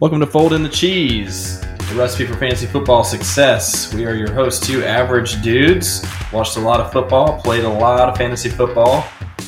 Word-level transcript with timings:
Welcome 0.00 0.20
to 0.20 0.28
Fold 0.28 0.52
in 0.52 0.62
the 0.62 0.68
Cheese, 0.68 1.60
the 1.60 1.94
recipe 1.96 2.24
for 2.24 2.36
fantasy 2.36 2.66
football 2.66 3.02
success. 3.02 3.92
We 3.92 4.06
are 4.06 4.14
your 4.14 4.32
hosts, 4.32 4.64
two 4.64 4.84
average 4.84 5.42
dudes. 5.42 6.06
Watched 6.32 6.56
a 6.56 6.60
lot 6.60 6.78
of 6.78 6.92
football, 6.92 7.42
played 7.42 7.64
a 7.64 7.68
lot 7.68 8.08
of 8.08 8.16
fantasy 8.16 8.48
football, 8.48 9.04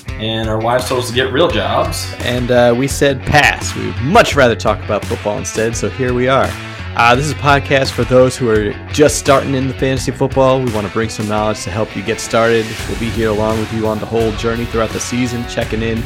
and 0.08 0.50
our 0.50 0.60
wives 0.60 0.88
told 0.88 1.04
us 1.04 1.08
to 1.08 1.14
get 1.14 1.32
real 1.32 1.46
jobs. 1.46 2.12
And 2.22 2.50
uh, 2.50 2.74
we 2.76 2.88
said 2.88 3.22
pass. 3.22 3.76
We'd 3.76 3.94
much 3.98 4.34
rather 4.34 4.56
talk 4.56 4.82
about 4.84 5.04
football 5.04 5.38
instead, 5.38 5.76
so 5.76 5.88
here 5.88 6.12
we 6.12 6.26
are. 6.26 6.48
Uh, 6.96 7.14
this 7.14 7.26
is 7.26 7.30
a 7.30 7.36
podcast 7.36 7.92
for 7.92 8.02
those 8.02 8.36
who 8.36 8.50
are 8.50 8.72
just 8.92 9.18
starting 9.20 9.54
in 9.54 9.68
the 9.68 9.74
fantasy 9.74 10.10
football. 10.10 10.60
We 10.60 10.72
want 10.72 10.84
to 10.84 10.92
bring 10.92 11.10
some 11.10 11.28
knowledge 11.28 11.62
to 11.62 11.70
help 11.70 11.94
you 11.94 12.02
get 12.02 12.18
started. 12.18 12.66
We'll 12.88 12.98
be 12.98 13.10
here 13.10 13.30
along 13.30 13.60
with 13.60 13.72
you 13.72 13.86
on 13.86 14.00
the 14.00 14.06
whole 14.06 14.32
journey 14.32 14.64
throughout 14.64 14.90
the 14.90 14.98
season, 14.98 15.46
checking 15.48 15.80
in, 15.80 16.02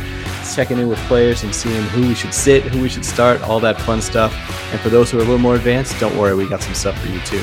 checking 0.54 0.78
in 0.78 0.88
with 0.88 0.98
players 1.00 1.42
and 1.42 1.54
seeing 1.54 1.82
who 1.84 2.08
we 2.08 2.14
should 2.14 2.32
sit, 2.32 2.62
who 2.62 2.80
we 2.80 2.88
should 2.88 3.04
start, 3.04 3.40
all 3.42 3.60
that 3.60 3.80
fun 3.80 4.00
stuff. 4.00 4.32
And 4.72 4.80
for 4.80 4.88
those 4.88 5.10
who 5.10 5.18
are 5.18 5.22
a 5.22 5.24
little 5.24 5.38
more 5.38 5.56
advanced, 5.56 5.98
don't 5.98 6.16
worry, 6.16 6.34
we 6.34 6.48
got 6.48 6.62
some 6.62 6.74
stuff 6.74 7.00
for 7.00 7.08
you 7.08 7.20
too. 7.20 7.42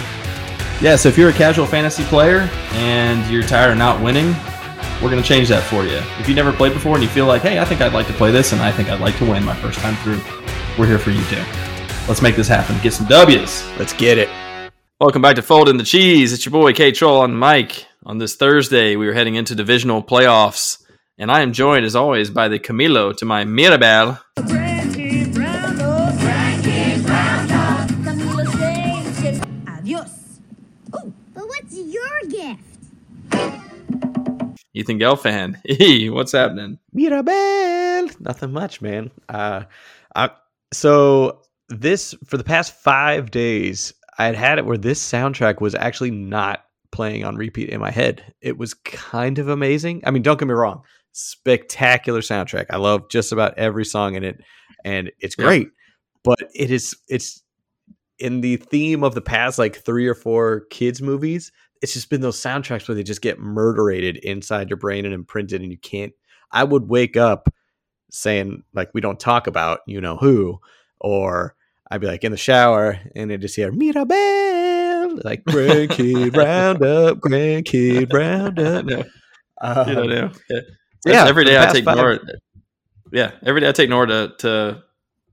Yeah, 0.82 0.96
so 0.96 1.10
if 1.10 1.18
you're 1.18 1.30
a 1.30 1.34
casual 1.34 1.66
fantasy 1.66 2.04
player 2.06 2.50
and 2.72 3.30
you're 3.32 3.44
tired 3.44 3.72
of 3.72 3.78
not 3.78 4.02
winning, 4.02 4.34
we're 5.02 5.10
going 5.10 5.22
to 5.22 5.28
change 5.28 5.50
that 5.50 5.64
for 5.64 5.84
you. 5.84 6.00
If 6.20 6.30
you 6.30 6.36
never 6.36 6.54
played 6.54 6.74
before 6.74 6.96
and 6.96 7.04
you 7.04 7.10
feel 7.10 7.26
like, 7.26 7.42
hey, 7.42 7.60
I 7.60 7.66
think 7.66 7.82
I'd 7.82 7.94
like 7.94 8.08
to 8.08 8.14
play 8.14 8.32
this 8.32 8.52
and 8.54 8.62
I 8.62 8.72
think 8.72 8.90
I'd 8.90 9.02
like 9.02 9.18
to 9.18 9.26
win 9.30 9.44
my 9.44 9.56
first 9.56 9.80
time 9.80 9.96
through, 9.98 10.22
we're 10.78 10.88
here 10.88 11.00
for 11.00 11.12
you 11.12 11.24
too. 11.26 11.44
Let's 12.08 12.22
make 12.22 12.36
this 12.36 12.48
happen. 12.48 12.78
Get 12.82 12.94
some 12.94 13.08
W's. 13.08 13.68
Let's 13.78 13.94
get 13.94 14.18
it. 14.18 14.30
Welcome 15.00 15.22
back 15.22 15.36
to 15.36 15.42
Fold 15.42 15.70
in 15.70 15.78
the 15.78 15.84
Cheese. 15.84 16.34
It's 16.34 16.46
your 16.46 16.52
boy 16.52 16.74
K 16.74 16.92
Troll 16.92 17.22
on 17.22 17.36
Mike. 17.36 17.88
On 18.04 18.18
this 18.18 18.36
Thursday, 18.36 18.96
we 18.96 19.08
are 19.08 19.14
heading 19.14 19.36
into 19.36 19.54
divisional 19.54 20.02
playoffs, 20.04 20.81
and 21.22 21.32
I 21.32 21.42
am 21.42 21.54
joined 21.54 21.86
as 21.86 21.96
always 21.96 22.32
by 22.32 22.48
the 22.48 22.58
Camilo 22.58 23.16
to 23.18 23.26
my 23.26 23.46
Mirabel. 23.46 24.18
Frankie 24.48 25.30
Brown, 25.32 25.78
Frankie 26.18 27.00
Brown, 27.04 27.48
Camilo 28.04 29.14
says 29.14 29.40
adios. 29.68 30.40
Oh, 30.94 31.14
but 31.36 31.48
what's 31.48 31.78
your 31.78 32.22
gift? 32.28 32.64
Ethan 34.74 34.98
Gelfand. 35.00 35.62
Hey, 35.64 36.10
what's 36.10 36.32
happening? 36.32 36.80
Mirabel. 36.92 38.10
Nothing 38.20 38.52
much, 38.52 38.82
man. 38.82 39.12
Uh, 39.30 39.66
I, 40.16 40.32
so 40.74 41.44
this 41.70 42.16
for 42.26 42.38
the 42.38 42.44
past 42.44 42.74
five 42.74 43.30
days, 43.30 43.94
I 44.18 44.26
had 44.26 44.36
had 44.36 44.58
it 44.58 44.66
where 44.66 44.78
this 44.78 45.00
soundtrack 45.00 45.62
was 45.62 45.76
actually 45.76 46.10
not 46.10 46.66
playing 46.92 47.24
on 47.24 47.36
repeat 47.36 47.70
in 47.70 47.80
my 47.80 47.92
head. 47.92 48.34
It 48.42 48.58
was 48.58 48.74
kind 48.74 49.38
of 49.38 49.50
amazing. 49.50 50.02
I 50.04 50.10
mean, 50.10 50.24
don't 50.24 50.40
get 50.40 50.48
me 50.48 50.54
wrong, 50.56 50.84
spectacular 51.12 52.22
soundtrack. 52.22 52.68
I 52.70 52.78
love 52.78 53.10
just 53.10 53.32
about 53.32 53.58
every 53.58 53.86
song 53.86 54.16
in 54.16 54.24
it, 54.24 54.42
and 54.86 55.12
it's 55.20 55.36
Yeah. 55.38 55.46
great. 55.46 55.70
But 56.24 56.40
it 56.54 56.72
is 56.72 56.96
it's 57.08 57.42
in 58.20 58.42
the 58.42 58.58
theme 58.58 59.04
of 59.04 59.16
the 59.16 59.22
past 59.22 59.58
like 59.58 59.76
three 59.76 60.08
or 60.08 60.14
four 60.16 60.62
kids 60.70 61.02
movies. 61.02 61.52
It's 61.82 61.94
just 61.94 62.10
been 62.12 62.22
those 62.22 62.40
soundtracks 62.40 62.88
where 62.88 62.94
they 62.96 63.04
just 63.04 63.22
get 63.24 63.40
murderated 63.40 64.18
inside 64.18 64.70
your 64.70 64.78
brain 64.78 65.06
and 65.06 65.14
imprinted, 65.14 65.62
and 65.62 65.72
you 65.72 65.78
can't. 65.80 66.14
I 66.52 66.64
would 66.64 66.88
wake 66.90 67.18
up 67.18 67.50
saying 68.12 68.64
like 68.74 68.90
we 68.94 69.02
don't 69.02 69.20
talk 69.20 69.48
about 69.48 69.80
you 69.88 70.00
know 70.02 70.18
who, 70.18 70.60
or 71.00 71.56
I'd 71.90 72.02
be 72.02 72.08
like 72.08 72.24
in 72.24 72.32
the 72.32 72.38
shower 72.38 73.00
and 73.16 73.32
I 73.32 73.38
just 73.38 73.56
hear 73.56 73.72
Mirabel 73.72 75.20
like 75.24 75.44
grandkid 75.46 76.36
roundup, 76.38 77.18
grandkid 77.20 78.14
roundup. 78.14 78.86
No, 78.86 79.04
Um, 79.64 79.88
you 79.90 79.96
know. 79.96 80.32
Yeah, 80.50 80.60
yeah, 81.06 81.28
every 81.28 81.46
day 81.46 81.60
I 81.60 81.72
take 81.72 81.86
five- 81.86 81.98
Nora. 81.98 82.20
Yeah, 83.12 83.32
every 83.46 83.62
day 83.62 83.70
I 83.70 83.72
take 83.74 83.90
Nora 83.90 84.08
to, 84.08 84.34
to 84.40 84.84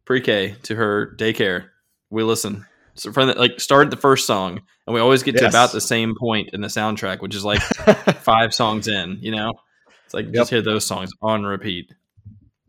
pre-K 0.05 0.57
to 0.65 0.75
her 0.75 1.15
daycare. 1.19 1.69
We 2.11 2.23
listen. 2.23 2.67
So 2.95 3.13
from 3.13 3.29
the, 3.29 3.35
like 3.35 3.61
start 3.61 3.87
at 3.87 3.91
the 3.91 3.97
first 3.97 4.27
song, 4.27 4.61
and 4.87 4.95
we 4.95 5.01
always 5.01 5.23
get 5.23 5.37
to 5.39 5.47
about 5.47 5.71
the 5.73 5.81
same 5.81 6.15
point 6.19 6.51
in 6.53 6.61
the 6.61 6.69
soundtrack, 6.69 7.21
which 7.21 7.35
is 7.35 7.45
like 7.45 7.61
five 8.23 8.53
songs 8.53 8.89
in. 8.89 9.19
You 9.21 9.31
know, 9.33 9.53
it's 10.05 10.15
like 10.15 10.27
Yep. 10.27 10.35
just 10.35 10.51
hear 10.51 10.63
those 10.63 10.85
songs 10.85 11.11
on 11.23 11.45
repeat. 11.45 11.93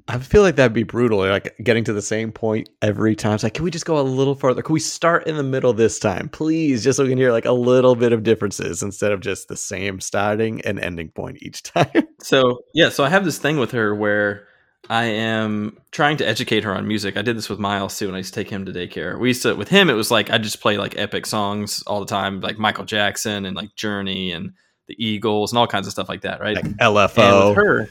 I 0.09 0.17
feel 0.17 0.41
like 0.41 0.55
that'd 0.55 0.73
be 0.73 0.81
brutal. 0.81 1.19
Like 1.19 1.55
getting 1.63 1.83
to 1.83 1.93
the 1.93 2.01
same 2.01 2.31
point 2.31 2.67
every 2.81 3.15
time. 3.15 3.35
It's 3.35 3.43
like, 3.43 3.53
can 3.53 3.63
we 3.63 3.69
just 3.69 3.85
go 3.85 3.99
a 3.99 4.01
little 4.01 4.33
further? 4.33 4.63
Can 4.63 4.73
we 4.73 4.79
start 4.79 5.27
in 5.27 5.37
the 5.37 5.43
middle 5.43 5.71
this 5.71 5.99
time, 5.99 6.29
please? 6.29 6.83
Just 6.83 6.97
so 6.97 7.03
we 7.03 7.09
can 7.09 7.17
hear 7.19 7.31
like 7.31 7.45
a 7.45 7.51
little 7.51 7.95
bit 7.95 8.11
of 8.11 8.23
differences 8.23 8.81
instead 8.81 9.11
of 9.11 9.19
just 9.19 9.49
the 9.49 9.55
same 9.55 9.99
starting 9.99 10.61
and 10.61 10.79
ending 10.79 11.09
point 11.09 11.37
each 11.43 11.61
time. 11.75 12.07
So 12.23 12.61
yeah, 12.73 12.89
so 12.89 13.03
I 13.03 13.09
have 13.09 13.23
this 13.23 13.37
thing 13.37 13.57
with 13.59 13.69
her 13.71 13.93
where 13.93 14.47
I 14.89 15.05
am 15.05 15.77
trying 15.91 16.17
to 16.17 16.27
educate 16.27 16.63
her 16.63 16.73
on 16.75 16.87
music. 16.87 17.15
I 17.15 17.21
did 17.21 17.37
this 17.37 17.47
with 17.47 17.59
Miles 17.59 17.95
too 17.95 18.07
when 18.07 18.15
I 18.15 18.19
used 18.19 18.33
to 18.33 18.39
take 18.43 18.49
him 18.49 18.65
to 18.65 18.71
daycare. 18.71 19.19
We 19.19 19.27
used 19.27 19.43
to 19.43 19.53
with 19.53 19.67
him 19.69 19.91
it 19.91 19.93
was 19.93 20.09
like 20.09 20.31
I 20.31 20.39
just 20.39 20.59
play 20.59 20.77
like 20.77 20.97
epic 20.97 21.27
songs 21.27 21.83
all 21.85 21.99
the 21.99 22.07
time, 22.07 22.41
like 22.41 22.57
Michael 22.57 22.85
Jackson 22.85 23.45
and 23.45 23.55
like 23.55 23.75
Journey 23.75 24.31
and 24.31 24.53
the 24.87 24.95
Eagles 24.97 25.51
and 25.51 25.59
all 25.59 25.67
kinds 25.67 25.85
of 25.85 25.93
stuff 25.93 26.09
like 26.09 26.21
that, 26.21 26.41
right? 26.41 26.55
like 26.55 26.65
And 26.65 26.79
LFO. 26.79 27.49
with 27.49 27.57
her, 27.57 27.89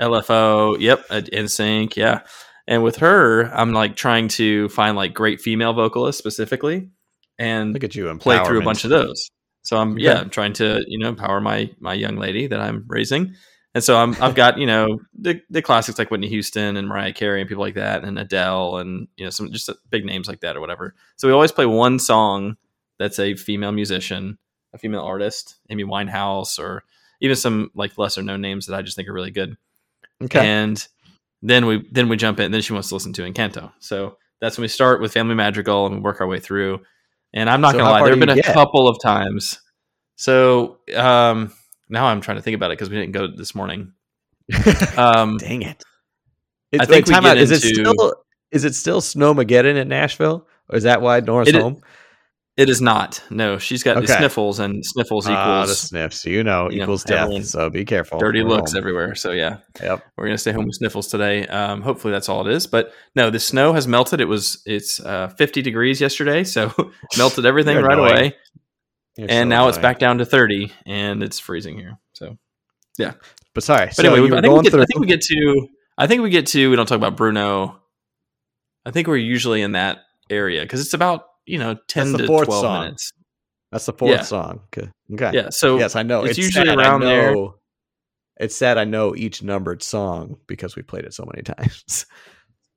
LFO, 0.00 0.76
yep, 0.80 1.04
uh, 1.10 1.46
sync. 1.46 1.96
yeah. 1.96 2.20
And 2.66 2.82
with 2.82 2.96
her, 2.96 3.44
I'm 3.54 3.72
like 3.72 3.96
trying 3.96 4.28
to 4.28 4.68
find 4.68 4.96
like 4.96 5.14
great 5.14 5.40
female 5.40 5.72
vocalists 5.72 6.18
specifically, 6.18 6.90
and 7.38 7.72
Look 7.72 7.84
at 7.84 7.94
you 7.94 8.10
and 8.10 8.20
play 8.20 8.42
through 8.44 8.60
a 8.60 8.64
bunch 8.64 8.84
of 8.84 8.90
those. 8.90 9.30
So 9.62 9.76
I'm 9.78 9.92
Okay. 9.94 10.02
yeah, 10.04 10.20
I'm 10.20 10.30
trying 10.30 10.52
to 10.54 10.84
you 10.86 10.98
know 10.98 11.08
empower 11.08 11.40
my 11.40 11.70
my 11.80 11.94
young 11.94 12.16
lady 12.16 12.46
that 12.46 12.60
I'm 12.60 12.84
raising, 12.86 13.34
and 13.74 13.82
so 13.82 13.96
I'm 13.96 14.14
I've 14.20 14.34
got 14.34 14.58
you 14.58 14.66
know 14.66 14.98
the 15.18 15.40
the 15.48 15.62
classics 15.62 15.98
like 15.98 16.10
Whitney 16.10 16.28
Houston 16.28 16.76
and 16.76 16.86
Mariah 16.86 17.12
Carey 17.14 17.40
and 17.40 17.48
people 17.48 17.64
like 17.64 17.74
that, 17.74 18.04
and 18.04 18.18
Adele 18.18 18.76
and 18.78 19.08
you 19.16 19.24
know 19.24 19.30
some 19.30 19.50
just 19.50 19.70
big 19.88 20.04
names 20.04 20.28
like 20.28 20.40
that 20.40 20.54
or 20.56 20.60
whatever. 20.60 20.94
So 21.16 21.26
we 21.26 21.32
always 21.32 21.52
play 21.52 21.66
one 21.66 21.98
song 21.98 22.56
that's 22.98 23.18
a 23.18 23.34
female 23.34 23.72
musician, 23.72 24.36
a 24.74 24.78
female 24.78 25.02
artist, 25.02 25.56
Amy 25.70 25.84
Winehouse, 25.84 26.58
or 26.58 26.84
even 27.20 27.34
some 27.36 27.70
like 27.74 27.96
lesser 27.96 28.22
known 28.22 28.42
names 28.42 28.66
that 28.66 28.76
I 28.76 28.82
just 28.82 28.94
think 28.96 29.08
are 29.08 29.12
really 29.14 29.30
good 29.30 29.56
Okay. 30.24 30.40
and 30.46 30.86
then 31.42 31.66
we 31.66 31.86
then 31.92 32.08
we 32.08 32.16
jump 32.16 32.40
in. 32.40 32.50
Then 32.52 32.60
she 32.62 32.72
wants 32.72 32.88
to 32.88 32.94
listen 32.94 33.12
to 33.14 33.22
Encanto. 33.22 33.72
So 33.78 34.16
that's 34.40 34.56
when 34.58 34.62
we 34.62 34.68
start 34.68 35.00
with 35.00 35.12
Family 35.12 35.34
Madrigal 35.34 35.86
and 35.86 35.96
we 35.96 36.00
work 36.00 36.20
our 36.20 36.26
way 36.26 36.40
through. 36.40 36.80
And 37.32 37.48
I'm 37.50 37.60
not 37.60 37.72
So 37.72 37.78
gonna 37.78 37.90
lie, 37.90 38.00
there 38.02 38.10
have 38.10 38.18
been 38.20 38.28
a 38.30 38.34
get? 38.36 38.46
couple 38.46 38.88
of 38.88 38.98
times. 39.02 39.60
So 40.16 40.78
um, 40.96 41.52
now 41.88 42.06
I'm 42.06 42.20
trying 42.20 42.38
to 42.38 42.42
think 42.42 42.54
about 42.56 42.70
it 42.70 42.78
because 42.78 42.90
we 42.90 42.96
didn't 42.96 43.12
go 43.12 43.28
this 43.28 43.54
morning. 43.54 43.92
Um, 44.96 45.36
Dang 45.36 45.62
it. 45.62 45.84
I 46.72 46.76
It's, 46.82 46.86
think 46.86 47.06
we 47.06 47.14
wait, 47.14 47.22
get 47.22 47.30
out. 47.30 47.36
Is 47.38 47.50
it 47.50 47.60
still 47.62 48.14
is 48.50 48.64
it 48.64 48.74
still 48.74 49.00
Snowmageddon 49.00 49.76
in 49.76 49.88
Nashville? 49.88 50.46
Or 50.70 50.76
is 50.76 50.82
that 50.84 51.00
why 51.02 51.20
Nora's 51.20 51.48
It 51.48 51.54
is- 51.56 51.62
home? 51.62 51.82
It 52.58 52.68
is 52.68 52.82
not. 52.82 53.22
No, 53.30 53.56
she's 53.56 53.82
got 53.82 53.94
the 53.94 54.02
Okay. 54.02 54.16
sniffles, 54.18 54.58
and 54.58 54.84
sniffles 54.84 55.26
Ah, 55.26 55.30
the 55.30 55.62
equals 55.62 55.78
sniffs. 55.80 56.26
You 56.26 56.44
know, 56.44 56.68
you 56.70 56.78
know, 56.78 56.82
equals 56.84 57.04
death. 57.04 57.22
everyone- 57.22 57.44
So 57.44 57.70
be 57.70 57.84
careful. 57.86 58.18
dirty 58.18 58.42
We're 58.42 58.48
looks 58.50 58.72
home. 58.72 58.78
everywhere. 58.78 59.14
So 59.14 59.30
yeah, 59.32 59.58
Yep. 59.82 60.04
we're 60.16 60.26
gonna 60.26 60.36
stay 60.36 60.52
home 60.52 60.66
with 60.66 60.74
sniffles 60.74 61.06
today. 61.06 61.46
Um, 61.46 61.80
hopefully 61.82 62.12
that's 62.12 62.28
all 62.28 62.46
it 62.46 62.52
is. 62.52 62.66
But 62.66 62.92
no, 63.14 63.30
the 63.30 63.38
snow 63.40 63.72
has 63.72 63.86
melted. 63.88 64.20
It 64.20 64.26
was 64.28 64.60
it's 64.66 65.00
uh, 65.00 65.28
50 65.38 65.62
degrees 65.62 66.00
yesterday, 66.00 66.44
so 66.44 66.72
melted 67.16 67.46
everything 67.46 67.76
right 67.78 67.92
annoying. 67.94 68.12
away. 68.12 68.36
You're 69.16 69.28
and 69.30 69.46
so 69.46 69.48
now 69.56 69.68
it's 69.68 69.78
back 69.78 69.98
down 69.98 70.18
to 70.18 70.24
30 70.24 70.72
and 70.86 71.22
it's 71.24 71.40
freezing 71.40 71.76
here 71.76 71.98
so 72.12 72.36
yeah. 72.98 73.14
But 73.54 73.64
sorry. 73.64 73.86
but 73.86 73.94
so 73.96 74.02
anyway 74.14 74.38
I, 74.38 74.40
think 74.40 74.62
get. 74.62 74.74
I 74.74 74.84
think 74.84 75.00
we 75.00 75.06
get 75.08 75.20
to 75.22 75.66
i 75.98 76.06
think 76.06 76.22
we 76.22 76.30
get 76.30 76.46
to 76.48 76.70
we 76.70 76.76
don't 76.76 76.86
talk 76.86 76.94
about 76.98 77.16
bruno 77.16 77.80
i 78.86 78.92
think 78.92 79.08
we're 79.08 79.16
usually 79.16 79.60
in 79.62 79.72
that 79.72 79.98
area 80.30 80.62
because 80.62 80.80
it's 80.80 80.94
about 80.94 81.24
you 81.48 81.58
know 81.58 81.76
10 81.88 82.12
the 82.12 82.18
to 82.18 82.26
12 82.26 82.44
song. 82.46 82.80
minutes 82.84 83.12
That's 83.72 83.86
the 83.86 83.92
fourth 83.92 84.10
Yeah. 84.12 84.22
song. 84.22 84.60
Okay. 84.76 84.88
Okay. 85.14 85.30
yeah 85.34 85.50
so 85.50 85.78
yes, 85.78 85.96
I 85.96 86.02
know. 86.02 86.24
it's 86.24 86.38
usually 86.38 86.66
sad. 86.66 86.78
I 86.78 86.82
around 86.82 87.00
there. 87.00 87.34
It's 88.40 88.54
sad. 88.56 88.78
I 88.78 88.84
know 88.84 89.16
each 89.16 89.42
numbered 89.42 89.82
song 89.82 90.36
because 90.46 90.76
we 90.76 90.82
played 90.82 91.04
it 91.04 91.12
so 91.14 91.24
many 91.24 91.42
times. 91.54 92.06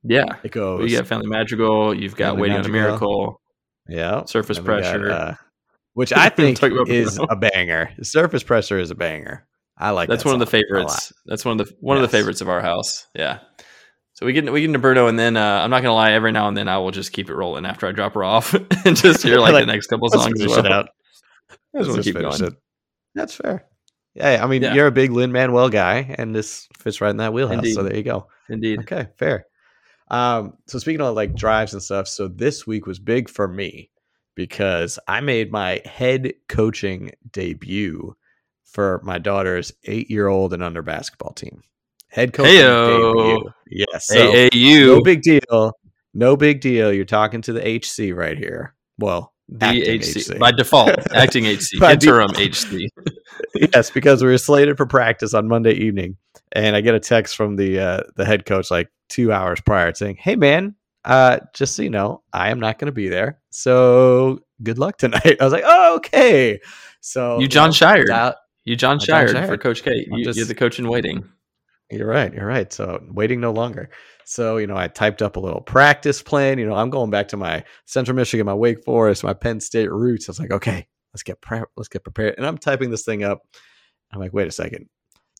yeah 0.02 0.24
It 0.42 0.50
goes. 0.52 0.78
well, 0.80 0.88
you 0.88 0.96
got 0.96 1.06
family 1.06 1.28
madrigal 1.28 1.94
you've 1.94 2.16
got 2.16 2.30
Family 2.32 2.42
waiting 2.42 2.56
on 2.58 2.66
a 2.66 2.68
miracle 2.68 3.40
yeah. 3.88 4.24
surface 4.24 4.56
Then 4.58 4.64
we 4.64 4.82
got, 4.82 4.82
pressure 4.82 5.10
uh, 5.10 5.34
which 5.94 6.12
I 6.12 6.28
think 6.30 6.62
is 6.88 7.18
a 7.30 7.36
banger. 7.36 7.90
Surface 8.02 8.42
pressure 8.42 8.78
is 8.78 8.90
a 8.90 8.94
banger. 8.94 9.46
I 9.78 9.90
like. 9.90 10.08
that's 10.08 10.22
that 10.22 10.28
one 10.30 10.40
of 10.40 10.50
the 10.50 10.50
song 10.50 10.62
a 10.70 10.78
lot. 10.78 10.90
favorites 10.90 11.12
that's 11.26 11.44
one 11.44 11.60
of 11.60 11.66
the 11.66 11.74
one 11.80 11.96
of 11.96 12.02
the 12.02 12.08
favorites 12.08 12.40
of 12.40 12.48
our 12.48 12.60
house 12.60 13.06
yeah 13.14 13.38
so 14.22 14.26
we 14.26 14.32
get 14.32 14.50
we 14.52 14.60
get 14.60 14.66
into 14.68 14.78
Bruno, 14.78 15.08
and 15.08 15.18
then 15.18 15.36
uh, 15.36 15.60
I'm 15.62 15.70
not 15.70 15.82
gonna 15.82 15.94
lie. 15.94 16.12
Every 16.12 16.30
now 16.30 16.46
and 16.46 16.56
then, 16.56 16.68
I 16.68 16.78
will 16.78 16.92
just 16.92 17.12
keep 17.12 17.28
it 17.28 17.34
rolling 17.34 17.66
after 17.66 17.86
I 17.88 17.92
drop 17.92 18.14
her 18.14 18.22
off, 18.22 18.54
and 18.84 18.96
just 18.96 19.22
hear 19.22 19.38
like, 19.38 19.52
Like, 19.52 19.66
the 19.66 19.72
next 19.72 19.88
couple 19.88 20.08
Let's 20.08 20.22
songs. 20.22 20.34
as 20.40 20.40
finish 20.42 20.56
well. 20.56 20.66
it 20.66 20.72
out. 20.72 20.88
I 21.50 21.78
just 21.78 21.90
Let's 21.90 21.94
just 21.96 22.04
keep 22.06 22.16
finish 22.16 22.38
going. 22.38 22.52
it. 22.52 22.58
That's 23.16 23.34
fair. 23.34 23.66
Yeah, 24.14 24.44
I 24.44 24.46
mean, 24.46 24.62
Yeah. 24.62 24.74
you're 24.74 24.86
a 24.86 24.92
big 24.92 25.10
Lin 25.10 25.32
Manuel 25.32 25.68
guy, 25.70 26.14
and 26.18 26.34
this 26.34 26.68
fits 26.78 27.00
right 27.00 27.10
in 27.10 27.16
that 27.16 27.32
wheelhouse. 27.32 27.56
Indeed. 27.58 27.74
So 27.74 27.82
there 27.82 27.96
you 27.96 28.02
go. 28.02 28.28
Indeed. 28.48 28.80
Okay, 28.80 29.08
fair. 29.16 29.46
Um, 30.08 30.54
so 30.66 30.78
speaking 30.78 31.00
of 31.00 31.16
like 31.16 31.34
drives 31.34 31.72
and 31.72 31.82
stuff, 31.82 32.06
so 32.06 32.28
this 32.28 32.66
week 32.66 32.86
was 32.86 32.98
big 32.98 33.28
for 33.28 33.48
me 33.48 33.90
because 34.34 34.98
I 35.08 35.20
made 35.20 35.50
my 35.50 35.80
head 35.84 36.34
coaching 36.48 37.12
debut 37.32 38.14
for 38.64 39.00
my 39.04 39.18
daughter's 39.18 39.72
eight-year-old 39.84 40.52
and 40.54 40.62
under 40.62 40.82
basketball 40.82 41.32
team. 41.32 41.62
Head 42.12 42.32
coach. 42.34 42.46
Heyo. 42.46 43.52
Yes. 43.70 44.06
So 44.08 44.32
AAU. 44.32 44.86
no 44.86 45.00
big 45.02 45.22
deal. 45.22 45.72
no 46.14 46.36
big 46.36 46.60
deal. 46.60 46.92
You're 46.92 47.06
talking 47.06 47.40
to 47.42 47.52
the 47.54 47.60
HC 47.78 48.14
right 48.14 48.36
here. 48.36 48.74
Well, 48.98 49.32
The 49.48 49.64
acting 49.66 50.00
HC. 50.02 50.38
by 50.38 50.52
default, 50.52 50.90
acting 51.14 51.44
HC, 51.46 51.82
interim 51.82 52.30
HC. 52.36 52.90
yes, 53.54 53.90
because 53.90 54.22
we 54.22 54.28
were 54.28 54.36
slated 54.38 54.76
for 54.76 54.84
practice 54.86 55.32
on 55.32 55.48
Monday 55.48 55.72
evening, 55.72 56.16
and 56.52 56.76
I 56.76 56.82
get 56.82 56.94
a 56.94 57.00
text 57.00 57.34
from 57.34 57.56
the 57.56 57.80
uh, 57.80 58.00
the 58.16 58.26
head 58.26 58.44
coach 58.44 58.70
like 58.70 58.90
two 59.08 59.32
hours 59.32 59.60
prior 59.62 59.94
saying, 59.94 60.16
"Hey, 60.20 60.36
man, 60.36 60.74
uh, 61.06 61.38
just 61.54 61.74
so 61.76 61.82
you 61.82 61.90
know, 61.90 62.22
I 62.32 62.50
am 62.50 62.60
not 62.60 62.78
going 62.78 62.86
to 62.86 62.92
be 62.92 63.08
there. 63.08 63.40
So 63.48 64.40
good 64.62 64.78
luck 64.78 64.98
tonight." 64.98 65.36
I 65.40 65.44
was 65.44 65.52
like, 65.52 65.64
"Oh, 65.66 65.96
okay." 65.96 66.60
So 67.00 67.40
You 67.40 67.48
John 67.48 67.68
know, 67.68 67.72
Shire. 67.72 68.34
You 68.64 68.76
John 68.76 68.98
Jon 69.00 69.26
Scheyer 69.26 69.46
for 69.46 69.56
Coach 69.56 69.82
K. 69.82 70.06
You, 70.10 70.24
just- 70.24 70.36
you're 70.36 70.46
the 70.46 70.54
coach 70.54 70.78
in 70.78 70.86
waiting. 70.88 71.24
You're 71.92 72.08
right. 72.08 72.32
You're 72.32 72.46
right. 72.46 72.72
So 72.72 73.02
waiting 73.08 73.40
no 73.40 73.52
longer. 73.52 73.90
So, 74.24 74.56
you 74.56 74.66
know, 74.66 74.76
I 74.76 74.88
typed 74.88 75.20
up 75.22 75.36
a 75.36 75.40
little 75.40 75.60
practice 75.60 76.22
plan. 76.22 76.58
You 76.58 76.66
know, 76.66 76.74
I'm 76.74 76.90
going 76.90 77.10
back 77.10 77.28
to 77.28 77.36
my 77.36 77.64
Central 77.86 78.16
Michigan, 78.16 78.46
my 78.46 78.54
Wake 78.54 78.84
Forest, 78.84 79.24
my 79.24 79.34
Penn 79.34 79.60
State 79.60 79.90
roots. 79.90 80.28
I 80.28 80.30
was 80.30 80.40
like, 80.40 80.52
okay, 80.52 80.86
let's 81.12 81.22
get 81.22 81.40
pre- 81.40 81.62
let's 81.76 81.88
get 81.88 82.04
prepared. 82.04 82.34
And 82.38 82.46
I'm 82.46 82.56
typing 82.58 82.90
this 82.90 83.04
thing 83.04 83.24
up. 83.24 83.42
I'm 84.12 84.20
like, 84.20 84.32
wait 84.32 84.46
a 84.48 84.52
second. 84.52 84.88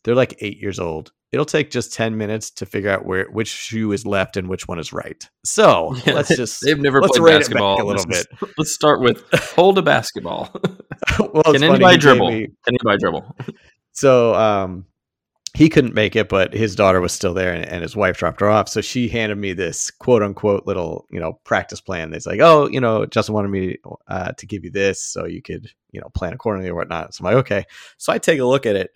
They're 0.05 0.15
like 0.17 0.35
eight 0.41 0.59
years 0.59 0.79
old. 0.81 1.13
It'll 1.31 1.47
take 1.47 1.71
just 1.71 1.95
10 1.95 2.19
minutes 2.19 2.51
to 2.51 2.67
figure 2.67 2.91
out 2.91 3.07
where 3.07 3.25
which 3.31 3.49
shoe 3.49 3.93
is 3.93 4.05
left 4.05 4.37
and 4.37 4.49
which 4.49 4.67
one 4.69 4.79
is 4.79 4.93
right. 4.93 5.27
So 5.47 5.95
Yeah, 6.05 6.15
let's 6.15 6.37
just 6.37 6.61
They've 6.63 6.79
never 6.79 7.01
let's 7.01 7.17
played 7.17 7.25
rate 7.25 7.35
it 7.35 7.39
back 7.39 7.41
basketball. 7.49 7.83
a 7.83 7.85
little 7.87 8.05
Let's- 8.09 8.27
Let's 8.59 8.73
start 8.75 9.01
with 9.01 9.25
hold 9.55 9.79
a 9.79 9.83
basketball. 9.83 10.51
well, 11.19 11.43
Can 11.55 11.63
anybody 11.63 11.97
dribble? 11.97 12.29
Can 12.31 12.49
anybody 12.69 12.99
dribble? 12.99 13.37
So 13.93 14.35
um 14.35 14.87
he 15.55 15.69
couldn't 15.69 15.95
make 15.95 16.17
it, 16.17 16.29
but 16.29 16.55
his 16.55 16.75
daughter 16.75 17.01
was 17.01 17.13
still 17.13 17.35
there 17.35 17.53
and, 17.53 17.65
and 17.67 17.83
his 17.83 17.95
wife 17.95 18.17
dropped 18.17 18.41
her 18.41 18.49
off. 18.49 18.69
So 18.69 18.81
she 18.81 19.09
handed 19.09 19.37
me 19.37 19.53
this 19.53 19.91
quote 19.91 20.23
unquote 20.23 20.67
little, 20.67 21.07
you 21.11 21.21
know, 21.21 21.35
practice 21.45 21.81
plan. 21.81 22.15
It's 22.15 22.27
like, 22.27 22.41
oh, 22.41 22.69
you 22.69 22.81
know, 22.81 23.05
Justin 23.05 23.35
wanted 23.35 23.49
me 23.49 23.77
uh, 24.09 24.33
to 24.33 24.47
give 24.47 24.65
you 24.65 24.71
this 24.71 25.03
so 25.03 25.27
you 25.27 25.43
could, 25.43 25.71
you 25.91 26.01
know, 26.01 26.09
plan 26.15 26.33
accordingly 26.33 26.71
or 26.71 26.75
whatnot. 26.75 27.15
So 27.15 27.23
I'm 27.23 27.35
like, 27.35 27.45
okay. 27.45 27.65
So 27.99 28.13
I 28.13 28.19
take 28.19 28.41
a 28.41 28.47
look 28.47 28.65
at 28.65 28.77
it 28.77 28.93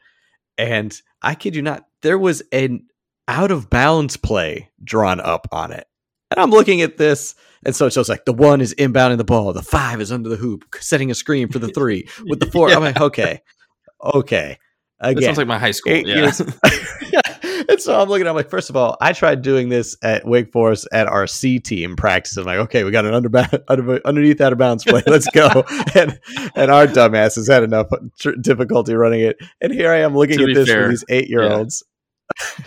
and 0.56 0.98
I 1.20 1.34
kid 1.34 1.54
you 1.54 1.62
not, 1.62 1.86
there 2.00 2.18
was 2.18 2.42
an 2.52 2.86
out 3.28 3.50
of 3.50 3.68
bounds 3.68 4.16
play 4.16 4.70
drawn 4.82 5.20
up 5.20 5.48
on 5.52 5.72
it. 5.72 5.86
And 6.30 6.40
I'm 6.40 6.50
looking 6.50 6.80
at 6.80 6.96
this. 6.96 7.34
And 7.66 7.76
so 7.76 7.86
it 7.86 7.92
shows 7.92 8.08
like 8.08 8.24
the 8.24 8.32
one 8.32 8.62
is 8.62 8.74
inbounding 8.74 9.18
the 9.18 9.24
ball, 9.24 9.52
the 9.52 9.62
five 9.62 10.00
is 10.00 10.10
under 10.10 10.28
the 10.30 10.36
hoop, 10.36 10.64
setting 10.80 11.10
a 11.10 11.14
screen 11.14 11.48
for 11.48 11.58
the 11.58 11.68
three 11.68 12.08
with 12.24 12.40
the 12.40 12.50
four. 12.50 12.70
I'm 12.70 12.80
like, 12.80 13.00
okay, 13.00 13.42
okay. 14.02 14.58
That 15.00 15.22
sounds 15.22 15.38
like 15.38 15.46
my 15.46 15.58
high 15.58 15.72
school. 15.72 15.94
yeah. 15.94 16.30
and 17.68 17.80
so 17.80 18.00
I'm 18.00 18.08
looking. 18.08 18.26
I'm 18.26 18.34
like, 18.34 18.48
first 18.50 18.70
of 18.70 18.76
all, 18.76 18.96
I 19.00 19.12
tried 19.12 19.42
doing 19.42 19.68
this 19.68 19.96
at 20.02 20.26
Wake 20.26 20.52
Forest 20.52 20.88
at 20.92 21.06
our 21.06 21.26
C 21.26 21.58
team 21.58 21.96
practice. 21.96 22.36
I'm 22.36 22.44
like, 22.44 22.58
okay, 22.58 22.84
we 22.84 22.90
got 22.90 23.04
an 23.04 23.14
under, 23.14 23.30
under 23.68 24.06
underneath 24.06 24.40
out 24.40 24.52
of 24.52 24.58
bounds 24.58 24.84
play. 24.84 25.02
Let's 25.06 25.28
go. 25.30 25.64
and 25.94 26.18
and 26.54 26.70
our 26.70 26.86
dumbasses 26.86 27.48
had 27.50 27.62
enough 27.62 27.88
tr- 28.18 28.32
difficulty 28.40 28.94
running 28.94 29.20
it. 29.20 29.36
And 29.60 29.72
here 29.72 29.90
I 29.90 29.98
am 29.98 30.16
looking 30.16 30.38
To 30.38 30.44
at 30.44 30.54
this 30.54 30.68
fair, 30.68 30.84
for 30.84 30.88
these 30.90 31.04
eight 31.08 31.28
year 31.28 31.42
olds. 31.42 31.82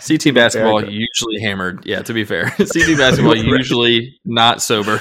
CT 0.06 0.34
basketball 0.34 0.82
usually 0.84 1.40
hammered. 1.40 1.84
Yeah, 1.84 2.00
to 2.02 2.14
be 2.14 2.24
fair, 2.24 2.50
CT 2.50 2.96
basketball 2.96 3.36
usually 3.36 4.18
not 4.24 4.62
sober. 4.62 4.98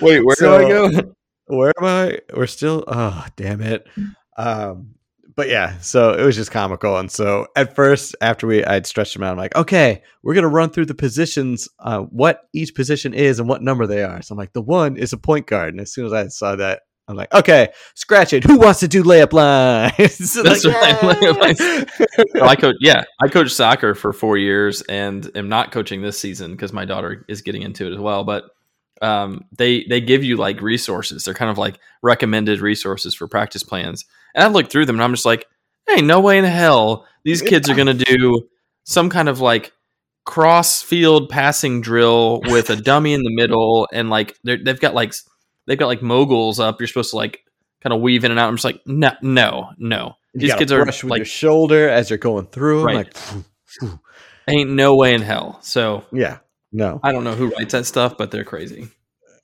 Wait, 0.00 0.24
where 0.24 0.36
So- 0.36 0.58
do 0.58 0.64
I 0.64 0.68
go? 0.68 1.14
where 1.46 1.72
am 1.80 1.84
I? 1.84 2.18
We're 2.34 2.46
still. 2.46 2.84
Oh, 2.88 3.24
damn 3.36 3.60
it. 3.60 3.86
Um, 4.36 4.94
but 5.36 5.48
yeah, 5.48 5.78
so 5.80 6.12
it 6.12 6.24
was 6.24 6.36
just 6.36 6.50
comical. 6.50 6.96
And 6.96 7.10
so 7.10 7.46
at 7.56 7.74
first, 7.74 8.14
after 8.20 8.46
we 8.46 8.64
I'd 8.64 8.86
stretched 8.86 9.14
them 9.14 9.22
out, 9.22 9.32
I'm 9.32 9.38
like, 9.38 9.56
okay, 9.56 10.02
we're 10.22 10.34
gonna 10.34 10.48
run 10.48 10.70
through 10.70 10.86
the 10.86 10.94
positions, 10.94 11.68
uh, 11.80 12.00
what 12.00 12.42
each 12.52 12.74
position 12.74 13.14
is 13.14 13.38
and 13.38 13.48
what 13.48 13.62
number 13.62 13.86
they 13.86 14.02
are. 14.02 14.22
So 14.22 14.32
I'm 14.32 14.38
like, 14.38 14.52
the 14.52 14.62
one 14.62 14.96
is 14.96 15.12
a 15.12 15.18
point 15.18 15.46
guard. 15.46 15.74
And 15.74 15.80
as 15.80 15.92
soon 15.92 16.06
as 16.06 16.12
I 16.12 16.28
saw 16.28 16.56
that, 16.56 16.82
I'm 17.06 17.16
like, 17.16 17.32
okay, 17.34 17.68
scratch 17.94 18.32
it. 18.32 18.44
Who 18.44 18.58
wants 18.58 18.80
to 18.80 18.88
do 18.88 19.04
layup 19.04 19.32
lines? 19.32 19.94
So 20.30 20.42
That's 20.42 20.64
like, 20.64 21.02
right, 21.02 21.16
layup 21.16 21.58
"Yeah." 21.58 22.24
Well, 22.34 22.48
I 22.48 22.56
coach. 22.56 22.76
Yeah, 22.80 23.04
I 23.22 23.28
coached 23.28 23.54
soccer 23.54 23.94
for 23.94 24.12
four 24.12 24.38
years, 24.38 24.80
and 24.82 25.30
am 25.34 25.48
not 25.48 25.70
coaching 25.70 26.00
this 26.00 26.18
season 26.18 26.52
because 26.52 26.72
my 26.72 26.84
daughter 26.86 27.24
is 27.28 27.42
getting 27.42 27.62
into 27.62 27.86
it 27.86 27.92
as 27.92 27.98
well. 27.98 28.24
But 28.24 28.44
um, 29.04 29.44
they 29.56 29.84
they 29.84 30.00
give 30.00 30.24
you 30.24 30.36
like 30.36 30.60
resources. 30.60 31.24
They're 31.24 31.34
kind 31.34 31.50
of 31.50 31.58
like 31.58 31.78
recommended 32.02 32.60
resources 32.60 33.14
for 33.14 33.28
practice 33.28 33.62
plans. 33.62 34.04
And 34.34 34.42
I 34.44 34.48
look 34.48 34.70
through 34.70 34.86
them, 34.86 34.96
and 34.96 35.02
I'm 35.04 35.12
just 35.12 35.26
like, 35.26 35.46
hey, 35.88 36.00
no 36.02 36.20
way 36.20 36.38
in 36.38 36.44
hell 36.44 37.06
these 37.24 37.42
kids 37.42 37.68
are 37.70 37.74
going 37.74 37.96
to 37.96 38.04
do 38.04 38.48
some 38.84 39.08
kind 39.10 39.28
of 39.28 39.40
like 39.40 39.72
cross 40.24 40.82
field 40.82 41.28
passing 41.28 41.80
drill 41.80 42.40
with 42.46 42.70
a 42.70 42.76
dummy 42.76 43.12
in 43.14 43.22
the 43.22 43.34
middle, 43.34 43.88
and 43.92 44.10
like 44.10 44.36
they've 44.44 44.80
got 44.80 44.94
like 44.94 45.14
they've 45.66 45.78
got 45.78 45.86
like 45.86 46.02
moguls 46.02 46.58
up. 46.60 46.80
You're 46.80 46.88
supposed 46.88 47.10
to 47.10 47.16
like 47.16 47.44
kind 47.82 47.92
of 47.92 48.00
weave 48.00 48.24
in 48.24 48.30
and 48.30 48.40
out. 48.40 48.48
I'm 48.48 48.54
just 48.54 48.64
like, 48.64 48.80
no, 48.86 49.12
no, 49.22 49.70
no. 49.78 50.14
You 50.34 50.40
These 50.40 50.54
kids 50.54 50.72
are 50.72 50.84
like 50.84 51.18
your 51.18 51.24
shoulder 51.26 51.88
as 51.88 52.10
you're 52.10 52.18
going 52.18 52.46
through. 52.46 52.80
I'm 52.80 52.86
Right. 52.86 52.96
like, 52.96 53.16
"Phew, 53.16 53.44
phew." 53.66 54.00
ain't 54.48 54.70
no 54.70 54.96
way 54.96 55.14
in 55.14 55.22
hell. 55.22 55.58
So 55.62 56.04
yeah, 56.12 56.38
no. 56.74 57.00
I 57.02 57.12
don't 57.12 57.24
know 57.24 57.34
who 57.34 57.50
writes 57.50 57.72
that 57.72 57.86
stuff, 57.86 58.18
but 58.18 58.30
they're 58.30 58.44
crazy. 58.44 58.88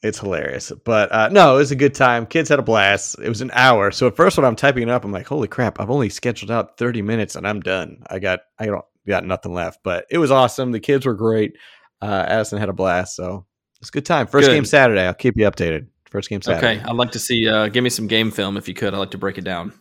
It's 0.03 0.19
hilarious. 0.19 0.73
But 0.85 1.12
uh, 1.12 1.29
no, 1.29 1.55
it 1.55 1.59
was 1.59 1.71
a 1.71 1.77
good 1.77 1.94
time. 1.94 2.27
Kids 2.27 2.49
had 2.49 2.59
a 2.59 2.62
blast. 2.62 3.19
It 3.23 3.29
was 3.29 3.41
an 3.41 3.50
hour. 3.55 3.91
So 3.91 4.06
at 4.06 4.17
first 4.17 4.37
when 4.37 4.44
I'm 4.44 4.56
typing 4.56 4.82
it 4.82 4.88
up, 4.88 5.05
I'm 5.05 5.12
like, 5.12 5.27
holy 5.27 5.49
crap, 5.49 5.79
I've 5.79 5.91
only 5.91 6.09
scheduled 6.09 6.50
out 6.50 6.77
30 6.77 7.03
minutes 7.03 7.37
and 7.37 7.47
I'm 7.47 7.61
done. 7.61 8.03
I 8.09 8.19
got 8.19 8.41
I 8.59 8.67
don't 8.67 8.85
got 9.06 9.25
nothing 9.25 9.53
left. 9.53 9.81
But 9.85 10.06
it 10.11 10.19
was 10.19 10.31
awesome. 10.31 10.73
The 10.73 10.81
kids 10.81 11.06
were 11.06 11.15
great. 11.15 11.56
Uh, 12.03 12.25
Addison 12.27 12.59
had 12.59 12.69
a 12.69 12.73
blast. 12.73 13.15
So 13.15 13.47
it's 13.81 13.91
a 13.91 13.93
good 13.93 14.06
time. 14.06 14.27
First 14.27 14.49
Good. 14.49 14.55
game 14.55 14.65
Saturday. 14.65 15.06
I'll 15.06 15.15
keep 15.15 15.37
you 15.37 15.44
updated. 15.44 15.87
First 16.11 16.29
game 16.29 16.43
Saturday. 16.43 16.79
Okay, 16.79 16.85
I'd 16.85 16.97
like 16.97 17.12
to 17.12 17.19
see. 17.19 17.49
Uh, 17.49 17.69
give 17.69 17.85
me 17.85 17.91
some 17.91 18.06
game 18.06 18.31
film 18.31 18.56
if 18.56 18.69
you 18.69 18.75
could. 18.75 18.94
I'd 18.94 18.99
like 18.99 19.12
to 19.12 19.19
break 19.19 19.38
it 19.38 19.44
down. 19.44 19.73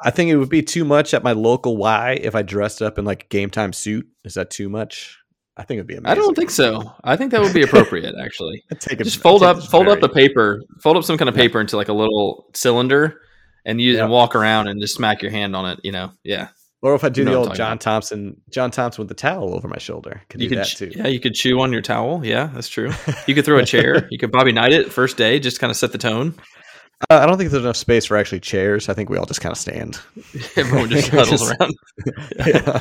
I 0.00 0.10
think 0.10 0.30
it 0.30 0.36
would 0.36 0.48
be 0.48 0.62
too 0.62 0.84
much 0.84 1.14
at 1.14 1.22
my 1.22 1.32
local 1.32 1.76
Y 1.76 2.18
if 2.20 2.34
I 2.34 2.42
dressed 2.42 2.82
up 2.82 2.98
in 2.98 3.04
like 3.04 3.24
a 3.24 3.26
game 3.28 3.50
time 3.50 3.72
suit. 3.72 4.06
Is 4.24 4.34
that 4.34 4.50
too 4.50 4.68
much? 4.68 5.18
I 5.56 5.62
think 5.62 5.78
it'd 5.78 5.86
be 5.86 5.94
amazing. 5.94 6.10
I 6.10 6.14
don't 6.16 6.34
think 6.34 6.50
so. 6.50 6.92
I 7.04 7.16
think 7.16 7.30
that 7.30 7.40
would 7.40 7.54
be 7.54 7.62
appropriate. 7.68 8.14
Actually, 8.20 8.62
take 8.80 9.00
it- 9.00 9.04
just 9.04 9.20
fold 9.20 9.42
up, 9.42 9.62
fold 9.62 9.88
up 9.88 10.00
the 10.00 10.08
paper, 10.08 10.60
fold 10.80 10.96
up 10.96 11.04
some 11.04 11.16
kind 11.16 11.28
of 11.28 11.34
paper 11.34 11.60
into 11.60 11.76
like 11.76 11.88
a 11.88 11.92
little 11.92 12.46
cylinder, 12.54 13.20
and 13.64 13.80
use 13.80 13.96
Yeah. 13.96 14.02
and 14.04 14.12
walk 14.12 14.34
around 14.34 14.68
and 14.68 14.80
just 14.80 14.94
smack 14.96 15.22
your 15.22 15.30
hand 15.30 15.54
on 15.54 15.70
it. 15.70 15.80
You 15.84 15.92
know, 15.92 16.10
yeah. 16.24 16.48
Or 16.82 16.94
if 16.94 17.02
I 17.02 17.08
do 17.08 17.22
You 17.22 17.24
know 17.26 17.30
the 17.30 17.38
old 17.38 17.54
John 17.54 17.72
about. 17.72 17.80
Thompson, 17.80 18.36
John 18.50 18.70
Thompson 18.70 19.00
with 19.02 19.08
the 19.08 19.14
towel 19.14 19.54
over 19.54 19.68
my 19.68 19.78
shoulder. 19.78 20.20
Could 20.28 20.42
You 20.42 20.50
do 20.50 20.56
could, 20.56 20.64
that 20.64 20.68
too. 20.76 20.92
yeah, 20.94 21.06
you 21.06 21.18
could 21.18 21.32
chew 21.34 21.58
on 21.60 21.72
your 21.72 21.80
towel. 21.80 22.20
Yeah, 22.26 22.50
that's 22.52 22.68
true. 22.68 22.90
You 23.26 23.34
could 23.34 23.46
throw 23.46 23.58
a 23.58 23.64
chair. 23.64 24.06
You 24.10 24.18
could 24.18 24.30
Bobby 24.30 24.52
Knight 24.52 24.72
it 24.74 24.92
first 24.92 25.16
day, 25.16 25.38
just 25.40 25.60
kind 25.60 25.70
of 25.70 25.78
set 25.78 25.92
the 25.92 25.98
tone. 25.98 26.34
Uh, 27.08 27.20
I 27.22 27.26
don't 27.26 27.38
think 27.38 27.50
there's 27.50 27.62
enough 27.64 27.76
space 27.76 28.04
for 28.04 28.16
actually 28.18 28.40
chairs. 28.40 28.88
I 28.90 28.94
think 28.94 29.08
we 29.08 29.16
all 29.16 29.24
just 29.24 29.40
kind 29.40 29.50
of 29.52 29.56
stand. 29.58 29.98
Everyone 30.56 30.90
just 30.90 31.08
huddles 31.08 31.50
around. 31.50 31.74
Yeah. 32.46 32.80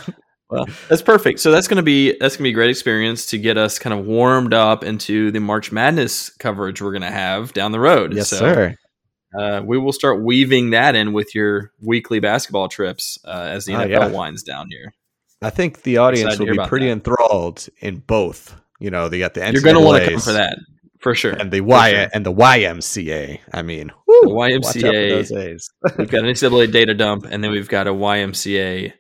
Well, 0.53 0.65
that's 0.89 1.01
perfect. 1.01 1.39
So 1.39 1.51
that's 1.51 1.67
going 1.67 1.77
to 1.77 1.83
be 1.83 2.12
that's 2.19 2.36
going 2.38 2.43
to 2.43 2.50
be 2.50 2.51
a 2.51 2.53
great 2.53 2.69
experience 2.69 3.25
to 3.27 3.38
get 3.38 3.57
us 3.57 3.79
kind 3.79 3.98
of 3.98 4.05
warmed 4.05 4.53
up 4.53 4.83
into 4.83 5.31
the 5.31 5.39
March 5.39 5.72
Madness 5.72 6.29
coverage 6.29 6.81
we're 6.81 6.91
going 6.91 7.01
to 7.01 7.12
have 7.12 7.53
down 7.53 7.72
the 7.72 7.79
road. 7.79 8.13
Yes, 8.13 8.29
so, 8.29 8.38
sir. 8.38 8.75
Uh, 9.38 9.62
we 9.65 9.79
will 9.79 9.91
start 9.93 10.22
weaving 10.24 10.69
that 10.72 10.95
in 10.95 11.12
with 11.12 11.33
your 11.33 11.72
weekly 11.81 12.19
basketball 12.19 12.67
trips 12.67 13.17
uh, 13.25 13.48
as 13.51 13.65
the 13.65 13.74
Oh, 13.74 13.79
NFL 13.79 13.89
yeah. 13.89 14.07
winds 14.07 14.43
down 14.43 14.67
here. 14.69 14.93
I 15.41 15.50
think 15.50 15.81
the 15.81 15.98
audience 15.98 16.38
will 16.38 16.45
be 16.45 16.57
pretty 16.67 16.86
that. 16.86 16.91
enthralled 16.93 17.67
in 17.79 17.98
both. 17.98 18.55
You 18.79 18.91
know, 18.91 19.10
they 19.10 19.17
got 19.19 19.33
the 19.33 19.41
NCAAs 19.41 19.53
You're 19.53 19.62
going 19.63 19.75
to 19.75 19.81
want 19.81 20.03
to 20.03 20.10
come 20.12 20.19
for 20.19 20.33
that 20.33 20.57
for 21.00 21.15
sure. 21.15 21.31
and 21.33 21.51
the 21.51 21.62
Y 21.62 21.91
sure. 21.91 22.07
and 22.13 22.25
the 22.25 22.31
YMCA. 22.31 23.39
I 23.53 23.62
mean, 23.62 23.88
The 23.88 23.93
whew, 24.05 24.36
watch 24.36 24.51
out 24.53 24.63
for 24.65 24.79
YMCA. 24.79 25.10
those 25.10 25.31
A's. 25.31 25.69
We've 25.98 26.10
got 26.10 26.24
an 26.25 26.29
NCAA 26.31 26.72
data 26.72 26.93
dump, 26.93 27.25
and 27.29 27.43
then 27.43 27.51
we've 27.51 27.67
got 27.67 27.88
a 27.88 27.91
YMCA 27.93 28.93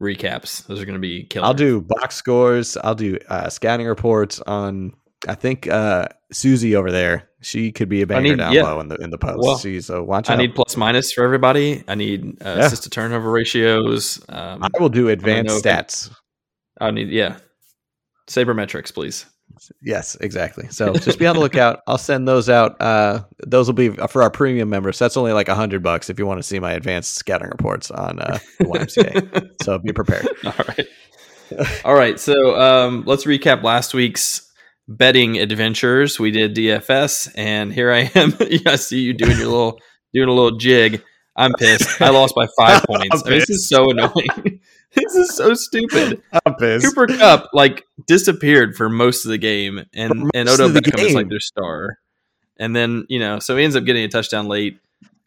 recaps. 0.00 0.66
Those 0.66 0.80
are 0.80 0.84
going 0.84 0.94
to 0.94 1.00
be 1.00 1.24
killer. 1.24 1.46
I'll 1.46 1.54
do 1.54 1.80
box 1.80 2.16
scores. 2.16 2.76
I'll 2.78 2.94
do 2.94 3.18
uh, 3.28 3.48
scouting 3.48 3.86
reports 3.86 4.40
on. 4.40 4.92
I 5.28 5.34
think 5.34 5.66
uh, 5.68 6.06
Susie 6.32 6.74
over 6.74 6.90
there. 6.90 7.28
She 7.42 7.72
could 7.72 7.88
be 7.90 8.00
a 8.02 8.06
banger 8.06 8.30
need- 8.30 8.38
down 8.38 8.52
yeah. 8.52 8.62
low 8.64 8.80
in 8.80 8.88
the 8.88 8.96
in 8.96 9.10
the 9.10 9.18
post. 9.18 9.38
Well, 9.38 9.58
She's 9.58 9.86
so 9.86 10.02
watch 10.02 10.30
I 10.30 10.34
out. 10.34 10.38
need 10.38 10.54
plus 10.54 10.76
minus 10.76 11.12
for 11.12 11.24
everybody. 11.24 11.84
I 11.88 11.94
need 11.94 12.42
uh, 12.44 12.54
Yeah. 12.58 12.64
assist 12.66 12.84
to 12.84 12.90
turnover 12.90 13.30
ratios. 13.30 14.22
Um, 14.28 14.62
I 14.62 14.68
will 14.78 14.88
do 14.88 15.08
advanced 15.08 15.62
stats. 15.64 16.10
I 16.80 16.90
need 16.90 17.08
yeah, 17.10 17.36
sabermetrics, 18.28 18.92
please. 18.92 19.26
Yes, 19.82 20.16
exactly. 20.20 20.68
So 20.70 20.94
just 20.94 21.18
be 21.18 21.26
on 21.26 21.36
the 21.36 21.40
lookout. 21.40 21.80
I'll 21.86 21.98
send 21.98 22.26
those 22.26 22.48
out. 22.48 22.80
Uh, 22.80 23.24
those 23.46 23.66
will 23.66 23.74
be 23.74 23.90
for 23.90 24.22
our 24.22 24.30
premium 24.30 24.68
members. 24.68 24.98
That's 24.98 25.16
only 25.16 25.32
like 25.32 25.48
a 25.48 25.54
hundred 25.54 25.82
bucks 25.82 26.10
if 26.10 26.18
you 26.18 26.26
want 26.26 26.38
to 26.38 26.42
see 26.42 26.58
my 26.58 26.72
advanced 26.72 27.14
scouting 27.14 27.48
reports 27.48 27.90
on 27.90 28.20
uh, 28.20 28.38
the 28.58 28.64
YMCA. 28.64 29.50
so 29.62 29.78
be 29.78 29.92
prepared. 29.92 30.28
All 30.44 30.54
right. 30.68 30.86
All 31.84 31.94
right. 31.94 32.18
So 32.18 32.60
um, 32.60 33.04
let's 33.06 33.24
recap 33.24 33.62
last 33.62 33.94
week's 33.94 34.50
betting 34.88 35.38
adventures. 35.38 36.18
We 36.18 36.30
did 36.30 36.54
DFS, 36.54 37.32
and 37.36 37.72
here 37.72 37.92
I 37.92 38.10
am. 38.14 38.34
I 38.66 38.76
see 38.76 39.00
you 39.00 39.14
doing 39.14 39.38
your 39.38 39.48
little 39.48 39.80
doing 40.12 40.28
a 40.28 40.32
little 40.32 40.58
jig. 40.58 41.02
I'm 41.36 41.52
pissed. 41.54 42.02
I 42.02 42.10
lost 42.10 42.34
by 42.34 42.46
five 42.58 42.82
points. 42.84 43.22
I 43.24 43.30
mean, 43.30 43.38
this 43.38 43.50
is 43.50 43.68
so 43.68 43.88
annoying. 43.90 44.49
this 44.94 45.14
is 45.14 45.36
so 45.36 45.54
stupid. 45.54 46.20
Cooper 46.58 47.06
Kupp 47.06 47.48
like 47.52 47.84
disappeared 48.06 48.74
for 48.76 48.88
most 48.88 49.24
of 49.24 49.30
the 49.30 49.38
game, 49.38 49.84
and 49.94 50.30
and 50.34 50.48
Odell 50.48 50.70
Beckham 50.70 50.98
is 51.00 51.14
like 51.14 51.28
their 51.28 51.40
star. 51.40 51.98
And 52.58 52.74
then 52.74 53.06
you 53.08 53.18
know, 53.18 53.38
so 53.38 53.56
he 53.56 53.64
ends 53.64 53.76
up 53.76 53.84
getting 53.84 54.04
a 54.04 54.08
touchdown 54.08 54.48
late. 54.48 54.78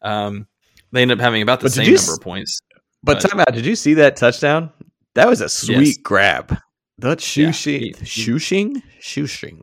Um, 0.02 0.46
they 0.92 1.02
end 1.02 1.10
up 1.12 1.18
having 1.18 1.42
about 1.42 1.60
the 1.60 1.64
But 1.64 1.72
same 1.72 1.86
number 1.86 1.98
s- 1.98 2.12
of 2.16 2.20
points. 2.22 2.60
But 3.02 3.22
But- 3.22 3.28
time 3.30 3.40
out. 3.40 3.52
Did 3.54 3.66
you 3.66 3.74
see 3.76 3.94
that 3.94 4.16
touchdown? 4.16 4.70
That 5.14 5.28
was 5.28 5.40
a 5.40 5.48
sweet 5.48 5.78
Yes. 5.86 5.96
grab. 6.02 6.58
That 6.98 7.36
Yeah, 7.36 7.48
shoeshing, 7.48 7.80
he- 7.80 7.86
he- 7.98 8.04
shoeshing, 8.04 8.82
shoestring, 9.00 9.62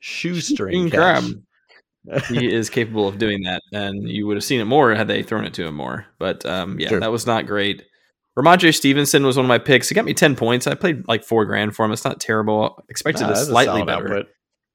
shoestring 0.00 0.72
King 0.72 0.90
catch. 0.90 0.98
Crab. 0.98 1.24
he 2.28 2.52
is 2.52 2.68
capable 2.70 3.06
of 3.06 3.18
doing 3.18 3.42
that, 3.42 3.62
and 3.72 4.08
you 4.08 4.26
would 4.26 4.36
have 4.36 4.44
seen 4.44 4.60
it 4.60 4.64
more 4.64 4.94
had 4.94 5.06
they 5.08 5.22
thrown 5.22 5.44
it 5.44 5.54
to 5.54 5.64
him 5.66 5.74
more. 5.76 6.06
But 6.18 6.44
um, 6.44 6.80
yeah, 6.80 6.88
Sure. 6.88 7.00
that 7.00 7.12
was 7.12 7.26
not 7.26 7.46
great. 7.46 7.84
Rhamondre 8.38 8.74
Stevenson 8.74 9.24
was 9.26 9.36
one 9.36 9.44
of 9.44 9.48
my 9.48 9.58
picks. 9.58 9.88
He 9.88 9.94
got 9.94 10.04
me 10.04 10.14
ten 10.14 10.36
points. 10.36 10.66
I 10.66 10.74
played 10.74 11.06
like 11.06 11.22
four 11.24 11.44
grand 11.44 11.76
for 11.76 11.84
him. 11.84 11.92
It's 11.92 12.04
not 12.04 12.20
terrible. 12.20 12.82
Expected 12.88 13.22
Nah, 13.24 13.28
a 13.28 13.30
that's 13.34 13.42
a 13.42 13.46
slightly 13.46 13.82
better. 13.84 14.06
output. 14.08 14.26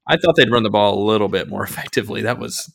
I 0.06 0.16
thought 0.16 0.36
they'd 0.36 0.50
run 0.50 0.62
the 0.62 0.70
ball 0.70 0.98
a 1.02 1.04
little 1.04 1.28
bit 1.28 1.48
more 1.48 1.64
effectively. 1.64 2.22
That 2.22 2.38
was, 2.38 2.72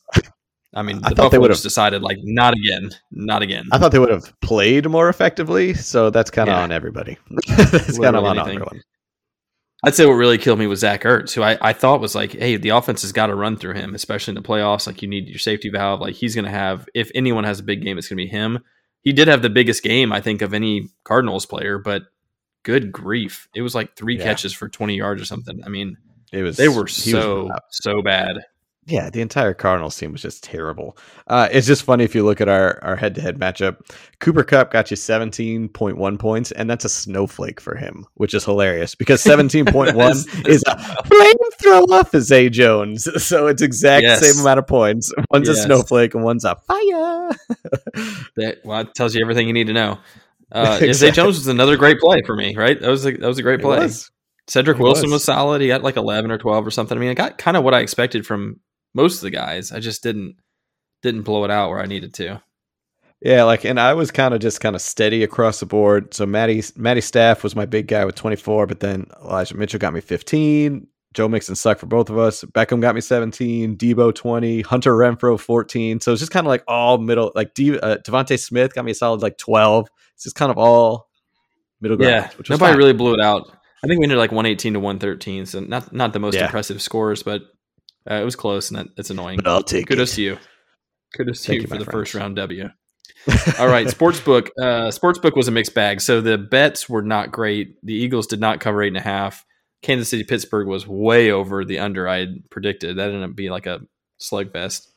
I 0.75 0.81
mean, 0.83 0.99
I 1.03 1.09
the 1.09 1.15
thought 1.15 1.31
they 1.31 1.37
would've- 1.37 1.61
decided 1.61 2.01
like 2.01 2.17
not 2.21 2.53
again, 2.53 2.91
not 3.11 3.41
again. 3.41 3.65
I 3.71 3.77
thought 3.79 3.91
they 3.93 3.99
would 3.99 4.09
have 4.11 4.33
played 4.41 4.89
more 4.89 5.07
effectively, 5.09 5.73
so 5.73 6.09
that's 6.09 6.29
kind 6.29 6.49
of 6.49 6.53
Yeah. 6.57 6.63
on 6.63 6.71
everybody. 6.71 7.17
that's 7.47 7.97
kind 7.97 8.15
of 8.15 8.23
on 8.25 8.37
everyone. 8.37 8.81
I'd 9.85 9.95
say 9.95 10.05
what 10.05 10.13
really 10.13 10.37
killed 10.37 10.59
me 10.59 10.67
was 10.67 10.79
Zach 10.79 11.03
Ertz, 11.03 11.33
who 11.33 11.43
I, 11.43 11.57
I 11.59 11.73
thought 11.73 11.99
was 11.99 12.15
like, 12.15 12.31
hey, 12.31 12.55
the 12.55 12.69
offense 12.69 13.01
has 13.01 13.11
got 13.11 13.27
to 13.27 13.35
run 13.35 13.57
through 13.57 13.73
him, 13.73 13.93
especially 13.95 14.31
in 14.31 14.35
the 14.41 14.47
playoffs. 14.47 14.87
Like 14.87 15.01
you 15.01 15.09
need 15.09 15.27
your 15.27 15.39
safety 15.39 15.69
valve. 15.69 15.99
Like 15.99 16.15
he's 16.15 16.35
going 16.35 16.45
to 16.45 16.51
have, 16.51 16.87
if 16.93 17.11
anyone 17.13 17.43
has 17.43 17.59
a 17.59 17.63
big 17.63 17.81
game, 17.83 17.97
it's 17.97 18.07
going 18.07 18.17
to 18.17 18.23
be 18.23 18.29
him. 18.29 18.59
He 19.03 19.13
did 19.13 19.27
have 19.27 19.41
the 19.41 19.50
biggest 19.50 19.83
game, 19.83 20.12
I 20.12 20.22
think, 20.22 20.41
of 20.41 20.53
any 20.53 20.89
Cardinals 21.03 21.45
player, 21.45 21.77
but 21.77 22.03
good 22.63 22.91
grief, 22.91 23.48
it 23.53 23.62
was 23.62 23.75
like 23.75 23.95
three 23.95 24.17
Yeah. 24.17 24.24
catches 24.24 24.53
for 24.53 24.69
twenty 24.69 24.95
yards 24.95 25.22
or 25.22 25.25
something. 25.25 25.62
I 25.65 25.69
mean, 25.69 25.98
It 26.31 26.41
was 26.43 26.57
they 26.57 26.69
were 26.69 26.88
so 26.88 27.51
so 27.69 28.01
bad. 28.01 28.38
Yeah, 28.85 29.09
the 29.09 29.21
entire 29.21 29.53
Cardinals 29.53 29.95
team 29.97 30.11
was 30.11 30.21
just 30.21 30.43
terrible. 30.43 30.97
Uh, 31.27 31.47
it's 31.51 31.65
just 31.65 31.83
funny 31.83 32.03
if 32.03 32.13
you 32.13 32.25
look 32.25 32.41
at 32.41 32.49
our 32.49 32.83
our 32.83 32.97
head 32.97 33.15
to 33.15 33.21
head 33.21 33.39
matchup. 33.39 33.77
Cooper 34.19 34.43
Kupp 34.43 34.71
got 34.71 34.91
you 34.91 34.97
seventeen 34.97 35.69
point 35.69 35.97
one 35.97 36.17
points, 36.17 36.51
and 36.51 36.69
that's 36.69 36.83
a 36.83 36.89
snowflake 36.89 37.61
for 37.61 37.75
him, 37.75 38.05
which 38.15 38.33
is 38.33 38.43
hilarious 38.43 38.93
because 38.93 39.21
seventeen 39.31 39.65
point 39.65 39.95
one 39.95 40.11
is 40.11 40.63
a 40.67 40.75
flamethrower 40.75 42.07
for 42.09 42.19
Zay 42.19 42.49
Jones. 42.49 43.07
So 43.23 43.47
it's 43.47 43.61
exact 43.61 44.03
Yes. 44.03 44.19
same 44.19 44.41
amount 44.41 44.59
of 44.59 44.67
points. 44.67 45.13
One's 45.31 45.47
a 45.47 45.55
snowflake 45.55 46.13
and 46.13 46.23
one's 46.23 46.43
a 46.43 46.55
fire. 46.55 47.29
That 48.35 48.57
well, 48.65 48.83
tells 48.85 49.15
you 49.15 49.21
everything 49.21 49.47
you 49.47 49.53
need 49.53 49.67
to 49.67 49.73
know. 49.73 49.99
Uh, 50.51 50.77
Zay 50.93 51.11
Jones 51.11 51.37
was 51.37 51.47
another 51.47 51.77
great 51.77 51.99
play 51.99 52.21
for 52.25 52.35
me, 52.35 52.55
right? 52.55 52.79
That 52.79 52.89
was 52.89 53.05
a, 53.05 53.11
that 53.11 53.27
was 53.27 53.37
a 53.39 53.43
great 53.43 53.61
play. 53.61 53.89
Cedric 54.47 54.77
It 54.77 54.83
Wilson 54.83 55.05
was. 55.05 55.13
was. 55.13 55.23
solid. 55.23 55.61
He 55.61 55.67
got 55.67 55.83
like 55.83 55.95
11 55.95 56.29
or 56.31 56.37
12 56.37 56.67
or 56.67 56.71
something. 56.71 56.97
I 56.97 56.99
mean, 57.01 57.09
I 57.09 57.13
got 57.13 57.37
kind 57.37 57.55
of 57.55 57.63
what 57.63 57.73
I 57.73 57.79
expected 57.79 58.25
from 58.25 58.59
most 58.93 59.15
of 59.15 59.21
the 59.21 59.31
guys. 59.31 59.71
I 59.71 59.79
just 59.79 60.03
didn't 60.03 60.35
didn't 61.01 61.23
blow 61.23 61.43
it 61.45 61.51
out 61.51 61.69
where 61.69 61.79
I 61.81 61.85
needed 61.85 62.13
to. 62.15 62.41
Yeah, 63.21 63.43
like, 63.43 63.63
and 63.63 63.79
I 63.79 63.93
was 63.93 64.12
kind 64.12 64.33
of 64.33 64.41
just 64.41 64.59
kind 64.59 64.75
of 64.75 64.81
steady 64.81 65.23
across 65.23 65.62
the 65.62 65.65
board. 65.65 66.13
So 66.13 66.25
Matty 66.25 66.62
Matty 66.75 67.01
Staff 67.01 67.41
was 67.43 67.55
my 67.55 67.65
big 67.65 67.88
guy 67.88 68.03
with 68.05 68.15
24, 68.15 68.67
but 68.67 68.81
then 68.81 69.07
Elijah 69.23 69.55
Mitchell 69.55 69.79
got 69.79 69.93
me 69.93 70.01
15. 70.01 70.88
Joe 71.13 71.27
Mixon 71.29 71.55
sucked 71.55 71.79
for 71.79 71.85
both 71.85 72.09
of 72.09 72.17
us. 72.17 72.43
Beckham 72.43 72.81
got 72.81 72.95
me 72.95 73.01
17. 73.01 73.77
Deebo 73.77 74.13
20. 74.15 74.62
Hunter 74.62 74.93
Renfrow 74.93 75.39
14. 75.39 76.00
So 76.01 76.12
it's 76.12 76.19
just 76.19 76.31
kind 76.31 76.45
of 76.45 76.50
like 76.50 76.63
all 76.67 76.97
middle. 76.97 77.31
Like 77.35 77.53
De- 77.53 77.79
uh, 77.79 77.97
DeVonta 78.00 78.38
Smith 78.39 78.73
got 78.73 78.83
me 78.83 78.91
a 78.91 78.95
solid 78.95 79.21
like 79.21 79.38
12. 79.38 79.88
It's 80.15 80.23
just 80.23 80.35
kind 80.35 80.50
of 80.51 80.57
all 80.57 81.07
middle 81.79 81.97
ground. 81.97 82.12
Yeah, 82.12 82.29
nobody 82.50 82.71
fine. 82.71 82.77
really 82.77 82.93
blew 82.93 83.13
it 83.13 83.21
out. 83.21 83.47
I 83.83 83.88
think 83.88 84.00
we 84.00 84.05
ended 84.05 84.17
like 84.17 84.31
118 84.31 84.73
to 84.73 84.79
113. 84.79 85.45
So 85.45 85.59
not 85.59 85.93
not 85.93 86.13
the 86.13 86.19
most 86.19 86.33
Yeah. 86.35 86.45
impressive 86.45 86.81
scores, 86.81 87.21
but 87.23 87.43
uh, 88.10 88.15
it 88.15 88.25
was 88.25 88.36
close 88.36 88.72
and 88.72 88.89
it's 88.98 89.10
annoying. 89.10 89.38
But 89.38 89.48
I'll 89.48 89.63
take 89.63 89.88
Kudos 89.88 90.13
it. 90.13 90.15
to 90.15 90.22
you. 90.22 90.38
Kudos 91.15 91.43
to 91.43 91.55
you 91.55 91.62
you, 91.62 91.67
for 91.67 91.77
the 91.77 91.86
first 91.86 92.13
round 92.13 92.36
W. 92.36 92.69
All 93.60 93.67
right, 93.67 93.88
sportsbook. 93.88 94.50
Uh, 94.60 94.89
sportsbook 94.89 95.36
was 95.36 95.48
a 95.48 95.51
mixed 95.51 95.74
bag. 95.74 96.01
So 96.01 96.19
the 96.19 96.38
bets 96.38 96.89
were 96.89 97.01
not 97.01 97.31
great. 97.31 97.75
The 97.83 97.93
Eagles 97.93 98.27
did 98.27 98.39
not 98.39 98.60
cover 98.60 98.83
eight 98.83 98.89
and 98.89 98.98
a 98.98 99.01
half. 99.01 99.45
Kansas 99.81 100.10
City 100.10 100.24
Pittsburgh 100.24 100.67
was 100.67 100.88
way 100.88 101.31
over 101.31 101.63
the 101.63 101.79
under 101.79 102.07
I 102.07 102.19
had 102.19 102.50
predicted. 102.50 102.98
That 102.98 103.10
ended 103.10 103.29
up 103.29 103.36
being 103.36 103.51
like 103.51 103.65
a 103.65 103.81
slugfest. 104.19 104.88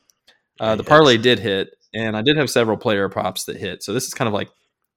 Uh, 0.59 0.75
the 0.75 0.83
parlay 0.83 1.17
did 1.17 1.39
hit, 1.39 1.69
and 1.93 2.17
I 2.17 2.21
did 2.21 2.37
have 2.37 2.49
several 2.49 2.77
player 2.77 3.07
props 3.09 3.45
that 3.45 3.57
hit. 3.57 3.83
So 3.83 3.93
this 3.93 4.07
is 4.07 4.13
kind 4.13 4.27
of 4.27 4.33
like 4.33 4.49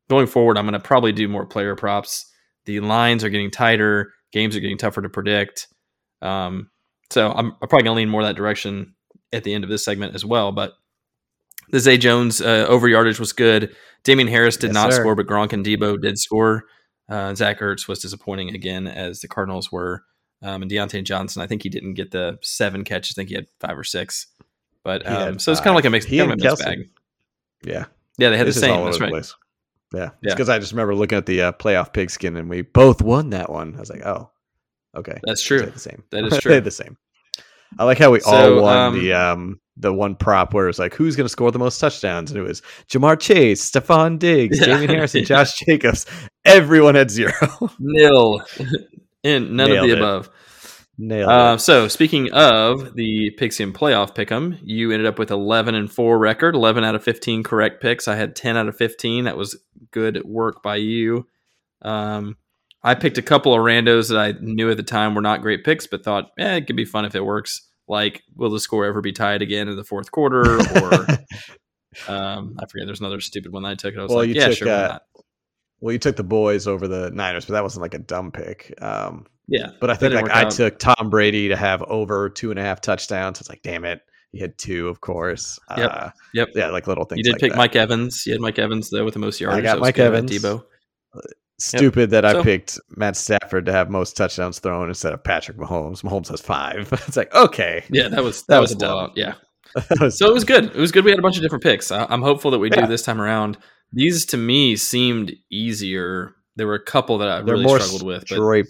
going 0.09 0.26
forward. 0.26 0.57
I'm 0.57 0.64
going 0.64 0.73
to 0.73 0.81
probably 0.81 1.12
do 1.12 1.29
more 1.29 1.45
player 1.45 1.76
props. 1.76 2.31
The 2.64 2.81
lines 2.81 3.25
are 3.25 3.31
getting 3.31 3.50
tighter. 3.50 4.12
Games 4.33 4.57
are 4.57 4.61
getting 4.61 4.79
tougher 4.79 5.02
to 5.02 5.09
predict. 5.09 5.69
Um, 6.23 6.71
so 7.11 7.31
I'm, 7.31 7.52
I'm 7.61 7.69
probably 7.69 7.85
going 7.85 7.95
to 7.97 7.99
lean 7.99 8.09
more 8.09 8.23
that 8.23 8.37
direction 8.37 8.95
at 9.33 9.45
the 9.45 9.52
end 9.55 9.64
of 9.64 9.71
this 9.71 9.85
segment 9.85 10.14
as 10.14 10.25
well. 10.25 10.52
But 10.52 10.73
the 11.71 11.81
Zay 11.81 11.99
Jones 11.99 12.40
uh, 12.40 12.67
over 12.69 12.88
yardage 12.88 13.21
was 13.21 13.33
good. 13.33 13.75
Damien 14.02 14.29
Harris 14.29 14.57
did 14.57 14.69
Yes, 14.69 14.75
not 14.75 14.93
sir. 14.93 15.00
score, 15.00 15.14
but 15.14 15.26
Gronk 15.26 15.52
and 15.52 15.64
Deebo 15.64 16.00
did 16.00 16.19
score. 16.19 16.64
Uh, 17.09 17.35
Zach 17.35 17.61
Ertz 17.61 17.87
was 17.88 17.99
disappointing 18.00 18.55
again, 18.55 18.87
as 18.87 19.21
the 19.21 19.29
Cardinals 19.29 19.71
were. 19.71 20.05
Um, 20.43 20.62
and 20.62 20.71
Diontae 20.71 21.05
Johnson, 21.05 21.43
I 21.43 21.47
think 21.47 21.62
he 21.62 21.69
didn't 21.69 21.95
get 21.95 22.12
the 22.12 22.38
seven 22.40 22.83
catches. 22.85 23.14
I 23.14 23.21
think 23.21 23.29
he 23.29 23.35
had 23.35 23.47
five 23.61 23.76
or 23.76 23.85
six. 23.85 24.26
But 24.83 25.07
um, 25.07 25.38
so 25.38 25.52
it's 25.52 25.61
kind 25.61 25.71
of 25.71 25.75
like 25.76 25.85
a 25.85 25.90
mixed, 25.90 26.09
kind 26.09 26.21
of 26.23 26.31
a 26.31 26.37
mixed 26.43 26.64
bag. 26.64 26.88
Yeah. 27.62 27.85
Yeah, 28.17 28.31
they 28.31 28.38
had 28.38 28.47
This 28.47 28.55
the 28.55 28.62
same. 28.62 28.85
That's 28.85 29.00
right. 29.00 29.11
place. 29.11 29.35
Yeah. 29.93 30.05
It's 30.05 30.14
Yeah. 30.23 30.35
because 30.35 30.49
I 30.49 30.59
just 30.59 30.73
remember 30.73 30.95
looking 30.95 31.19
at 31.19 31.26
the 31.26 31.43
uh, 31.43 31.52
playoff 31.52 31.93
pigskin 31.93 32.37
and 32.37 32.49
we 32.49 32.62
both 32.62 33.02
won 33.02 33.31
that 33.31 33.50
one. 33.50 33.75
I 33.76 33.81
was 33.81 33.90
like, 33.90 34.07
oh, 34.07 34.31
okay. 34.97 35.18
That's 35.25 35.42
true. 35.42 35.66
the 35.66 35.78
same. 35.78 36.02
That 36.11 36.25
is 36.32 36.38
true. 36.38 36.61
the 36.61 36.70
same. 36.70 36.97
I 37.78 37.85
like 37.85 37.99
how 37.99 38.11
we 38.11 38.20
all 38.23 38.62
won 38.62 38.76
um, 38.76 38.99
the 39.00 39.12
um 39.12 39.61
the 39.76 39.92
one 39.92 40.14
prop 40.16 40.52
where 40.52 40.64
it 40.64 40.68
was 40.68 40.78
like 40.78 40.92
who's 40.94 41.16
going 41.16 41.25
to 41.25 41.28
score 41.30 41.50
the 41.52 41.59
most 41.59 41.78
touchdowns, 41.78 42.30
and 42.30 42.38
it 42.38 42.42
was 42.42 42.62
Ja'Marr 42.88 43.18
Chase, 43.18 43.70
Stefon 43.70 44.18
Diggs, 44.18 44.59
Yeah. 44.61 44.66
Damien 44.66 44.90
Harris, 44.90 45.14
and 45.14 45.25
Josh 45.26 45.59
Jacobs. 45.61 46.04
Everyone 46.44 46.94
had 46.97 47.11
zero. 47.11 47.32
Nil. 47.78 48.42
and 49.25 49.52
none 49.56 49.70
Nailed 49.70 49.85
of 49.85 49.87
the 49.90 49.92
it. 49.92 49.99
above. 49.99 50.30
Nailed 50.99 51.30
Uh, 51.30 51.54
it. 51.54 51.61
so 51.61 51.88
speaking 51.88 52.30
of 52.32 52.94
the 52.94 53.30
Pigskin 53.38 53.73
playoff 53.73 54.14
pick'em, 54.14 54.59
you 54.62 54.90
ended 54.90 55.06
up 55.06 55.18
with 55.18 55.30
11 55.30 55.75
and 55.75 55.90
four 55.90 56.18
record, 56.18 56.54
11 56.54 56.85
out 56.85 56.94
of 56.94 57.02
15 57.04 57.42
correct 57.42 57.80
picks. 57.80 58.06
I 58.09 58.16
had 58.16 58.37
10 58.37 58.56
out 58.59 58.68
of 58.68 58.76
15. 58.76 59.25
That 59.25 59.37
was 59.37 59.56
good 59.92 60.23
work 60.25 60.62
by 60.62 60.76
you. 60.76 61.26
Um, 61.82 62.37
I 62.83 62.95
picked 62.95 63.19
a 63.19 63.23
couple 63.23 63.53
of 63.53 63.61
randos 63.61 64.09
that 64.09 64.19
I 64.19 64.33
knew 64.41 64.71
at 64.71 64.77
the 64.77 64.83
time 64.83 65.15
were 65.15 65.21
not 65.21 65.43
great 65.43 65.65
picks, 65.65 65.87
but 65.87 66.03
thought, 66.03 66.31
eh, 66.39 66.57
it 66.57 66.67
could 66.67 66.77
be 66.77 66.85
fun 66.85 67.05
if 67.05 67.15
it 67.15 67.25
works. 67.25 67.69
Like, 67.89 68.23
will 68.37 68.51
the 68.51 68.61
score 68.61 68.87
ever 68.87 69.01
be 69.01 69.13
tied 69.13 69.43
again 69.43 69.69
in 69.69 69.77
the 69.77 69.85
fourth 69.85 70.11
quarter? 70.13 70.59
Or 70.59 71.07
um, 72.09 72.57
I 72.59 72.67
forget. 72.67 72.87
There's 72.87 73.01
another 73.01 73.21
stupid 73.21 73.53
one 73.53 73.65
that 73.65 73.71
I 73.71 73.75
took. 73.75 73.93
And 73.93 74.01
I 74.01 74.05
was 74.05 74.11
Well, 74.11 74.19
like, 74.19 74.29
you 74.29 74.35
yeah, 74.37 74.49
took, 74.49 74.57
sure, 74.59 74.69
uh, 74.69 74.89
not? 74.89 75.03
well, 75.81 75.93
you 75.93 75.99
took 75.99 76.17
the 76.17 76.23
boys 76.25 76.67
over 76.67 76.87
the 76.89 77.11
Niners, 77.11 77.45
but 77.47 77.55
that 77.55 77.63
wasn't 77.63 77.83
like 77.83 77.95
a 77.95 77.99
dumb 77.99 78.31
pick. 78.33 78.73
Um, 78.81 79.27
Yeah, 79.49 79.71
but 79.81 79.91
I 79.91 79.95
think 79.95 80.15
like 80.15 80.31
I 80.31 80.45
out. 80.45 80.53
took 80.53 80.79
Tom 80.79 81.11
Brady 81.11 81.49
to 81.49 81.57
have 81.57 81.83
over 81.83 82.29
two 82.31 82.51
and 82.51 82.59
a 82.59 82.63
half 82.63 82.81
touchdowns. 82.81 83.41
It's 83.41 83.49
like, 83.49 83.63
damn 83.63 83.85
it, 83.85 84.01
he 84.33 84.39
had 84.39 84.57
two, 84.57 84.89
of 84.89 85.01
course. 85.01 85.59
Yep. 85.77 85.91
Uh, 85.93 86.11
Yep. 86.35 86.49
yeah, 86.55 86.69
like 86.71 86.87
little 86.87 87.05
things. 87.05 87.19
You 87.19 87.25
did 87.25 87.33
like 87.33 87.41
pick 87.41 87.51
that. 87.53 87.59
Mike 87.59 87.77
Evans. 87.77 88.25
You 88.25 88.33
had 88.35 88.41
Mike 88.41 88.59
Evans 88.59 88.89
though 88.91 89.05
with 89.05 89.15
the 89.15 89.21
most 89.21 89.41
yards. 89.41 89.59
I 89.59 89.61
got 89.61 89.81
was 89.81 89.89
Mike. 89.89 89.99
Evans. 89.99 90.31
Deebo. 90.31 90.63
Stupid 91.61 92.11
that 92.11 92.25
I 92.25 92.33
So- 92.33 92.43
picked 92.43 92.79
Matt 92.97 93.17
Stafford 93.17 93.67
to 93.67 93.73
have 93.73 93.90
most 93.90 94.17
touchdowns 94.17 94.59
thrown 94.59 94.88
instead 94.88 95.12
of 95.12 95.23
Patrick 95.23 95.57
Mahomes. 95.59 96.02
Mahomes 96.02 96.29
has 96.29 96.40
five. 96.40 96.93
it's 97.07 97.17
like 97.17 97.35
okay, 97.35 97.85
Yeah, 97.90 98.09
that 98.09 98.23
was 98.25 98.43
That 98.43 98.55
that, 98.55 98.61
was 98.61 98.71
was 98.71 98.76
a 98.76 98.79
dumb. 98.79 99.12
Yeah. 99.17 99.35
That 99.75 100.00
was- 100.00 100.19
So 100.19 100.26
it 100.29 100.35
was 100.35 100.45
good. 100.45 100.64
It 100.64 100.76
was 100.76 100.90
good. 100.93 101.05
We 101.05 101.11
had 101.11 101.19
a 101.19 101.23
bunch 101.23 101.37
of 101.37 101.43
different 101.43 101.62
picks. 101.62 101.93
I, 101.93 102.05
I'm 102.09 102.23
hopeful 102.23 102.50
that 102.52 102.59
we 102.59 102.71
Yeah. 102.71 102.83
do 102.83 102.87
this 102.88 103.02
time 103.02 103.21
around. 103.21 103.57
These 103.93 104.26
to 104.26 104.37
me 104.37 104.76
seemed 104.76 105.33
easier. 105.50 106.35
There 106.57 106.67
were 106.67 106.75
a 106.75 106.83
couple 106.85 107.19
that 107.19 107.29
I 107.29 107.37
they're 107.43 107.55
really 107.55 107.64
more 107.64 107.79
struggled 107.81 108.02
with, 108.07 108.25
but. 108.29 108.67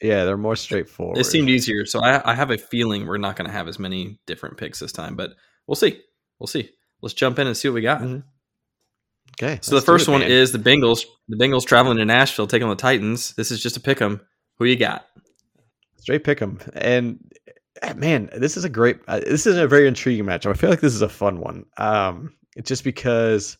Yeah, 0.00 0.24
they're 0.24 0.36
more 0.36 0.54
straightforward. 0.54 1.18
it 1.18 1.24
seemed 1.24 1.50
easier. 1.50 1.84
So 1.84 2.00
I, 2.00 2.30
I 2.30 2.34
have 2.34 2.50
a 2.52 2.56
feeling 2.58 3.06
we're 3.06 3.18
not 3.18 3.34
going 3.36 3.46
to 3.48 3.52
have 3.52 3.66
as 3.66 3.78
many 3.80 4.20
different 4.26 4.56
picks 4.56 4.78
this 4.78 4.92
time, 4.92 5.16
but 5.16 5.30
we'll 5.66 5.74
see. 5.74 6.00
We'll 6.38 6.46
see. 6.46 6.70
Let's 7.02 7.14
jump 7.14 7.38
in 7.40 7.46
and 7.48 7.56
see 7.56 7.68
what 7.68 7.74
we 7.74 7.80
got. 7.82 8.00
Mhm. 8.02 8.22
Okay. 9.42 9.58
So 9.62 9.74
the 9.74 9.80
first 9.82 10.08
it, 10.08 10.10
one 10.10 10.20
man. 10.20 10.30
is 10.30 10.52
the 10.52 10.58
Bengals. 10.58 11.04
The 11.28 11.36
Bengals 11.36 11.64
traveling 11.66 11.98
to 11.98 12.04
Nashville, 12.04 12.46
taking 12.46 12.64
on 12.64 12.70
the 12.70 12.76
Titans. 12.76 13.34
This 13.34 13.50
is 13.50 13.62
just 13.62 13.76
a 13.76 13.80
pick 13.80 14.00
'em. 14.00 14.20
Who 14.58 14.64
you 14.64 14.76
got? 14.76 15.06
straight 15.98 16.24
pick 16.24 16.40
'em. 16.40 16.58
And 16.72 17.18
uh, 17.82 17.94
man, 17.94 18.30
this 18.34 18.56
is 18.56 18.64
a 18.64 18.68
great. 18.70 18.98
Uh, 19.06 19.20
this 19.20 19.46
is 19.46 19.56
a 19.56 19.68
very 19.68 19.86
intriguing 19.86 20.24
matchup. 20.24 20.50
I 20.50 20.54
feel 20.54 20.70
like 20.70 20.80
this 20.80 20.94
is 20.94 21.02
a 21.02 21.08
fun 21.08 21.40
one. 21.40 21.66
Um, 21.76 22.34
it's 22.56 22.68
just 22.68 22.82
because 22.82 23.58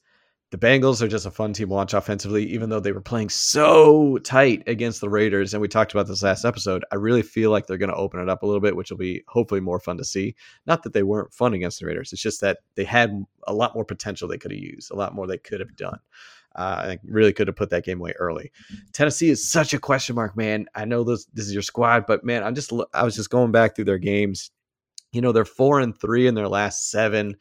the 0.50 0.58
Bengals 0.58 1.02
are 1.02 1.08
just 1.08 1.26
a 1.26 1.30
fun 1.30 1.52
team 1.52 1.68
to 1.68 1.74
watch 1.74 1.92
offensively, 1.92 2.46
even 2.46 2.70
though 2.70 2.80
they 2.80 2.92
were 2.92 3.02
playing 3.02 3.28
so 3.28 4.16
tight 4.18 4.62
against 4.66 5.00
the 5.02 5.10
Raiders. 5.10 5.52
And 5.52 5.60
we 5.60 5.68
talked 5.68 5.92
about 5.92 6.06
this 6.06 6.22
last 6.22 6.46
episode. 6.46 6.84
I 6.90 6.94
really 6.94 7.20
feel 7.22 7.50
like 7.50 7.66
they're 7.66 7.76
going 7.76 7.90
to 7.90 7.96
open 7.96 8.20
it 8.20 8.30
up 8.30 8.42
a 8.42 8.46
little 8.46 8.60
bit, 8.60 8.74
which 8.74 8.90
will 8.90 8.96
be 8.96 9.22
hopefully 9.28 9.60
more 9.60 9.78
fun 9.78 9.98
to 9.98 10.04
see. 10.04 10.34
Not 10.66 10.82
that 10.84 10.94
they 10.94 11.02
weren't 11.02 11.34
fun 11.34 11.52
against 11.52 11.80
the 11.80 11.86
Raiders, 11.86 12.12
it's 12.12 12.22
just 12.22 12.40
that 12.40 12.58
they 12.76 12.84
had 12.84 13.24
a 13.46 13.52
lot 13.52 13.74
more 13.74 13.84
potential 13.84 14.26
they 14.26 14.38
could 14.38 14.52
have 14.52 14.60
used, 14.60 14.90
a 14.90 14.96
lot 14.96 15.14
more 15.14 15.26
they 15.26 15.38
could 15.38 15.60
have 15.60 15.76
done. 15.76 15.98
Uh, 16.56 16.92
I 16.92 16.98
really 17.04 17.32
could 17.34 17.46
have 17.46 17.56
put 17.56 17.70
that 17.70 17.84
game 17.84 18.00
away 18.00 18.14
early. 18.18 18.50
Tennessee 18.92 19.28
is 19.28 19.46
such 19.46 19.74
a 19.74 19.78
question 19.78 20.16
mark, 20.16 20.36
man. 20.36 20.66
I 20.74 20.86
know 20.86 21.04
this 21.04 21.26
this 21.26 21.46
is 21.46 21.52
your 21.52 21.62
squad, 21.62 22.06
but 22.06 22.24
man, 22.24 22.42
I'm 22.42 22.54
just 22.54 22.72
I 22.94 23.04
was 23.04 23.14
just 23.14 23.30
going 23.30 23.52
back 23.52 23.76
through 23.76 23.84
their 23.84 23.98
games. 23.98 24.50
You 25.12 25.20
know, 25.20 25.32
they're 25.32 25.44
four 25.44 25.78
and 25.80 25.98
three 25.98 26.26
in 26.26 26.34
their 26.34 26.48
last 26.48 26.90
seven. 26.90 27.36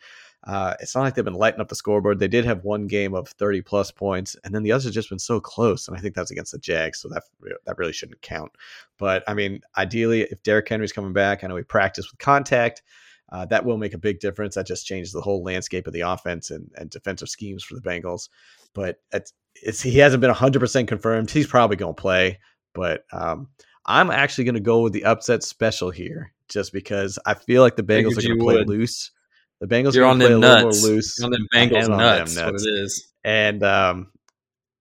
Uh, 0.48 0.74
it's 0.80 0.96
not 0.96 1.02
like 1.02 1.14
they've 1.14 1.26
been 1.26 1.34
lighting 1.34 1.60
up 1.60 1.68
the 1.68 1.76
scoreboard. 1.76 2.20
They 2.20 2.30
did 2.30 2.46
have 2.46 2.64
one 2.64 2.88
game 2.88 3.14
of 3.14 3.28
30 3.28 3.62
plus 3.64 3.92
points, 3.92 4.36
and 4.44 4.56
then 4.56 4.64
the 4.64 4.72
others 4.72 4.86
have 4.86 4.94
just 4.94 5.10
been 5.10 5.20
so 5.20 5.42
close. 5.42 5.88
And 5.88 5.98
I 5.98 6.00
think 6.00 6.16
that's 6.16 6.32
against 6.32 6.54
the 6.54 6.58
Jags, 6.58 7.00
so 7.00 7.10
that 7.10 7.24
that 7.66 7.78
really 7.78 7.92
shouldn't 7.92 8.22
count. 8.22 8.54
But 8.98 9.24
I 9.28 9.34
mean, 9.34 9.60
ideally, 9.78 10.22
if 10.22 10.42
Derrick 10.44 10.70
Henry's 10.70 10.94
coming 10.94 11.12
back, 11.12 11.44
I 11.44 11.48
know 11.48 11.58
he 11.58 11.64
practiced 11.64 12.12
with 12.12 12.20
contact. 12.20 12.82
Uh, 13.30 13.46
that 13.48 13.66
will 13.66 13.78
make 13.78 13.94
a 13.94 13.98
big 13.98 14.20
difference. 14.20 14.56
That 14.56 14.68
just 14.68 14.86
changes 14.86 15.12
the 15.12 15.22
whole 15.22 15.44
landscape 15.44 15.86
of 15.86 15.92
the 15.92 16.02
offense 16.02 16.50
and, 16.50 16.72
and 16.78 16.90
defensive 16.90 17.28
schemes 17.28 17.62
for 17.62 17.76
the 17.76 17.82
Bengals. 17.82 18.30
But 18.74 19.02
it's, 19.12 19.34
it's 19.56 19.82
he 19.82 19.98
hasn't 19.98 20.22
been 20.22 20.32
100% 20.32 20.88
confirmed. 20.88 21.30
He's 21.30 21.48
probably 21.48 21.76
going 21.76 21.96
to 21.96 22.02
play, 22.02 22.40
but 22.74 23.04
um, 23.12 23.50
I'm 23.86 24.12
actually 24.12 24.46
going 24.46 24.56
to 24.56 24.62
go 24.62 24.80
with 24.80 24.94
the 24.94 25.04
upset 25.04 25.44
special 25.44 25.90
here, 25.90 26.32
just 26.48 26.72
because 26.72 27.20
I 27.26 27.34
feel 27.34 27.62
like 27.62 27.76
the 27.76 27.84
Bengals 27.84 28.18
are 28.18 28.22
going 28.22 28.40
to 28.40 28.44
play 28.46 28.56
would. 28.56 28.70
loose. 28.70 29.12
The 29.60 29.68
Bengals 29.68 29.96
You're 29.96 30.06
are 30.06 30.10
on 30.10 30.20
them 30.20 30.34
a 30.34 30.38
nuts. 30.40 30.84
more 30.84 30.92
loose. 30.92 31.18
You're 31.18 31.26
on 31.26 31.32
them 31.32 31.48
Bengals 31.54 31.86
am 31.86 31.92
on 31.94 31.98
them 32.00 32.18
nuts. 32.18 32.38
What 32.38 32.56
it 32.56 32.84
is. 32.84 33.08
And 33.24 33.64
um, 33.64 34.12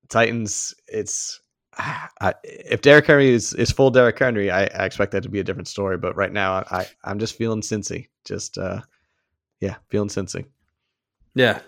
Titans, 0.08 0.74
it's 0.88 1.40
I, 1.78 2.34
if 2.44 2.82
Derrick 2.82 3.06
Henry 3.06 3.30
is, 3.30 3.54
is 3.54 3.70
full 3.70 3.90
Derrick 3.90 4.18
Henry, 4.18 4.50
I, 4.50 4.62
I 4.64 4.84
expect 4.84 5.12
that 5.12 5.22
to 5.22 5.28
be 5.28 5.40
a 5.40 5.44
different 5.44 5.68
story. 5.68 5.96
But 5.98 6.16
right 6.16 6.32
now, 6.32 6.64
I 6.70 6.86
I'm 7.04 7.18
just 7.18 7.36
feeling 7.36 7.60
Cincy. 7.62 8.08
Just 8.24 8.58
uh, 8.58 8.80
yeah, 9.60 9.76
feeling 9.88 10.08
Cincy. 10.08 10.44
Yeah. 11.34 11.60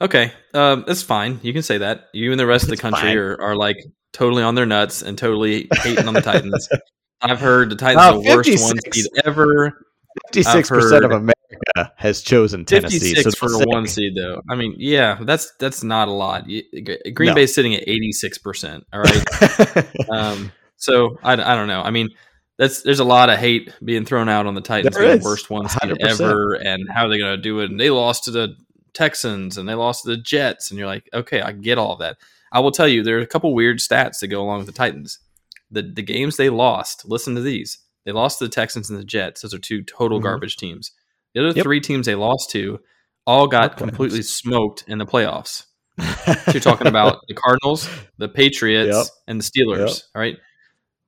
Okay. 0.00 0.32
Um, 0.54 0.84
that's 0.86 1.02
fine. 1.02 1.40
You 1.42 1.52
can 1.52 1.62
say 1.62 1.78
that. 1.78 2.08
You 2.12 2.30
and 2.30 2.38
the 2.38 2.46
rest 2.46 2.64
of 2.64 2.70
the 2.70 2.76
country 2.76 3.16
are, 3.16 3.40
are 3.40 3.56
like 3.56 3.76
totally 4.12 4.42
on 4.42 4.54
their 4.54 4.66
nuts 4.66 5.02
and 5.02 5.16
totally 5.16 5.68
hating 5.82 6.06
on 6.06 6.14
the 6.14 6.20
Titans. 6.20 6.68
I've 7.22 7.40
heard 7.40 7.70
the 7.70 7.76
Titans 7.76 8.04
Oh, 8.04 8.18
are 8.18 8.22
the 8.22 8.36
worst 8.36 8.62
ones 8.62 9.08
ever. 9.24 9.86
Fifty 10.26 10.42
six 10.42 10.68
percent 10.68 11.04
of 11.04 11.10
heard- 11.12 11.32
America 11.50 11.92
has 11.96 12.22
chosen 12.22 12.64
Tennessee. 12.64 13.14
So 13.14 13.30
for 13.32 13.52
a 13.52 13.66
one 13.66 13.86
seed, 13.86 14.14
though. 14.16 14.42
I 14.50 14.54
mean, 14.54 14.74
yeah, 14.78 15.18
that's 15.22 15.52
that's 15.58 15.82
not 15.82 16.08
a 16.08 16.12
lot. 16.12 16.46
Green 16.46 17.28
No. 17.28 17.34
Bay's 17.34 17.54
sitting 17.54 17.74
at 17.74 17.82
eighty 17.86 18.12
six 18.12 18.38
percent. 18.38 18.84
All 18.92 19.00
right. 19.00 20.08
um, 20.10 20.52
so 20.76 21.18
I, 21.22 21.32
I 21.32 21.54
don't 21.54 21.68
know. 21.68 21.82
I 21.82 21.90
mean, 21.90 22.10
that's 22.58 22.82
there's 22.82 23.00
a 23.00 23.04
lot 23.04 23.30
of 23.30 23.38
hate 23.38 23.72
being 23.84 24.04
thrown 24.04 24.28
out 24.28 24.46
on 24.46 24.54
the 24.54 24.60
Titans 24.60 24.96
being 24.96 25.18
the 25.18 25.24
worst 25.24 25.50
one 25.50 25.68
seed 25.68 25.80
100%. 25.82 25.96
ever, 26.20 26.54
and 26.54 26.88
how 26.90 27.06
are 27.06 27.08
they 27.08 27.18
going 27.18 27.36
to 27.36 27.42
do 27.42 27.60
it? 27.60 27.70
And 27.70 27.78
they 27.80 27.90
lost 27.90 28.24
to 28.24 28.30
the 28.30 28.56
Texans 28.94 29.58
and 29.58 29.68
they 29.68 29.74
lost 29.74 30.04
to 30.04 30.10
the 30.10 30.16
Jets, 30.16 30.70
and 30.70 30.78
you're 30.78 30.86
like, 30.88 31.08
okay, 31.12 31.40
I 31.40 31.52
get 31.52 31.78
all 31.78 31.92
of 31.92 31.98
that. 32.00 32.16
I 32.52 32.60
will 32.60 32.70
tell 32.72 32.88
you, 32.88 33.02
there 33.02 33.18
are 33.18 33.22
a 33.22 33.26
couple 33.26 33.54
weird 33.54 33.78
stats 33.78 34.20
that 34.20 34.28
go 34.28 34.42
along 34.42 34.58
with 34.58 34.66
the 34.66 34.72
Titans. 34.72 35.18
The 35.70 35.82
the 35.82 36.02
games 36.02 36.36
they 36.36 36.48
lost. 36.48 37.04
Listen 37.08 37.34
to 37.34 37.40
these. 37.40 37.78
They 38.04 38.12
lost 38.12 38.38
to 38.38 38.44
the 38.44 38.50
Texans 38.50 38.88
and 38.88 38.98
the 38.98 39.04
Jets. 39.04 39.42
Those 39.42 39.52
are 39.52 39.58
two 39.58 39.82
total 39.82 40.20
Mhm. 40.20 40.22
garbage 40.22 40.56
teams. 40.56 40.92
The 41.36 41.44
other 41.50 41.56
Yep. 41.56 41.64
three 41.64 41.80
teams 41.80 42.06
they 42.06 42.14
lost 42.14 42.50
to 42.52 42.80
all 43.26 43.46
got 43.46 43.72
Not 43.72 43.76
completely 43.76 44.20
playoffs. 44.20 44.24
smoked 44.24 44.84
in 44.88 44.96
the 44.98 45.04
playoffs. 45.06 45.64
So 46.00 46.34
you're 46.52 46.60
talking 46.60 46.86
about 46.86 47.20
the 47.28 47.34
Cardinals, 47.34 47.88
the 48.18 48.28
Patriots, 48.28 48.96
Yep. 48.96 49.06
and 49.28 49.40
the 49.40 49.44
Steelers. 49.44 49.78
Yep. 49.88 49.96
All 50.14 50.20
right. 50.22 50.36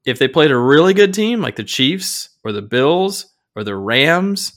If 0.05 0.19
they 0.19 0.29
played 0.29 0.51
a 0.51 0.57
really 0.59 0.93
good 0.95 1.15
team 1.15 1.41
like 1.41 1.57
the 1.57 1.65
Chiefs 1.65 2.29
or 2.45 2.53
the 2.53 2.63
Bills 2.63 3.27
or 3.57 3.65
the 3.65 3.75
Rams, 3.77 4.53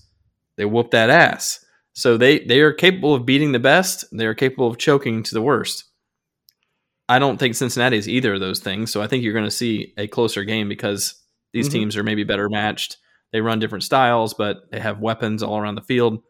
they 0.58 0.66
whoop 0.66 0.92
that 0.92 1.10
ass. 1.10 1.63
So 1.94 2.18
they 2.18 2.40
they 2.40 2.60
are 2.62 2.74
capable 2.74 3.13
of 3.16 3.25
beating 3.25 3.51
the 3.54 3.60
best. 3.60 4.06
They 4.12 4.25
are 4.25 4.34
capable 4.36 4.68
of 4.68 4.78
choking 4.78 5.24
to 5.24 5.34
the 5.34 5.42
worst. 5.42 5.86
I 7.10 7.20
don't 7.20 7.38
think 7.38 7.56
Cincinnati 7.56 7.98
is 7.98 8.08
either 8.10 8.34
of 8.36 8.39
those 8.39 8.60
things. 8.60 8.91
So 8.91 9.02
I 9.02 9.08
think 9.08 9.24
you're 9.24 9.34
going 9.34 9.45
to 9.45 9.52
see 9.52 9.93
a 9.98 10.08
closer 10.08 10.43
game 10.43 10.69
because 10.69 11.15
these 11.54 11.67
Mhm. 11.67 11.72
teams 11.74 11.98
are 11.98 12.04
maybe 12.04 12.24
better 12.24 12.48
matched. 12.50 12.98
They 13.32 13.41
run 13.41 13.60
different 13.60 13.84
styles, 13.84 14.34
but 14.34 14.70
they 14.72 14.80
have 14.80 15.00
weapons 15.00 15.41
all 15.44 15.58
around 15.58 15.76
the 15.76 15.82
field. 15.82 16.22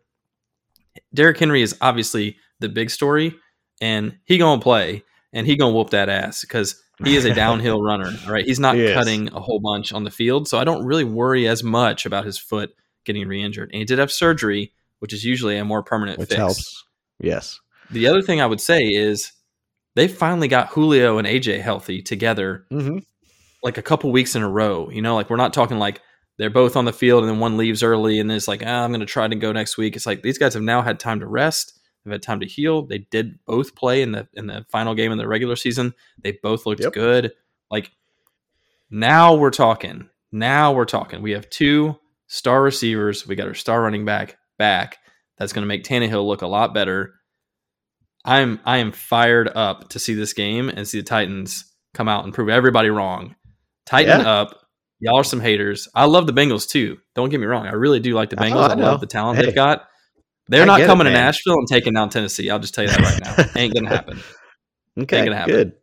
Derrick 1.13 1.37
Henry 1.37 1.61
is 1.61 1.75
obviously 1.81 2.37
the 2.59 2.69
big 2.69 2.89
story, 2.89 3.33
and 3.79 4.17
he 4.25 4.37
gonna 4.37 4.61
play, 4.61 5.03
and 5.33 5.47
he 5.47 5.55
gonna 5.55 5.73
whoop 5.73 5.91
that 5.91 6.09
ass 6.09 6.41
because 6.41 6.81
he 7.03 7.15
is 7.15 7.25
a 7.25 7.33
downhill 7.33 7.81
runner. 7.81 8.11
All 8.25 8.31
right, 8.33 8.45
he's 8.45 8.59
not 8.59 8.75
He 8.75 8.93
cutting 8.93 9.29
a 9.33 9.39
whole 9.39 9.59
bunch 9.59 9.93
on 9.93 10.03
the 10.03 10.11
field, 10.11 10.47
so 10.47 10.57
I 10.59 10.63
don't 10.63 10.85
really 10.85 11.03
worry 11.05 11.47
as 11.47 11.63
much 11.63 12.05
about 12.05 12.25
his 12.25 12.37
foot 12.37 12.71
getting 13.05 13.27
re-injured. 13.27 13.69
And 13.71 13.79
he 13.79 13.85
did 13.85 13.99
have 13.99 14.11
surgery, 14.11 14.73
which 14.99 15.13
is 15.13 15.23
usually 15.25 15.57
a 15.57 15.65
more 15.65 15.81
permanent 15.81 16.19
which 16.19 16.29
fix. 16.29 16.37
helps. 16.37 16.83
Yes. 17.19 17.59
The 17.89 18.07
other 18.07 18.21
thing 18.21 18.41
I 18.41 18.45
would 18.45 18.61
say 18.61 18.83
is 18.85 19.31
they 19.95 20.07
finally 20.07 20.47
got 20.47 20.69
Julio 20.69 21.17
and 21.17 21.27
AJ 21.27 21.61
healthy 21.61 22.01
together 22.01 22.65
Mm-hmm. 22.71 22.99
like 23.63 23.77
a 23.77 23.81
couple 23.81 24.11
weeks 24.11 24.35
in 24.35 24.43
a 24.43 24.49
row. 24.49 24.89
You 24.91 25.01
know, 25.01 25.15
like 25.15 25.29
we're 25.29 25.35
not 25.37 25.53
talking 25.53 25.79
like 25.79 26.01
they're 26.41 26.49
both 26.49 26.75
on 26.75 26.85
the 26.85 26.91
field 26.93 27.23
and 27.23 27.31
then 27.31 27.39
one 27.39 27.55
leaves 27.55 27.83
early 27.83 28.19
and 28.19 28.31
it's 28.31 28.47
like, 28.47 28.63
ah, 28.65 28.83
I'm 28.83 28.89
going 28.89 28.99
to 29.01 29.05
try 29.05 29.27
to 29.27 29.35
go 29.35 29.51
next 29.51 29.77
week. 29.77 29.95
It's 29.95 30.07
like 30.07 30.23
these 30.23 30.39
guys 30.39 30.55
have 30.55 30.63
now 30.63 30.81
had 30.81 30.99
time 30.99 31.19
to 31.19 31.27
rest. 31.27 31.79
They've 32.03 32.11
had 32.11 32.23
time 32.23 32.39
to 32.39 32.47
heal. 32.47 32.81
They 32.81 32.97
did 32.97 33.37
both 33.45 33.75
play 33.75 34.01
in 34.01 34.11
the 34.11 34.27
in 34.33 34.47
the 34.47 34.65
final 34.69 34.95
game 34.95 35.11
in 35.11 35.19
the 35.19 35.27
regular 35.27 35.55
season. 35.55 35.93
They 36.23 36.31
both 36.41 36.65
looked 36.65 36.81
Yep. 36.81 36.93
good. 36.93 37.31
Like 37.69 37.91
now 38.89 39.35
we're 39.35 39.51
talking. 39.51 40.09
Now 40.31 40.71
we're 40.73 40.85
talking. 40.85 41.21
We 41.21 41.31
have 41.31 41.49
two 41.49 41.97
star 42.27 42.61
receivers. 42.63 43.27
We 43.27 43.35
got 43.35 43.47
our 43.47 43.53
star 43.53 43.81
running 43.81 44.03
back 44.05 44.37
back. 44.57 44.97
That's 45.37 45.53
going 45.53 45.63
to 45.63 45.67
make 45.67 45.83
Tannehill 45.83 46.25
look 46.25 46.41
a 46.41 46.47
lot 46.47 46.73
better. 46.73 47.13
I'm 48.25 48.59
I 48.65 48.77
am 48.77 48.91
fired 48.91 49.49
up 49.55 49.89
to 49.89 49.99
see 49.99 50.13
this 50.13 50.33
game 50.33 50.69
and 50.69 50.87
see 50.87 50.99
the 50.99 51.05
Titans 51.05 51.65
come 51.93 52.07
out 52.07 52.23
and 52.23 52.33
prove 52.33 52.49
everybody 52.49 52.89
wrong. 52.89 53.35
Tighten 53.85 54.21
Yeah. 54.21 54.29
up. 54.41 54.57
Y'all 55.01 55.17
are 55.17 55.23
some 55.23 55.39
haters. 55.41 55.87
I 55.95 56.05
love 56.05 56.27
the 56.27 56.33
Bengals 56.33 56.69
too. 56.69 56.97
Don't 57.15 57.29
get 57.29 57.39
me 57.39 57.47
wrong. 57.47 57.65
I 57.65 57.71
really 57.73 57.99
do 57.99 58.13
like 58.13 58.29
the 58.29 58.35
Bengals. 58.35 58.69
I 58.69 58.73
I, 58.73 58.75
love 58.75 59.01
the 59.01 59.07
talent 59.07 59.39
Hey. 59.39 59.45
they've 59.47 59.55
got. 59.55 59.87
They're 60.47 60.63
I 60.63 60.65
not 60.65 60.77
get 60.77 60.83
it, 60.83 60.87
coming 60.87 61.05
to. 61.05 61.11
Nashville 61.11 61.55
and 61.55 61.67
taking 61.67 61.93
down 61.93 62.09
Tennessee. 62.09 62.49
I'll 62.49 62.59
just 62.59 62.73
tell 62.73 62.83
you 62.83 62.91
that 62.91 62.99
right 62.99 63.19
now. 63.55 63.59
Ain't 63.61 63.73
gonna 63.73 63.89
happen. 63.89 64.19
Okay, 64.99 65.23
gonna 65.23 65.35
happen. 65.35 65.53
good. 65.55 65.73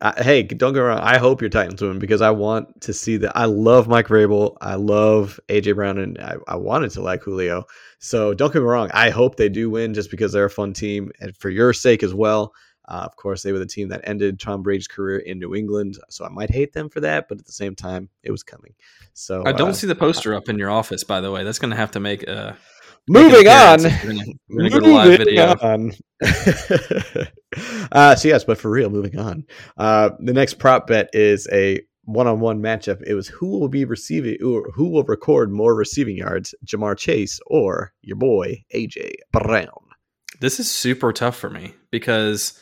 I, 0.00 0.22
hey, 0.22 0.42
don't 0.42 0.72
get 0.74 0.80
me 0.80 0.86
wrong. 0.86 0.98
I 0.98 1.18
hope 1.18 1.40
your 1.40 1.48
Titans 1.50 1.80
win 1.80 1.98
because 2.00 2.20
I 2.20 2.30
want 2.30 2.80
to 2.82 2.92
see 2.92 3.16
that. 3.18 3.36
I 3.36 3.44
love 3.44 3.86
Mike 3.88 4.08
Vrabel. 4.08 4.56
I 4.60 4.74
love 4.74 5.38
AJ 5.48 5.76
Brown, 5.76 5.98
and 5.98 6.18
I, 6.18 6.34
I 6.48 6.56
wanted 6.56 6.90
to 6.92 7.00
like 7.02 7.22
Julio. 7.22 7.64
So 8.00 8.34
don't 8.34 8.52
get 8.52 8.58
me 8.60 8.66
wrong. 8.68 8.90
I 8.92 9.10
hope 9.10 9.36
they 9.36 9.48
do 9.48 9.70
win 9.70 9.94
just 9.94 10.10
because 10.10 10.32
they're 10.32 10.44
a 10.44 10.50
fun 10.50 10.72
team, 10.72 11.10
and 11.20 11.34
for 11.36 11.48
your 11.48 11.72
sake 11.72 12.02
as 12.02 12.12
well. 12.12 12.52
Uh, 12.86 13.02
of 13.04 13.16
course, 13.16 13.42
they 13.42 13.52
were 13.52 13.58
the 13.58 13.66
team 13.66 13.88
that 13.88 14.02
ended 14.04 14.38
Tom 14.38 14.62
Brady's 14.62 14.88
career 14.88 15.18
in 15.18 15.38
New 15.38 15.54
England, 15.54 15.98
so 16.10 16.24
I 16.24 16.28
might 16.28 16.50
hate 16.50 16.72
them 16.72 16.88
for 16.88 17.00
that, 17.00 17.28
but 17.28 17.38
at 17.38 17.46
the 17.46 17.52
same 17.52 17.74
time, 17.74 18.08
it 18.22 18.30
was 18.30 18.42
coming. 18.42 18.74
So 19.14 19.42
I 19.46 19.52
don't 19.52 19.70
uh, 19.70 19.74
see 19.74 19.86
the 19.86 19.94
poster 19.94 20.34
up 20.34 20.48
in 20.48 20.58
your 20.58 20.70
office, 20.70 21.04
by 21.04 21.20
the 21.20 21.30
way. 21.30 21.44
That's 21.44 21.58
gonna 21.58 21.76
have 21.76 21.92
to 21.92 22.00
make 22.00 22.24
a 22.24 22.56
Moving 23.06 23.48
on. 23.48 23.82
We're 23.82 24.00
gonna, 24.02 24.24
we're 24.48 24.68
gonna 24.68 24.70
go 24.70 24.80
to 24.80 24.94
live 24.94 25.08
Moving 25.08 25.26
video. 25.26 25.56
on. 25.60 25.92
uh, 27.92 28.16
so 28.16 28.28
yes, 28.28 28.44
but 28.44 28.56
for 28.56 28.70
real, 28.70 28.88
moving 28.88 29.18
on. 29.18 29.44
Uh, 29.76 30.10
the 30.20 30.32
next 30.32 30.54
prop 30.54 30.86
bet 30.86 31.10
is 31.12 31.46
a 31.52 31.82
one-on-one 32.04 32.60
matchup. 32.60 33.02
It 33.06 33.14
was 33.14 33.28
who 33.28 33.58
will 33.58 33.68
be 33.68 33.84
receiving 33.84 34.42
or 34.42 34.70
who 34.70 34.88
will 34.88 35.04
record 35.04 35.50
more 35.50 35.74
receiving 35.74 36.16
yards, 36.16 36.54
Ja'Marr 36.64 36.96
Chase 36.96 37.40
or 37.46 37.92
your 38.00 38.16
boy 38.16 38.64
AJ 38.74 39.12
Brown. 39.32 39.68
This 40.40 40.58
is 40.58 40.70
super 40.70 41.12
tough 41.12 41.36
for 41.36 41.50
me 41.50 41.74
because 41.90 42.58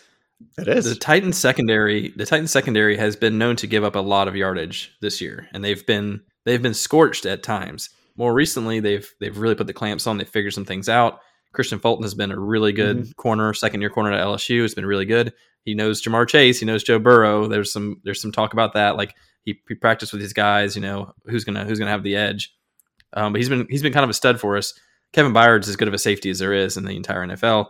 It 0.58 0.68
is. 0.68 0.84
the 0.84 0.94
Titans 0.94 1.36
secondary, 1.36 2.08
the 2.16 2.26
Titans 2.26 2.50
secondary 2.50 2.96
has 2.96 3.16
been 3.16 3.38
known 3.38 3.56
to 3.56 3.66
give 3.66 3.84
up 3.84 3.96
a 3.96 4.00
lot 4.00 4.28
of 4.28 4.36
yardage 4.36 4.92
this 5.00 5.20
year, 5.20 5.48
and 5.52 5.64
they've 5.64 5.84
been 5.86 6.20
they've 6.44 6.62
been 6.62 6.74
scorched 6.74 7.26
at 7.26 7.42
times. 7.42 7.90
More 8.16 8.32
recently, 8.34 8.80
they've 8.80 9.08
they've 9.20 9.36
really 9.36 9.54
put 9.54 9.66
the 9.66 9.72
clamps 9.72 10.06
on. 10.06 10.18
They 10.18 10.24
figured 10.24 10.54
some 10.54 10.64
things 10.64 10.88
out. 10.88 11.20
Kristian 11.54 11.80
Fulton 11.80 12.02
has 12.04 12.14
been 12.14 12.30
a 12.32 12.38
really 12.38 12.72
good 12.72 12.98
Mm-hmm. 12.98 13.10
corner, 13.12 13.52
second 13.54 13.80
year 13.82 13.90
corner 13.90 14.12
at 14.12 14.24
LSU. 14.26 14.64
It's 14.64 14.74
been 14.74 14.86
really 14.86 15.04
good. 15.04 15.32
He 15.64 15.74
knows 15.74 16.02
Ja'Marr 16.02 16.26
Chase. 16.28 16.58
He 16.60 16.66
knows 16.66 16.82
Joe 16.82 16.98
Burrow. 16.98 17.46
There's 17.46 17.72
some 17.72 18.00
there's 18.04 18.20
some 18.20 18.32
talk 18.32 18.52
about 18.52 18.72
that. 18.74 18.96
Like 18.96 19.14
he, 19.44 19.60
he 19.68 19.74
practiced 19.74 20.12
with 20.12 20.20
these 20.22 20.32
guys. 20.32 20.74
You 20.76 20.82
know 20.82 21.12
who's 21.26 21.44
gonna 21.44 21.64
who's 21.64 21.78
gonna 21.78 21.90
have 21.90 22.02
the 22.02 22.16
edge. 22.16 22.54
Um, 23.14 23.32
but 23.32 23.40
he's 23.40 23.48
been 23.48 23.66
he's 23.68 23.82
been 23.82 23.92
kind 23.92 24.04
of 24.04 24.10
a 24.10 24.14
stud 24.14 24.40
for 24.40 24.56
us. 24.56 24.72
Kevin 25.12 25.32
Byard's 25.34 25.68
as 25.68 25.76
good 25.76 25.88
of 25.88 25.94
a 25.94 25.98
safety 25.98 26.30
as 26.30 26.38
there 26.38 26.54
is 26.54 26.78
in 26.78 26.84
the 26.86 26.96
entire 26.96 27.26
NFL. 27.26 27.66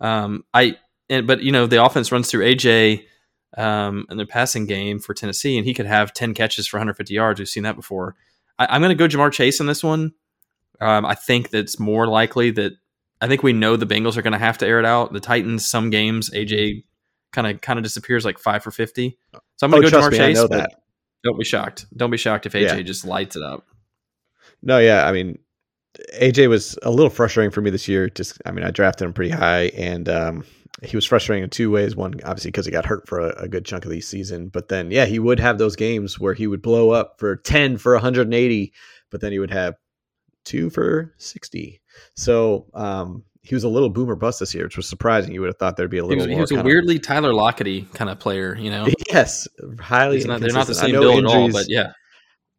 Um, 0.00 0.44
I 0.52 0.76
and 1.08 1.26
but 1.26 1.42
you 1.42 1.52
know 1.52 1.66
the 1.66 1.84
offense 1.84 2.10
runs 2.12 2.30
through 2.30 2.44
AJ 2.44 3.04
um, 3.56 4.06
in 4.10 4.16
their 4.16 4.26
passing 4.26 4.66
game 4.66 4.98
for 4.98 5.14
Tennessee, 5.14 5.56
and 5.56 5.66
he 5.66 5.74
could 5.74 5.86
have 5.86 6.12
ten 6.12 6.34
catches 6.34 6.66
for 6.66 6.76
150 6.78 7.12
yards. 7.14 7.38
We've 7.40 7.48
seen 7.48 7.62
that 7.64 7.76
before. 7.76 8.16
I, 8.58 8.66
I'm 8.70 8.80
going 8.82 8.96
to 8.96 9.08
go 9.08 9.08
Ja'Marr 9.08 9.32
Chase 9.32 9.60
in 9.60 9.66
this 9.66 9.82
one. 9.84 10.12
Um, 10.80 11.04
I 11.06 11.14
think 11.14 11.50
that's 11.50 11.78
more 11.78 12.06
likely 12.06 12.50
that 12.52 12.72
I 13.20 13.28
think 13.28 13.42
we 13.42 13.52
know 13.52 13.76
the 13.76 13.86
Bengals 13.86 14.16
are 14.16 14.22
going 14.22 14.32
to 14.32 14.38
have 14.38 14.58
to 14.58 14.66
air 14.66 14.78
it 14.80 14.84
out. 14.84 15.12
The 15.12 15.20
Titans, 15.20 15.66
some 15.68 15.90
games, 15.90 16.30
AJ 16.30 16.84
kind 17.32 17.46
of 17.46 17.60
kind 17.60 17.78
of 17.78 17.82
disappears 17.82 18.24
like 18.24 18.38
five 18.38 18.62
for 18.62 18.70
fifty. 18.70 19.18
So 19.32 19.40
I'm 19.66 19.70
going 19.70 19.84
Oh, 19.84 19.86
to 19.86 19.90
go 19.92 20.00
trust 20.00 20.10
Ja'Marr 20.10 20.18
me, 20.18 20.24
I 20.24 20.28
Chase. 20.28 20.36
know 20.36 20.46
that. 20.48 20.70
Don't 21.22 21.38
be 21.38 21.44
shocked. 21.44 21.86
Don't 21.96 22.10
be 22.10 22.16
shocked 22.18 22.46
if 22.46 22.52
AJ 22.52 22.62
Yeah. 22.76 22.82
just 22.82 23.04
lights 23.04 23.34
it 23.36 23.42
up. 23.42 23.66
No, 24.62 24.78
yeah, 24.78 25.06
I 25.06 25.12
mean, 25.12 25.38
AJ 26.20 26.48
was 26.48 26.78
a 26.82 26.90
little 26.90 27.08
frustrating 27.10 27.50
for 27.50 27.60
me 27.60 27.70
this 27.70 27.86
year. 27.88 28.08
Just, 28.08 28.40
I 28.44 28.50
mean, 28.50 28.64
I 28.64 28.70
drafted 28.70 29.06
him 29.06 29.12
pretty 29.12 29.30
high, 29.30 29.66
and 29.76 30.08
um, 30.08 30.44
he 30.82 30.96
was 30.96 31.04
frustrating 31.04 31.44
in 31.44 31.50
two 31.50 31.70
ways. 31.70 31.94
One, 31.96 32.14
obviously, 32.24 32.50
because 32.50 32.66
he 32.66 32.72
got 32.72 32.84
hurt 32.86 33.06
for 33.08 33.20
a, 33.20 33.44
a 33.44 33.48
good 33.48 33.64
chunk 33.64 33.84
of 33.84 33.90
the 33.90 34.00
season, 34.00 34.48
but 34.48 34.68
then, 34.68 34.90
yeah, 34.90 35.04
he 35.06 35.18
would 35.18 35.38
have 35.40 35.58
those 35.58 35.76
games 35.76 36.18
where 36.18 36.34
he 36.34 36.46
would 36.46 36.62
blow 36.62 36.90
up 36.90 37.16
for 37.18 37.36
ten 37.36 37.76
for 37.78 37.92
180, 37.94 38.72
but 39.10 39.20
then 39.20 39.32
he 39.32 39.38
would 39.38 39.52
have 39.52 39.74
two 40.44 40.70
for 40.70 41.14
60. 41.18 41.80
So 42.16 42.66
um, 42.74 43.22
he 43.42 43.54
was 43.54 43.64
a 43.64 43.68
little 43.68 43.88
boomer 43.88 44.16
bust 44.16 44.40
this 44.40 44.54
year, 44.54 44.64
which 44.64 44.76
was 44.76 44.88
surprising. 44.88 45.32
You 45.32 45.40
would 45.40 45.48
have 45.48 45.58
thought 45.58 45.76
there'd 45.76 45.90
be 45.90 45.98
a 45.98 46.02
He 46.02 46.08
little 46.08 46.26
was, 46.26 46.34
he 46.34 46.40
was 46.40 46.50
a 46.50 46.62
weirdly 46.62 46.98
Tyler 46.98 47.32
Lockety 47.32 47.82
kind 47.94 48.10
of 48.10 48.18
player. 48.18 48.56
You 48.56 48.70
know, 48.70 48.86
yes, 49.12 49.46
highly. 49.80 50.22
Not- 50.24 50.40
they're 50.40 50.50
not 50.52 50.66
the 50.66 50.74
same 50.74 50.92
build 50.92 51.24
at 51.24 51.26
all. 51.26 51.52
But 51.52 51.68
yeah, 51.68 51.92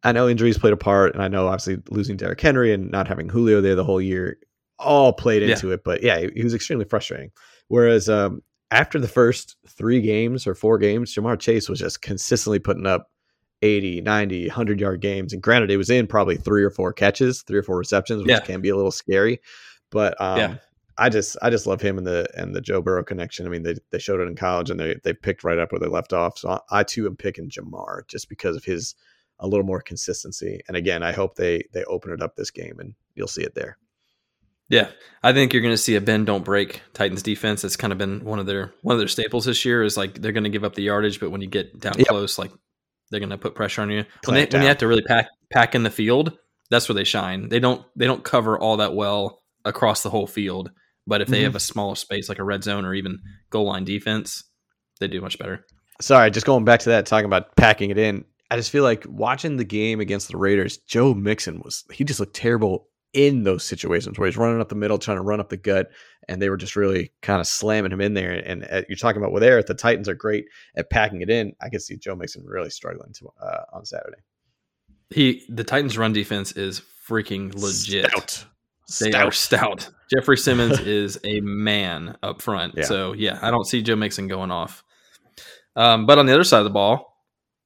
I 0.02 0.12
know 0.12 0.28
injuries 0.28 0.56
played 0.58 0.72
a 0.72 0.76
part, 0.76 1.12
and 1.14 1.22
I 1.22 1.28
know 1.28 1.48
obviously 1.48 1.82
losing 1.90 2.16
Derrick 2.16 2.40
Henry 2.40 2.72
and 2.72 2.90
not 2.90 3.06
having 3.08 3.28
Julio 3.28 3.60
there 3.60 3.74
the 3.74 3.84
whole 3.84 4.00
year 4.00 4.38
all 4.78 5.12
played 5.12 5.42
Yeah. 5.42 5.50
into 5.50 5.72
it. 5.72 5.82
But 5.84 6.02
yeah, 6.02 6.18
he, 6.18 6.30
he 6.34 6.44
was 6.44 6.54
extremely 6.54 6.84
frustrating. 6.86 7.30
Whereas 7.68 8.08
um, 8.08 8.42
after 8.70 8.98
the 8.98 9.08
first 9.08 9.56
three 9.68 10.00
games 10.00 10.46
or 10.46 10.54
four 10.54 10.78
games, 10.78 11.14
Ja'Marr 11.14 11.38
Chase 11.38 11.68
was 11.68 11.78
just 11.80 12.02
consistently 12.02 12.58
putting 12.58 12.86
up 12.86 13.10
80, 13.62 14.02
90, 14.02 14.48
100 14.48 14.80
yard 14.80 15.00
games. 15.00 15.32
And 15.32 15.42
granted, 15.42 15.70
it 15.70 15.76
was 15.76 15.90
in 15.90 16.06
probably 16.06 16.36
three 16.36 16.62
or 16.62 16.70
four 16.70 16.92
catches, 16.92 17.42
three 17.42 17.58
or 17.58 17.62
four 17.62 17.78
receptions, 17.78 18.22
which 18.22 18.30
Yeah. 18.30 18.40
can 18.40 18.60
be 18.60 18.68
a 18.68 18.76
little 18.76 18.90
scary. 18.90 19.40
But 19.90 20.20
um, 20.20 20.38
Yeah. 20.38 20.56
I 20.98 21.10
just 21.10 21.36
I 21.42 21.50
just 21.50 21.66
love 21.66 21.82
him 21.82 21.98
and 21.98 22.06
the 22.06 22.26
and 22.36 22.54
the 22.54 22.60
Joe 22.62 22.80
Burrow 22.80 23.04
connection. 23.04 23.44
I 23.46 23.50
mean, 23.50 23.62
they, 23.64 23.74
they 23.90 23.98
showed 23.98 24.18
it 24.20 24.28
in 24.28 24.34
college 24.34 24.70
and 24.70 24.80
they 24.80 24.96
they 25.04 25.12
picked 25.12 25.44
right 25.44 25.58
up 25.58 25.70
where 25.70 25.78
they 25.78 25.88
left 25.88 26.14
off. 26.14 26.38
So 26.38 26.48
I, 26.48 26.60
I 26.70 26.82
too 26.84 27.04
am 27.04 27.16
picking 27.16 27.50
Ja'Marr 27.50 28.08
just 28.08 28.30
because 28.30 28.56
of 28.56 28.64
his 28.64 28.94
a 29.38 29.46
little 29.46 29.66
more 29.66 29.82
consistency. 29.82 30.60
And 30.68 30.76
again, 30.76 31.02
I 31.02 31.12
hope 31.12 31.34
they 31.34 31.64
they 31.74 31.84
open 31.84 32.12
it 32.12 32.22
up 32.22 32.34
this 32.36 32.50
game 32.50 32.78
and 32.80 32.94
you'll 33.14 33.28
see 33.28 33.42
it 33.42 33.54
there. 33.54 33.76
Yeah. 34.68 34.88
I 35.22 35.32
think 35.32 35.52
you're 35.52 35.62
going 35.62 35.74
to 35.74 35.78
see 35.78 35.96
a 35.96 36.00
bend 36.00 36.26
don't 36.26 36.44
break 36.44 36.82
Titans 36.94 37.22
defense. 37.22 37.62
That's 37.62 37.76
kind 37.76 37.92
of 37.92 37.98
been 37.98 38.24
one 38.24 38.38
of 38.38 38.46
their 38.46 38.72
one 38.82 38.94
of 38.94 38.98
their 38.98 39.08
staples 39.08 39.44
this 39.44 39.64
year. 39.64 39.82
Is 39.82 39.96
like 39.96 40.20
they're 40.20 40.32
going 40.32 40.44
to 40.44 40.50
give 40.50 40.64
up 40.64 40.74
the 40.74 40.82
yardage, 40.82 41.20
but 41.20 41.30
when 41.30 41.40
you 41.40 41.48
get 41.48 41.78
down 41.80 41.94
Yep. 41.98 42.06
close, 42.08 42.38
like 42.38 42.52
they're 43.10 43.20
going 43.20 43.30
to 43.30 43.38
put 43.38 43.54
pressure 43.54 43.82
on 43.82 43.90
you. 43.90 44.04
When 44.24 44.34
they 44.34 44.46
when 44.46 44.62
you 44.62 44.68
have 44.68 44.78
to 44.78 44.86
really 44.88 45.02
pack 45.02 45.28
pack 45.52 45.74
in 45.74 45.82
the 45.82 45.90
field, 45.90 46.36
that's 46.70 46.88
where 46.88 46.94
they 46.94 47.04
shine. 47.04 47.48
They 47.48 47.60
don't 47.60 47.84
they 47.96 48.06
don't 48.06 48.22
cover 48.24 48.58
all 48.58 48.76
that 48.78 48.94
well 48.94 49.42
across 49.64 50.02
the 50.02 50.10
whole 50.10 50.26
field. 50.26 50.70
But 51.08 51.20
if 51.20 51.28
they 51.28 51.40
Mhm. 51.40 51.44
have 51.44 51.54
a 51.56 51.60
smaller 51.60 51.94
space 51.94 52.28
like 52.28 52.40
a 52.40 52.44
red 52.44 52.64
zone 52.64 52.84
or 52.84 52.92
even 52.94 53.20
goal 53.50 53.66
line 53.66 53.84
defense, 53.84 54.42
they 55.00 55.06
do 55.08 55.20
much 55.20 55.38
better. 55.38 55.64
Sorry, 56.00 56.30
just 56.30 56.46
going 56.46 56.64
back 56.64 56.80
to 56.80 56.90
that, 56.90 57.06
talking 57.06 57.26
about 57.26 57.54
packing 57.56 57.90
it 57.90 57.98
in. 57.98 58.24
I 58.50 58.56
just 58.56 58.70
feel 58.70 58.82
like 58.84 59.04
watching 59.08 59.56
the 59.56 59.64
game 59.64 59.98
against 60.00 60.28
the 60.28 60.36
Raiders, 60.36 60.78
Joe 60.78 61.14
Mixon 61.14 61.60
was 61.60 61.84
he 61.92 62.04
just 62.04 62.20
looked 62.20 62.34
terrible 62.36 62.88
in 63.12 63.44
those 63.44 63.64
situations 63.64 64.18
where 64.18 64.26
he's 64.26 64.36
running 64.36 64.60
up 64.60 64.68
the 64.68 64.74
middle, 64.74 64.98
trying 64.98 65.16
to 65.16 65.22
run 65.22 65.40
up 65.40 65.48
the 65.48 65.56
gut, 65.56 65.88
and 66.28 66.40
they 66.40 66.50
were 66.50 66.56
just 66.56 66.76
really 66.76 67.12
kind 67.22 67.40
of 67.40 67.46
slamming 67.46 67.92
him 67.92 68.00
in 68.00 68.14
there. 68.14 68.32
And 68.32 68.66
uh, 68.70 68.82
you're 68.88 68.96
talking 68.96 69.20
about 69.20 69.32
well, 69.32 69.40
there 69.40 69.62
the 69.62 69.74
Titans 69.74 70.08
are 70.08 70.14
great 70.14 70.46
at 70.76 70.90
packing 70.90 71.22
it 71.22 71.30
in. 71.30 71.54
I 71.60 71.68
could 71.68 71.82
see 71.82 71.96
Joe 71.96 72.16
Mixon 72.16 72.44
really 72.44 72.70
struggling 72.70 73.12
to, 73.14 73.28
uh, 73.40 73.62
on 73.72 73.84
Saturday. 73.84 74.18
He 75.10 75.44
the 75.48 75.64
Titans 75.64 75.96
run 75.96 76.12
defense 76.12 76.52
is 76.52 76.82
freaking 77.08 77.54
legit. 77.54 78.10
Stout. 78.10 78.44
They 79.00 79.10
Stout. 79.10 79.26
are 79.26 79.32
stout. 79.32 79.90
Jeffery 80.14 80.36
Simmons 80.36 80.78
is 80.80 81.18
a 81.24 81.40
man 81.40 82.16
up 82.22 82.40
front. 82.40 82.74
Yeah. 82.76 82.84
So 82.84 83.12
yeah, 83.12 83.38
I 83.42 83.50
don't 83.50 83.66
see 83.66 83.82
Joe 83.82 83.96
Mixon 83.96 84.28
going 84.28 84.50
off. 84.50 84.84
Um, 85.74 86.06
but 86.06 86.18
on 86.18 86.26
the 86.26 86.34
other 86.34 86.44
side 86.44 86.58
of 86.58 86.64
the 86.64 86.70
ball, 86.70 87.14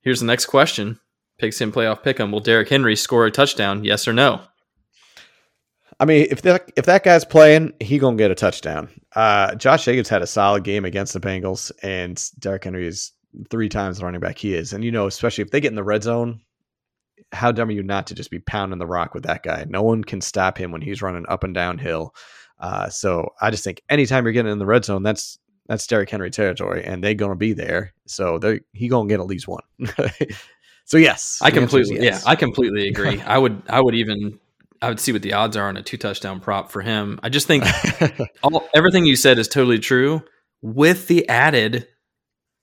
here's 0.03 0.21
the 0.21 0.27
next 0.27 0.47
question: 0.47 0.99
Pigskin 1.39 1.73
playoff 1.73 2.03
pick 2.03 2.19
him. 2.19 2.31
Will 2.31 2.41
Derrick 2.41 2.69
Henry 2.69 2.97
score 2.97 3.27
a 3.27 3.31
touchdown? 3.31 3.85
Yes 3.85 4.07
or 4.07 4.13
no? 4.13 4.43
I 6.01 6.07
mean, 6.07 6.27
if 6.31 6.43
that 6.43 6.73
if 6.77 6.87
that 6.87 7.05
guy's 7.05 7.27
playing, 7.27 7.75
he 7.79 7.99
gonna 7.99 8.17
get 8.17 8.31
a 8.31 8.35
touchdown. 8.35 8.89
Uh, 9.15 9.55
Josh 9.55 9.85
Jacobs 9.85 10.09
had 10.09 10.23
a 10.23 10.27
solid 10.27 10.65
game 10.65 10.87
against 10.87 11.13
the 11.13 11.21
Bengals, 11.21 11.71
and 11.83 12.21
Derrick 12.39 12.65
Henry 12.65 12.87
is 12.87 13.13
three 13.51 13.69
times 13.69 13.99
the 13.99 14.05
running 14.07 14.21
back 14.21 14.39
he 14.39 14.55
is. 14.55 14.73
And 14.73 14.83
you 14.83 14.91
know, 14.91 15.07
especially 15.07 15.43
if 15.43 15.51
they 15.51 15.61
get 15.61 15.69
in 15.69 15.77
the 15.77 15.85
red 15.85 16.03
zone, 16.03 16.41
how 17.33 17.53
dumb 17.53 17.69
are 17.69 17.73
you 17.73 17.83
not 17.83 18.07
to 18.07 18.15
just 18.15 18.31
be 18.31 18.41
pounding 18.41 18.79
the 18.79 18.87
rock 18.87 19.13
with 19.13 19.25
that 19.25 19.43
guy? 19.43 19.67
No 19.69 19.83
one 19.83 20.03
can 20.03 20.23
stop 20.23 20.57
him 20.57 20.73
when 20.73 20.81
he's 20.81 21.03
running 21.03 21.27
up 21.29 21.45
and 21.45 21.55
downhill. 21.55 22.15
Uh, 22.59 22.89
so 22.89 23.29
I 23.41 23.51
just 23.51 23.63
think 23.63 23.83
anytime 23.91 24.25
you're 24.25 24.33
getting 24.33 24.53
in 24.53 24.59
the 24.59 24.67
red 24.67 24.87
zone, 24.87 25.03
that's 25.03 25.39
that's 25.67 25.87
Derrick 25.87 26.09
Henry 26.09 26.31
territory, 26.31 26.83
and 26.83 27.05
they're 27.05 27.13
gonna 27.13 27.37
be 27.37 27.53
there. 27.53 27.93
So 28.07 28.39
they 28.39 28.61
he 28.73 28.89
gonna 28.89 29.07
get 29.07 29.21
at 29.21 29.27
least 29.27 29.47
one. 29.47 29.63
so 30.87 30.97
yes, 30.97 31.41
I 31.43 31.51
the 31.51 31.61
answer 31.61 31.79
is 31.79 31.89
completely, 31.89 32.07
yes. 32.07 32.25
yeah, 32.25 32.31
I 32.31 32.37
completely 32.37 32.89
agree. 32.89 33.21
I 33.21 33.37
would, 33.37 33.63
I 33.69 33.83
would 33.83 33.95
even, 33.95 34.40
I 34.83 34.89
would 34.89 35.01
see 35.01 35.13
what 35.13 35.23
the 35.23 35.35
odds 35.35 35.57
are 35.57 35.69
on 35.69 35.77
a 35.77 35.83
two 35.83 35.97
touchdown 35.97 36.41
prop 36.41 36.71
for 36.71 36.81
him. 36.83 37.21
I 37.23 37.29
just 37.29 37.47
think 37.47 37.65
all 38.43 38.69
everything 38.75 39.05
you 39.05 39.17
said 39.17 39.39
is 39.39 39.49
totally 39.49 39.79
true, 39.79 40.23
with 40.63 41.07
the 41.09 41.29
added 41.29 41.87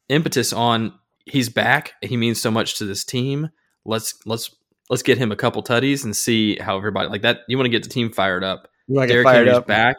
impetus 0.09 0.53
on 0.53 0.93
he's 1.25 1.49
back. 1.49 1.93
He 2.01 2.17
means 2.17 2.41
so 2.41 2.51
much 2.51 2.77
to 2.79 2.85
this 2.85 3.03
team. 3.03 3.49
Let's 3.85 4.15
let's 4.25 4.53
let's 4.89 5.03
get 5.03 5.17
him 5.17 5.31
a 5.31 5.35
couple 5.35 5.61
tutties 5.63 6.03
and 6.03 6.15
see 6.15 6.57
how 6.57 6.77
everybody 6.77 7.09
like 7.09 7.21
that. 7.23 7.39
You 7.47 7.57
want 7.57 7.65
to 7.65 7.71
get 7.71 7.83
the 7.83 7.89
team 7.89 8.11
fired 8.11 8.43
up. 8.43 8.67
you 8.87 8.95
want 8.95 9.03
to 9.03 9.07
get 9.07 9.13
Derrick 9.13 9.25
fired 9.27 9.47
Henry's 9.47 9.57
up? 9.57 9.67
back, 9.67 9.97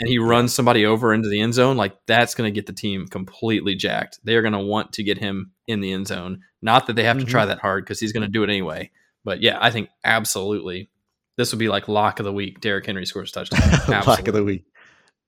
and 0.00 0.08
he 0.08 0.18
runs 0.18 0.52
somebody 0.52 0.84
over 0.86 1.14
into 1.14 1.28
the 1.28 1.40
end 1.40 1.54
zone. 1.54 1.76
Like 1.76 1.94
that's 2.06 2.34
going 2.34 2.52
to 2.52 2.54
get 2.54 2.66
the 2.66 2.72
team 2.72 3.06
completely 3.08 3.74
jacked. 3.74 4.18
They 4.24 4.34
are 4.36 4.42
going 4.42 4.52
to 4.52 4.58
want 4.58 4.92
to 4.94 5.02
get 5.02 5.18
him 5.18 5.52
in 5.66 5.80
the 5.80 5.92
end 5.92 6.08
zone. 6.08 6.42
Not 6.60 6.86
that 6.88 6.96
they 6.96 7.04
have 7.04 7.18
to 7.18 7.24
Mhm. 7.24 7.28
try 7.28 7.46
that 7.46 7.60
hard 7.60 7.84
because 7.84 8.00
he's 8.00 8.12
going 8.12 8.22
to 8.22 8.28
do 8.28 8.42
it 8.42 8.50
anyway. 8.50 8.90
But 9.24 9.40
yeah, 9.40 9.56
I 9.60 9.70
think 9.70 9.88
absolutely 10.04 10.90
this 11.36 11.52
would 11.52 11.58
be 11.58 11.68
like 11.68 11.88
lock 11.88 12.20
of 12.20 12.24
the 12.24 12.32
week. 12.32 12.60
Derrick 12.60 12.86
Henry 12.86 13.06
scores 13.06 13.30
a 13.30 13.44
touchdown. 13.44 14.02
Lock 14.06 14.28
of 14.28 14.34
the 14.34 14.44
week. 14.44 14.64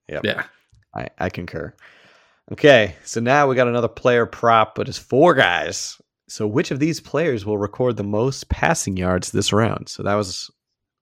Yep. 0.07 0.21
Yeah. 0.23 0.43
I, 0.95 1.07
I 1.19 1.29
concur. 1.29 1.73
Okay, 2.51 2.95
so 3.03 3.19
now 3.19 3.47
we 3.47 3.55
got 3.55 3.67
another 3.67 3.89
player 3.89 4.25
prop, 4.25 4.73
but 4.75 4.87
it's 4.87 4.97
four 4.97 5.33
guys. 5.33 5.99
So 6.29 6.47
which 6.47 6.71
of 6.71 6.79
these 6.79 7.01
players 7.01 7.45
will 7.45 7.57
record 7.57 7.97
the 7.97 8.03
most 8.03 8.47
passing 8.49 8.95
yards 8.95 9.31
this 9.31 9.51
round? 9.51 9.89
So 9.89 10.03
that 10.03 10.15
was 10.15 10.49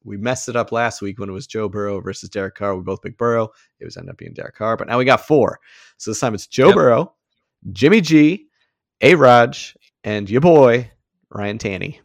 we 0.04 0.18
messed 0.18 0.50
it 0.50 0.56
up 0.56 0.72
last 0.72 1.02
week 1.02 1.20
when 1.20 1.30
it 1.30 1.34
was 1.34 1.48
Joe 1.48 1.68
Burrow 1.68 2.00
versus 2.00 2.30
Derek 2.30 2.56
Carr. 2.56 2.76
We 2.76 2.84
both 2.84 3.02
picked 3.02 3.18
Burrow. 3.18 3.50
It 3.80 3.86
was 3.86 3.98
ended 3.98 4.12
up 4.12 4.18
being 4.18 4.34
Derek 4.34 4.56
Carr, 4.56 4.78
but 4.78 4.88
now 4.88 4.98
we 4.98 5.06
got 5.06 5.26
four. 5.26 5.60
So 5.98 6.12
this 6.12 6.20
time 6.20 6.34
it's 6.34 6.48
Joe 6.48 6.68
Yep. 6.68 6.76
Burrow, 6.76 7.14
Jimmy 7.72 8.02
G, 8.02 8.48
A 9.02 9.16
Raj, 9.16 9.76
and 10.04 10.30
your 10.30 10.42
boy 10.42 10.92
Ryan 11.30 11.58
Tanny. 11.58 12.02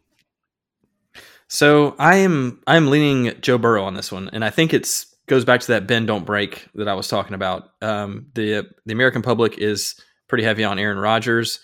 So 1.51 1.95
I 1.99 2.15
am 2.19 2.61
I'm 2.65 2.89
leaning 2.89 3.33
Joe 3.41 3.57
Burrow 3.57 3.83
on 3.83 3.93
this 3.93 4.09
one, 4.09 4.29
and 4.31 4.43
I 4.43 4.49
think 4.49 4.73
it's 4.73 5.13
goes 5.27 5.43
back 5.43 5.59
to 5.59 5.67
that 5.67 5.85
bend 5.85 6.07
don't 6.07 6.25
break 6.25 6.65
that 6.75 6.87
I 6.87 6.93
was 6.93 7.09
talking 7.09 7.33
about. 7.33 7.71
Um, 7.81 8.27
the 8.35 8.69
the 8.85 8.93
American 8.93 9.21
public 9.21 9.57
is 9.57 9.95
pretty 10.29 10.45
heavy 10.45 10.63
on 10.63 10.79
Aaron 10.79 10.97
Rodgers. 10.97 11.59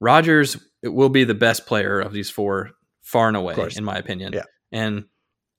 Rodgers 0.00 0.56
will 0.82 1.08
be 1.08 1.22
the 1.22 1.36
best 1.36 1.66
player 1.66 2.00
of 2.00 2.12
these 2.12 2.28
four, 2.28 2.70
far 3.02 3.28
and 3.28 3.36
away, 3.36 3.54
in 3.76 3.84
my 3.84 3.94
opinion. 3.94 4.32
Yeah. 4.32 4.42
and 4.72 5.04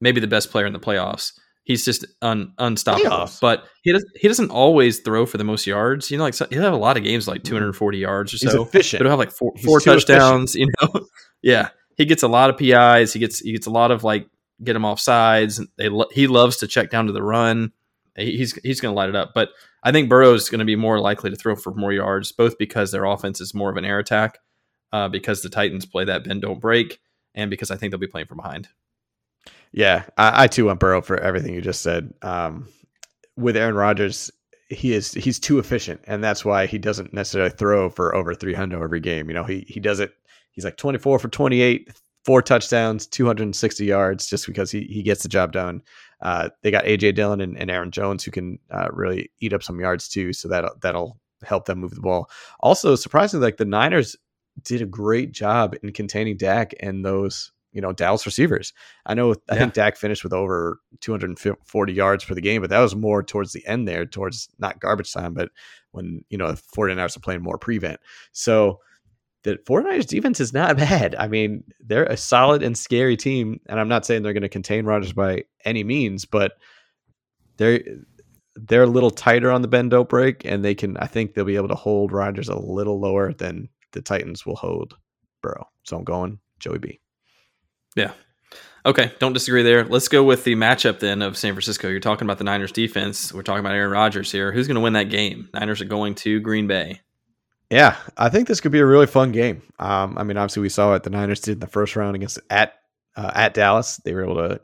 maybe 0.02 0.20
the 0.20 0.28
best 0.28 0.52
player 0.52 0.66
in 0.66 0.74
the 0.74 0.80
playoffs. 0.80 1.32
He's 1.64 1.86
just 1.86 2.06
un, 2.22 2.52
unstoppable. 2.58 3.10
Playoffs? 3.10 3.40
But 3.40 3.64
he 3.84 3.94
does 3.94 4.06
he 4.20 4.28
doesn't 4.28 4.52
always 4.52 5.00
throw 5.00 5.26
for 5.26 5.38
the 5.38 5.46
most 5.46 5.66
yards. 5.66 6.12
You 6.12 6.18
know, 6.18 6.26
like 6.26 6.34
so, 6.34 6.48
he'll 6.50 6.64
have 6.64 6.74
a 6.74 6.78
lot 6.78 6.98
of 6.98 7.04
games 7.06 7.30
like 7.30 7.44
240 7.44 7.98
yards 7.98 8.34
or 8.34 8.38
He's 8.42 8.52
so 8.52 8.62
efficient. 8.64 9.00
but 9.00 9.06
he'll 9.06 9.12
have 9.12 9.20
like 9.20 9.32
four 9.32 9.54
four 9.64 9.80
too 9.80 9.92
efficient. 9.92 10.08
touchdowns. 10.08 10.56
You 10.60 10.68
know, 10.82 11.06
yeah, 11.42 11.70
he 12.00 12.06
gets 12.06 12.24
a 12.24 12.28
lot 12.30 12.50
of 12.50 12.58
PIs. 12.58 13.14
He 13.14 13.20
gets 13.20 13.40
he 13.40 13.52
gets 13.52 13.68
a 13.68 13.72
lot 13.72 13.92
of 13.92 14.06
like 14.06 14.28
get 14.64 14.76
him 14.76 14.86
off 14.86 15.02
sides. 15.02 15.62
They 15.78 15.90
lo- 15.90 16.10
he 16.12 16.28
loves 16.28 16.58
to 16.58 16.68
check 16.68 16.90
down 16.90 17.08
to 17.08 17.12
the 17.12 17.22
run. 17.22 17.74
He's 18.16 18.54
he's 18.64 18.80
going 18.80 18.94
to 18.94 18.96
light 18.96 19.10
it 19.10 19.18
up. 19.18 19.34
But 19.36 19.50
I 19.84 19.92
think 19.92 20.10
Burrow's 20.10 20.50
going 20.50 20.60
to 20.60 20.66
be 20.66 20.78
more 20.78 21.00
likely 21.00 21.30
to 21.30 21.36
throw 21.36 21.58
for 21.58 21.74
more 21.74 21.92
yards, 21.92 22.32
both 22.32 22.58
because 22.58 22.92
their 22.92 23.04
offense 23.04 23.42
is 23.42 23.54
more 23.54 23.70
of 23.70 23.76
an 23.76 23.84
air 23.84 24.00
attack, 24.00 24.40
uh, 24.94 25.10
because 25.10 25.42
the 25.42 25.50
Titans 25.50 25.86
play 25.86 26.06
that 26.06 26.24
bend 26.24 26.42
don't 26.42 26.62
break, 26.62 27.00
and 27.36 27.50
because 27.50 27.70
I 27.70 27.76
think 27.76 27.92
they'll 27.92 28.00
be 28.00 28.08
playing 28.08 28.28
from 28.28 28.38
behind. 28.38 28.70
Yeah, 29.74 30.06
I, 30.18 30.46
I 30.46 30.48
too 30.48 30.66
want 30.66 30.80
Burrow 30.80 31.02
for 31.02 31.20
everything 31.20 31.54
you 31.54 31.62
just 31.62 31.82
said. 31.82 32.14
Um, 32.22 32.70
with 33.36 33.58
Aaron 33.58 33.76
Rodgers, 33.76 34.32
he 34.70 34.94
is 34.94 35.14
he's 35.14 35.38
too 35.38 35.60
efficient, 35.60 36.00
and 36.08 36.24
that's 36.24 36.46
why 36.46 36.66
he 36.66 36.78
doesn't 36.78 37.14
necessarily 37.14 37.52
throw 37.52 37.90
for 37.90 38.16
over 38.16 38.34
300 38.34 38.82
every 38.82 39.02
game. 39.02 39.28
You 39.28 39.34
know, 39.34 39.44
he 39.44 39.66
he 39.68 39.82
does 39.82 40.00
it. 40.00 40.14
He's 40.60 40.66
like 40.66 40.76
24 40.78 41.20
for 41.20 41.28
28, 41.30 41.90
four 42.26 42.42
touchdowns, 42.42 43.08
260 43.08 43.86
yards, 43.86 44.28
just 44.30 44.46
because 44.46 44.70
he 44.72 44.82
he 44.84 45.02
gets 45.02 45.24
the 45.24 45.30
job 45.30 45.54
done. 45.54 45.82
Uh, 46.22 46.50
they 46.64 46.70
got 46.72 46.84
AJ 46.84 47.16
Dillon 47.16 47.40
and, 47.40 47.58
and 47.58 47.72
Aaron 47.72 47.92
Jones 47.92 48.26
who 48.26 48.32
can 48.32 48.60
uh, 48.72 48.90
really 48.92 49.32
eat 49.40 49.54
up 49.54 49.64
some 49.64 49.80
yards 49.80 50.10
too, 50.10 50.34
so 50.34 50.50
that 50.50 50.66
that'll 50.82 51.18
help 51.44 51.64
them 51.66 51.80
move 51.80 51.96
the 51.96 52.02
ball. 52.02 52.30
Also, 52.60 52.96
surprisingly, 52.96 53.46
like 53.46 53.56
the 53.58 53.64
Niners 53.64 54.18
did 54.64 54.82
a 54.82 54.86
great 54.86 55.32
job 55.32 55.76
in 55.82 55.94
containing 55.94 56.36
Dak 56.36 56.74
and 56.82 57.06
those 57.06 57.54
you 57.72 57.80
know 57.80 57.94
Dallas 57.94 58.26
receivers. 58.26 58.74
I 59.06 59.14
know 59.14 59.32
I 59.50 59.54
Yeah. 59.54 59.60
think 59.60 59.74
Dak 59.76 59.96
finished 59.96 60.24
with 60.26 60.34
over 60.34 60.80
240 61.00 61.94
yards 61.94 62.24
for 62.26 62.36
the 62.36 62.42
game, 62.42 62.60
but 62.62 62.70
that 62.72 62.80
was 62.80 62.96
more 62.96 63.24
towards 63.24 63.54
the 63.54 63.66
end 63.66 63.88
there, 63.88 64.06
towards 64.06 64.50
not 64.60 64.82
garbage 64.82 65.14
time, 65.14 65.34
but 65.34 65.50
when 65.92 66.26
you 66.30 66.38
know 66.38 66.52
the 66.52 66.62
49ers 66.76 67.16
are 67.16 67.22
playing 67.22 67.42
more 67.44 67.58
prevent. 67.58 68.00
So 68.34 68.80
the 69.44 69.58
49ers 69.68 70.08
defense 70.08 70.40
is 70.40 70.54
not 70.54 70.78
bad. 70.78 71.16
I 71.16 71.28
mean, 71.28 71.64
they're 71.80 72.06
a 72.06 72.18
solid 72.18 72.64
and 72.64 72.78
scary 72.78 73.18
team, 73.18 73.60
and 73.68 73.80
I'm 73.80 73.88
not 73.90 74.06
saying 74.06 74.24
they're 74.24 74.34
going 74.34 74.42
to 74.44 74.50
contain 74.50 74.86
Rodgers 74.86 75.14
by 75.14 75.44
any 75.66 75.84
means, 75.84 76.26
but 76.26 76.54
they're 77.58 77.82
they're 78.56 78.84
a 78.84 78.88
little 78.88 79.12
tighter 79.12 79.52
on 79.52 79.62
the 79.62 79.68
bend 79.68 79.92
don't 79.92 80.10
break, 80.10 80.46
and 80.46 80.64
they 80.64 80.76
can. 80.76 80.98
I 80.98 81.08
think 81.08 81.34
they'll 81.34 81.46
be 81.46 81.56
able 81.56 81.68
to 81.70 81.76
hold 81.76 82.12
Rodgers 82.12 82.50
a 82.50 82.58
little 82.58 83.00
lower 83.00 83.34
than 83.34 83.70
the 83.92 84.02
Titans 84.02 84.46
will 84.46 84.56
hold 84.56 84.96
Burrow. 85.42 85.68
So 85.84 85.98
I'm 85.98 86.04
going 86.04 86.40
Joey 86.60 86.80
B. 86.80 87.00
Yeah. 87.96 88.12
Okay, 88.86 89.12
don't 89.20 89.34
disagree 89.34 89.62
there. 89.62 89.84
Let's 89.84 90.08
go 90.08 90.24
with 90.24 90.46
the 90.46 90.56
matchup 90.56 91.00
then 91.00 91.22
of 91.22 91.38
San 91.38 91.54
Francisco. 91.54 91.90
You're 91.90 92.00
talking 92.00 92.26
about 92.26 92.38
the 92.38 92.46
Niners 92.46 92.72
defense. 92.72 93.34
We're 93.34 93.44
talking 93.44 93.60
about 93.60 93.74
Aaron 93.74 93.92
Rodgers 93.92 94.32
here. 94.32 94.52
Who's 94.52 94.68
going 94.68 94.76
to 94.76 94.82
win 94.82 94.94
that 94.94 95.10
game? 95.10 95.50
Niners 95.54 95.82
are 95.82 95.86
going 95.86 96.16
to 96.16 96.40
Green 96.40 96.68
Bay. 96.68 97.02
Yeah, 97.70 97.96
I 98.18 98.30
think 98.30 98.48
this 98.48 98.62
could 98.62 98.72
be 98.72 98.80
a 98.80 98.86
really 98.86 99.06
fun 99.06 99.32
game. 99.32 99.62
Um, 99.78 100.18
I 100.18 100.24
mean, 100.24 100.38
obviously 100.38 100.62
we 100.62 100.70
saw 100.70 100.90
what 100.90 101.04
the 101.04 101.12
Niners 101.12 101.40
did 101.40 101.54
in 101.54 101.60
the 101.60 101.68
first 101.68 101.96
round 101.96 102.16
against 102.16 102.40
at 102.50 102.74
uh, 103.16 103.32
at 103.36 103.54
Dallas. 103.54 103.98
They 103.98 104.14
were 104.14 104.24
able 104.24 104.36
to 104.36 104.60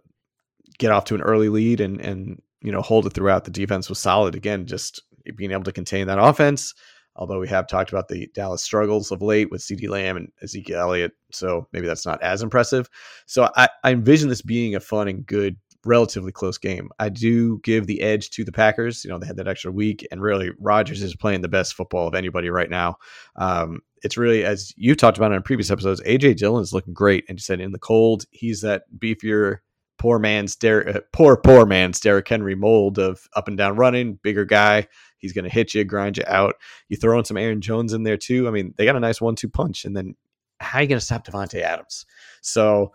get 0.79 0.91
off 0.91 1.05
to 1.05 1.15
an 1.15 1.21
early 1.21 1.49
lead 1.49 1.81
and 1.81 2.01
and 2.01 2.41
you 2.61 2.71
know 2.71 2.81
hold 2.81 3.05
it 3.05 3.13
throughout. 3.13 3.45
The 3.45 3.51
defense 3.51 3.89
was 3.89 3.99
solid 3.99 4.33
again, 4.33 4.65
just 4.65 5.01
being 5.35 5.51
able 5.51 5.63
to 5.63 5.71
contain 5.71 6.07
that 6.07 6.19
offense. 6.19 6.73
Although 7.17 7.39
we 7.39 7.47
have 7.47 7.67
talked 7.67 7.91
about 7.91 8.09
the 8.09 8.27
Dallas 8.33 8.61
struggles 8.61 9.11
of 9.11 9.21
late 9.21 9.49
with 9.49 9.61
CeeDee 9.61 9.87
Lamb 9.87 10.17
and 10.17 10.29
Ezekiel 10.41 10.81
Elliott, 10.81 11.13
so 11.31 11.67
maybe 11.71 11.87
that's 11.87 12.05
not 12.05 12.21
as 12.21 12.41
impressive. 12.41 12.89
So 13.25 13.49
I, 13.55 13.69
I 13.85 13.91
envision 13.91 14.27
this 14.27 14.41
being 14.41 14.75
a 14.75 14.81
fun 14.81 15.07
and 15.07 15.25
good, 15.25 15.55
relatively 15.85 16.31
close 16.31 16.57
game. 16.57 16.89
I 16.99 17.09
do 17.09 17.59
give 17.59 17.87
the 17.87 18.01
edge 18.01 18.31
to 18.31 18.43
the 18.43 18.51
Packers. 18.51 19.03
You 19.03 19.11
know, 19.11 19.19
they 19.19 19.27
had 19.27 19.37
that 19.37 19.47
extra 19.47 19.71
week, 19.71 20.05
and 20.11 20.21
really, 20.21 20.51
Rodgers 20.59 21.01
is 21.01 21.15
playing 21.15 21.41
the 21.41 21.47
best 21.47 21.73
football 21.73 22.07
of 22.07 22.15
anybody 22.15 22.49
right 22.49 22.69
now. 22.69 22.97
Um, 23.35 23.81
it's 24.03 24.17
really, 24.17 24.43
as 24.43 24.73
you 24.77 24.95
talked 24.95 25.17
about 25.17 25.31
in 25.31 25.41
previous 25.41 25.71
episodes, 25.71 26.01
AJ 26.01 26.37
Dillon 26.37 26.61
is 26.61 26.73
looking 26.73 26.93
great, 26.93 27.25
and 27.29 27.39
you 27.39 27.41
said 27.41 27.59
in 27.59 27.71
the 27.71 27.79
cold, 27.79 28.25
he's 28.31 28.61
that 28.61 28.83
beefier, 28.97 29.57
poor 29.97 30.19
man's 30.19 30.55
Der- 30.55 30.87
uh, 30.87 30.99
poor 31.13 31.37
poor 31.37 31.65
man's 31.65 31.99
Derrick 31.99 32.27
Henry 32.27 32.55
mold 32.55 32.99
of 32.99 33.27
up 33.35 33.47
and 33.47 33.57
down 33.57 33.75
running, 33.75 34.19
bigger 34.21 34.45
guy. 34.45 34.87
He's 35.17 35.33
going 35.33 35.45
to 35.45 35.51
hit 35.51 35.73
you, 35.73 35.83
grind 35.83 36.17
you 36.17 36.23
out. 36.27 36.55
You 36.89 36.97
throw 36.97 37.17
in 37.17 37.25
some 37.25 37.37
Aaron 37.37 37.61
Jones 37.61 37.93
in 37.93 38.03
there 38.03 38.17
too. 38.17 38.47
I 38.47 38.51
mean, 38.51 38.73
they 38.77 38.85
got 38.85 38.95
a 38.95 38.99
nice 38.99 39.21
one-two 39.21 39.49
punch, 39.49 39.85
and 39.85 39.95
then 39.95 40.15
how 40.59 40.79
are 40.79 40.81
you 40.83 40.87
going 40.87 40.99
to 40.99 41.05
stop 41.05 41.25
Davante 41.25 41.61
Adams? 41.61 42.05
So, 42.41 42.93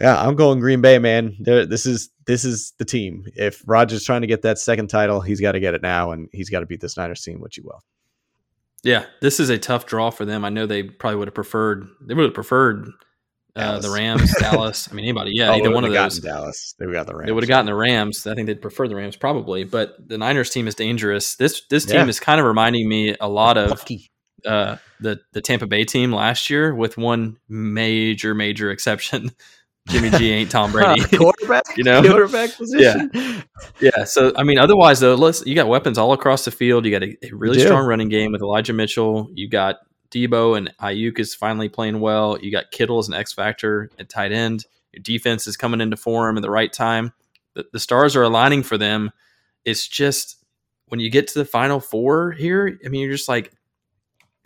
yeah, 0.00 0.20
I'm 0.20 0.34
going 0.34 0.60
Green 0.60 0.80
Bay, 0.80 0.98
man. 0.98 1.36
There, 1.40 1.66
this 1.66 1.86
is 1.86 2.10
this 2.26 2.44
is 2.44 2.72
the 2.78 2.84
team. 2.84 3.24
If 3.36 3.62
Rodgers 3.66 4.04
trying 4.04 4.20
to 4.22 4.26
get 4.26 4.42
that 4.42 4.58
second 4.58 4.88
title, 4.88 5.20
he's 5.20 5.40
got 5.40 5.52
to 5.52 5.60
get 5.60 5.74
it 5.74 5.82
now, 5.82 6.12
and 6.12 6.28
he's 6.32 6.48
got 6.50 6.60
to 6.60 6.66
beat 6.66 6.80
this 6.80 6.96
Niners 6.96 7.22
team, 7.22 7.40
which 7.40 7.56
he 7.56 7.62
will. 7.62 7.82
Yeah, 8.82 9.04
this 9.20 9.40
is 9.40 9.50
a 9.50 9.58
tough 9.58 9.84
draw 9.86 10.10
for 10.10 10.24
them. 10.24 10.44
I 10.44 10.48
know 10.48 10.66
they 10.66 10.82
probably 10.84 11.16
would 11.18 11.28
have 11.28 11.34
preferred. 11.34 11.86
They 12.00 12.14
would 12.14 12.24
have 12.24 12.34
preferred 12.34 12.88
uh, 13.54 13.78
the 13.80 13.90
Rams, 13.90 14.32
Dallas. 14.40 14.88
I 14.90 14.94
mean, 14.94 15.04
anybody. 15.04 15.32
Yeah, 15.34 15.50
Oh, 15.50 15.54
either 15.56 15.70
one 15.70 15.84
of 15.84 15.92
those. 15.92 16.18
Dallas. 16.20 16.74
They 16.78 16.86
would 16.86 16.94
got 16.94 17.06
the 17.06 17.14
Rams. 17.14 17.26
They 17.26 17.32
would 17.32 17.42
have 17.44 17.48
gotten 17.48 17.66
the 17.66 17.74
Rams. 17.74 18.26
I 18.26 18.34
think 18.34 18.46
they'd 18.46 18.62
prefer 18.62 18.88
the 18.88 18.94
Rams 18.96 19.16
probably, 19.16 19.64
but 19.64 19.96
the 20.08 20.16
Niners 20.16 20.48
team 20.48 20.66
is 20.66 20.74
dangerous. 20.74 21.34
This 21.36 21.62
this 21.68 21.84
team 21.84 21.96
Yeah. 21.96 22.06
is 22.06 22.20
kind 22.20 22.40
of 22.40 22.46
reminding 22.46 22.88
me 22.88 23.16
a 23.20 23.28
lot 23.28 23.58
of 23.58 23.84
uh, 24.46 24.76
the 25.00 25.20
the 25.32 25.42
Tampa 25.42 25.66
Bay 25.66 25.84
team 25.84 26.10
last 26.12 26.48
year, 26.48 26.74
with 26.74 26.96
one 26.96 27.36
major 27.50 28.34
major 28.34 28.70
exception. 28.70 29.30
Jimmy 29.88 30.10
G 30.10 30.30
ain't 30.30 30.50
Tom 30.50 30.72
Brady. 30.72 31.04
quarterback. 31.16 31.64
You 31.76 31.84
know? 31.84 32.02
quarterback 32.02 32.56
position. 32.56 33.10
yeah. 33.12 33.42
yeah. 33.80 34.04
So 34.04 34.32
I 34.36 34.42
mean, 34.42 34.58
otherwise 34.58 35.00
though, 35.00 35.14
let's 35.14 35.44
you 35.46 35.54
got 35.54 35.68
weapons 35.68 35.98
all 35.98 36.12
across 36.12 36.44
the 36.44 36.50
field. 36.50 36.84
You 36.84 36.90
got 36.92 37.02
a, 37.02 37.16
a 37.22 37.32
really 37.32 37.60
strong 37.60 37.86
running 37.86 38.08
game 38.08 38.32
with 38.32 38.42
Elijah 38.42 38.72
Mitchell. 38.72 39.28
You 39.34 39.48
got 39.48 39.76
Deebo 40.10 40.56
and 40.56 40.72
Aiyuk 40.80 41.18
is 41.18 41.34
finally 41.34 41.68
playing 41.68 42.00
well. 42.00 42.38
You 42.40 42.50
got 42.50 42.70
Kittle 42.70 42.98
as 42.98 43.08
an 43.08 43.14
X 43.14 43.32
factor 43.32 43.90
at 43.98 44.08
tight 44.08 44.32
end. 44.32 44.66
Your 44.92 45.02
defense 45.02 45.46
is 45.46 45.56
coming 45.56 45.80
into 45.80 45.96
form 45.96 46.36
at 46.36 46.42
the 46.42 46.50
right 46.50 46.72
time. 46.72 47.12
The, 47.54 47.66
the 47.72 47.80
stars 47.80 48.16
are 48.16 48.22
aligning 48.22 48.62
for 48.62 48.76
them. 48.76 49.10
It's 49.64 49.86
just 49.86 50.44
when 50.86 51.00
you 51.00 51.10
get 51.10 51.28
to 51.28 51.38
the 51.38 51.44
final 51.44 51.78
four 51.78 52.32
here, 52.32 52.78
I 52.84 52.88
mean, 52.88 53.02
you're 53.02 53.12
just 53.16 53.28
like, 53.28 53.52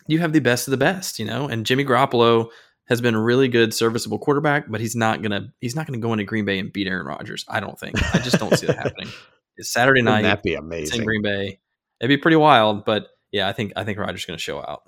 you 0.07 0.19
have 0.19 0.35
the 0.35 0.41
best 0.41 0.69
of 0.69 0.73
the 0.73 0.77
best, 0.77 1.19
you 1.19 1.25
know. 1.25 1.49
And 1.49 1.65
Jimmy 1.65 1.85
Garoppolo 1.85 2.51
has 2.87 3.01
been 3.01 3.15
a 3.15 3.21
really 3.21 3.49
good, 3.49 3.73
serviceable 3.73 4.19
quarterback, 4.19 4.67
but 4.69 4.81
he's 4.81 4.95
not 4.97 5.23
gonna 5.23 5.53
he's 5.61 5.75
not 5.75 5.87
gonna 5.87 5.99
go 5.99 6.13
into 6.13 6.25
Green 6.25 6.45
Bay 6.45 6.59
and 6.59 6.73
beat 6.73 6.87
Aaron 6.87 7.07
Rodgers. 7.07 7.45
I 7.49 7.61
don't 7.61 7.79
think. 7.79 7.97
I 8.15 8.19
just 8.19 8.39
don't 8.39 8.57
see 8.57 8.67
that 8.67 8.77
happening. 8.77 9.09
It's 9.57 9.71
Saturday 9.71 10.03
Wouldn't 10.03 10.17
night. 10.17 10.23
That'd 10.23 10.43
be 10.43 10.55
It's 10.55 10.59
in 10.59 10.65
amazing? 10.65 11.05
Green 11.05 11.23
Bay. 11.23 11.61
It'd 12.01 12.09
be 12.09 12.17
pretty 12.17 12.37
wild, 12.37 12.85
but 12.85 13.07
yeah, 13.31 13.49
I 13.49 13.53
think 13.53 13.73
I 13.77 13.85
think 13.85 14.01
Rodgers 14.01 14.25
going 14.25 14.37
to 14.37 14.43
show 14.43 14.59
out. 14.59 14.83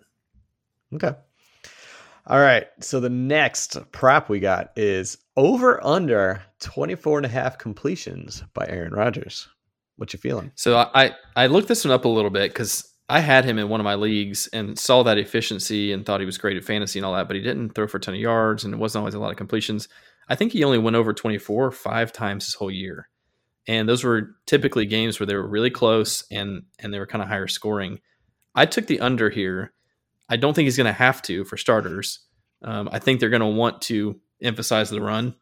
Okay. 0.93 1.13
All 2.27 2.41
right. 2.41 2.67
So 2.81 2.99
the 2.99 3.09
next 3.09 3.77
prop 3.93 4.29
we 4.29 4.41
got 4.41 4.73
is 4.77 5.19
over 5.37 5.85
under 5.87 6.43
24 6.61 7.19
and 7.19 7.27
a 7.27 7.29
half 7.29 7.59
completions 7.59 8.43
by 8.55 8.67
Aaron 8.69 8.93
Rodgers. 8.93 9.49
What 9.99 10.13
you 10.13 10.19
feeling? 10.19 10.51
So 10.57 10.77
I, 10.77 11.13
I 11.37 11.47
looked 11.47 11.69
this 11.69 11.85
one 11.85 11.93
up 11.93 12.05
a 12.05 12.09
little 12.09 12.31
bit 12.31 12.51
because 12.51 12.93
I 13.09 13.21
had 13.21 13.45
him 13.45 13.59
in 13.59 13.69
one 13.69 13.81
of 13.81 13.85
my 13.85 13.95
leagues 13.95 14.49
and 14.49 14.79
saw 14.79 15.05
that 15.05 15.19
efficiency 15.19 15.93
and 15.93 16.05
thought 16.05 16.21
he 16.21 16.27
was 16.27 16.39
great 16.39 16.57
at 16.57 16.65
fantasy 16.65 16.99
and 16.99 17.07
all 17.07 17.15
that, 17.15 17.29
but 17.29 17.37
he 17.37 17.43
didn't 17.43 17.71
throw 17.71 17.87
for 17.87 17.99
a 17.99 18.01
ton 18.01 18.15
of 18.15 18.21
yards 18.21 18.65
and 18.65 18.75
it 18.75 18.79
wasn't 18.79 19.01
always 19.01 19.15
a 19.15 19.21
lot 19.21 19.31
of 19.31 19.37
completions. 19.37 19.89
I 20.29 20.35
think 20.35 20.53
he 20.53 20.65
only 20.65 20.79
went 20.79 20.97
over 20.97 21.13
24 21.13 21.71
five 21.71 22.13
times 22.13 22.47
his 22.47 22.55
whole 22.55 22.71
year. 22.71 23.09
And 23.69 23.89
those 23.89 24.05
were 24.05 24.37
typically 24.47 24.87
games 24.87 25.19
where 25.19 25.27
they 25.27 25.35
were 25.35 25.47
really 25.47 25.71
close 25.71 26.25
and 26.31 26.65
and 26.79 26.93
they 26.93 26.99
were 26.99 27.07
kind 27.07 27.23
of 27.23 27.29
higher 27.29 27.49
scoring. 27.49 28.01
I 28.55 28.67
took 28.67 28.87
the 28.87 29.01
under 29.01 29.31
here. 29.31 29.73
I 30.29 30.37
don't 30.37 30.55
think 30.55 30.67
he's 30.67 30.77
going 30.77 30.87
to 30.87 30.93
have 30.93 31.23
to 31.23 31.45
for 31.45 31.57
starters. 31.57 32.21
Um, 32.63 32.89
I 32.91 32.99
think 32.99 33.21
they're 33.21 33.29
going 33.29 33.41
to 33.41 33.47
want 33.47 33.83
to 33.83 34.19
emphasize 34.43 34.91
the 34.91 35.01
run, 35.01 35.35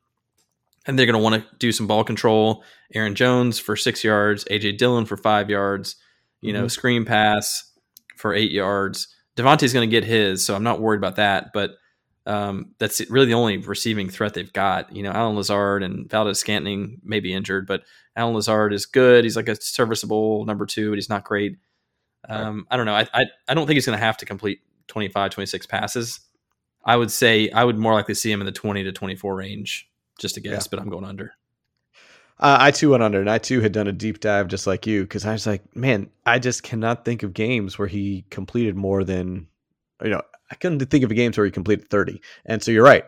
and 0.86 0.98
they're 0.98 1.06
going 1.06 1.14
to 1.14 1.22
want 1.22 1.36
to 1.36 1.56
do 1.56 1.72
some 1.72 1.86
ball 1.86 2.04
control. 2.04 2.64
Aaron 2.94 3.14
Jones 3.14 3.58
for 3.58 3.76
six 3.76 4.04
yards, 4.04 4.44
AJ 4.50 4.78
Dillon 4.78 5.06
for 5.06 5.16
five 5.16 5.48
yards, 5.48 5.96
you 6.44 6.52
know, 6.52 6.64
Mhm. 6.66 6.70
screen 6.70 7.04
pass 7.04 7.72
for 8.16 8.34
eight 8.34 8.52
yards. 8.52 9.08
Davante's 9.36 9.72
going 9.72 9.88
to 9.88 9.90
get 9.90 10.04
his, 10.04 10.44
so 10.44 10.54
I'm 10.54 10.62
not 10.62 10.80
worried 10.80 10.98
about 10.98 11.16
that. 11.16 11.52
But 11.52 11.72
um, 12.26 12.70
that's 12.78 13.00
really 13.10 13.26
the 13.26 13.34
only 13.34 13.58
receiving 13.58 14.08
threat 14.08 14.32
they've 14.32 14.52
got. 14.52 14.94
You 14.96 15.02
know, 15.02 15.10
Allen 15.12 15.36
Lazard 15.36 15.82
and 15.82 16.08
Valdes-Scantling 16.08 17.00
may 17.04 17.20
be 17.20 17.34
injured, 17.34 17.66
but 17.66 17.82
Allen 18.16 18.34
Lazard 18.34 18.72
is 18.72 18.86
good. 18.86 19.24
He's 19.24 19.36
like 19.36 19.48
a 19.48 19.56
serviceable 19.60 20.46
number 20.46 20.64
two, 20.64 20.88
but 20.90 20.94
he's 20.96 21.10
not 21.10 21.24
great. 21.24 21.58
Um, 22.26 22.66
I 22.70 22.78
don't 22.78 22.86
know. 22.86 22.94
I, 22.94 23.06
I, 23.12 23.26
I 23.48 23.52
don't 23.54 23.66
think 23.66 23.76
he's 23.76 23.84
going 23.84 23.98
to 23.98 24.04
have 24.04 24.16
to 24.18 24.24
complete 24.26 24.60
25, 24.88 25.32
26 25.32 25.66
passes. 25.66 26.20
I 26.86 26.96
would 26.96 27.10
say 27.10 27.50
I 27.50 27.62
would 27.64 27.76
more 27.76 27.92
likely 27.92 28.14
see 28.14 28.32
him 28.32 28.40
in 28.40 28.46
the 28.46 28.52
20 28.52 28.84
to 28.84 28.92
24 28.92 29.34
range, 29.36 29.86
just 30.18 30.38
a 30.38 30.40
guess, 30.40 30.64
Yeah. 30.64 30.68
but 30.70 30.78
I'm 30.80 30.88
going 30.88 31.04
under. 31.04 31.32
Uh, 32.40 32.58
I 32.60 32.70
too 32.72 32.90
went 32.90 33.02
under, 33.02 33.20
and 33.20 33.30
I 33.30 33.38
too 33.38 33.60
had 33.60 33.72
done 33.72 33.86
a 33.86 33.92
deep 33.92 34.20
dive 34.20 34.48
just 34.48 34.66
like 34.66 34.86
you 34.86 35.02
because 35.02 35.24
I 35.24 35.32
was 35.32 35.46
like, 35.46 35.76
man, 35.76 36.10
I 36.26 36.38
just 36.38 36.62
cannot 36.62 37.04
think 37.04 37.22
of 37.22 37.32
games 37.32 37.78
where 37.78 37.88
he 37.88 38.24
completed 38.30 38.76
more 38.76 39.04
than, 39.04 39.46
you 40.02 40.10
know, 40.10 40.22
I 40.50 40.56
couldn't 40.56 40.84
think 40.86 41.04
of 41.04 41.10
a 41.10 41.14
games 41.14 41.38
where 41.38 41.44
he 41.44 41.52
completed 41.52 41.88
30. 41.90 42.20
And 42.44 42.62
so 42.62 42.70
you're 42.70 42.84
right. 42.84 43.04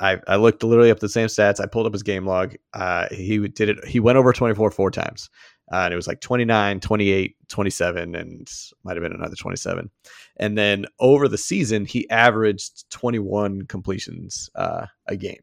I, 0.00 0.18
I 0.26 0.36
looked 0.36 0.62
literally 0.62 0.90
up 0.90 1.00
the 1.00 1.08
same 1.08 1.26
stats. 1.26 1.60
I 1.60 1.66
pulled 1.66 1.86
up 1.86 1.92
his 1.92 2.02
game 2.02 2.26
log. 2.26 2.54
Uh, 2.72 3.06
he 3.10 3.46
did 3.48 3.68
it. 3.68 3.84
He 3.86 4.00
went 4.00 4.16
over 4.16 4.32
24 4.32 4.70
four 4.70 4.90
times. 4.90 5.28
Uh, 5.70 5.84
and 5.84 5.92
it 5.92 5.96
was 5.96 6.06
like 6.06 6.20
29, 6.20 6.80
28, 6.80 7.36
27, 7.48 8.14
and 8.14 8.48
might 8.84 8.96
have 8.96 9.02
been 9.02 9.12
another 9.12 9.36
27. 9.36 9.90
And 10.38 10.56
then 10.56 10.86
over 10.98 11.28
the 11.28 11.36
season, 11.36 11.84
he 11.84 12.08
averaged 12.08 12.88
21 12.90 13.62
completions 13.66 14.48
uh, 14.54 14.86
a 15.06 15.16
game. 15.16 15.40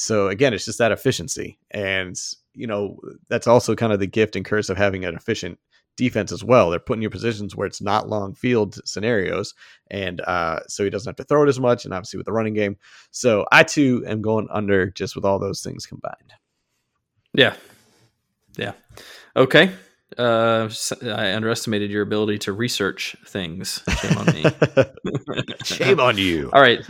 So 0.00 0.28
again, 0.28 0.54
it's 0.54 0.64
just 0.64 0.78
that 0.78 0.92
efficiency. 0.92 1.58
And, 1.70 2.18
you 2.54 2.66
know, 2.66 2.98
that's 3.28 3.46
also 3.46 3.76
kind 3.76 3.92
of 3.92 4.00
the 4.00 4.06
gift 4.06 4.34
and 4.34 4.46
curse 4.46 4.70
of 4.70 4.78
having 4.78 5.04
an 5.04 5.14
efficient 5.14 5.58
defense 5.98 6.32
as 6.32 6.42
well. 6.42 6.70
They're 6.70 6.78
putting 6.78 7.02
you 7.02 7.10
positions 7.10 7.54
where 7.54 7.66
it's 7.66 7.82
not 7.82 8.08
long 8.08 8.32
field 8.32 8.80
scenarios. 8.86 9.52
And 9.90 10.22
uh, 10.22 10.60
so 10.68 10.84
he 10.84 10.88
doesn't 10.88 11.06
have 11.06 11.16
to 11.16 11.24
throw 11.24 11.42
it 11.42 11.50
as 11.50 11.60
much. 11.60 11.84
And 11.84 11.92
obviously 11.92 12.16
with 12.16 12.24
the 12.24 12.32
running 12.32 12.54
game. 12.54 12.78
So 13.10 13.44
I 13.52 13.62
too 13.62 14.02
am 14.06 14.22
going 14.22 14.48
under 14.50 14.90
just 14.90 15.14
with 15.14 15.26
all 15.26 15.38
those 15.38 15.62
things 15.62 15.84
combined. 15.84 16.32
Yeah. 17.34 17.56
Yeah. 18.56 18.72
Okay. 19.36 19.70
Uh, 20.16 20.70
I 21.02 21.34
underestimated 21.34 21.90
your 21.90 22.02
ability 22.02 22.38
to 22.38 22.54
research 22.54 23.16
things. 23.26 23.82
Shame 24.00 24.16
on 24.16 24.26
me. 24.26 24.44
Shame 25.64 26.00
on 26.00 26.16
you. 26.16 26.50
All 26.54 26.62
right. 26.62 26.80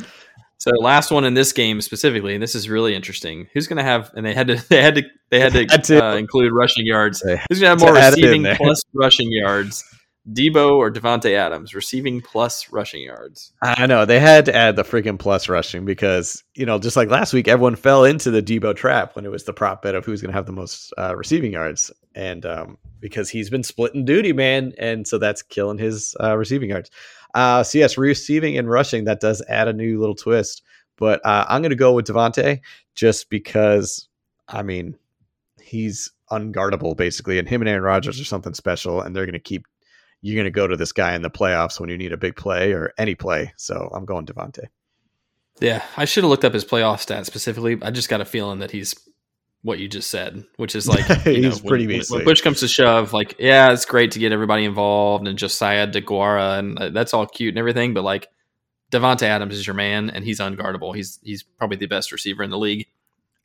So 0.60 0.70
last 0.78 1.10
one 1.10 1.24
in 1.24 1.32
this 1.34 1.52
game 1.52 1.80
specifically, 1.80 2.34
and 2.34 2.42
this 2.42 2.54
is 2.54 2.68
really 2.68 2.94
interesting. 2.94 3.48
Who's 3.54 3.66
going 3.66 3.78
to 3.78 3.82
have? 3.82 4.10
And 4.14 4.24
they 4.26 4.34
had 4.34 4.46
to, 4.48 4.56
they 4.68 4.82
had 4.82 4.94
to, 4.96 5.02
they 5.30 5.40
had 5.40 5.52
Had 5.54 5.70
to 5.70 5.94
to. 5.94 6.04
uh, 6.10 6.16
include 6.16 6.52
rushing 6.52 6.86
yards. 6.86 7.22
Who's 7.22 7.60
going 7.60 7.60
to 7.60 7.66
have 7.66 7.80
more 7.80 7.94
to 7.94 8.00
add 8.00 8.12
it 8.12 8.18
in 8.24 8.30
receiving 8.42 8.56
plus 8.56 8.82
rushing 8.94 9.28
yards? 9.32 9.84
Deebo 10.30 10.72
or 10.76 10.92
Davante 10.92 11.32
Adams, 11.34 11.74
receiving 11.74 12.20
plus 12.20 12.70
rushing 12.70 13.02
yards. 13.02 13.52
I 13.62 13.86
know 13.86 14.04
they 14.04 14.20
had 14.20 14.44
to 14.44 14.54
add 14.54 14.76
the 14.76 14.82
freaking 14.82 15.18
plus 15.18 15.48
rushing 15.48 15.86
because 15.86 16.44
you 16.54 16.66
know 16.66 16.78
just 16.78 16.94
like 16.94 17.08
last 17.08 17.32
week, 17.32 17.48
everyone 17.48 17.74
fell 17.74 18.04
into 18.04 18.30
the 18.30 18.42
Deebo 18.42 18.76
trap 18.76 19.16
when 19.16 19.24
it 19.24 19.30
was 19.30 19.44
the 19.44 19.54
prop 19.54 19.80
bet 19.80 19.94
of 19.94 20.04
who's 20.04 20.20
going 20.20 20.30
to 20.30 20.36
have 20.36 20.44
the 20.44 20.52
most 20.52 20.92
uh, 20.98 21.16
receiving 21.16 21.52
yards, 21.52 21.90
and 22.14 22.44
um, 22.44 22.76
because 23.00 23.30
he's 23.30 23.48
been 23.48 23.62
splitting 23.62 24.04
duty, 24.04 24.34
man, 24.34 24.74
and 24.78 25.08
so 25.08 25.16
that's 25.16 25.40
killing 25.40 25.78
his 25.78 26.14
uh, 26.22 26.36
receiving 26.36 26.68
yards. 26.68 26.90
Uh, 27.34 27.62
so 27.62 27.78
yes, 27.78 27.96
receiving 27.96 28.58
and 28.58 28.68
rushing 28.68 29.04
that 29.04 29.20
does 29.20 29.42
add 29.48 29.68
a 29.68 29.72
new 29.72 29.98
little 29.98 30.14
twist, 30.14 30.62
but 30.96 31.24
uh, 31.24 31.46
I'm 31.48 31.62
going 31.62 31.70
to 31.70 31.76
go 31.76 31.92
with 31.92 32.06
Davante 32.06 32.60
just 32.94 33.30
because 33.30 34.08
I 34.48 34.62
mean 34.62 34.96
he's 35.60 36.10
unguardable 36.30 36.96
basically, 36.96 37.38
and 37.38 37.48
him 37.48 37.62
and 37.62 37.68
Aaron 37.68 37.82
Rodgers 37.82 38.20
are 38.20 38.24
something 38.24 38.54
special, 38.54 39.00
and 39.00 39.14
they're 39.14 39.26
going 39.26 39.32
to 39.32 39.38
keep 39.38 39.64
you're 40.22 40.36
going 40.36 40.44
to 40.44 40.50
go 40.50 40.66
to 40.66 40.76
this 40.76 40.92
guy 40.92 41.14
in 41.14 41.22
the 41.22 41.30
playoffs 41.30 41.80
when 41.80 41.88
you 41.88 41.96
need 41.96 42.12
a 42.12 42.16
big 42.18 42.36
play 42.36 42.72
or 42.72 42.92
any 42.98 43.14
play. 43.14 43.52
So 43.56 43.90
I'm 43.94 44.04
going 44.04 44.26
Davante. 44.26 44.66
Yeah, 45.60 45.82
I 45.96 46.04
should 46.04 46.24
have 46.24 46.30
looked 46.30 46.44
up 46.44 46.54
his 46.54 46.64
playoff 46.64 47.06
stats 47.06 47.26
specifically. 47.26 47.78
I 47.82 47.90
just 47.90 48.08
got 48.08 48.20
a 48.20 48.24
feeling 48.24 48.60
that 48.60 48.70
he's 48.70 48.94
what 49.62 49.78
you 49.78 49.88
just 49.88 50.10
said, 50.10 50.44
which 50.56 50.74
is 50.74 50.88
like 50.88 51.08
you 51.26 51.42
know, 51.42 51.56
pretty 51.66 51.86
when, 51.86 51.98
basic. 51.98 52.14
when 52.14 52.24
push 52.24 52.40
comes 52.40 52.60
to 52.60 52.68
shove, 52.68 53.12
like 53.12 53.36
yeah, 53.38 53.72
it's 53.72 53.84
great 53.84 54.12
to 54.12 54.18
get 54.18 54.32
everybody 54.32 54.64
involved 54.64 55.26
and 55.26 55.38
Josiah 55.38 55.86
Deguara 55.86 56.58
and 56.58 56.78
uh, 56.78 56.90
that's 56.90 57.14
all 57.14 57.26
cute 57.26 57.52
and 57.52 57.58
everything, 57.58 57.94
but 57.94 58.04
like 58.04 58.28
Davante 58.90 59.22
Adams 59.22 59.54
is 59.54 59.66
your 59.66 59.74
man 59.74 60.10
and 60.10 60.24
he's 60.24 60.40
unguardable. 60.40 60.94
He's 60.94 61.18
he's 61.22 61.42
probably 61.42 61.76
the 61.76 61.86
best 61.86 62.12
receiver 62.12 62.42
in 62.42 62.50
the 62.50 62.58
league. 62.58 62.86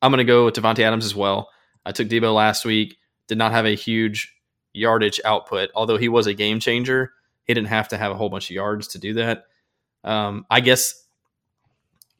I'm 0.02 0.12
going 0.12 0.18
to 0.18 0.24
go 0.24 0.46
with 0.46 0.56
Davante 0.56 0.80
Adams 0.80 1.06
as 1.06 1.16
well. 1.16 1.50
I 1.86 1.92
took 1.92 2.08
Deebo 2.08 2.34
last 2.34 2.66
week. 2.66 2.98
Did 3.28 3.38
not 3.38 3.52
have 3.52 3.66
a 3.66 3.76
huge 3.76 4.34
yardage 4.74 5.20
output, 5.24 5.70
although 5.74 5.98
he 5.98 6.10
was 6.10 6.28
a 6.28 6.34
game 6.34 6.60
changer. 6.60 7.14
He 7.46 7.54
didn't 7.54 7.70
have 7.70 7.88
to 7.90 7.98
have 7.98 8.12
a 8.12 8.16
whole 8.16 8.30
bunch 8.30 8.50
of 8.50 8.56
yards 8.56 8.90
to 8.90 9.00
do 9.00 9.14
that. 9.16 9.46
Um, 10.04 10.46
I 10.50 10.60
guess 10.60 11.06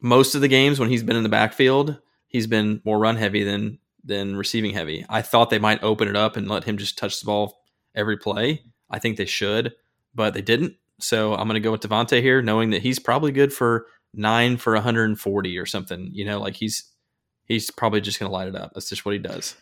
most 0.00 0.34
of 0.34 0.40
the 0.40 0.48
games 0.48 0.80
when 0.80 0.88
he's 0.88 1.02
been 1.02 1.16
in 1.16 1.22
the 1.22 1.28
backfield, 1.28 1.98
he's 2.28 2.46
been 2.46 2.80
more 2.84 2.98
run 2.98 3.16
heavy 3.16 3.44
than 3.44 3.78
than 4.06 4.36
receiving 4.36 4.72
heavy. 4.72 5.04
I 5.08 5.22
thought 5.22 5.50
they 5.50 5.58
might 5.58 5.82
open 5.82 6.08
it 6.08 6.16
up 6.16 6.36
and 6.36 6.48
let 6.48 6.64
him 6.64 6.78
just 6.78 6.96
touch 6.96 7.20
the 7.20 7.26
ball 7.26 7.58
every 7.94 8.16
play. 8.16 8.62
I 8.88 8.98
think 8.98 9.16
they 9.16 9.26
should, 9.26 9.74
but 10.14 10.32
they 10.32 10.42
didn't. 10.42 10.76
So 10.98 11.34
I'm 11.34 11.48
going 11.48 11.54
to 11.54 11.60
go 11.60 11.72
with 11.72 11.82
Davante 11.82 12.22
here, 12.22 12.40
knowing 12.40 12.70
that 12.70 12.82
he's 12.82 12.98
probably 12.98 13.32
good 13.32 13.52
for 13.52 13.86
nine 14.14 14.56
for 14.56 14.72
140 14.74 15.58
or 15.58 15.66
something. 15.66 16.08
You 16.12 16.24
know, 16.24 16.40
like 16.40 16.54
he's 16.54 16.90
he's 17.44 17.70
probably 17.70 18.00
just 18.00 18.18
going 18.18 18.30
to 18.30 18.34
light 18.34 18.48
it 18.48 18.56
up. 18.56 18.72
That's 18.74 18.88
just 18.88 19.04
what 19.04 19.12
he 19.12 19.18
does. 19.18 19.56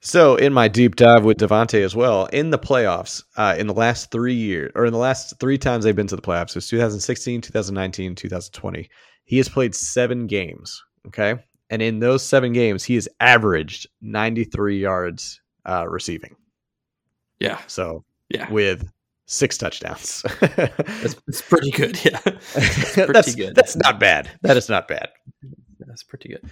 So 0.00 0.36
in 0.36 0.52
my 0.52 0.68
deep 0.68 0.94
dive 0.94 1.24
with 1.24 1.38
Davante 1.38 1.82
as 1.82 1.96
well, 1.96 2.26
in 2.26 2.50
the 2.50 2.58
playoffs, 2.58 3.24
uh, 3.36 3.56
in 3.58 3.66
the 3.66 3.74
last 3.74 4.12
three 4.12 4.34
years, 4.34 4.70
or 4.76 4.86
in 4.86 4.92
the 4.92 4.98
last 4.98 5.34
three 5.40 5.58
times 5.58 5.84
they've 5.84 5.96
been 5.96 6.06
to 6.06 6.16
the 6.16 6.22
playoffs, 6.22 6.50
it 6.50 6.56
was 6.56 6.68
2016, 6.68 7.40
2019, 7.40 8.14
2020. 8.14 8.88
He 9.24 9.36
has 9.38 9.48
played 9.48 9.74
seven 9.74 10.28
games. 10.28 10.82
Okay. 11.08 11.34
And 11.70 11.82
in 11.82 11.98
those 11.98 12.22
seven 12.24 12.52
games, 12.52 12.84
he 12.84 12.94
has 12.94 13.08
averaged 13.20 13.88
93 14.00 14.78
yards 14.80 15.40
uh, 15.66 15.86
receiving. 15.88 16.34
Yeah, 17.40 17.60
So 17.66 18.04
yeah, 18.30 18.50
with 18.50 18.90
six 19.26 19.56
touchdowns. 19.58 20.24
that's, 20.40 21.14
that's 21.26 21.42
pretty 21.42 21.70
good. 21.70 22.04
Yeah, 22.04 22.18
that's, 22.24 22.94
pretty 22.94 23.34
good. 23.34 23.54
That's 23.54 23.76
not 23.76 24.00
bad. 24.00 24.30
That 24.42 24.56
is 24.56 24.68
not 24.68 24.88
bad. 24.88 25.10
that's 25.78 26.02
pretty 26.02 26.30
good. 26.30 26.50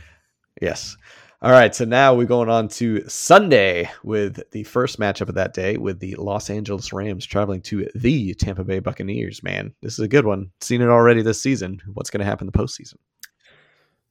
Yes. 0.60 0.96
All 1.42 1.50
right. 1.50 1.74
So 1.74 1.84
now 1.84 2.14
we're 2.14 2.24
going 2.24 2.48
on 2.48 2.68
to 2.68 3.06
Sunday 3.08 3.90
with 4.02 4.40
the 4.52 4.64
first 4.64 4.98
matchup 4.98 5.28
of 5.28 5.34
that 5.34 5.52
day 5.52 5.76
with 5.76 6.00
the 6.00 6.14
Los 6.14 6.48
Angeles 6.48 6.92
Rams 6.92 7.26
traveling 7.26 7.60
to 7.62 7.88
the 7.94 8.32
Tampa 8.34 8.64
Bay 8.64 8.78
Buccaneers. 8.78 9.42
Man, 9.42 9.74
this 9.82 9.94
is 9.94 10.00
a 10.00 10.08
good 10.08 10.24
one. 10.24 10.50
Seen 10.62 10.80
it 10.80 10.88
already 10.88 11.20
this 11.20 11.40
season. 11.40 11.80
What's 11.92 12.08
going 12.08 12.20
to 12.20 12.24
happen 12.24 12.46
in 12.46 12.52
the 12.52 12.58
postseason? 12.58 12.94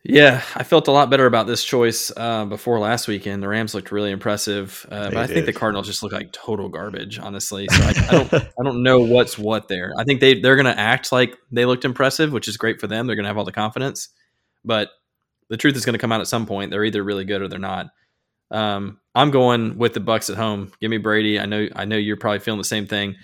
Yeah, 0.07 0.43
I 0.53 0.61
felt 0.61 0.87
a 0.87 0.91
lot 0.91 1.09
better 1.09 1.25
about 1.25 1.47
this 1.47 1.63
choice 1.63 2.11
uh, 2.15 2.45
before 2.45 2.77
last 2.77 3.07
weekend. 3.07 3.41
The 3.41 3.47
Rams 3.47 3.73
looked 3.73 3.91
really 3.91 4.11
impressive, 4.11 4.85
uh, 4.91 5.09
but 5.09 5.17
I 5.17 5.25
think 5.25 5.47
the. 5.47 5.53
Cardinals 5.53 5.87
just 5.87 6.03
look 6.03 6.11
like 6.11 6.31
total 6.31 6.69
garbage, 6.69 7.17
honestly. 7.17 7.67
So 7.71 7.83
I, 7.83 7.89
I 7.89 8.11
don't, 8.11 8.33
I 8.59 8.63
don't 8.63 8.83
know 8.83 8.99
what's 8.99 9.35
what 9.35 9.67
there. 9.67 9.93
I 9.97 10.03
think 10.03 10.19
they 10.19 10.39
they're 10.39 10.57
going 10.57 10.67
to 10.67 10.79
act 10.79 11.11
like 11.11 11.35
they 11.51 11.65
looked 11.65 11.85
impressive, 11.85 12.31
which 12.31 12.47
is 12.47 12.55
great 12.55 12.79
for 12.79 12.85
them. 12.85 13.07
They're 13.07 13.15
going 13.15 13.23
to 13.23 13.29
have 13.29 13.37
all 13.39 13.45
the 13.45 13.51
confidence, 13.51 14.09
but 14.63 14.91
the 15.49 15.57
truth 15.57 15.75
is 15.75 15.85
going 15.85 15.93
to 15.93 15.99
come 15.99 16.11
out 16.11 16.21
at 16.21 16.27
some 16.27 16.45
point. 16.45 16.69
They're 16.69 16.85
either 16.85 17.03
really 17.03 17.25
good 17.25 17.41
or 17.41 17.47
they're 17.47 17.57
not. 17.57 17.87
Um, 18.51 18.99
I'm 19.15 19.31
going 19.31 19.79
with 19.79 19.95
the 19.95 20.01
Bucks 20.01 20.29
at 20.29 20.37
home. 20.37 20.71
Give 20.81 20.91
me 20.91 20.97
Brady. 20.97 21.39
I 21.39 21.47
know, 21.47 21.67
I 21.75 21.85
know 21.85 21.97
you're 21.97 22.15
probably 22.15 22.39
feeling 22.39 22.59
the 22.59 22.63
same 22.63 22.85
thing, 22.85 23.15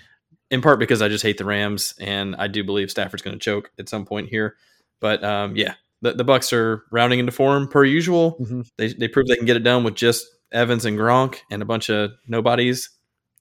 in 0.50 0.60
part 0.60 0.80
because 0.80 1.00
I 1.00 1.08
just 1.08 1.22
hate 1.22 1.38
the 1.38 1.44
Rams, 1.44 1.94
and 2.00 2.34
I 2.36 2.48
do 2.48 2.64
believe 2.64 2.90
Stafford's 2.90 3.22
going 3.22 3.38
to 3.38 3.44
choke 3.44 3.70
at 3.78 3.88
some 3.88 4.04
point 4.04 4.30
here. 4.30 4.56
But 5.00 5.22
um, 5.22 5.54
yeah, 5.56 5.74
the, 6.02 6.12
the 6.12 6.24
Bucks 6.24 6.52
are 6.52 6.84
rounding 6.90 7.18
into 7.18 7.32
form 7.32 7.68
per 7.68 7.84
usual. 7.84 8.36
Mhm. 8.40 8.68
They 8.76 8.92
they 8.92 9.08
prove 9.08 9.26
they 9.28 9.36
can 9.36 9.46
get 9.46 9.56
it 9.56 9.64
done 9.64 9.84
with 9.84 9.94
just 9.94 10.26
Evans 10.52 10.84
and 10.84 10.98
Gronk 10.98 11.38
and 11.50 11.62
a 11.62 11.66
bunch 11.66 11.88
of 11.88 12.10
nobodies. 12.26 12.90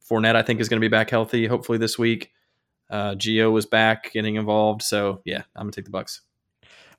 Fournette, 0.09 0.35
I 0.35 0.41
think, 0.41 0.59
is 0.59 0.69
going 0.69 0.79
to 0.79 0.85
be 0.85 0.89
back 0.91 1.09
healthy 1.09 1.47
hopefully 1.47 1.77
this 1.77 1.97
week. 1.99 2.31
Uh, 2.89 3.15
Gio 3.15 3.51
was 3.51 3.65
back 3.65 4.11
getting 4.11 4.35
involved, 4.35 4.81
so 4.81 5.21
yeah, 5.25 5.43
I'm 5.55 5.63
gonna 5.63 5.71
take 5.71 5.85
the 5.85 5.91
Bucks. 5.91 6.21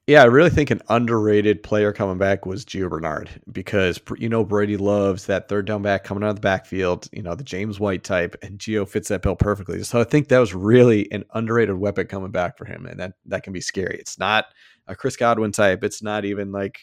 Yeah, 0.08 0.22
I 0.22 0.24
really 0.26 0.50
think 0.50 0.72
an 0.72 0.80
underrated 0.88 1.62
player 1.62 1.92
coming 1.92 2.18
back 2.18 2.44
was 2.44 2.64
Gio 2.64 2.88
Bernard 2.90 3.30
because 3.52 4.00
you 4.16 4.28
know 4.28 4.42
Brady 4.44 4.76
loves 4.76 5.26
that 5.26 5.48
third 5.48 5.66
down 5.66 5.82
back 5.82 6.02
coming 6.02 6.24
out 6.24 6.30
of 6.30 6.36
the 6.36 6.40
backfield, 6.40 7.08
you 7.12 7.22
know 7.22 7.34
the 7.34 7.44
James 7.44 7.78
White 7.78 8.02
type, 8.02 8.34
and 8.42 8.58
Gio 8.58 8.88
fits 8.88 9.08
that 9.08 9.22
bill 9.22 9.36
perfectly. 9.36 9.82
So 9.84 10.00
I 10.00 10.04
think 10.04 10.28
that 10.28 10.38
was 10.38 10.54
really 10.54 11.12
an 11.12 11.24
underrated 11.34 11.76
weapon 11.76 12.06
coming 12.06 12.32
back 12.32 12.56
for 12.58 12.64
him, 12.64 12.86
and 12.86 12.98
that 12.98 13.12
that 13.26 13.42
can 13.42 13.52
be 13.52 13.60
scary. 13.60 13.96
It's 14.00 14.18
not 14.18 14.46
a 14.86 14.96
Chris 14.96 15.16
Godwin 15.16 15.52
type. 15.52 15.84
It's 15.84 16.02
not 16.02 16.24
even 16.24 16.52
like, 16.52 16.78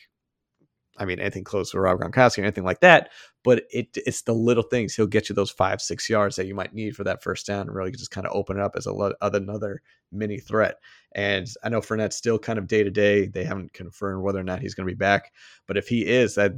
I 0.98 1.06
mean, 1.06 1.20
anything 1.20 1.46
close 1.46 1.72
to 1.72 1.80
Rob 1.80 2.00
Gronkowski 2.00 2.40
or 2.40 2.44
anything 2.44 2.66
like 2.66 2.82
that. 2.82 3.10
But 3.44 3.64
it 3.72 3.88
it's 3.96 4.24
the 4.24 4.34
little 4.34 4.64
things. 4.64 4.94
He'll 4.94 5.08
get 5.08 5.30
you 5.30 5.36
those 5.36 5.52
five 5.52 5.82
six 5.82 6.10
yards 6.10 6.36
that 6.36 6.46
you 6.46 6.54
might 6.54 6.74
need 6.74 6.96
for 6.96 7.06
that 7.06 7.24
first 7.24 7.48
down, 7.48 7.62
and 7.62 7.74
really 7.74 7.92
just 7.92 8.12
kind 8.12 8.28
of 8.28 8.36
open 8.36 8.58
it 8.58 8.64
up 8.64 8.76
as 8.76 8.86
a 8.86 9.14
another 9.22 9.82
mini 10.12 10.40
threat. 10.40 10.76
And 11.14 11.48
I 11.64 11.70
know 11.70 11.80
Fournette's 11.80 12.18
still 12.18 12.38
kind 12.38 12.60
of 12.60 12.68
day 12.68 12.84
to 12.84 12.92
day. 12.92 13.28
They 13.28 13.46
haven't 13.46 13.74
confirmed 13.74 14.24
whether 14.24 14.40
or 14.40 14.44
not 14.44 14.60
he's 14.60 14.76
going 14.76 14.88
to 14.88 14.94
be 14.94 14.98
back. 14.98 15.32
But 15.68 15.78
if 15.78 15.88
he 15.88 16.06
is, 16.06 16.36
that 16.36 16.52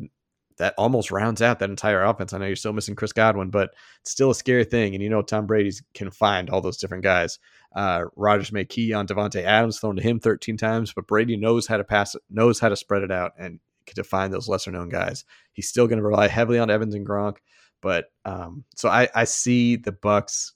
that 0.62 0.76
almost 0.78 1.10
rounds 1.10 1.42
out 1.42 1.58
that 1.58 1.72
entire 1.72 2.04
offense. 2.04 2.34
I 2.34 2.38
know 2.38 2.46
you're 2.46 2.56
still 2.56 2.72
missing 2.72 2.96
Chris 2.96 3.14
Godwin, 3.14 3.50
but 3.50 3.74
it's 4.02 4.12
still 4.12 4.30
a 4.30 4.36
scary 4.36 4.64
thing. 4.64 4.94
And 4.94 5.04
you 5.04 5.10
know 5.10 5.24
Tom 5.24 5.48
Brady's 5.48 5.82
can 5.96 6.12
find 6.12 6.52
all 6.52 6.62
those 6.62 6.78
different 6.78 7.04
guys. 7.04 7.40
Uh, 7.76 8.06
Rodgers 8.16 8.52
may 8.52 8.64
key 8.64 8.94
on 8.94 9.08
Davante 9.08 9.44
Adams, 9.44 9.80
thrown 9.80 9.96
to 9.96 10.04
him 10.04 10.20
13 10.20 10.58
times, 10.58 10.94
but 10.94 11.08
Brady 11.08 11.36
knows 11.36 11.66
how 11.66 11.78
to 11.78 11.84
pass 11.84 12.14
it, 12.14 12.22
knows 12.30 12.60
how 12.60 12.70
to 12.70 12.76
spread 12.76 13.02
it 13.02 13.12
out, 13.12 13.32
and 13.40 13.60
to 13.88 14.04
find 14.04 14.32
those 14.32 14.48
lesser 14.48 14.72
known 14.72 14.90
guys. 14.90 15.26
He's 15.52 15.68
still 15.68 15.88
going 15.88 15.98
to 15.98 16.06
rely 16.06 16.28
heavily 16.28 16.60
on 16.60 16.70
Evans 16.70 16.94
and 16.94 17.08
Gronk, 17.08 17.38
but 17.82 18.06
um, 18.24 18.64
so 18.76 18.88
I, 18.88 19.10
I 19.16 19.24
see 19.24 19.78
the 19.78 19.92
Bucks 19.92 20.54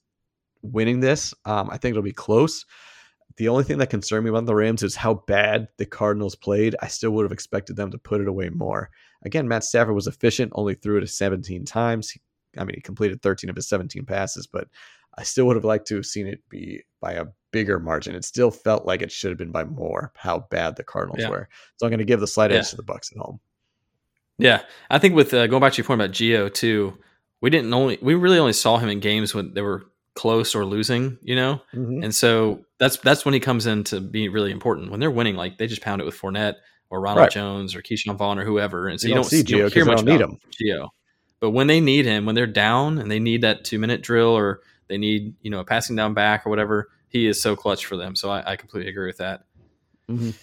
winning 0.62 1.00
this. 1.00 1.34
Um, 1.46 1.72
I 1.72 1.78
think 1.78 1.94
it'll 1.94 2.04
be 2.04 2.12
close. 2.12 2.64
The 3.38 3.50
only 3.50 3.64
thing 3.64 3.80
that 3.80 3.90
concerned 3.90 4.24
me 4.24 4.30
about 4.30 4.46
the 4.46 4.56
Rams 4.56 4.84
is 4.84 4.96
how 4.96 5.16
bad 5.28 5.68
the 5.78 5.86
Cardinals 5.86 6.36
played. 6.36 6.76
I 6.82 6.88
still 6.88 7.12
would 7.12 7.24
have 7.24 7.34
expected 7.34 7.76
them 7.76 7.92
to 7.92 7.98
put 7.98 8.22
it 8.22 8.28
away 8.28 8.50
more. 8.50 8.92
Again, 9.26 9.48
Matt 9.48 9.64
Stafford 9.64 9.96
was 9.96 10.08
efficient, 10.08 10.52
only 10.56 10.76
threw 10.76 10.98
it 10.98 11.08
17 11.10 11.66
times. 11.66 12.12
He, 12.12 12.22
I 12.58 12.64
mean, 12.64 12.76
he 12.76 12.82
completed 12.82 13.22
13 13.22 13.50
of 13.50 13.56
his 13.56 13.68
17 13.68 14.06
passes, 14.06 14.48
but 14.48 14.68
I 15.18 15.24
still 15.24 15.46
would 15.48 15.56
have 15.56 15.66
liked 15.66 15.88
to 15.88 15.96
have 15.96 16.06
seen 16.06 16.28
it 16.28 16.42
be 16.50 16.84
by 17.02 17.14
a 17.14 17.26
bigger 17.52 17.80
margin. 17.80 18.16
It 18.16 18.24
still 18.26 18.52
felt 18.52 18.86
like 18.86 19.02
it 19.02 19.12
should 19.12 19.32
have 19.32 19.38
been 19.38 19.52
by 19.52 19.64
more. 19.64 20.12
How 20.16 20.40
bad 20.52 20.76
the 20.76 20.84
Cardinals 20.84 21.22
Yeah. 21.22 21.30
were. 21.30 21.50
So 21.78 21.86
I'm 21.86 21.90
going 21.90 22.00
to 22.00 22.06
give 22.06 22.20
the 22.20 22.28
slight 22.28 22.52
edge 22.52 22.66
Yeah. 22.66 22.70
to 22.72 22.76
the 22.78 22.84
Bucks 22.84 23.12
at 23.12 23.18
home. 23.18 23.40
Yeah, 24.38 24.62
I 24.90 25.00
think 25.00 25.16
with 25.16 25.34
uh, 25.34 25.48
going 25.48 25.62
back 25.62 25.74
to 25.74 25.78
your 25.78 25.86
point 25.86 26.02
about 26.02 26.14
Gio 26.14 26.54
too, 26.54 26.98
we 27.42 27.50
didn't 27.50 27.74
only 27.74 27.98
we 28.02 28.16
really 28.16 28.38
only 28.38 28.52
saw 28.54 28.78
him 28.78 28.90
in 28.90 29.00
games 29.00 29.34
when 29.34 29.54
they 29.54 29.62
were 29.62 29.86
close 30.14 30.56
or 30.56 30.66
losing, 30.66 31.18
you 31.22 31.36
know, 31.36 31.62
and 31.72 32.14
so 32.14 32.66
that's 32.78 32.98
that's 32.98 33.24
when 33.24 33.34
he 33.34 33.40
comes 33.40 33.66
in 33.66 33.86
to 33.86 34.02
be 34.02 34.28
really 34.28 34.52
important. 34.52 34.92
When 34.92 35.00
they're 35.00 35.10
winning, 35.12 35.36
like 35.38 35.58
they 35.58 35.68
just 35.68 35.82
pound 35.82 36.02
it 36.02 36.06
with 36.06 36.16
Fournette 36.20 36.56
or 36.90 37.02
Ronald 37.02 37.24
Right. 37.24 37.32
Jones 37.32 37.76
or 37.76 37.82
Ke'Shawn 37.82 38.16
Vaughn 38.18 38.40
or 38.40 38.46
whoever, 38.46 38.88
and 38.88 39.00
so 39.00 39.08
You 39.08 39.14
you, 39.14 39.16
don't 39.16 39.24
see 39.26 39.38
you 39.38 39.44
Gio 39.44 39.50
don't 39.52 39.62
'cause 39.64 39.74
hear 39.74 39.86
they 39.86 39.92
much 39.92 40.06
don't 40.06 40.08
need 40.08 40.22
him. 40.22 40.40
Gio. 40.62 40.90
But 41.40 41.50
when 41.52 41.68
they 41.68 41.82
need 41.82 42.06
him, 42.06 42.26
when 42.26 42.36
they're 42.36 42.48
down 42.48 42.98
and 42.98 43.10
they 43.12 43.20
need 43.20 43.42
that 43.42 43.64
two 43.66 43.78
minute 43.80 44.02
drill 44.02 44.30
or 44.30 44.62
they 44.88 44.98
need 44.98 45.34
you 45.42 45.50
know 45.52 45.60
a 45.60 45.66
passing 45.66 45.96
down 45.96 46.14
back 46.14 46.46
or 46.46 46.50
whatever, 46.50 46.90
he 47.10 47.28
is 47.28 47.42
so 47.42 47.56
clutch 47.56 47.86
for 47.86 47.98
them. 47.98 48.16
So 48.16 48.30
I, 48.30 48.52
I 48.52 48.56
completely 48.56 48.90
agree 48.90 49.08
with 49.08 49.18
that. 49.18 49.44
Mhm. 50.10 50.34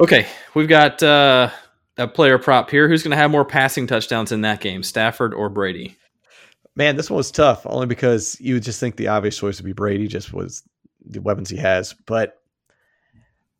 Okay, 0.00 0.26
we've 0.54 0.68
got 0.68 1.02
uh, 1.02 1.50
a 1.98 2.08
player 2.08 2.38
prop 2.38 2.70
here. 2.70 2.88
Who's 2.88 3.02
going 3.02 3.10
to 3.10 3.16
have 3.16 3.30
more 3.30 3.44
passing 3.44 3.86
touchdowns 3.86 4.32
in 4.32 4.40
that 4.40 4.60
game, 4.60 4.82
Stafford 4.82 5.34
or 5.34 5.48
Brady? 5.48 5.96
Man, 6.74 6.96
this 6.96 7.10
one 7.10 7.18
was 7.18 7.30
tough 7.30 7.62
only 7.66 7.86
because 7.86 8.36
you 8.40 8.54
would 8.54 8.62
just 8.62 8.80
think 8.80 8.96
the 8.96 9.08
obvious 9.08 9.36
choice 9.36 9.58
would 9.58 9.66
be 9.66 9.74
Brady, 9.74 10.08
just 10.08 10.32
was 10.32 10.62
the 11.04 11.20
weapons 11.20 11.50
he 11.50 11.58
has. 11.58 11.94
But 12.06 12.41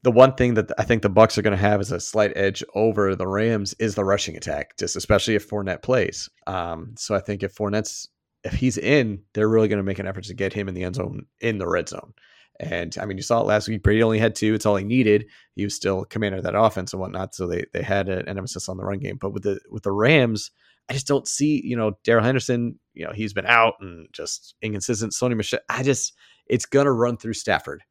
the 0.03 0.11
one 0.11 0.35
thing 0.35 0.55
that 0.55 0.71
I 0.79 0.85
think 0.85 1.03
the 1.03 1.09
Bucks 1.09 1.39
are 1.39 1.43
going 1.43 1.57
to 1.57 1.63
have 1.63 1.81
as 1.81 1.93
a 1.93 2.01
slight 2.01 2.33
edge 2.37 2.65
over 2.75 3.15
the 3.15 3.27
Rams 3.27 3.75
is 3.75 3.95
the 3.95 4.05
rushing 4.05 4.37
attack, 4.37 4.77
just 4.77 4.97
especially 4.97 5.37
if 5.37 5.49
Fournette 5.49 5.83
plays. 5.83 6.29
Um, 6.47 6.95
so 6.97 7.15
I 7.15 7.21
think 7.21 7.43
if 7.43 7.55
Fournette's 7.55 8.09
if 8.45 8.55
he's 8.55 8.79
in, 8.79 9.23
they're 9.35 9.49
really 9.49 9.69
going 9.69 9.79
to 9.79 9.85
make 9.85 10.01
an 10.01 10.07
effort 10.07 10.25
to 10.25 10.35
get 10.35 10.53
him 10.53 10.69
in 10.69 10.75
the 10.75 10.83
end 10.83 10.97
zone 10.97 11.27
in 11.41 11.59
the 11.59 11.69
red 11.69 11.89
zone. 11.89 12.13
And 12.59 12.97
I 13.01 13.07
mean, 13.07 13.17
you 13.17 13.23
saw 13.23 13.41
it 13.41 13.47
last 13.47 13.69
week. 13.69 13.83
Brady 13.83 14.03
only 14.03 14.19
had 14.19 14.35
two. 14.35 14.55
It's 14.55 14.67
all 14.67 14.77
he 14.77 14.85
needed. 14.85 15.27
He 15.55 15.65
was 15.65 15.75
still 15.75 16.05
commander 16.05 16.39
of 16.39 16.45
that 16.45 16.59
offense 16.59 16.93
and 16.93 17.01
whatnot. 17.01 17.35
So 17.35 17.47
they 17.47 17.65
they 17.73 17.83
had 17.83 18.09
an 18.09 18.29
emphasis 18.29 18.69
on 18.69 18.77
the 18.77 18.85
run 18.85 18.99
game. 18.99 19.19
But 19.21 19.33
with 19.33 19.45
the 19.45 19.61
with 19.71 19.85
the 19.85 19.93
Rams, 19.93 20.51
I 20.89 20.93
just 20.93 21.07
don't 21.07 21.27
see. 21.27 21.61
You 21.65 21.77
know, 21.77 21.93
Darrell 22.05 22.25
Henderson. 22.25 22.79
You 22.95 23.07
know, 23.07 23.13
he's 23.13 23.33
been 23.33 23.47
out 23.47 23.75
and 23.81 24.09
just 24.13 24.55
inconsistent. 24.63 25.13
Sony 25.13 25.37
Michel. 25.37 25.61
I 25.69 25.83
just 25.83 26.13
it's 26.47 26.67
gonna 26.67 26.93
run 26.93 27.17
through 27.17 27.35
Stafford. 27.35 27.83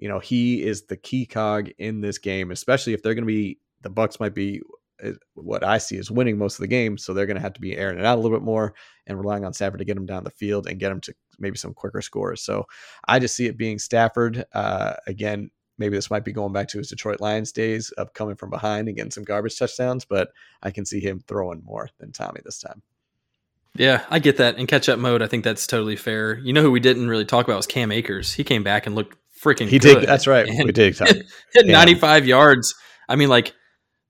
You 0.00 0.08
know, 0.08 0.18
he 0.18 0.62
is 0.62 0.82
the 0.82 0.96
key 0.96 1.26
cog 1.26 1.70
in 1.78 2.00
this 2.00 2.18
game, 2.18 2.50
especially 2.50 2.94
if 2.94 3.02
they're 3.02 3.14
gonna 3.14 3.26
be 3.26 3.58
the 3.82 3.90
Bucks 3.90 4.18
might 4.18 4.34
be 4.34 4.60
uh, 5.02 5.12
what 5.34 5.64
I 5.64 5.78
see 5.78 5.96
is 5.96 6.10
winning 6.10 6.38
most 6.38 6.54
of 6.54 6.60
the 6.60 6.68
game. 6.68 6.98
So 6.98 7.14
they're 7.14 7.26
going 7.26 7.36
to 7.36 7.42
have 7.42 7.54
to 7.54 7.60
be 7.60 7.76
airing 7.76 7.98
it 7.98 8.04
out 8.04 8.18
a 8.18 8.20
little 8.20 8.36
bit 8.36 8.44
more 8.44 8.74
and 9.06 9.18
relying 9.18 9.44
on 9.44 9.52
Stafford 9.52 9.78
to 9.78 9.84
get 9.84 9.94
them 9.94 10.06
down 10.06 10.24
the 10.24 10.30
field 10.30 10.66
and 10.66 10.78
get 10.78 10.90
them 10.90 11.00
to 11.02 11.14
maybe 11.38 11.56
some 11.56 11.74
quicker 11.74 12.02
scores. 12.02 12.42
So 12.42 12.66
I 13.06 13.18
just 13.18 13.34
see 13.34 13.46
it 13.46 13.56
being 13.56 13.78
Stafford. 13.78 14.44
Uh, 14.52 14.94
again, 15.06 15.50
maybe 15.78 15.96
this 15.96 16.10
might 16.10 16.24
be 16.24 16.32
going 16.32 16.52
back 16.52 16.68
to 16.68 16.78
his 16.78 16.88
Detroit 16.88 17.20
Lions 17.20 17.52
days 17.52 17.90
of 17.92 18.12
coming 18.12 18.36
from 18.36 18.50
behind 18.50 18.88
and 18.88 18.96
getting 18.96 19.10
some 19.10 19.24
garbage 19.24 19.58
touchdowns, 19.58 20.04
but 20.04 20.30
I 20.62 20.70
can 20.70 20.84
see 20.84 21.00
him 21.00 21.20
throwing 21.26 21.62
more 21.64 21.88
than 21.98 22.12
Tommy 22.12 22.40
this 22.44 22.58
time. 22.58 22.82
Yeah, 23.76 24.04
I 24.10 24.18
get 24.18 24.36
that. 24.38 24.58
In 24.58 24.66
catch 24.66 24.88
up 24.88 24.98
mode, 24.98 25.22
I 25.22 25.28
think 25.28 25.44
that's 25.44 25.66
totally 25.66 25.96
fair. 25.96 26.38
You 26.38 26.52
know 26.52 26.62
who 26.62 26.72
we 26.72 26.80
didn't 26.80 27.08
really 27.08 27.24
talk 27.24 27.46
about 27.46 27.56
was 27.56 27.68
Cam 27.68 27.92
Akers. 27.92 28.34
He 28.34 28.44
came 28.44 28.64
back 28.64 28.86
and 28.86 28.94
looked 28.94 29.16
freaking 29.42 29.68
He 29.68 29.78
good. 29.78 30.00
did. 30.00 30.08
That's 30.08 30.26
right. 30.26 30.46
And 30.48 30.64
we 30.64 30.72
did. 30.72 30.96
Hit 30.98 31.66
95 31.66 32.26
yards. 32.26 32.74
I 33.08 33.16
mean, 33.16 33.28
like, 33.28 33.54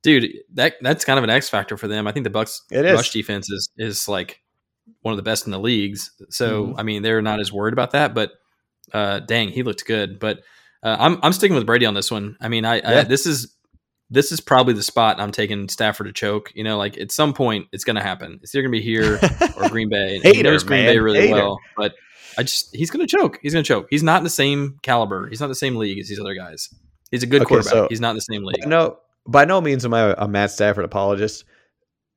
dude, 0.02 0.30
that 0.54 0.74
that's 0.80 1.04
kind 1.04 1.18
of 1.18 1.24
an 1.24 1.30
X 1.30 1.48
factor 1.48 1.76
for 1.76 1.88
them. 1.88 2.06
I 2.06 2.12
think 2.12 2.24
the 2.24 2.30
Bucks 2.30 2.62
It 2.70 2.84
is. 2.84 2.92
rush 2.94 3.10
defense 3.12 3.50
is 3.50 3.68
is 3.76 4.08
like 4.08 4.40
one 5.02 5.12
of 5.12 5.16
the 5.16 5.22
best 5.22 5.46
in 5.46 5.52
the 5.52 5.58
leagues. 5.60 6.10
So 6.30 6.66
Mhm. 6.68 6.74
I 6.78 6.82
mean, 6.82 7.02
they're 7.02 7.22
not 7.22 7.40
as 7.40 7.52
worried 7.52 7.72
about 7.72 7.92
that. 7.92 8.14
But 8.14 8.32
uh, 8.92 9.20
dang, 9.20 9.50
he 9.50 9.62
looked 9.62 9.86
good. 9.86 10.18
But 10.18 10.38
uh, 10.82 10.96
I'm 10.98 11.18
I'm 11.22 11.32
sticking 11.32 11.54
with 11.56 11.66
Brady 11.66 11.86
on 11.86 11.94
this 11.94 12.10
one. 12.10 12.36
I 12.40 12.48
mean, 12.48 12.64
I, 12.64 12.80
I 12.84 13.04
this 13.04 13.24
is 13.26 13.54
this 14.12 14.32
is 14.32 14.40
probably 14.40 14.74
the 14.74 14.82
spot 14.82 15.20
I'm 15.20 15.30
taking 15.30 15.68
Stafford 15.68 16.08
to 16.08 16.12
choke. 16.12 16.50
You 16.54 16.64
know, 16.64 16.76
like 16.76 16.98
at 16.98 17.12
some 17.12 17.32
point 17.32 17.68
it's 17.72 17.84
going 17.84 17.96
to 17.96 18.02
happen. 18.02 18.40
It's 18.42 18.54
either 18.54 18.62
going 18.62 18.72
to 18.72 18.78
be 18.78 18.82
here 18.84 19.20
or 19.56 19.68
Green 19.68 19.88
Bay. 19.88 20.16
And 20.24 20.34
he 20.34 20.42
knows 20.42 20.64
Green 20.64 20.84
man. 20.84 20.94
Bay 20.94 20.98
really 20.98 21.20
Hater. 21.20 21.34
well, 21.34 21.58
but 21.76 21.94
I 22.38 22.42
just 22.42 22.74
he's 22.74 22.90
going 22.90 23.06
to 23.06 23.16
choke. 23.16 23.38
He's 23.42 23.52
going 23.52 23.64
to 23.64 23.68
choke. 23.68 23.86
He's 23.90 24.02
not 24.02 24.18
in 24.18 24.24
the 24.24 24.30
same 24.30 24.78
caliber. 24.82 25.28
He's 25.28 25.40
not 25.40 25.48
the 25.48 25.54
same 25.54 25.76
league 25.76 25.98
as 25.98 26.08
these 26.08 26.20
other 26.20 26.34
guys. 26.34 26.72
He's 27.10 27.22
a 27.22 27.26
good 27.26 27.42
Okay, 27.42 27.48
quarterback. 27.48 27.72
so- 27.72 27.86
he's 27.88 28.00
not 28.00 28.10
in 28.10 28.16
the 28.16 28.20
same 28.22 28.44
league. 28.44 28.66
no, 28.66 28.98
by 29.26 29.44
no 29.44 29.60
means 29.60 29.84
am 29.84 29.94
I 29.94 30.14
a 30.16 30.28
Matt 30.28 30.50
Stafford 30.50 30.84
apologist. 30.84 31.44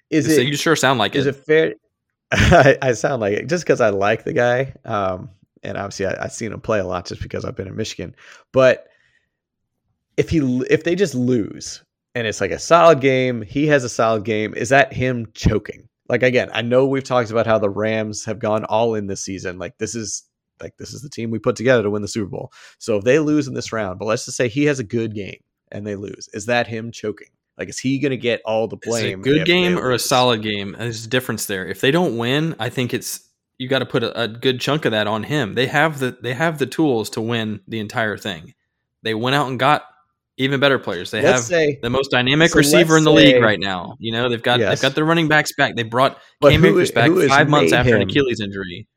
Is 0.10 0.28
it 0.38 0.48
you 0.48 0.56
sure 0.56 0.76
sound 0.76 1.00
like 1.00 1.16
is 1.16 1.26
it. 1.26 1.36
it 1.36 1.46
fair? 1.46 1.74
I, 2.32 2.78
I 2.82 2.94
sound 2.94 3.22
like 3.22 3.34
it 3.34 3.48
just 3.48 3.64
because 3.64 3.82
I 3.82 3.90
like 3.90 4.24
the 4.24 4.34
guy, 4.34 4.74
um, 4.86 5.30
and 5.64 5.78
obviously 5.78 6.06
I, 6.06 6.24
I've 6.26 6.32
seen 6.32 6.52
him 6.52 6.62
play 6.62 6.80
a 6.80 6.86
lot 6.86 7.06
just 7.08 7.22
because 7.22 7.46
I've 7.46 7.56
been 7.56 7.68
in 7.68 7.76
Michigan. 7.76 8.16
But 8.52 8.88
if 10.18 10.30
he 10.30 10.40
if 10.70 10.84
they 10.84 10.94
just 10.96 11.16
lose 11.16 11.84
and 12.16 12.28
it's 12.28 12.42
like 12.42 12.52
a 12.52 12.60
solid 12.60 13.02
game, 13.02 13.42
he 13.42 13.66
has 13.68 13.84
a 13.84 13.90
solid 13.90 14.24
game. 14.24 14.54
Is 14.54 14.70
that 14.70 14.94
him 14.94 15.28
choking? 15.34 15.88
Like 16.10 16.24
again, 16.24 16.50
I 16.54 16.62
know 16.62 16.86
we've 16.86 17.04
talked 17.04 17.32
about 17.32 17.48
how 17.48 17.60
the 17.60 17.70
Rams 17.70 18.26
have 18.26 18.40
gone 18.40 18.66
all 18.66 18.96
in 18.96 19.08
this 19.08 19.22
season. 19.22 19.58
Like 19.58 19.78
this 19.78 19.96
is 19.96 20.24
like 20.62 20.76
this 20.78 20.94
is 20.94 21.02
the 21.02 21.10
team 21.10 21.32
we 21.32 21.40
put 21.40 21.56
together 21.56 21.84
to 21.84 21.90
win 21.90 22.02
the 22.02 22.08
Super 22.08 22.30
Bowl. 22.30 22.52
So 22.78 22.98
if 22.98 23.04
they 23.04 23.20
lose 23.20 23.48
in 23.48 23.54
this 23.54 23.72
round, 23.72 24.00
but 24.00 24.06
let's 24.06 24.26
just 24.26 24.38
say 24.38 24.48
he 24.48 24.66
has 24.66 24.80
a 24.80 24.84
good 24.84 25.16
game 25.16 25.40
and 25.72 25.86
they 25.88 25.96
lose, 25.96 26.30
is 26.34 26.46
that 26.48 26.68
him 26.68 26.92
choking? 26.92 27.30
Like 27.58 27.70
is 27.70 27.80
he 27.80 28.00
going 28.00 28.12
to 28.12 28.18
get 28.18 28.42
all 28.46 28.68
the 28.68 28.78
Is 28.82 28.88
a 28.88 28.90
blame? 28.90 29.22
good 29.22 29.46
game 29.46 29.78
or 29.78 29.92
a 29.92 30.00
solid 30.00 30.42
game? 30.42 30.76
There's 30.78 31.06
a 31.06 31.10
difference 31.10 31.46
there. 31.46 31.66
If 31.66 31.82
they 31.82 31.92
don't 31.92 32.18
win, 32.18 32.56
I 32.60 32.70
think 32.70 32.94
it's 32.94 33.30
you 33.58 33.68
got 33.70 33.80
to 33.80 33.86
put 33.86 34.04
a, 34.04 34.24
a 34.24 34.28
good 34.28 34.60
chunk 34.60 34.86
of 34.86 34.92
that 34.92 35.08
on 35.08 35.24
him. 35.24 35.56
They 35.56 35.68
have 35.68 36.00
the 36.00 36.18
they 36.22 36.34
have 36.34 36.58
the 36.58 36.66
tools 36.66 37.10
to 37.12 37.22
win 37.22 37.62
the 37.68 37.80
entire 37.80 38.18
thing. 38.18 38.54
They 39.04 39.14
went 39.14 39.36
out 39.36 39.48
and 39.48 39.60
got 39.60 39.86
even 40.38 40.60
better 40.60 40.80
players. 40.80 41.12
They 41.12 41.22
Let's 41.22 41.40
have 41.40 41.46
say 41.46 41.80
the 41.82 41.90
most 41.90 42.10
dynamic 42.12 42.50
so 42.52 42.58
receiver 42.58 42.98
in 42.98 43.04
the 43.04 43.16
say- 43.16 43.34
league 43.34 43.44
right 43.44 43.60
now. 43.60 43.96
You 44.00 44.12
know, 44.12 44.30
they've 44.30 44.42
got 44.42 44.60
Yes. 44.60 44.70
they've 44.80 44.90
got 44.90 44.96
their 44.96 45.06
running 45.06 45.28
backs 45.28 45.54
back. 45.56 45.76
They 45.76 45.84
brought 45.84 46.20
Cam 46.42 46.66
Akers 46.66 46.92
back 46.92 47.12
five 47.30 47.50
months 47.50 47.72
after 47.74 47.96
an 47.96 48.02
Achilles 48.04 48.40
injury. 48.40 48.88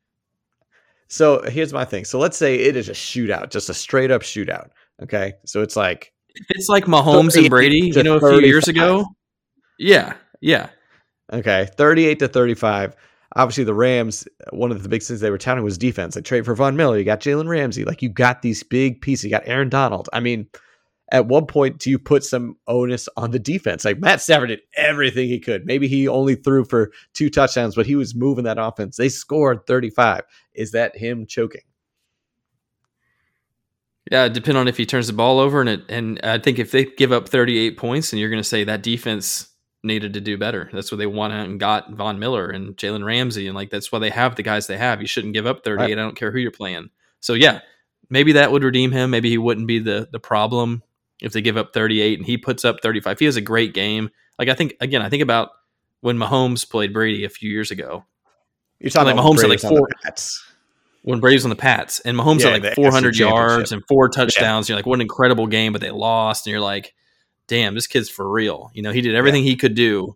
So 1.09 1.41
here's 1.43 1.71
my 1.73 1.85
thing. 1.85 2.05
So 2.05 2.19
let's 2.19 2.37
say 2.37 2.55
it 2.55 2.75
is 2.75 2.89
a 2.89 2.93
shootout, 2.93 3.49
just 3.49 3.69
a 3.69 3.73
straight 3.73 4.11
up 4.11 4.21
shootout. 4.23 4.69
Okay. 5.01 5.33
So 5.45 5.61
it's 5.61 5.75
like, 5.75 6.11
It's 6.49 6.67
like 6.69 6.85
Mahomes 6.85 7.33
38 7.33 7.37
and 7.43 7.49
Brady, 7.49 7.77
you 7.95 8.03
know, 8.03 8.17
a 8.17 8.19
few 8.19 8.41
years 8.41 8.67
ago. 8.67 9.05
Yeah, 9.79 10.13
yeah. 10.41 10.69
okay, 11.31 11.67
38 11.77 12.19
to 12.19 12.27
35. 12.27 12.95
Obviously, 13.35 13.63
the 13.63 13.73
Rams, 13.73 14.27
one 14.51 14.71
of 14.71 14.81
the 14.81 14.89
big 14.89 15.03
things 15.03 15.19
they 15.19 15.29
were 15.29 15.37
touting 15.37 15.63
was 15.63 15.77
defense. 15.77 16.15
Like 16.15 16.25
trade 16.25 16.45
for 16.45 16.55
Von 16.55 16.75
Miller. 16.75 16.97
You 16.97 17.03
got 17.03 17.19
Jalen 17.19 17.47
Ramsey. 17.47 17.85
Like 17.85 18.01
you 18.01 18.09
got 18.09 18.41
these 18.41 18.63
big 18.63 19.01
pieces. 19.01 19.25
You 19.25 19.29
got 19.31 19.43
Aaron 19.45 19.69
Donald. 19.69 20.09
I 20.13 20.19
mean, 20.19 20.47
at 21.11 21.27
one 21.27 21.45
point, 21.45 21.79
do 21.79 21.89
you 21.89 21.97
put 21.97 22.23
some 22.23 22.57
onus 22.67 23.07
on 23.15 23.31
the 23.31 23.39
defense? 23.39 23.85
Like 23.85 23.99
Matt 23.99 24.21
Stafford 24.21 24.49
did 24.49 24.61
everything 24.75 25.27
he 25.27 25.39
could. 25.39 25.65
Maybe 25.65 25.87
he 25.87 26.07
only 26.07 26.35
threw 26.35 26.65
for 26.65 26.91
two 27.13 27.29
touchdowns, 27.29 27.75
but 27.75 27.85
he 27.85 27.95
was 27.95 28.13
moving 28.13 28.43
that 28.43 28.57
offense. 28.59 28.97
They 28.97 29.09
scored 29.09 29.65
35. 29.67 30.23
Is 30.53 30.71
that 30.71 30.97
him 30.97 31.25
choking? 31.25 31.61
Yeah, 34.11 34.27
depending 34.27 34.59
on 34.59 34.67
if 34.67 34.77
he 34.77 34.85
turns 34.85 35.07
the 35.07 35.13
ball 35.13 35.39
over, 35.39 35.59
and 35.59 35.69
it, 35.69 35.81
and 35.89 36.19
I 36.23 36.39
think 36.39 36.59
if 36.59 36.71
they 36.71 36.85
give 36.85 37.11
up 37.11 37.27
38 37.27 37.77
points, 37.77 38.13
and 38.13 38.19
you're 38.19 38.29
going 38.29 38.41
to 38.41 38.47
say 38.47 38.63
that 38.63 38.81
defense 38.81 39.49
needed 39.83 40.13
to 40.13 40.21
do 40.21 40.37
better. 40.37 40.69
That's 40.71 40.91
what 40.91 40.97
they 40.97 41.05
went 41.05 41.33
out 41.33 41.47
and 41.47 41.59
got 41.59 41.91
Von 41.93 42.17
Miller 42.19 42.49
and 42.49 42.75
Jalen 42.77 43.05
Ramsey, 43.05 43.47
and 43.47 43.55
like 43.55 43.69
that's 43.69 43.91
why 43.91 43.99
they 43.99 44.09
have 44.09 44.35
the 44.35 44.43
guys 44.43 44.67
they 44.67 44.77
have. 44.77 45.01
You 45.01 45.07
shouldn't 45.07 45.33
give 45.33 45.45
up 45.45 45.63
38. 45.63 45.83
Right. 45.83 45.91
I 45.91 45.95
don't 45.95 46.15
care 46.15 46.31
who 46.31 46.39
you're 46.39 46.51
playing. 46.51 46.89
So 47.19 47.33
yeah, 47.33 47.59
maybe 48.09 48.33
that 48.33 48.51
would 48.51 48.63
redeem 48.63 48.91
him. 48.91 49.09
Maybe 49.09 49.29
he 49.29 49.37
wouldn't 49.37 49.67
be 49.67 49.79
the 49.79 50.07
the 50.11 50.19
problem 50.19 50.83
if 51.21 51.33
they 51.33 51.41
give 51.41 51.57
up 51.57 51.73
38 51.73 52.19
and 52.19 52.25
he 52.25 52.37
puts 52.37 52.63
up 52.65 52.77
35. 52.81 53.19
He 53.19 53.25
has 53.25 53.35
a 53.35 53.41
great 53.41 53.73
game. 53.73 54.09
Like 54.39 54.49
I 54.49 54.53
think 54.53 54.75
again, 54.81 55.01
I 55.01 55.09
think 55.09 55.23
about 55.23 55.49
when 56.01 56.17
Mahomes 56.17 56.69
played 56.69 56.93
Brady 56.93 57.23
a 57.25 57.29
few 57.29 57.49
years 57.49 57.71
ago. 57.71 58.05
You're 58.79 58.91
talking 58.91 59.15
Like 59.15 59.25
Mahomes 59.25 59.41
had, 59.41 59.49
like, 59.49 59.59
four- 59.59 59.87
Pats. 60.03 60.45
when 61.01 61.19
Brady's 61.19 61.43
on 61.43 61.49
the 61.49 61.55
Pats 61.55 61.99
and 62.01 62.15
Mahomes 62.17 62.41
Yeah, 62.41 62.51
had 62.51 62.63
like 62.63 62.75
400 62.75 63.17
yards 63.17 63.71
and 63.71 63.83
four 63.87 64.07
touchdowns. 64.09 64.69
You're 64.69 64.75
like, 64.75 64.85
what 64.85 64.95
an 64.95 65.01
incredible 65.01 65.47
game, 65.47 65.71
but 65.73 65.81
they 65.81 65.89
lost. 65.89 66.45
And 66.45 66.51
you're 66.51 66.61
like, 66.61 66.93
damn, 67.47 67.73
this 67.73 67.87
kid's 67.87 68.09
for 68.09 68.29
real. 68.29 68.69
You 68.75 68.83
know, 68.83 68.91
he 68.91 69.01
did 69.01 69.15
everything 69.15 69.43
he 69.43 69.55
could 69.55 69.73
do. 69.73 70.15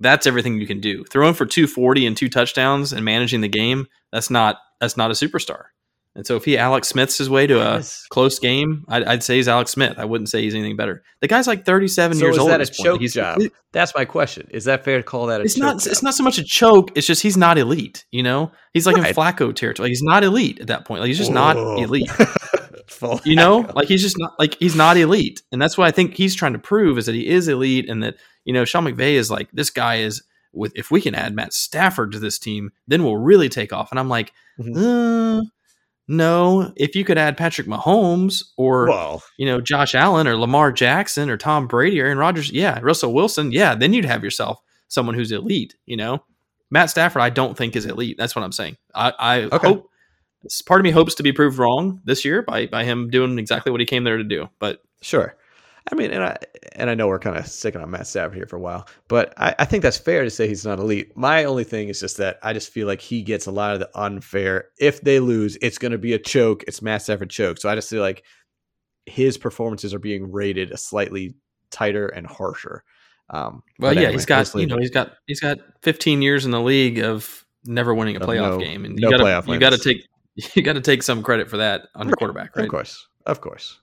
That's 0.00 0.26
everything 0.26 0.60
you 0.60 0.66
can 0.66 0.80
do. 0.80 1.04
Throwing 1.04 1.32
for 1.32 1.46
240 1.46 2.06
and 2.06 2.16
two 2.16 2.28
touchdowns 2.28 2.92
and 2.92 3.04
managing 3.04 3.40
the 3.40 3.48
game, 3.48 3.86
that's 4.10 4.28
not 4.30 4.58
that's 4.80 4.96
not 4.96 5.10
a 5.10 5.14
superstar. 5.14 5.66
And 6.14 6.26
so 6.26 6.36
if 6.36 6.44
he 6.44 6.58
Alex 6.58 6.88
Smith's 6.88 7.16
his 7.16 7.30
way 7.30 7.46
to 7.46 7.54
a 7.60 7.74
Yes. 7.76 8.04
close 8.10 8.38
game, 8.38 8.84
I'd, 8.88 9.02
I'd 9.04 9.22
say 9.22 9.36
he's 9.36 9.48
Alex 9.48 9.70
Smith. 9.70 9.94
I 9.98 10.04
wouldn't 10.04 10.28
say 10.28 10.42
he's 10.42 10.54
anything 10.54 10.76
better. 10.76 11.02
The 11.22 11.28
guy's 11.28 11.46
like 11.46 11.64
37 11.64 12.18
So 12.18 12.24
years 12.26 12.34
is 12.34 12.40
old. 12.40 12.50
that 12.50 12.60
at 12.60 12.68
a 12.68 12.72
choke 12.72 13.00
He's- 13.00 13.14
job? 13.14 13.40
That's 13.72 13.94
my 13.94 14.04
question. 14.04 14.46
Is 14.50 14.64
that 14.64 14.84
fair 14.84 14.98
to 14.98 15.02
call 15.02 15.26
that 15.28 15.40
a 15.40 15.44
it's 15.44 15.54
choke 15.54 15.62
not 15.62 15.80
job? 15.80 15.90
it's 15.92 16.02
not 16.02 16.12
so 16.14 16.22
much 16.22 16.36
a 16.38 16.44
choke 16.44 16.90
it's 16.94 17.06
just 17.06 17.22
he's 17.22 17.38
not 17.38 17.56
elite 17.56 18.04
you 18.10 18.22
know 18.22 18.52
he's 18.74 18.86
like 18.86 18.96
Right. 18.98 19.08
in 19.08 19.14
flacco 19.14 19.54
territory 19.54 19.88
he's 19.88 20.02
not 20.02 20.22
elite 20.24 20.60
at 20.60 20.66
that 20.66 20.84
point 20.84 21.00
like 21.00 21.08
he's 21.08 21.16
just 21.16 21.30
not 21.32 21.56
elite 21.56 22.10
you 23.24 23.34
know 23.36 23.70
like 23.74 23.88
he's 23.88 24.02
just 24.02 24.18
not 24.18 24.32
like 24.38 24.54
he's 24.58 24.76
not 24.76 24.96
elite 24.98 25.40
and 25.52 25.60
that's 25.62 25.78
what 25.78 25.86
i 25.86 25.90
think 25.90 26.14
he's 26.14 26.34
trying 26.34 26.52
to 26.52 26.58
prove 26.58 26.98
is 26.98 27.06
that 27.06 27.14
he 27.14 27.26
is 27.26 27.48
elite 27.48 27.88
and 27.88 28.02
that 28.02 28.16
you 28.44 28.52
know 28.52 28.64
sean 28.64 28.84
mcvay 28.84 29.14
is 29.14 29.30
like 29.30 29.48
this 29.52 29.70
guy 29.70 29.96
is 29.96 30.22
with 30.52 30.72
if 30.76 30.90
we 30.90 31.00
can 31.00 31.14
add 31.14 31.34
matt 31.34 31.52
stafford 31.54 32.12
to 32.12 32.18
this 32.18 32.38
team 32.38 32.70
then 32.86 33.02
we'll 33.02 33.16
really 33.16 33.48
take 33.48 33.72
off 33.72 33.90
and 33.90 33.98
i'm 33.98 34.08
like 34.08 34.32
Mhm. 34.60 35.40
uh, 35.40 35.42
no 36.08 36.72
if 36.76 36.94
you 36.96 37.04
could 37.04 37.18
add 37.18 37.36
patrick 37.36 37.66
mahomes 37.66 38.42
or 38.56 38.88
well, 38.88 39.22
you 39.38 39.46
know, 39.46 39.60
Josh 39.60 39.94
Allen 39.94 40.26
or 40.26 40.36
Lamar 40.36 40.72
Jackson 40.72 41.30
or 41.30 41.36
Tom 41.36 41.66
Brady 41.66 42.00
or 42.00 42.06
Aaron 42.06 42.18
Rodgers, 42.18 42.50
yeah, 42.50 42.78
Russell 42.82 43.12
Wilson, 43.14 43.52
yeah, 43.52 43.74
then 43.74 43.92
you'd 43.92 44.04
have 44.04 44.24
yourself 44.24 44.60
someone 44.88 45.14
who's 45.14 45.32
elite, 45.32 45.74
you 45.86 45.96
know. 45.96 46.22
Matt 46.70 46.90
Stafford, 46.90 47.22
I 47.22 47.30
don't 47.30 47.56
think 47.56 47.76
is 47.76 47.84
elite. 47.86 48.16
That's 48.18 48.34
what 48.34 48.42
I'm 48.44 48.52
saying. 48.52 48.76
I, 48.94 49.12
I 49.18 49.42
Okay. 49.44 49.68
hope 49.68 49.88
part 50.66 50.80
of 50.80 50.84
me 50.84 50.90
hopes 50.90 51.14
to 51.14 51.22
be 51.22 51.32
proved 51.32 51.58
wrong 51.58 52.00
this 52.04 52.24
year 52.24 52.42
by 52.42 52.66
by 52.66 52.84
him 52.84 53.08
doing 53.10 53.38
exactly 53.38 53.70
what 53.70 53.80
he 53.80 53.86
came 53.86 54.04
there 54.04 54.16
to 54.16 54.24
do. 54.24 54.48
But 54.58 54.80
sure. 55.02 55.36
I 55.90 55.94
mean, 55.94 56.10
and 56.12 56.22
I 56.22 56.36
and 56.76 56.88
I 56.88 56.94
know 56.94 57.08
we're 57.08 57.18
kind 57.18 57.36
of 57.36 57.46
sticking 57.46 57.80
on 57.80 57.90
Matt 57.90 58.06
Stafford 58.06 58.36
here 58.36 58.46
for 58.46 58.56
a 58.56 58.60
while, 58.60 58.86
but 59.08 59.34
I, 59.36 59.54
I 59.58 59.64
think 59.64 59.82
that's 59.82 59.98
fair 59.98 60.22
to 60.22 60.30
say 60.30 60.46
he's 60.46 60.64
not 60.64 60.78
elite. 60.78 61.16
My 61.16 61.44
only 61.44 61.64
thing 61.64 61.88
is 61.88 61.98
just 61.98 62.18
that 62.18 62.38
I 62.42 62.52
just 62.52 62.70
feel 62.70 62.86
like 62.86 63.00
he 63.00 63.22
gets 63.22 63.46
a 63.46 63.50
lot 63.50 63.74
of 63.74 63.80
the 63.80 63.90
unfair. 63.94 64.68
If 64.78 65.00
they 65.00 65.18
lose, 65.18 65.58
it's 65.60 65.78
going 65.78 65.92
to 65.92 65.98
be 65.98 66.12
a 66.12 66.18
choke. 66.18 66.62
It's 66.68 66.82
Matt 66.82 67.02
Stafford 67.02 67.30
choke. 67.30 67.58
So 67.58 67.68
I 67.68 67.74
just 67.74 67.90
feel 67.90 68.00
like 68.00 68.22
his 69.06 69.36
performances 69.36 69.92
are 69.92 69.98
being 69.98 70.30
rated 70.30 70.70
a 70.70 70.76
slightly 70.76 71.34
tighter 71.70 72.06
and 72.06 72.26
harsher. 72.26 72.84
Um, 73.30 73.62
well, 73.78 73.92
yeah, 73.92 74.00
anyway, 74.00 74.12
he's 74.12 74.26
got 74.26 74.54
you 74.54 74.66
know 74.66 74.78
he's 74.78 74.90
got 74.90 75.14
he's 75.26 75.40
got 75.40 75.58
15 75.82 76.22
years 76.22 76.44
in 76.44 76.50
the 76.50 76.60
league 76.60 76.98
of 76.98 77.44
never 77.64 77.94
winning 77.94 78.16
a 78.16 78.20
playoff 78.20 78.50
no- 78.52 78.58
game, 78.58 78.84
and 78.84 78.96
no 78.96 79.10
you 79.10 79.18
got 79.18 79.42
to 79.42 79.52
you 79.52 79.58
got 79.58 79.70
to 79.70 79.78
take 79.78 80.06
you 80.54 80.62
got 80.62 80.74
to 80.74 80.80
take 80.80 81.02
some 81.02 81.22
credit 81.22 81.48
for 81.48 81.56
that 81.56 81.88
on 81.94 82.06
your 82.06 82.16
quarterback, 82.16 82.56
right? 82.56 82.64
Of 82.64 82.70
course, 82.70 83.08
of 83.26 83.40
course. 83.40 83.80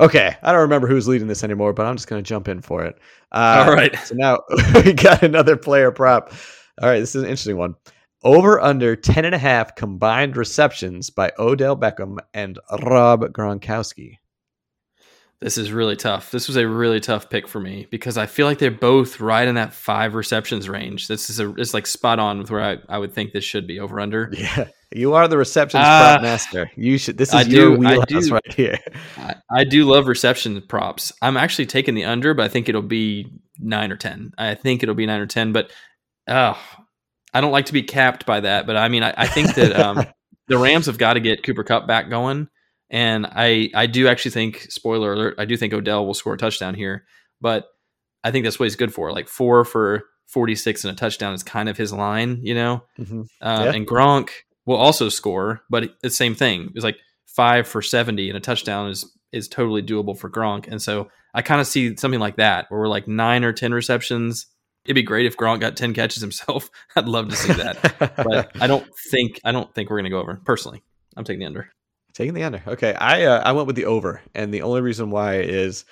Okay, 0.00 0.34
I 0.42 0.52
don't 0.52 0.62
remember 0.62 0.88
who's 0.88 1.06
leading 1.06 1.28
this 1.28 1.44
anymore, 1.44 1.72
but 1.74 1.84
I'm 1.86 1.94
just 1.96 2.08
going 2.08 2.24
to 2.24 2.28
jump 2.28 2.48
in 2.48 2.62
for 2.62 2.82
it. 2.84 2.98
Uh, 3.32 3.64
All 3.66 3.74
right. 3.74 3.94
So 3.98 4.14
now 4.16 4.40
we 4.84 4.94
got 4.94 5.22
another 5.22 5.56
player 5.56 5.92
prop. 5.92 6.32
All 6.80 6.88
right, 6.88 7.00
this 7.00 7.14
is 7.14 7.22
an 7.22 7.28
interesting 7.28 7.58
one. 7.58 7.74
over 8.24 8.58
under 8.60 8.96
10 8.96 9.26
and 9.26 9.34
a 9.34 9.38
half 9.38 9.74
combined 9.76 10.36
receptions 10.36 11.10
by 11.10 11.30
Odell 11.38 11.76
Beckham 11.76 12.18
and 12.32 12.58
Rob 12.82 13.22
Gronkowski. 13.32 14.16
This 15.40 15.56
is 15.56 15.72
really 15.72 15.96
tough. 15.96 16.30
This 16.30 16.48
was 16.48 16.56
a 16.58 16.68
really 16.68 17.00
tough 17.00 17.30
pick 17.30 17.48
for 17.48 17.60
me 17.60 17.86
because 17.90 18.18
I 18.18 18.26
feel 18.26 18.46
like 18.46 18.58
they're 18.58 18.70
both 18.70 19.20
right 19.20 19.48
in 19.48 19.54
that 19.54 19.72
five 19.72 20.14
receptions 20.14 20.68
range. 20.68 21.08
This 21.08 21.30
is 21.30 21.40
a 21.40 21.50
it's 21.54 21.72
like 21.72 21.86
spot 21.86 22.18
on 22.18 22.38
with 22.40 22.50
where 22.50 22.62
I, 22.62 22.78
I 22.90 22.98
would 22.98 23.14
think 23.14 23.32
this 23.32 23.42
should 23.44 23.66
be 23.66 23.80
over 23.80 24.00
under. 24.00 24.30
Yeah, 24.36 24.68
you 24.92 25.14
are 25.14 25.28
the 25.28 25.38
receptions 25.38 25.82
Uh, 25.86 26.02
prop 26.14 26.22
master. 26.22 26.70
You 26.76 26.98
should. 26.98 27.16
This 27.16 27.30
is 27.30 27.34
I 27.36 27.42
your 27.42 27.70
do- 27.70 27.74
I 27.86 27.92
wheelhouse 27.96 28.26
do. 28.26 28.34
right 28.34 28.52
here. 28.54 28.78
I, 29.16 29.34
I 29.50 29.64
do 29.64 29.84
love 29.84 30.08
reception 30.08 30.60
props. 30.68 31.10
I'm 31.22 31.38
actually 31.38 31.66
taking 31.66 31.94
the 31.94 32.04
under, 32.04 32.34
but 32.34 32.44
I 32.44 32.48
think 32.48 32.68
it'll 32.68 32.82
be 32.82 33.26
nine 33.58 33.92
or 33.92 33.96
ten. 33.96 34.32
I 34.36 34.54
think 34.56 34.82
it'll 34.82 34.94
be 34.94 35.06
nine 35.06 35.20
or 35.20 35.26
ten, 35.26 35.52
but 35.54 35.70
oh, 36.28 36.58
I 37.32 37.40
don't 37.40 37.52
like 37.52 37.66
to 37.66 37.72
be 37.72 37.82
capped 37.82 38.26
by 38.26 38.40
that. 38.40 38.66
But 38.66 38.76
I 38.76 38.88
mean, 38.88 39.02
I, 39.04 39.14
I 39.16 39.26
think 39.26 39.54
that 39.54 39.74
um, 39.78 40.04
the 40.48 40.58
Rams 40.58 40.84
have 40.84 40.98
got 40.98 41.14
to 41.14 41.20
get 41.20 41.44
Cooper 41.44 41.64
Kupp 41.64 41.86
back 41.86 42.10
going, 42.10 42.48
and 42.90 43.26
I 43.26 43.70
I 43.74 43.86
do 43.86 44.08
actually 44.08 44.32
think 44.32 44.62
spoiler 44.70 45.12
alert, 45.14 45.34
I 45.38 45.44
do 45.44 45.56
think 45.56 45.72
Odell 45.72 46.06
will 46.06 46.14
score 46.14 46.34
a 46.34 46.38
touchdown 46.38 46.74
here, 46.74 47.04
but 47.40 47.66
I 48.24 48.30
think 48.30 48.44
that's 48.44 48.58
what 48.58 48.66
he's 48.66 48.76
good 48.76 48.92
for. 48.92 49.12
Like 49.12 49.28
four 49.28 49.64
for 49.64 50.02
46 50.26 50.84
and 50.84 50.92
a 50.92 50.96
touchdown 50.96 51.32
is 51.34 51.42
kind 51.42 51.68
of 51.68 51.76
his 51.76 51.92
line, 51.92 52.40
you 52.42 52.54
know. 52.54 52.82
Mhm. 52.98 53.24
Uh, 53.40 53.62
Yeah. 53.64 53.72
And 53.72 53.86
Gronk 53.86 54.28
will 54.66 54.76
also 54.76 55.08
score, 55.08 55.62
but 55.70 55.84
it's 55.84 55.94
the 56.02 56.10
same 56.10 56.34
thing. 56.34 56.70
It's 56.74 56.84
like 56.84 56.98
five 57.26 57.66
for 57.66 57.80
70 57.82 58.28
and 58.28 58.36
a 58.36 58.40
touchdown 58.40 58.90
is 58.90 59.10
is 59.32 59.46
totally 59.48 59.82
doable 59.82 60.18
for 60.18 60.28
Gronk. 60.28 60.66
And 60.68 60.82
so 60.82 61.08
I 61.34 61.42
kind 61.42 61.60
of 61.60 61.66
see 61.68 61.96
something 61.96 62.18
like 62.20 62.36
that 62.36 62.66
where 62.68 62.80
we're 62.80 62.88
like 62.88 63.06
nine 63.06 63.44
or 63.44 63.52
10 63.52 63.72
receptions. 63.72 64.46
It'd 64.84 64.96
be 64.96 65.02
great 65.04 65.26
if 65.26 65.36
Gronk 65.36 65.60
got 65.60 65.76
10 65.76 65.94
catches 65.94 66.20
himself. 66.20 66.68
I'd 66.96 67.06
love 67.06 67.28
to 67.28 67.36
see 67.36 67.52
that. 67.52 67.94
but 68.16 68.50
I 68.60 68.66
don't 68.66 68.86
think 69.10 69.40
I 69.44 69.52
don't 69.52 69.72
think 69.74 69.88
we're 69.88 69.98
going 69.98 70.04
to 70.04 70.10
go 70.10 70.20
over 70.20 70.40
personally. 70.44 70.82
I'm 71.16 71.24
taking 71.24 71.40
the 71.40 71.46
under. 71.46 71.70
Taking 72.12 72.34
the 72.34 72.42
under. 72.42 72.62
Okay, 72.66 72.94
I 72.94 73.24
uh, 73.24 73.42
I 73.44 73.52
went 73.52 73.66
with 73.66 73.76
the 73.76 73.84
over, 73.86 74.20
and 74.34 74.52
the 74.52 74.62
only 74.62 74.80
reason 74.80 75.10
why 75.10 75.36
is 75.36 75.84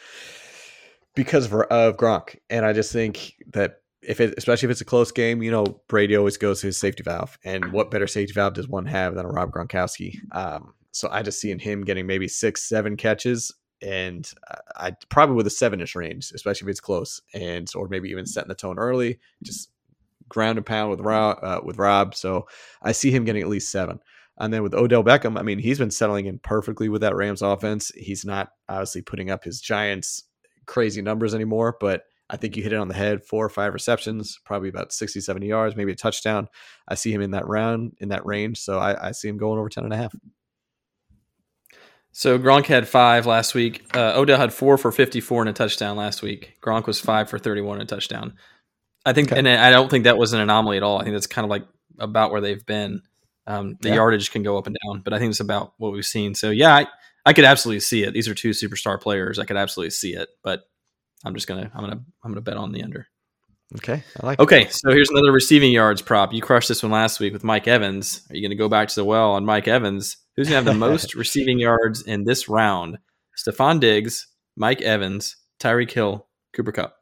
because 1.14 1.47
of, 1.47 1.53
of 1.53 1.97
Gronk, 1.97 2.37
and 2.51 2.64
I 2.64 2.73
just 2.73 2.93
think 2.93 3.35
that 3.53 3.81
if 4.03 4.21
it, 4.21 4.35
especially 4.37 4.66
if 4.66 4.71
it's 4.73 4.81
a 4.81 4.87
close 4.87 5.12
game, 5.12 5.43
you 5.43 5.51
know, 5.51 5.81
Brady 5.89 6.16
always 6.16 6.37
goes 6.37 6.61
to 6.61 6.66
his 6.69 6.77
safety 6.77 7.03
valve, 7.03 7.39
and 7.45 7.73
what 7.73 7.91
better 7.91 8.07
safety 8.07 8.33
valve 8.33 8.55
does 8.55 8.69
one 8.69 8.87
have 8.87 9.14
than 9.14 9.27
a 9.27 9.29
Rob 9.29 9.53
Gronkowski? 9.53 10.16
Um, 10.33 10.75
so 10.93 11.09
I 11.11 11.23
just 11.23 11.41
see 11.41 11.51
in 11.51 11.59
him 11.59 11.85
getting 11.85 12.07
maybe 12.07 12.29
six, 12.29 12.69
seven 12.69 12.97
catches, 12.97 13.55
and 13.81 14.31
uh, 14.51 14.57
I 14.77 14.93
probably 15.09 15.37
with 15.37 15.47
a 15.47 15.51
seven-ish 15.51 15.95
range, 15.95 16.33
especially 16.35 16.66
if 16.66 16.71
it's 16.71 16.81
close, 16.81 17.21
and 17.35 17.71
or 17.77 17.89
maybe 17.89 18.11
even 18.11 18.27
setting 18.27 18.49
the 18.49 18.55
tone 18.55 18.79
early, 18.79 19.21
just 19.43 19.71
ground 20.29 20.59
and 20.59 20.66
pound 20.66 20.91
with 20.91 21.01
Rob. 21.01 21.39
Uh, 21.43 21.61
with 21.62 21.79
Rob, 21.79 22.14
so 22.14 22.47
I 22.83 22.93
see 22.93 23.11
him 23.11 23.25
getting 23.25 23.43
at 23.43 23.49
least 23.49 23.71
seven. 23.71 24.01
And 24.41 24.53
then 24.53 24.62
with 24.62 24.74
Odell 24.74 25.03
Beckham, 25.03 25.39
I 25.39 25.43
mean, 25.43 25.59
he's 25.59 25.78
been 25.78 25.91
settling 25.91 26.26
in 26.26 26.39
perfectly 26.39 26.89
with 26.89 27.01
that 27.03 27.16
Rams 27.16 27.43
offense. 27.43 27.91
He's 27.97 28.24
not 28.24 28.51
obviously 28.68 29.03
putting 29.03 29.30
up 29.30 29.43
his 29.45 29.61
Giants 29.61 30.24
crazy 30.66 31.03
numbers 31.03 31.34
anymore, 31.34 31.76
but 31.80 32.05
I 32.30 32.36
think 32.36 32.57
you 32.57 32.62
hit 32.62 32.72
it 32.72 32.78
on 32.78 32.89
the 32.89 32.95
head. 32.95 33.24
Four 33.24 33.47
or 33.47 33.49
five 33.49 33.72
receptions, 33.72 34.39
probably 34.45 34.68
about 34.68 34.93
60, 34.93 35.20
70 35.20 35.47
yards, 35.47 35.76
maybe 35.76 35.93
a 35.93 35.97
touchdown. 35.97 36.49
I 36.86 36.95
see 36.95 37.12
him 37.12 37.20
in 37.22 37.32
that 37.32 37.49
round, 37.49 37.97
in 37.99 38.11
that 38.11 38.24
range. 38.26 38.59
So 38.59 38.78
I, 38.78 39.09
I 39.09 39.12
see 39.12 39.28
him 39.28 39.39
going 39.39 39.59
over 39.59 39.68
10 39.68 39.84
and 39.84 39.93
a 39.93 39.97
half. 39.97 40.14
So 42.12 42.39
Gronk 42.39 42.66
had 42.66 42.89
five 42.89 43.26
last 43.26 43.55
week. 43.55 43.84
Uh, 43.95 44.12
Odell 44.16 44.39
had 44.39 44.53
four 44.53 44.76
for 44.78 44.91
54 44.91 45.43
and 45.43 45.51
a 45.51 45.53
touchdown 45.53 45.97
last 45.97 46.22
week. 46.22 46.57
Gronk 46.62 46.86
was 46.86 47.01
five 47.01 47.30
for 47.30 47.39
31 47.39 47.80
and 47.80 47.82
a 47.91 47.95
touchdown. 47.95 48.34
I 49.07 49.12
think, 49.12 49.30
Okay. 49.30 49.39
and 49.39 49.49
I 49.49 49.70
don't 49.70 49.91
think 49.91 50.05
that 50.05 50.18
was 50.18 50.32
an 50.32 50.41
anomaly 50.41 50.76
at 50.76 50.82
all. 50.82 50.99
I 50.99 51.05
think 51.05 51.14
that's 51.14 51.26
kind 51.26 51.45
of 51.45 51.51
like 51.51 51.64
about 51.99 52.30
where 52.30 52.41
they've 52.41 52.64
been. 52.64 53.03
Um, 53.49 53.76
the 53.80 53.88
Yeah. 53.88 53.94
yardage 53.96 54.30
can 54.30 54.42
go 54.44 54.57
up 54.59 54.66
and 54.68 54.76
down, 54.86 55.01
but 55.01 55.12
I 55.12 55.18
think 55.18 55.30
it's 55.30 55.40
about 55.40 55.72
what 55.78 55.92
we've 55.92 56.05
seen. 56.07 56.34
So 56.34 56.51
yeah, 56.51 56.74
I, 56.76 56.86
I 57.26 57.32
could 57.32 57.44
absolutely 57.44 57.80
see 57.80 58.03
it. 58.05 58.12
These 58.12 58.28
are 58.28 58.34
two 58.34 58.51
superstar 58.51 59.01
players. 59.01 59.38
I 59.40 59.44
could 59.44 59.57
absolutely 59.57 59.90
see 59.90 60.14
it, 60.14 60.28
but 60.44 60.62
I'm 61.24 61.34
just 61.34 61.49
gonna, 61.49 61.70
I'm 61.74 61.80
gonna, 61.80 62.01
I'm 62.22 62.30
gonna 62.30 62.40
bet 62.42 62.57
on 62.59 62.72
the 62.72 62.82
under. 62.82 63.07
Okay. 63.76 64.03
I 64.22 64.26
like 64.26 64.38
it. 64.38 64.42
Okay, 64.42 64.68
so 64.68 64.90
here's 64.90 65.11
another 65.11 65.32
receiving 65.32 65.72
yards 65.72 66.01
prop. 66.01 66.32
You 66.32 66.40
crushed 66.40 66.68
this 66.68 66.82
one 66.82 66.92
last 66.92 67.20
week 67.20 67.32
with 67.34 67.44
Mike 67.44 67.68
Evans. 67.68 68.22
Are 68.30 68.36
you 68.36 68.40
going 68.40 68.49
to 68.51 68.57
go 68.57 68.66
back 68.68 68.88
to 68.88 68.94
the 68.94 69.05
well 69.05 69.32
on 69.32 69.44
Mike 69.44 69.68
Evans? 69.68 70.16
Who's 70.36 70.49
going 70.49 70.64
to 70.64 70.70
have 70.70 70.74
the 70.74 70.86
most 70.88 71.14
receiving 71.14 71.59
yards 71.59 72.01
in 72.03 72.24
this 72.24 72.49
round? 72.49 72.96
Stefon 73.36 73.78
Diggs, 73.78 74.26
Mike 74.57 74.80
Evans, 74.80 75.36
Tyreek 75.61 75.90
Hill, 75.90 76.26
Cooper 76.55 76.72
Kupp. 76.72 76.94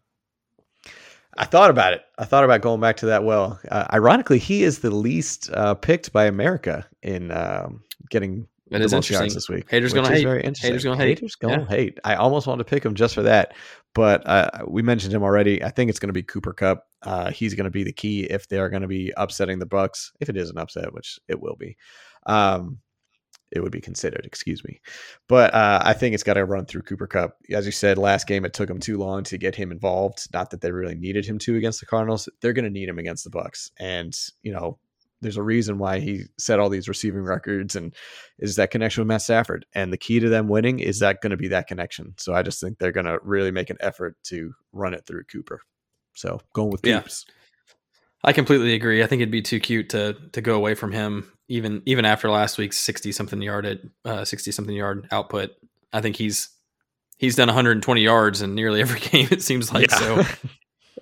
I 1.39 1.45
thought 1.45 1.70
about 1.70 1.93
it. 1.93 2.03
I 2.18 2.24
thought 2.24 2.45
about 2.45 2.61
going 2.62 2.80
back 2.80 2.97
to 2.99 3.07
that 3.07 3.24
well. 3.24 3.61
Uh, 3.70 3.87
ironically, 3.93 4.39
he 4.39 4.62
is 4.62 4.78
the 4.80 4.91
least 4.91 5.51
uh, 5.53 5.74
picked 5.74 6.12
by 6.12 6.24
America 6.26 6.87
in 7.03 7.30
um, 7.30 7.82
getting 8.11 8.47
That 8.70 8.78
the 8.78 8.84
is 8.87 8.93
most 8.93 9.11
yards 9.11 9.34
this 9.34 9.49
week. 9.49 9.70
Haters 9.70 9.93
gonna 9.93 10.09
hate. 10.09 10.24
Very 10.24 10.43
interesting. 10.43 10.68
Haters 10.70 10.84
gonna 10.84 10.97
hate. 10.97 11.18
Haters 11.18 11.34
gonna 11.37 11.61
Yeah. 11.62 11.66
hate. 11.68 11.99
I 12.05 12.14
almost 12.14 12.47
wanted 12.47 12.64
to 12.64 12.70
pick 12.70 12.84
him 12.84 12.95
just 12.95 13.14
for 13.14 13.22
that, 13.22 13.55
but 13.95 14.26
uh, 14.26 14.51
we 14.66 14.82
mentioned 14.82 15.12
him 15.12 15.22
already. 15.22 15.62
I 15.62 15.70
think 15.70 15.91
it's 15.91 15.99
going 15.99 16.09
to 16.09 16.14
be 16.14 16.22
Cooper 16.22 16.53
Kupp. 16.53 16.87
Uh, 17.03 17.30
he's 17.30 17.55
going 17.55 17.64
to 17.64 17.70
be 17.70 17.84
the 17.84 17.93
key 17.93 18.24
if 18.24 18.49
they 18.49 18.59
are 18.59 18.68
going 18.70 18.82
to 18.82 18.89
be 18.89 19.12
upsetting 19.16 19.59
the 19.59 19.66
Bucks. 19.66 20.12
If 20.20 20.28
it 20.28 20.37
is 20.37 20.51
an 20.51 20.59
upset, 20.59 20.93
which 20.93 21.18
it 21.28 21.41
will 21.41 21.57
be, 21.57 21.76
um, 22.26 22.78
it 23.53 23.61
would 23.61 23.72
be 23.72 23.80
considered. 23.80 24.24
Excuse 24.24 24.64
me, 24.64 24.80
but 25.28 25.55
uh, 25.55 25.80
I 25.84 25.92
think 25.92 26.14
it's 26.14 26.22
got 26.22 26.34
to 26.34 26.44
run 26.44 26.66
through 26.66 26.82
Cooper 26.82 27.07
Kupp. 27.07 27.36
As 27.51 27.66
you 27.66 27.72
said, 27.72 27.99
last 27.99 28.26
game 28.26 28.44
it 28.44 28.53
took 28.53 28.70
him 28.70 28.80
too 28.80 28.99
long 28.99 29.22
to 29.24 29.38
get 29.38 29.55
him 29.55 29.72
involved. 29.72 30.28
Not 30.32 30.51
that 30.51 30.61
they 30.61 30.72
really 30.72 30.94
needed 30.94 31.24
him 31.24 31.38
to 31.40 31.57
against 31.57 31.80
the 31.80 31.86
Cardinals. 31.86 32.28
They're 32.40 32.53
going 32.53 32.64
to 32.64 32.70
need 32.70 32.88
him 32.88 32.99
against 32.99 33.24
the 33.24 33.30
Bucks, 33.30 33.70
and 33.78 34.16
you 34.42 34.53
know 34.53 34.78
there's 35.20 35.36
a 35.36 35.42
reason 35.42 35.78
why 35.78 35.99
he 35.99 36.24
set 36.38 36.61
all 36.61 36.68
these 36.68 36.88
receiving 36.88 37.22
records 37.22 37.74
and 37.74 37.94
is 38.38 38.57
that 38.57 38.70
connection 38.70 39.01
with 39.01 39.09
Matt 39.09 39.22
Stafford. 39.22 39.64
And 39.74 39.92
the 39.92 39.99
key 39.99 40.20
to 40.20 40.28
them 40.28 40.49
winning 40.49 40.78
is 40.78 40.99
that 41.01 41.22
going 41.22 41.30
to 41.30 41.36
be 41.36 41.49
that 41.49 41.68
connection. 41.68 42.14
So 42.18 42.34
I 42.34 42.42
just 42.42 42.61
think 42.61 42.78
they're 42.78 42.92
going 42.92 43.07
to 43.07 43.18
really 43.22 43.51
make 43.51 43.70
an 43.70 43.78
effort 43.80 44.16
to 44.24 44.53
run 44.72 44.94
it 44.94 45.07
through 45.07 45.24
Cooper. 45.24 45.62
So 46.14 46.40
going 46.53 46.70
with 46.70 46.82
Yeah. 46.84 47.26
I 48.25 48.33
completely 48.33 48.75
agree. 48.75 49.03
I 49.03 49.07
think 49.07 49.21
it'd 49.21 49.31
be 49.31 49.43
too 49.43 49.61
cute 49.61 49.91
to 49.91 50.17
to 50.33 50.41
go 50.41 50.57
away 50.57 50.75
from 50.75 50.93
him, 50.93 51.33
even 51.49 51.83
even 51.87 52.05
after 52.05 52.31
last 52.31 52.59
week's 52.59 52.79
sixty 52.79 53.12
something 53.12 53.41
yard 53.41 53.91
uh, 54.05 54.25
sixty 54.25 54.53
something 54.53 54.75
yard 54.75 55.09
output. 55.11 55.51
I 55.93 56.01
think 56.01 56.17
he's 56.17 56.51
he's 57.17 57.37
done 57.37 57.49
120 57.49 58.03
yards 58.03 58.43
in 58.43 58.55
nearly 58.55 58.81
every 58.81 59.01
game. 59.11 59.29
It 59.31 59.43
seems 59.43 59.73
like 59.73 59.91
so. 59.91 60.23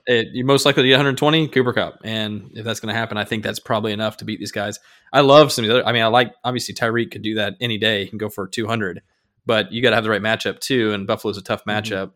it, 0.07 0.29
you're 0.33 0.47
most 0.47 0.65
likely 0.65 0.83
to 0.85 0.89
get 0.89 0.97
120 0.97 1.49
Cooper 1.49 1.73
Kupp, 1.73 2.01
and 2.05 2.51
if 2.55 2.65
that's 2.65 2.81
going 2.81 2.93
to 2.93 2.99
happen, 2.99 3.17
I 3.17 3.25
think 3.25 3.43
that's 3.43 3.59
probably 3.59 3.93
enough 3.93 4.19
to 4.19 4.25
beat 4.25 4.39
these 4.39 4.53
guys. 4.53 4.79
I 5.13 5.21
love 5.21 5.53
some 5.53 5.65
of 5.65 5.69
the 5.69 5.75
other. 5.77 5.87
I 5.87 5.93
mean, 5.93 6.03
I 6.03 6.07
like 6.07 6.35
obviously 6.45 6.75
Tyreek 6.75 7.11
could 7.11 7.23
do 7.23 7.35
that 7.37 7.55
any 7.61 7.79
day. 7.79 8.05
He 8.05 8.11
can 8.11 8.19
go 8.19 8.29
for 8.29 8.47
200, 8.47 9.03
but 9.47 9.73
you 9.73 9.83
got 9.83 9.91
to 9.91 9.97
have 9.97 10.05
the 10.05 10.11
right 10.11 10.23
matchup 10.23 10.61
too. 10.61 10.93
And 10.93 11.07
Buffalo's 11.07 11.39
a 11.39 11.43
tough 11.43 11.65
matchup. 11.65 12.13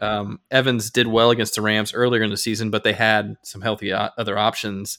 Um, 0.00 0.40
Evans 0.50 0.90
did 0.90 1.06
well 1.06 1.30
against 1.30 1.54
the 1.54 1.62
Rams 1.62 1.94
earlier 1.94 2.22
in 2.22 2.30
the 2.30 2.36
season, 2.36 2.70
but 2.70 2.84
they 2.84 2.94
had 2.94 3.36
some 3.42 3.60
healthy 3.60 3.92
o- 3.92 4.08
other 4.16 4.38
options. 4.38 4.98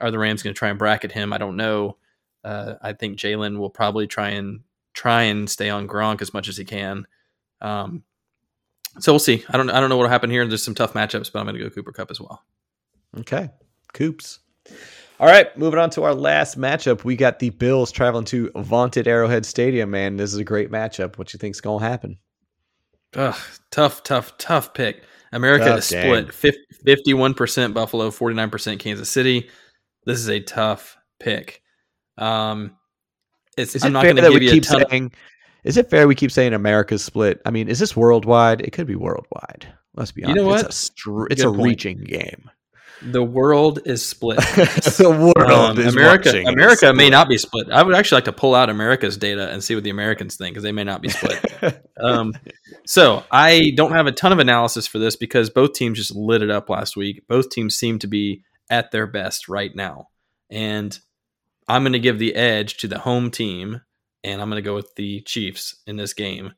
Are 0.00 0.10
the 0.10 0.18
Rams 0.18 0.42
going 0.42 0.54
to 0.54 0.58
try 0.58 0.68
and 0.68 0.78
bracket 0.78 1.12
him? 1.12 1.32
I 1.32 1.38
don't 1.38 1.56
know. 1.56 1.96
Uh, 2.44 2.74
I 2.80 2.92
think 2.92 3.18
Jalen 3.18 3.58
will 3.58 3.70
probably 3.70 4.06
try 4.06 4.30
and 4.30 4.60
try 4.94 5.24
and 5.24 5.50
stay 5.50 5.70
on 5.70 5.88
Gronk 5.88 6.22
as 6.22 6.32
much 6.32 6.48
as 6.48 6.56
he 6.56 6.64
can. 6.64 7.06
Um, 7.60 8.04
so 9.00 9.12
we'll 9.12 9.18
see. 9.18 9.44
I 9.48 9.56
don't. 9.56 9.70
I 9.70 9.80
don't 9.80 9.88
know 9.88 9.96
what 9.96 10.04
will 10.04 10.10
happen 10.10 10.30
here. 10.30 10.46
There's 10.46 10.62
some 10.62 10.74
tough 10.74 10.92
matchups, 10.92 11.32
but 11.32 11.40
I'm 11.40 11.46
going 11.46 11.58
to 11.58 11.64
go 11.64 11.70
Cooper 11.70 11.92
Kupp 11.92 12.10
as 12.10 12.20
well. 12.20 12.42
Okay. 13.18 13.50
Coops. 13.92 14.38
All 15.20 15.26
right, 15.26 15.56
moving 15.58 15.80
on 15.80 15.90
to 15.90 16.04
our 16.04 16.14
last 16.14 16.56
matchup. 16.56 17.02
We 17.02 17.16
got 17.16 17.40
the 17.40 17.50
Bills 17.50 17.90
traveling 17.90 18.24
to 18.26 18.52
vaunted 18.54 19.08
Arrowhead 19.08 19.44
Stadium, 19.44 19.90
man. 19.90 20.16
This 20.16 20.32
is 20.32 20.38
a 20.38 20.44
great 20.44 20.70
matchup. 20.70 21.18
What 21.18 21.32
you 21.32 21.38
think's 21.38 21.60
going 21.60 21.80
to 21.80 21.88
happen? 21.88 22.18
Ugh, 23.16 23.36
tough, 23.70 24.02
tough, 24.02 24.36
tough 24.38 24.74
pick. 24.74 25.02
America 25.32 25.66
Tough 25.66 25.78
is 25.78 25.84
split 25.86 26.28
51% 26.86 27.74
Buffalo, 27.74 28.10
49% 28.10 28.78
Kansas 28.78 29.10
City. 29.10 29.50
This 30.06 30.18
is 30.18 30.28
a 30.28 30.40
tough 30.40 30.96
pick. 31.20 31.62
Um, 32.16 32.76
it's, 33.56 33.74
Is 33.74 33.84
I'm 33.84 33.90
it 33.90 33.92
not 33.92 34.04
fair 34.04 34.14
going 34.14 34.24
to 34.24 34.30
give 34.30 34.40
we 34.40 34.44
you 34.46 34.50
a 34.50 34.54
keep 34.54 34.62
of, 34.70 34.86
saying? 34.90 35.12
Is 35.64 35.76
it 35.76 35.90
fair 35.90 36.08
we 36.08 36.14
keep 36.14 36.30
saying 36.30 36.54
America's 36.54 37.04
split? 37.04 37.40
I 37.44 37.50
mean, 37.50 37.68
is 37.68 37.78
this 37.78 37.96
worldwide? 37.96 38.62
It 38.62 38.72
could 38.72 38.86
be 38.86 38.94
worldwide. 38.94 39.66
Let's 39.94 40.12
be 40.12 40.24
honest. 40.24 40.36
You 40.36 40.42
know 40.42 40.54
It's 40.54 40.62
what? 40.62 40.70
a, 40.70 40.74
str- 40.74 41.26
it's 41.30 41.42
a 41.42 41.48
reaching 41.48 41.98
game. 41.98 42.50
The 43.02 43.22
world 43.22 43.80
is 43.84 44.04
split. 44.04 44.38
the 44.38 45.32
world 45.36 45.50
Um, 45.50 45.78
is 45.78 45.94
America, 45.94 46.28
watching 46.28 46.48
America 46.48 46.92
may 46.92 47.10
not 47.10 47.28
be 47.28 47.38
split. 47.38 47.70
I 47.70 47.82
would 47.82 47.94
actually 47.94 48.16
like 48.16 48.24
to 48.24 48.32
pull 48.32 48.54
out 48.54 48.70
America's 48.70 49.16
data 49.16 49.50
and 49.50 49.62
see 49.62 49.74
what 49.74 49.84
the 49.84 49.90
Americans 49.90 50.36
think 50.36 50.54
because 50.54 50.62
they 50.62 50.72
may 50.72 50.84
not 50.84 51.00
be 51.00 51.08
split. 51.08 51.38
split. 51.50 51.86
um, 52.02 52.32
so 52.86 53.24
I 53.30 53.72
don't 53.76 53.92
have 53.92 54.06
a 54.06 54.12
ton 54.12 54.32
of 54.32 54.38
analysis 54.38 54.86
for 54.86 54.98
this 54.98 55.16
because 55.16 55.50
both 55.50 55.72
teams 55.74 55.98
just 55.98 56.14
lit 56.14 56.42
it 56.42 56.50
up 56.50 56.68
last 56.68 56.96
week. 56.96 57.22
Both 57.28 57.50
teams 57.50 57.76
seem 57.76 57.98
to 58.00 58.06
be 58.06 58.42
at 58.70 58.90
their 58.90 59.06
best 59.06 59.48
right 59.48 59.74
now, 59.74 60.08
and 60.50 60.98
I'm 61.68 61.82
going 61.82 61.92
to 61.92 61.98
give 61.98 62.18
the 62.18 62.34
edge 62.34 62.78
to 62.78 62.88
the 62.88 62.98
home 62.98 63.30
team, 63.30 63.80
and 64.24 64.40
I'm 64.40 64.50
going 64.50 64.62
to 64.62 64.68
go 64.68 64.74
with 64.74 64.94
the 64.96 65.20
Chiefs 65.22 65.76
in 65.86 65.96
this 65.96 66.14
game. 66.14 66.54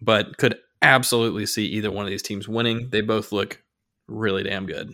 But 0.00 0.36
could 0.38 0.56
absolutely 0.80 1.46
see 1.46 1.66
either 1.66 1.90
one 1.90 2.04
of 2.04 2.10
these 2.10 2.22
teams 2.22 2.48
winning. 2.48 2.88
They 2.90 3.02
both 3.02 3.30
look 3.30 3.62
really 4.08 4.42
damn 4.42 4.66
good. 4.66 4.92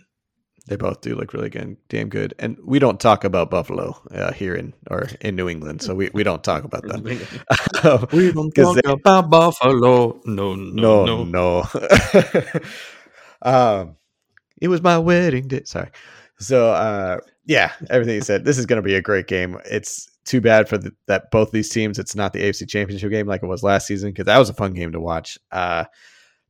They 0.69 0.75
both 0.75 1.01
do 1.01 1.15
look 1.15 1.33
really 1.33 1.49
good, 1.49 1.77
damn 1.89 2.09
good. 2.09 2.35
And 2.37 2.55
we 2.63 2.77
don't 2.77 2.99
talk 2.99 3.23
about 3.23 3.49
Buffalo 3.49 3.99
uh, 4.11 4.31
here 4.31 4.53
in 4.53 4.75
or 4.91 5.07
in 5.19 5.35
New 5.35 5.49
England, 5.49 5.81
so 5.81 5.95
we, 5.95 6.11
we 6.13 6.21
don't 6.21 6.43
talk 6.43 6.63
about 6.63 6.83
them. 6.83 7.03
we 8.13 8.31
don't 8.31 8.51
talk 8.51 8.75
they- 8.75 8.91
about 8.91 9.31
Buffalo. 9.31 10.21
No, 10.25 10.55
no, 10.55 11.05
no, 11.05 11.23
no. 11.23 11.63
no. 11.63 12.61
um, 13.41 13.95
it 14.61 14.67
was 14.67 14.83
my 14.83 14.99
wedding 14.99 15.47
day. 15.47 15.63
Sorry. 15.65 15.89
So, 16.37 16.71
uh, 16.71 17.17
yeah, 17.45 17.71
everything 17.89 18.15
you 18.15 18.21
said. 18.21 18.45
This 18.45 18.59
is 18.59 18.67
going 18.67 18.81
to 18.81 18.87
be 18.87 18.93
a 18.93 19.01
great 19.01 19.25
game. 19.25 19.57
It's 19.65 20.07
too 20.23 20.39
bad 20.39 20.69
for 20.69 20.77
the, 20.77 20.93
that 21.07 21.31
both 21.31 21.49
these 21.49 21.69
teams. 21.69 21.97
It's 21.97 22.15
not 22.15 22.31
the 22.31 22.43
AFC 22.43 22.69
Championship 22.69 23.09
game 23.09 23.25
like 23.25 23.41
it 23.41 23.47
was 23.47 23.63
last 23.63 23.87
season 23.87 24.11
because 24.11 24.25
that 24.25 24.37
was 24.37 24.51
a 24.51 24.53
fun 24.53 24.73
game 24.73 24.91
to 24.91 24.99
watch. 24.99 25.39
Uh, 25.51 25.85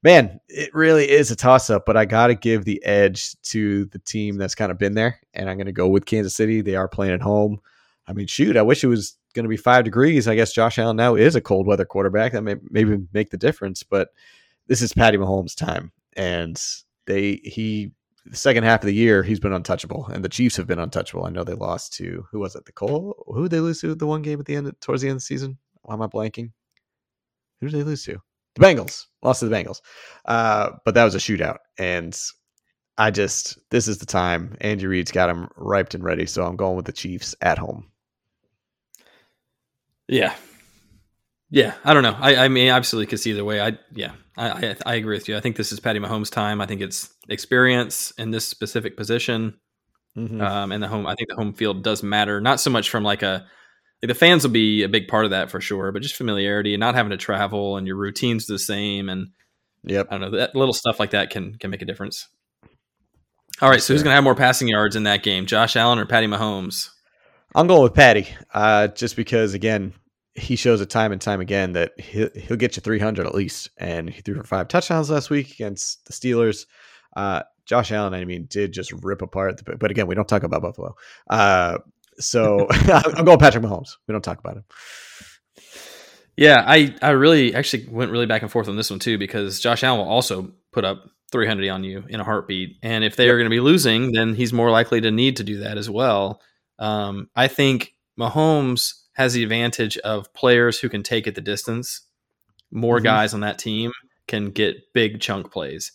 man, 0.04 0.40
it 0.48 0.74
really 0.74 1.10
is 1.10 1.32
a 1.32 1.36
toss 1.36 1.70
up, 1.70 1.86
but 1.86 1.98
I 1.98 2.06
got 2.06 2.28
to 2.28 2.36
give 2.36 2.66
the 2.66 2.84
edge 2.86 3.40
to 3.44 3.86
the 3.86 4.00
team 4.00 4.38
that's 4.38 4.56
kind 4.56 4.72
of 4.72 4.78
been 4.78 4.94
there, 4.94 5.20
and 5.34 5.50
I'm 5.50 5.58
going 5.58 5.68
to 5.68 5.72
go 5.72 5.88
with 5.88 6.06
Kansas 6.06 6.36
City. 6.36 6.62
They 6.62 6.76
are 6.76 6.88
playing 6.88 7.14
at 7.14 7.22
home. 7.22 7.60
I 8.08 8.14
mean, 8.14 8.28
shoot, 8.28 8.58
I 8.58 8.62
wish 8.62 8.84
it 8.84 8.88
was 8.88 9.18
going 9.34 9.44
to 9.44 9.50
be 9.50 9.58
five 9.58 9.84
degrees. 9.84 10.28
I 10.28 10.36
guess 10.36 10.54
Josh 10.54 10.80
Allen 10.80 10.98
now 10.98 11.16
is 11.16 11.36
a 11.36 11.42
cold 11.42 11.68
weather 11.68 11.86
quarterback. 11.86 12.32
That 12.32 12.42
may 12.42 12.56
maybe 12.70 12.98
make 13.14 13.30
the 13.30 13.38
difference, 13.38 13.84
but 13.84 14.10
this 14.68 14.82
is 14.82 14.94
Patty 14.94 15.18
Mahomes' 15.18 15.56
time, 15.56 15.92
and 16.14 16.62
they 17.06 17.42
he 17.44 17.92
the 18.26 18.38
second 18.38 18.64
half 18.64 18.82
of 18.82 18.86
the 18.86 18.94
year 18.94 19.24
he's 19.24 19.40
been 19.40 19.54
untouchable, 19.54 20.08
and 20.08 20.24
the 20.24 20.30
Chiefs 20.30 20.56
have 20.58 20.68
been 20.68 20.80
untouchable. 20.80 21.26
I 21.26 21.30
know 21.30 21.44
they 21.44 21.54
lost 21.54 21.94
to 21.96 22.26
who 22.32 22.40
was 22.40 22.56
it? 22.56 22.66
The 22.66 22.72
Cole? 22.72 23.24
Who 23.28 23.44
did 23.44 23.52
they 23.52 23.60
lose 23.60 23.82
to 23.82 23.96
the 23.96 24.08
one 24.08 24.22
game 24.22 24.40
at 24.40 24.46
the 24.46 24.56
end 24.56 24.72
towards 24.82 25.02
the 25.02 25.10
end 25.10 25.18
of 25.18 25.22
the 25.22 25.26
season? 25.26 25.58
Why 25.82 25.94
am 25.94 26.02
I 26.02 26.08
blanking? 26.08 26.52
Who 27.60 27.70
did 27.70 27.80
they 27.80 27.84
lose 27.84 28.04
to? 28.06 28.22
The 28.60 28.66
Bengals 28.66 29.06
lost 29.24 29.40
to 29.40 29.48
the 29.48 29.56
Bengals, 29.56 29.82
uh, 30.26 30.72
but 30.86 30.94
that 30.96 31.04
was 31.06 31.16
a 31.16 31.20
shootout, 31.20 31.58
and 31.78 32.20
I 32.98 33.12
just 33.12 33.58
this 33.72 33.88
is 33.88 34.00
the 34.00 34.06
time. 34.06 34.58
Andy 34.62 34.86
Reid's 34.86 35.12
got 35.12 35.30
him 35.30 35.48
riped 35.56 35.96
and 35.96 36.04
ready, 36.04 36.26
so 36.26 36.46
I'm 36.46 36.58
going 36.58 36.76
with 36.76 36.86
the 36.86 36.92
Chiefs 36.92 37.36
at 37.42 37.58
home. 37.58 37.90
Yeah. 40.08 40.34
Yeah, 41.52 41.74
I 41.84 41.94
don't 41.94 42.04
know. 42.04 42.16
I, 42.20 42.46
I 42.46 42.48
mean, 42.48 42.70
absolutely 42.70 43.08
could 43.08 43.20
see 43.20 43.32
either 43.32 43.44
way. 43.44 43.60
I 43.60 43.78
yeah, 43.94 44.12
I, 44.38 44.50
I 44.50 44.76
I 44.86 44.96
agree 44.96 45.16
with 45.18 45.28
you. 45.28 45.36
I 45.36 45.40
think 45.40 45.56
this 45.56 45.72
is 45.72 45.80
Patty 45.80 46.00
Mahomes' 46.00 46.30
time. 46.30 46.62
I 46.62 46.68
think 46.68 46.80
it's 46.82 47.10
experience 47.28 48.12
in 48.20 48.30
this 48.30 48.48
specific 48.48 48.96
position, 48.96 49.56
Mhm. 50.16 50.42
um, 50.44 50.72
and 50.72 50.84
the 50.84 50.88
home. 50.88 51.08
I 51.08 51.16
think 51.16 51.30
the 51.30 51.36
home 51.36 51.54
field 51.54 51.84
does 51.84 52.04
matter. 52.04 52.40
Not 52.40 52.60
so 52.60 52.70
much 52.70 52.92
from 52.92 53.04
like 53.04 53.24
a 53.24 53.48
the 54.02 54.16
fans 54.16 54.44
will 54.44 54.52
be 54.52 54.84
a 54.84 54.90
big 54.90 55.08
part 55.08 55.26
of 55.26 55.32
that 55.32 55.52
for 55.52 55.60
sure, 55.60 55.92
but 55.92 56.02
just 56.02 56.16
familiarity 56.16 56.74
and 56.74 56.80
not 56.80 56.96
having 56.96 57.10
to 57.12 57.18
travel 57.18 57.78
and 57.78 57.86
your 57.86 57.98
routines 57.98 58.46
the 58.46 58.60
same 58.60 59.10
and 59.10 59.30
Yep. 59.84 60.08
I 60.10 60.18
don't 60.18 60.32
know 60.32 60.38
that 60.38 60.56
little 60.56 60.74
stuff 60.74 61.00
like 61.00 61.12
that 61.12 61.30
can 61.30 61.56
can 61.56 61.72
make 61.72 61.82
a 61.82 61.86
difference. 61.86 62.28
All 63.62 63.70
right, 63.70 63.82
so 63.82 63.94
who's 63.94 64.04
going 64.04 64.12
to 64.12 64.16
have 64.16 64.24
more 64.24 64.36
passing 64.36 64.70
yards 64.70 64.96
in 64.96 65.04
that 65.04 65.22
game, 65.22 65.46
Josh 65.46 65.76
Allen 65.76 66.00
or 66.00 66.06
Patty 66.06 66.28
Mahomes? 66.28 66.90
I'm 67.54 67.68
going 67.68 67.84
with 67.84 67.94
Patty, 67.94 68.28
uh, 68.54 68.88
just 68.88 69.16
because 69.16 69.54
again 69.54 69.94
he 70.36 70.56
shows 70.56 70.80
it 70.80 70.90
time 70.90 71.12
and 71.12 71.20
time 71.20 71.42
again 71.42 71.74
that 71.74 72.00
he'll, 72.00 72.30
he'll 72.34 72.56
get 72.56 72.78
you 72.78 72.82
300 72.82 73.26
at 73.26 73.36
least, 73.36 73.70
and 73.78 74.10
he 74.10 74.22
threw 74.22 74.36
for 74.36 74.44
five 74.44 74.68
touchdowns 74.70 75.10
last 75.10 75.30
week 75.30 75.52
against 75.52 76.06
the 76.06 76.14
Steelers. 76.14 76.66
Uh, 77.16 77.44
Josh 77.66 77.92
Allen, 77.92 78.14
I 78.14 78.24
mean, 78.24 78.46
did 78.50 78.72
just 78.72 78.94
rip 79.04 79.22
apart. 79.22 79.58
The, 79.58 79.76
but 79.76 79.92
again, 79.92 80.08
we 80.08 80.16
don't 80.16 80.28
talk 80.28 80.44
about 80.44 80.62
Buffalo, 80.62 80.96
uh, 81.30 81.80
so 82.20 82.68
I'm 82.72 83.26
going 83.26 83.40
Patrick 83.40 83.64
Mahomes. 83.64 83.90
We 84.08 84.12
don't 84.14 84.24
talk 84.24 84.40
about 84.40 84.58
him. 84.58 84.64
Yeah, 86.38 86.64
I, 86.66 86.96
I 87.02 87.10
really 87.12 87.54
actually 87.54 87.88
went 87.90 88.12
really 88.12 88.26
back 88.26 88.42
and 88.44 88.52
forth 88.52 88.70
on 88.70 88.78
this 88.78 88.90
one 88.90 89.00
too 89.00 89.18
because 89.18 89.60
Josh 89.60 89.84
Allen 89.84 90.00
will 90.00 90.12
also 90.14 90.54
put 90.72 90.86
up 90.86 91.04
300 91.32 91.70
on 91.70 91.84
you 91.84 92.06
in 92.08 92.20
a 92.20 92.24
heartbeat, 92.24 92.78
and 92.82 93.04
if 93.04 93.16
they 93.16 93.30
are 93.30 93.36
going 93.38 93.46
to 93.46 93.50
be 93.50 93.60
losing, 93.60 94.14
then 94.14 94.34
he's 94.36 94.54
more 94.54 94.72
likely 94.72 95.02
to 95.02 95.12
need 95.12 95.38
to 95.38 95.44
do 95.44 95.60
that 95.60 95.78
as 95.78 95.90
well. 95.90 96.42
Um, 96.80 97.30
I 97.36 97.48
think 97.48 97.94
Mahomes 98.20 98.94
has 99.14 99.34
the 99.34 99.44
advantage 99.44 99.98
of 100.00 100.34
players 100.34 100.80
who 100.80 100.88
can 100.90 101.04
take 101.04 101.28
it 101.28 101.36
the 101.36 101.42
distance. 101.42 102.02
More 102.72 103.00
Mhm. 103.00 103.04
guys 103.04 103.34
on 103.34 103.42
that 103.42 103.60
team 103.60 103.92
can 104.28 104.52
get 104.52 104.78
big 104.94 105.20
chunk 105.20 105.52
plays. 105.52 105.92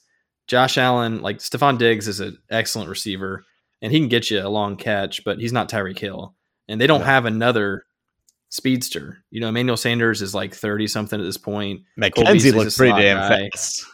Josh 0.46 0.76
Allen, 0.76 1.22
like 1.22 1.38
Stefon 1.38 1.78
Diggs, 1.78 2.06
is 2.06 2.20
an 2.20 2.36
excellent 2.50 2.90
receiver, 2.90 3.44
and 3.84 3.92
he 3.92 4.00
can 4.00 4.08
get 4.08 4.30
you 4.30 4.40
a 4.40 4.48
long 4.48 4.76
catch, 4.76 5.22
but 5.24 5.38
he's 5.38 5.52
not 5.52 5.68
Tyreek 5.70 5.98
Hill, 5.98 6.34
and 6.68 6.80
they 6.80 6.86
don't 6.88 7.00
No. 7.00 7.06
have 7.06 7.26
another 7.26 7.84
speedster. 8.48 9.18
You 9.30 9.40
know, 9.40 9.48
Emmanuel 9.48 9.76
Sanders 9.76 10.22
is 10.22 10.34
like 10.34 10.54
thirty 10.54 10.86
something 10.86 11.20
at 11.20 11.24
this 11.24 11.36
point. 11.36 11.82
McKenzie 12.00 12.54
looked 12.54 12.76
pretty 12.76 13.00
damn 13.00 13.16
guy. 13.18 13.50
fast. 13.50 13.84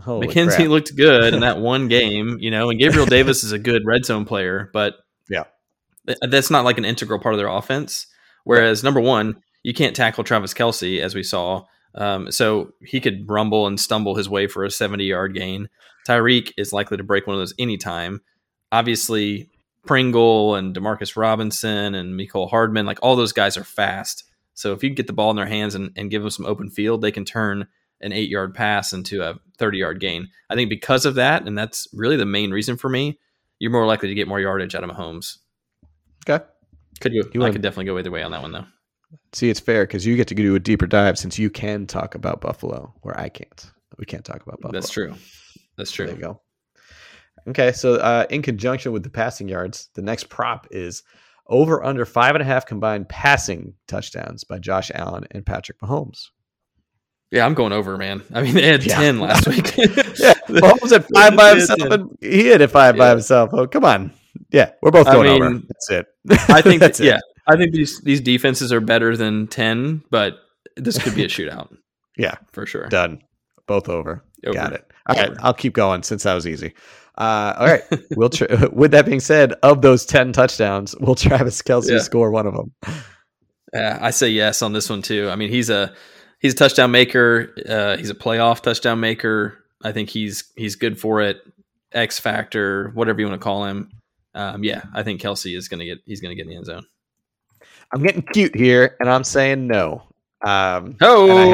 Holy 0.00 0.28
McKenzie 0.28 0.56
crap. 0.56 0.68
looked 0.68 0.96
good 0.96 1.34
in 1.34 1.40
that 1.40 1.58
one 1.60 1.88
game, 1.88 2.38
you 2.40 2.50
know, 2.50 2.70
and 2.70 2.78
Gabriel 2.78 3.06
Davis 3.06 3.42
is 3.42 3.52
a 3.52 3.58
good 3.58 3.82
red 3.84 4.04
zone 4.04 4.24
player, 4.24 4.70
but 4.72 4.94
Yeah. 5.28 5.44
th- 6.06 6.18
that's 6.30 6.50
not 6.50 6.64
like 6.64 6.78
an 6.78 6.84
integral 6.84 7.18
part 7.18 7.34
of 7.34 7.38
their 7.38 7.48
offense. 7.48 8.06
Whereas 8.44 8.84
number 8.84 9.00
one, 9.00 9.42
you 9.64 9.74
can't 9.74 9.96
tackle 9.96 10.22
Travis 10.24 10.54
Kelce 10.54 11.00
as 11.00 11.16
we 11.16 11.24
saw, 11.24 11.64
um, 11.96 12.30
so 12.30 12.70
he 12.80 13.00
could 13.00 13.28
rumble 13.28 13.66
and 13.66 13.78
stumble 13.80 14.14
his 14.14 14.28
way 14.28 14.46
for 14.46 14.64
a 14.64 14.70
seventy-yard 14.70 15.34
gain. 15.34 15.68
Tyreek 16.08 16.52
is 16.56 16.72
likely 16.72 16.96
to 16.96 17.02
break 17.02 17.26
one 17.26 17.34
of 17.34 17.40
those 17.40 17.54
anytime. 17.58 18.20
Obviously, 18.72 19.48
Pringle 19.86 20.54
and 20.54 20.74
Demarcus 20.74 21.16
Robinson 21.16 21.94
and 21.94 22.18
Mecole 22.18 22.50
Hardman, 22.50 22.86
like 22.86 22.98
all 23.02 23.16
those 23.16 23.32
guys 23.32 23.56
are 23.56 23.64
fast. 23.64 24.24
So 24.54 24.72
if 24.72 24.82
you 24.82 24.90
get 24.90 25.06
the 25.06 25.12
ball 25.12 25.30
in 25.30 25.36
their 25.36 25.46
hands 25.46 25.74
and, 25.74 25.90
and 25.96 26.10
give 26.10 26.22
them 26.22 26.30
some 26.30 26.46
open 26.46 26.68
field, 26.68 27.00
they 27.00 27.12
can 27.12 27.24
turn 27.24 27.66
an 28.00 28.12
eight 28.12 28.28
yard 28.28 28.54
pass 28.54 28.92
into 28.92 29.22
a 29.22 29.38
30 29.58 29.78
yard 29.78 30.00
gain. 30.00 30.28
I 30.50 30.54
think 30.54 30.68
because 30.68 31.06
of 31.06 31.14
that, 31.16 31.46
and 31.46 31.56
that's 31.56 31.88
really 31.92 32.16
the 32.16 32.26
main 32.26 32.50
reason 32.50 32.76
for 32.76 32.88
me, 32.88 33.18
you're 33.58 33.70
more 33.72 33.86
likely 33.86 34.08
to 34.08 34.14
get 34.14 34.28
more 34.28 34.40
yardage 34.40 34.74
out 34.74 34.84
of 34.84 34.90
Mahomes. 34.90 35.38
Okay. 36.28 36.44
Could 37.00 37.12
go, 37.12 37.18
You 37.32 37.40
I 37.40 37.44
want- 37.44 37.52
could 37.54 37.62
definitely 37.62 37.86
go 37.86 37.98
either 37.98 38.10
way 38.10 38.22
on 38.22 38.32
that 38.32 38.42
one 38.42 38.52
though. 38.52 38.66
See, 39.32 39.48
it's 39.48 39.60
fair 39.60 39.84
because 39.84 40.04
you 40.04 40.16
get 40.16 40.28
to 40.28 40.34
do 40.34 40.54
a 40.54 40.58
deeper 40.60 40.86
dive 40.86 41.18
since 41.18 41.38
you 41.38 41.48
can 41.48 41.86
talk 41.86 42.14
about 42.14 42.40
Buffalo 42.42 42.92
where 43.00 43.18
I 43.18 43.30
can't. 43.30 43.70
We 43.96 44.04
can't 44.04 44.24
talk 44.24 44.42
about 44.42 44.60
Buffalo. 44.60 44.72
That's 44.72 44.90
true. 44.90 45.14
That's 45.78 45.90
true. 45.90 46.06
There 46.06 46.14
you 46.16 46.20
go. 46.20 46.40
Okay, 47.48 47.72
so 47.72 47.94
uh, 47.94 48.26
in 48.30 48.42
conjunction 48.42 48.92
with 48.92 49.02
the 49.02 49.10
passing 49.10 49.48
yards, 49.48 49.88
the 49.94 50.02
next 50.02 50.28
prop 50.28 50.66
is 50.70 51.02
over 51.46 51.82
under 51.84 52.04
five 52.04 52.34
and 52.34 52.42
a 52.42 52.44
half 52.44 52.66
combined 52.66 53.08
passing 53.08 53.74
touchdowns 53.86 54.44
by 54.44 54.58
Josh 54.58 54.90
Allen 54.94 55.24
and 55.30 55.44
Patrick 55.46 55.78
Mahomes. 55.80 56.28
Yeah, 57.30 57.44
I'm 57.44 57.54
going 57.54 57.72
over, 57.72 57.98
man. 57.98 58.22
I 58.34 58.42
mean, 58.42 58.54
they 58.54 58.66
had 58.66 58.84
Yeah. 58.84 58.96
10 58.96 59.20
last 59.20 59.46
week. 59.46 59.74
Yeah, 59.76 60.34
Mahomes 60.48 60.92
at 60.92 61.06
five 61.14 61.36
by 61.36 61.50
himself, 61.56 61.80
and 61.80 62.18
he 62.20 62.46
had 62.48 62.60
at 62.62 62.70
five 62.70 62.96
by 62.96 63.10
himself. 63.10 63.50
Oh, 63.52 63.66
come 63.66 63.84
on. 63.84 64.12
Yeah, 64.50 64.72
we're 64.82 64.90
both 64.90 65.06
I 65.06 65.12
going 65.12 65.28
over. 65.28 65.50
That's 65.58 65.90
it. 65.90 66.06
I 66.50 66.62
think 66.62 66.80
That's 66.80 66.98
that, 66.98 67.04
yeah, 67.04 67.18
I 67.46 67.56
think 67.56 67.72
these 67.72 68.00
these 68.00 68.20
defenses 68.20 68.72
are 68.72 68.80
better 68.80 69.16
than 69.16 69.46
10, 69.46 70.04
but 70.10 70.38
this 70.76 70.98
could 71.02 71.14
be 71.14 71.24
a 71.24 71.28
shootout 71.28 71.74
Yeah, 72.16 72.34
for 72.52 72.66
sure. 72.66 72.86
done. 72.88 73.20
Both 73.66 73.88
over. 73.88 74.24
Over. 74.46 74.54
Got 74.54 74.72
it. 74.72 74.90
All 75.06 75.16
right, 75.16 75.30
Over. 75.30 75.40
I'll 75.42 75.54
keep 75.54 75.74
going 75.74 76.02
since 76.02 76.22
that 76.22 76.34
was 76.34 76.46
easy. 76.46 76.74
Uh, 77.18 77.54
all 77.58 77.66
right, 77.66 77.82
we'll. 78.16 78.30
Tra- 78.30 78.68
with 78.72 78.92
that 78.92 79.04
being 79.04 79.18
said, 79.20 79.52
of 79.64 79.82
those 79.82 80.06
ten 80.06 80.32
touchdowns, 80.32 80.94
will 81.00 81.16
Travis 81.16 81.60
Kelce 81.62 81.90
Yeah. 81.90 81.98
score 81.98 82.30
one 82.30 82.46
of 82.46 82.54
them? 82.54 82.72
Yeah, 83.74 83.98
I 84.00 84.10
say 84.10 84.28
yes 84.28 84.62
on 84.62 84.72
this 84.72 84.88
one 84.88 85.02
too. 85.02 85.28
I 85.28 85.34
mean, 85.36 85.50
he's 85.50 85.68
a 85.68 85.92
he's 86.38 86.52
a 86.52 86.56
touchdown 86.56 86.90
maker. 86.92 87.54
Uh, 87.68 87.96
he's 87.96 88.10
a 88.10 88.14
playoff 88.14 88.60
touchdown 88.62 89.00
maker. 89.00 89.64
I 89.82 89.90
think 89.92 90.10
he's 90.10 90.44
he's 90.56 90.76
good 90.76 90.98
for 91.00 91.20
it. 91.20 91.38
X 91.92 92.20
factor, 92.20 92.90
whatever 92.94 93.20
you 93.20 93.26
want 93.28 93.40
to 93.40 93.44
call 93.44 93.64
him. 93.64 93.90
Um, 94.34 94.62
yeah, 94.62 94.82
I 94.94 95.02
think 95.02 95.20
Kelce 95.20 95.56
is 95.56 95.68
gonna 95.68 95.86
get 95.86 95.98
he's 96.06 96.20
gonna 96.20 96.34
get 96.36 96.42
in 96.42 96.50
the 96.50 96.56
end 96.56 96.66
zone. 96.66 96.86
I'm 97.92 98.02
getting 98.02 98.22
cute 98.22 98.54
here, 98.54 98.96
and 99.00 99.10
I'm 99.10 99.24
saying 99.24 99.66
no. 99.66 100.02
Um, 100.40 100.96
Oh, 101.00 101.28
I 101.28 101.46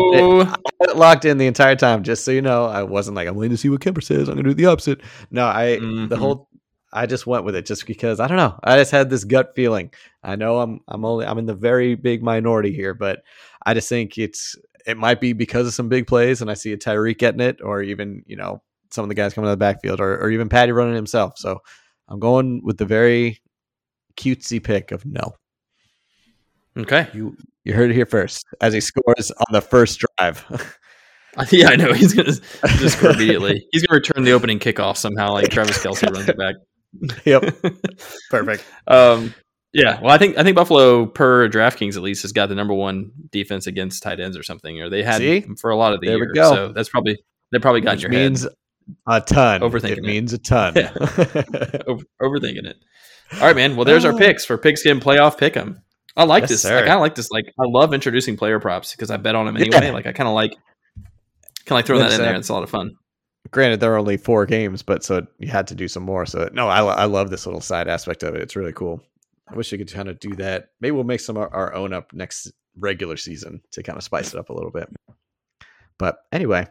had 0.80 0.90
it 0.90 0.96
locked 0.96 1.24
in 1.24 1.38
the 1.38 1.46
entire 1.46 1.76
time, 1.76 2.02
just 2.02 2.24
so 2.24 2.30
you 2.30 2.42
know. 2.42 2.66
I 2.66 2.82
wasn't 2.82 3.16
like 3.16 3.26
I'm 3.26 3.34
waiting 3.34 3.56
to 3.56 3.60
see 3.60 3.70
what 3.70 3.80
Kemper 3.80 4.00
says. 4.02 4.28
I'm 4.28 4.36
gonna 4.36 4.48
do 4.50 4.54
the 4.54 4.66
opposite. 4.66 5.00
No, 5.30 5.46
I 5.46 5.76
the 5.76 5.80
Mhm. 5.80 6.18
whole 6.18 6.48
I 6.92 7.06
just 7.06 7.26
went 7.26 7.44
with 7.44 7.56
it 7.56 7.66
just 7.66 7.86
because 7.86 8.20
I 8.20 8.28
don't 8.28 8.36
know. 8.36 8.58
I 8.62 8.76
just 8.76 8.92
had 8.92 9.10
this 9.10 9.24
gut 9.24 9.52
feeling. 9.56 9.90
I 10.22 10.36
know 10.36 10.60
I'm 10.60 10.80
I'm 10.86 11.04
only 11.04 11.26
I'm 11.26 11.38
in 11.38 11.46
the 11.46 11.54
very 11.54 11.94
big 11.94 12.22
minority 12.22 12.72
here, 12.72 12.94
but 12.94 13.22
I 13.66 13.74
just 13.74 13.88
think 13.88 14.18
it's 14.18 14.54
it 14.86 14.98
might 14.98 15.20
be 15.20 15.32
because 15.32 15.66
of 15.66 15.72
some 15.74 15.88
big 15.88 16.06
plays, 16.06 16.42
and 16.42 16.50
I 16.50 16.54
see 16.54 16.72
a 16.72 16.76
Tyreek 16.76 17.18
getting 17.18 17.40
it, 17.40 17.60
or 17.62 17.82
even 17.82 18.22
you 18.26 18.36
know 18.36 18.62
some 18.90 19.02
of 19.02 19.08
the 19.08 19.14
guys 19.14 19.32
coming 19.34 19.48
out 19.48 19.52
of 19.52 19.58
the 19.58 19.64
backfield, 19.64 19.98
or 20.00 20.18
or 20.20 20.30
even 20.30 20.48
Patty 20.50 20.72
running 20.72 20.94
himself. 20.94 21.38
So 21.38 21.58
I'm 22.08 22.20
going 22.20 22.60
with 22.62 22.76
the 22.76 22.84
very 22.84 23.40
cutesy 24.16 24.62
pick 24.62 24.92
of 24.92 25.04
no. 25.06 25.32
okay. 26.76 27.08
You 27.14 27.36
you 27.64 27.72
heard 27.74 27.90
it 27.90 27.94
here 27.94 28.06
first 28.06 28.44
as 28.60 28.72
he 28.72 28.80
scores 28.80 29.30
on 29.30 29.46
the 29.52 29.60
first 29.60 30.02
drive. 30.18 30.44
Yeah, 31.50 31.70
I 31.70 31.74
know 31.74 31.92
he's 31.92 32.14
gonna 32.14 32.30
just 32.78 32.96
score 32.98 33.10
immediately. 33.10 33.66
He's 33.72 33.84
gonna 33.84 33.98
return 33.98 34.22
the 34.22 34.30
opening 34.30 34.60
kickoff 34.60 34.96
somehow, 34.96 35.32
like 35.32 35.48
Travis 35.50 35.78
Kelce 35.78 36.08
runs 36.14 36.28
it 36.28 36.38
back. 36.38 36.54
yep, 37.24 37.42
perfect. 38.30 38.64
Um, 38.86 39.34
yeah, 39.72 40.00
well, 40.00 40.12
I 40.12 40.18
think 40.18 40.38
I 40.38 40.44
think 40.44 40.54
Buffalo 40.54 41.06
per 41.06 41.48
DraftKings 41.48 41.96
at 41.96 42.02
least 42.02 42.22
has 42.22 42.30
got 42.30 42.50
the 42.50 42.54
number 42.54 42.72
one 42.72 43.10
defense 43.32 43.66
against 43.66 44.04
tight 44.04 44.20
ends 44.20 44.36
or 44.36 44.44
something, 44.44 44.80
or 44.80 44.88
they 44.88 45.02
had 45.02 45.16
See? 45.18 45.40
for 45.60 45.70
a 45.70 45.76
lot 45.76 45.92
of 45.92 46.00
the 46.00 46.06
There 46.06 46.18
we 46.20 46.26
year. 46.26 46.34
go. 46.34 46.54
So 46.54 46.72
that's 46.72 46.88
probably 46.88 47.18
they 47.50 47.58
probably 47.58 47.80
got 47.80 47.94
in 47.94 47.96
Which 47.96 48.02
your 48.02 48.10
means 48.12 48.42
head. 48.44 48.52
A 49.08 49.20
ton. 49.20 49.60
Overthinking 49.62 49.90
It 49.90 49.98
it. 49.98 50.04
means 50.04 50.32
a 50.34 50.38
ton. 50.38 50.74
Yeah. 50.76 50.92
Over, 51.88 52.04
overthinking 52.22 52.64
it. 52.64 52.76
All 53.32 53.40
right, 53.40 53.56
man. 53.56 53.74
Well, 53.74 53.86
there's 53.86 54.04
our 54.04 54.16
picks 54.16 54.44
for 54.44 54.56
Pigskin 54.56 55.00
Playoff 55.00 55.36
Pick'em. 55.36 55.78
I 56.16 56.24
like 56.24 56.42
Yes, 56.42 56.50
this. 56.50 56.62
sir. 56.62 56.76
I 56.78 56.80
kind 56.80 56.92
of 56.92 57.00
like 57.00 57.14
this. 57.14 57.30
Like, 57.30 57.46
I 57.58 57.64
love 57.66 57.92
introducing 57.92 58.36
player 58.36 58.60
props 58.60 58.92
because 58.92 59.10
I 59.10 59.16
bet 59.16 59.34
on 59.34 59.46
them 59.46 59.56
Yeah. 59.56 59.64
anyway. 59.76 59.90
Like, 59.90 60.06
I 60.06 60.12
kind 60.12 60.28
of 60.28 60.34
like, 60.34 60.52
kind 60.52 61.06
of 61.68 61.70
like 61.72 61.86
throwing 61.86 62.02
that 62.02 62.12
in 62.12 62.20
there. 62.20 62.34
It's 62.36 62.48
a 62.48 62.52
lot 62.52 62.62
of 62.62 62.70
fun. 62.70 62.92
Granted, 63.50 63.80
there 63.80 63.92
are 63.92 63.98
only 63.98 64.16
four 64.16 64.46
games, 64.46 64.82
but 64.82 65.04
so 65.04 65.26
you 65.38 65.48
had 65.48 65.66
to 65.66 65.74
do 65.74 65.86
some 65.88 66.02
more. 66.02 66.24
So 66.24 66.48
no, 66.52 66.68
I, 66.68 66.80
I 66.82 67.04
love 67.04 67.30
this 67.30 67.46
little 67.46 67.60
side 67.60 67.88
aspect 67.88 68.22
of 68.22 68.34
it. 68.34 68.40
It's 68.40 68.56
really 68.56 68.72
cool. 68.72 69.02
I 69.48 69.54
wish 69.54 69.70
we 69.70 69.78
could 69.78 69.92
kind 69.92 70.08
of 70.08 70.18
do 70.20 70.34
that. 70.36 70.68
Maybe 70.80 70.92
we'll 70.92 71.04
make 71.04 71.20
some 71.20 71.36
of 71.36 71.48
our 71.52 71.74
own 71.74 71.92
up 71.92 72.12
next 72.14 72.50
regular 72.78 73.16
season 73.16 73.60
to 73.72 73.82
kind 73.82 73.98
of 73.98 74.02
spice 74.02 74.32
it 74.32 74.38
up 74.38 74.48
a 74.48 74.52
little 74.54 74.70
bit. 74.70 74.88
But 75.98 76.16
anyway, 76.32 76.66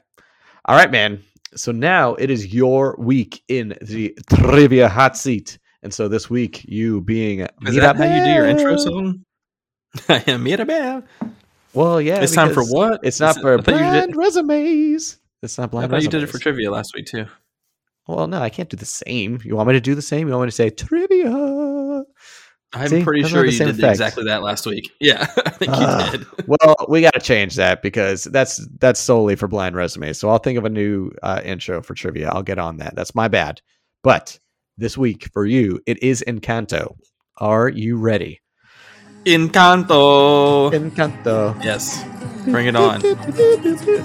all 0.65 0.75
right, 0.75 0.89
man. 0.91 1.21
So 1.55 1.71
now 1.71 2.15
it 2.15 2.31
is 2.31 2.51
your 2.53 2.95
week 2.97 3.43
in 3.47 3.75
the 3.81 4.17
trivia 4.35 4.89
hot 4.89 5.15
seat, 5.15 5.59
and 5.83 5.93
so 5.93 6.07
this 6.07 6.29
week 6.29 6.65
you 6.65 7.01
being 7.01 7.41
Is 7.67 7.75
that 7.75 7.95
how 7.97 8.03
you 8.05 8.23
do 8.23 8.31
your 8.31 8.45
intro 8.47 8.75
song? 8.77 9.23
I 10.09 10.23
am 10.27 10.43
Mirabel. 10.43 11.03
Well, 11.73 12.01
yeah, 12.01 12.21
It's 12.21 12.33
time 12.33 12.53
for 12.53 12.63
what? 12.63 12.99
It's 13.03 13.19
not 13.19 13.31
Is 13.31 13.37
it- 13.37 13.41
for 13.41 13.49
I 13.49 13.55
you 13.55 13.61
did- 13.63 13.65
blind 13.67 14.15
resumes. 14.15 15.17
It's 15.41 15.57
not 15.57 15.65
I 15.65 15.67
blind 15.67 15.91
thought 15.91 16.03
you 16.03 16.09
did 16.09 16.23
it 16.23 16.27
for 16.27 16.37
trivia 16.39 16.71
last 16.71 16.93
week 16.95 17.05
too. 17.07 17.25
Well, 18.07 18.27
no, 18.27 18.41
I 18.41 18.49
can't 18.49 18.69
do 18.69 18.77
the 18.77 18.85
same. 18.85 19.39
You 19.43 19.55
want 19.55 19.67
me 19.67 19.73
to 19.73 19.81
do 19.81 19.95
the 19.95 20.01
same? 20.01 20.27
You 20.27 20.33
want 20.33 20.43
me 20.45 20.47
to 20.49 20.55
say 20.55 20.69
trivia? 20.69 22.03
I'm 22.75 22.87
See? 22.87 23.03
pretty 23.03 23.23
sure 23.23 23.45
you 23.45 23.51
did 23.57 23.69
effect. 23.69 23.91
exactly 23.91 24.23
that 24.25 24.41
last 24.41 24.65
week. 24.65 24.91
Yeah, 24.99 25.27
I 25.45 25.49
think 25.51 25.71
Ah. 25.73 26.11
you 26.11 26.17
did. 26.17 26.27
Well, 26.47 26.75
we 26.89 27.01
got 27.01 27.13
to 27.13 27.19
change 27.19 27.55
that 27.55 27.81
because 27.81 28.23
that's 28.25 28.65
that's 28.79 28.99
solely 28.99 29.35
for 29.35 29.47
blind 29.47 29.75
resumes. 29.75 30.17
So 30.19 30.29
I'll 30.29 30.39
think 30.39 30.57
of 30.57 30.65
a 30.65 30.69
new 30.69 31.11
uh, 31.21 31.41
intro 31.43 31.81
for 31.83 31.93
trivia. 31.93 32.29
I'll 32.29 32.43
get 32.43 32.57
on 32.59 32.77
that. 32.77 32.95
That's 32.95 33.13
my 33.15 33.27
bad. 33.27 33.61
But 34.01 34.39
this 34.77 34.97
week 34.97 35.29
for 35.33 35.45
you, 35.45 35.79
it 35.85 36.01
is 36.01 36.23
Encanto. 36.27 36.95
Are 37.37 37.69
you 37.69 37.97
ready? 37.97 38.41
Encanto. 39.25 40.71
Encanto. 40.71 41.63
Yes, 41.63 42.03
bring 42.45 42.67
it 42.67 42.75
on. 42.75 43.01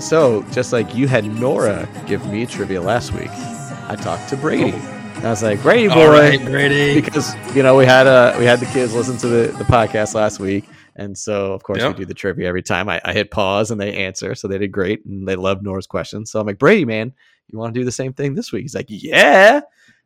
So, 0.01 0.43
just 0.53 0.73
like 0.73 0.95
you 0.95 1.09
had 1.09 1.25
Nora 1.25 1.89
give 2.07 2.25
me 2.27 2.47
trivia 2.47 2.81
last 2.81 3.13
week, 3.13 3.31
I 3.31 3.97
talked 4.01 4.29
to 4.31 4.37
Brady. 4.37 4.71
And 5.17 5.27
I 5.27 5.31
was 5.31 5.43
like, 5.43 5.61
Brady 5.63 5.89
boy, 5.89 6.09
right, 6.09 6.41
Brady. 6.45 7.01
because 7.01 7.35
you 7.57 7.63
know 7.65 7.77
we 7.77 7.85
had 7.85 8.07
uh 8.07 8.37
we 8.39 8.45
had 8.45 8.61
the 8.61 8.67
kids 8.67 8.95
listen 8.95 9.17
to 9.19 9.27
the, 9.29 9.49
the 9.59 9.65
podcast 9.65 10.15
last 10.15 10.39
week 10.39 10.65
and 10.95 11.19
so 11.19 11.53
of 11.53 11.63
course 11.65 11.81
Yep. 11.81 11.95
we 11.97 11.99
do 12.03 12.07
the 12.07 12.15
trivia 12.15 12.47
every 12.49 12.63
time 12.63 12.89
I, 12.89 13.01
I 13.05 13.13
hit 13.13 13.31
pause 13.33 13.73
and 13.73 13.81
they 13.81 13.95
answer 14.05 14.37
so 14.37 14.47
they 14.47 14.59
did 14.59 14.71
great 14.71 15.05
and 15.07 15.27
they 15.27 15.35
loved 15.35 15.63
nora's 15.65 15.87
questions 15.89 16.31
so 16.31 16.39
i'm 16.41 16.47
like 16.47 16.59
brady 16.59 16.85
man 16.85 17.13
you 17.49 17.59
want 17.59 17.75
to 17.75 17.81
do 17.81 17.85
the 17.85 17.91
same 17.93 18.13
thing 18.13 18.35
this 18.35 18.53
week 18.53 18.63
he's 18.63 18.75
like 18.77 18.87
yeah 18.89 19.61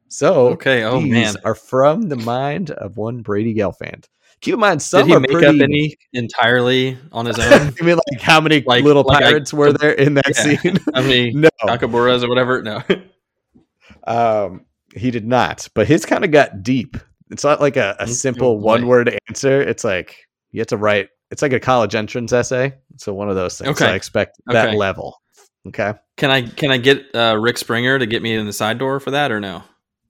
so 0.08 0.48
Okay. 0.48 0.82
Oh 0.82 1.00
these 1.00 1.10
man. 1.12 1.34
are 1.44 1.54
from 1.54 2.08
the 2.08 2.16
mind 2.16 2.70
of 2.70 2.96
one 2.96 3.20
brady 3.20 3.54
gelfand 3.54 4.04
keep 4.43 4.53
in 4.55 4.61
mind 4.61 4.80
Did 4.80 4.84
some 4.84 5.09
he 5.09 5.14
are 5.14 5.20
make 5.20 5.30
pretty 5.30 5.47
up 5.47 5.55
any 5.62 5.97
entirely 6.12 6.99
on 7.12 7.24
his 7.26 7.38
own? 7.38 7.72
you 7.80 7.86
mean 7.86 7.97
like 8.11 8.20
how 8.20 8.40
many 8.40 8.62
Like- 8.66 8.84
little 8.84 9.03
like 9.05 9.22
I- 9.22 9.30
pirates 9.30 9.53
were 9.55 9.72
there 9.72 9.93
in 9.93 10.14
that 10.14 10.24
Yeah. 10.28 10.43
scene 10.61 10.76
I 10.95 11.03
mean, 11.03 11.40
no 11.43 11.49
Kakaburas 11.62 12.22
or 12.22 12.28
whatever? 12.28 12.62
No. 12.62 12.82
Um, 14.07 14.66
he 14.95 15.11
did 15.11 15.26
not, 15.26 15.68
but 15.74 15.86
his 15.86 16.05
kind 16.05 16.24
of 16.24 16.30
got 16.30 16.62
deep. 16.62 16.97
It's 17.30 17.45
not 17.45 17.61
like 17.61 17.76
a, 17.76 17.97
a 17.99 18.07
simple 18.07 18.59
one 18.59 18.86
word 18.86 19.16
answer. 19.28 19.62
It's 19.62 19.84
like 19.84 20.16
you 20.51 20.61
have 20.61 20.66
to 20.68 20.76
write. 20.76 21.09
It's 21.30 21.40
like 21.40 21.53
a 21.55 21.61
college 21.61 21.95
entrance 21.95 22.32
essay. 22.32 22.74
So 22.99 23.14
one 23.14 23.30
of 23.30 23.36
those 23.36 23.57
things. 23.57 23.78
So 23.78 23.84
Okay. 23.84 23.93
I 23.93 23.97
expect 23.97 24.36
that 24.47 24.74
level. 24.74 25.16
Okay. 25.68 25.95
Can 26.18 26.30
I 26.30 26.43
can 26.43 26.70
I 26.70 26.76
get 26.76 27.14
uh, 27.14 27.38
Rick 27.40 27.57
Springer 27.57 27.99
to 27.99 28.05
get 28.07 28.20
me 28.20 28.34
in 28.34 28.45
the 28.45 28.53
side 28.53 28.78
door 28.78 29.01
for 29.01 29.12
that 29.12 29.32
or 29.32 29.40
no? 29.40 29.62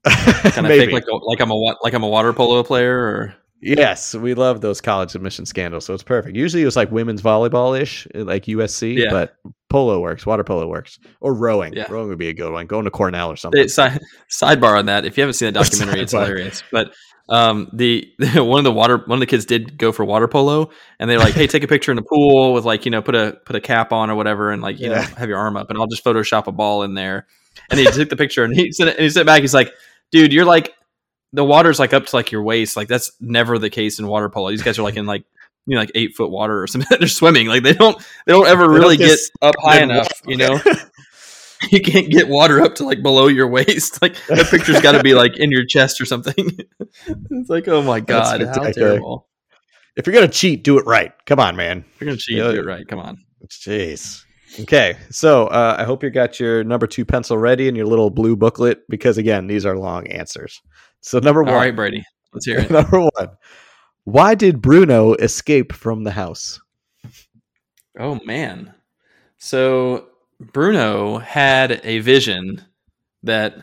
Can 0.05 0.65
I 0.65 0.69
fake 0.69 0.91
like 0.91 1.05
a, 1.09 1.15
like 1.15 1.39
I'm 1.39 1.49
a 1.51 1.55
like 1.55 1.93
I'm 1.93 2.03
a 2.03 2.07
water 2.09 2.33
polo 2.33 2.61
player 2.63 2.97
or 2.99 3.35
yes, 3.63 4.13
we 4.13 4.33
love 4.33 4.61
those 4.61 4.81
college 4.81 5.15
admission 5.15 5.45
scandals. 5.45 5.85
So 5.85 5.93
it's 5.93 6.03
perfect. 6.03 6.35
Usually 6.35 6.61
it 6.61 6.65
was 6.65 6.75
like 6.75 6.91
women's 6.91 7.21
volleyball 7.21 7.79
ish, 7.79 8.07
like 8.13 8.45
USC, 8.45 8.95
Yeah. 8.97 9.09
but 9.09 9.35
polo 9.69 9.99
works. 9.99 10.25
Water 10.25 10.43
polo 10.43 10.67
works, 10.67 10.99
or 11.21 11.33
rowing. 11.33 11.73
Yeah. 11.73 11.85
Rowing 11.89 12.09
would 12.09 12.17
be 12.17 12.29
a 12.29 12.33
good 12.33 12.51
one. 12.51 12.67
Going 12.67 12.85
to 12.85 12.91
Cornell 12.91 13.29
or 13.31 13.35
something. 13.35 13.67
Side, 13.67 13.99
sidebar 14.29 14.77
on 14.77 14.85
that. 14.87 15.05
If 15.05 15.17
you 15.17 15.21
haven't 15.21 15.33
seen 15.35 15.51
that 15.53 15.63
documentary, 15.63 16.01
it's 16.01 16.11
hilarious. 16.11 16.63
But 16.71 16.93
um, 17.29 17.69
the 17.73 18.07
one 18.35 18.59
of 18.59 18.63
the 18.65 18.71
water 18.71 18.97
one 18.97 19.17
of 19.17 19.19
the 19.21 19.25
kids 19.25 19.45
did 19.45 19.77
go 19.77 19.91
for 19.91 20.03
water 20.05 20.27
polo, 20.27 20.69
and 20.99 21.09
they're 21.09 21.19
like, 21.19 21.33
"Hey, 21.33 21.47
take 21.47 21.63
a 21.63 21.67
picture 21.67 21.91
in 21.91 21.95
the 21.95 22.01
pool 22.03 22.53
with 22.53 22.65
like 22.65 22.85
you 22.85 22.91
know 22.91 23.01
put 23.01 23.15
a 23.15 23.37
put 23.45 23.55
a 23.55 23.61
cap 23.61 23.91
on 23.93 24.09
or 24.09 24.15
whatever, 24.15 24.51
and 24.51 24.61
like 24.61 24.79
you 24.79 24.89
know 24.89 25.01
have 25.01 25.29
your 25.29 25.37
arm 25.37 25.55
up, 25.57 25.69
and 25.69 25.79
I'll 25.79 25.87
just 25.87 26.03
Photoshop 26.03 26.47
a 26.47 26.51
ball 26.51 26.83
in 26.83 26.93
there." 26.93 27.27
And 27.69 27.79
he 27.79 27.85
took 27.85 28.09
the 28.09 28.17
picture, 28.17 28.43
and 28.43 28.53
he 28.53 28.71
sent 28.71 28.89
it, 28.89 28.97
and 28.97 29.03
he 29.03 29.09
sent 29.09 29.21
it 29.21 29.25
back. 29.27 29.41
He's 29.41 29.53
like, 29.53 29.71
"Dude, 30.11 30.33
you're 30.33 30.43
like 30.45 30.73
the 31.33 31.43
water's 31.43 31.79
like 31.79 31.93
up 31.93 32.05
to 32.05 32.15
like 32.15 32.31
your 32.31 32.43
waist. 32.43 32.77
Like 32.77 32.87
that's 32.87 33.11
never 33.19 33.59
the 33.59 33.69
case 33.69 33.99
in 33.99 34.07
water 34.07 34.29
polo. 34.29 34.49
These 34.49 34.63
guys 34.63 34.79
are 34.79 34.83
like 34.83 34.95
in 34.95 35.05
like." 35.05 35.25
You 35.65 35.75
know, 35.75 35.79
like 35.79 35.91
eight 35.95 36.13
foot 36.13 36.29
water 36.29 36.61
or 36.61 36.67
something. 36.67 36.89
They're 36.99 37.07
swimming. 37.07 37.47
Like 37.47 37.63
they 37.63 37.71
don't, 37.71 37.97
they 38.25 38.33
don't 38.33 38.47
ever 38.47 38.63
They 38.63 38.67
don't 38.67 38.81
really 38.81 38.97
get 38.97 39.17
up 39.41 39.55
high 39.59 39.79
enough. 39.81 40.09
walk. 40.09 40.21
You 40.27 40.35
know, 40.35 40.59
you 41.71 41.81
can't 41.81 42.09
get 42.09 42.27
water 42.27 42.61
up 42.61 42.75
to 42.75 42.83
like 42.83 43.01
below 43.01 43.27
your 43.27 43.47
waist. 43.47 44.01
Like 44.01 44.15
that 44.27 44.47
picture's 44.47 44.81
got 44.81 44.93
to 44.93 45.03
be 45.03 45.13
like 45.13 45.37
in 45.37 45.51
your 45.51 45.65
chest 45.65 46.01
or 46.01 46.05
something. 46.05 46.35
it's 47.07 47.49
like, 47.49 47.67
oh 47.67 47.81
my 47.81 47.99
god, 47.99 48.41
how 48.41 48.71
terrible! 48.71 49.27
if 49.95 50.05
you're 50.07 50.13
gonna 50.13 50.27
cheat, 50.27 50.63
do 50.63 50.77
it 50.77 50.85
right. 50.85 51.11
Come 51.25 51.39
on, 51.39 51.55
man. 51.55 51.85
If 51.95 52.01
you're 52.01 52.07
gonna 52.07 52.17
cheat, 52.17 52.37
do 52.37 52.49
it 52.49 52.65
right. 52.65 52.87
Come 52.87 52.99
on. 52.99 53.23
Jeez. 53.47 54.23
Okay, 54.59 54.97
so 55.09 55.47
uh, 55.47 55.77
I 55.79 55.83
hope 55.83 56.03
you 56.03 56.11
got 56.11 56.39
your 56.39 56.63
number 56.63 56.85
two 56.85 57.05
pencil 57.05 57.37
ready 57.37 57.67
and 57.67 57.75
your 57.75 57.87
little 57.87 58.11
blue 58.11 58.35
booklet 58.35 58.87
because 58.87 59.17
again, 59.17 59.47
these 59.47 59.65
are 59.65 59.77
long 59.77 60.07
answers. 60.07 60.61
So 61.05 61.19
number 61.19 61.43
one, 61.43 61.53
All 61.53 61.59
right, 61.59 61.75
Brady, 61.75 62.01
let's 62.33 62.45
hear 62.45 62.59
it. 62.61 62.71
number 62.71 63.01
one, 63.01 63.29
why 64.05 64.35
did 64.35 64.61
Bruno 64.61 65.13
escape 65.15 65.73
from 65.73 66.03
the 66.05 66.11
house? 66.11 66.61
Oh 67.99 68.19
man, 68.25 68.73
so 69.37 70.07
Bruno 70.39 71.17
had 71.19 71.81
a 71.83 71.99
vision 71.99 72.63
that 73.23 73.55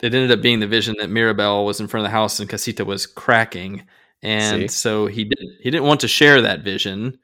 it 0.00 0.14
ended 0.14 0.30
up 0.30 0.40
being 0.40 0.60
the 0.60 0.66
vision 0.66 0.94
that 1.00 1.10
Mirabel 1.10 1.64
was 1.64 1.80
in 1.80 1.88
front 1.88 2.06
of 2.06 2.10
the 2.10 2.16
house 2.16 2.38
and 2.40 2.48
Casita 2.48 2.84
was 2.84 3.06
cracking, 3.06 3.86
and 4.22 4.62
See? 4.62 4.74
so 4.74 5.06
he 5.06 5.24
didn't 5.24 5.52
he 5.60 5.70
didn't 5.70 5.86
want 5.86 6.00
to 6.00 6.08
share 6.08 6.40
that 6.42 6.62
vision 6.62 7.18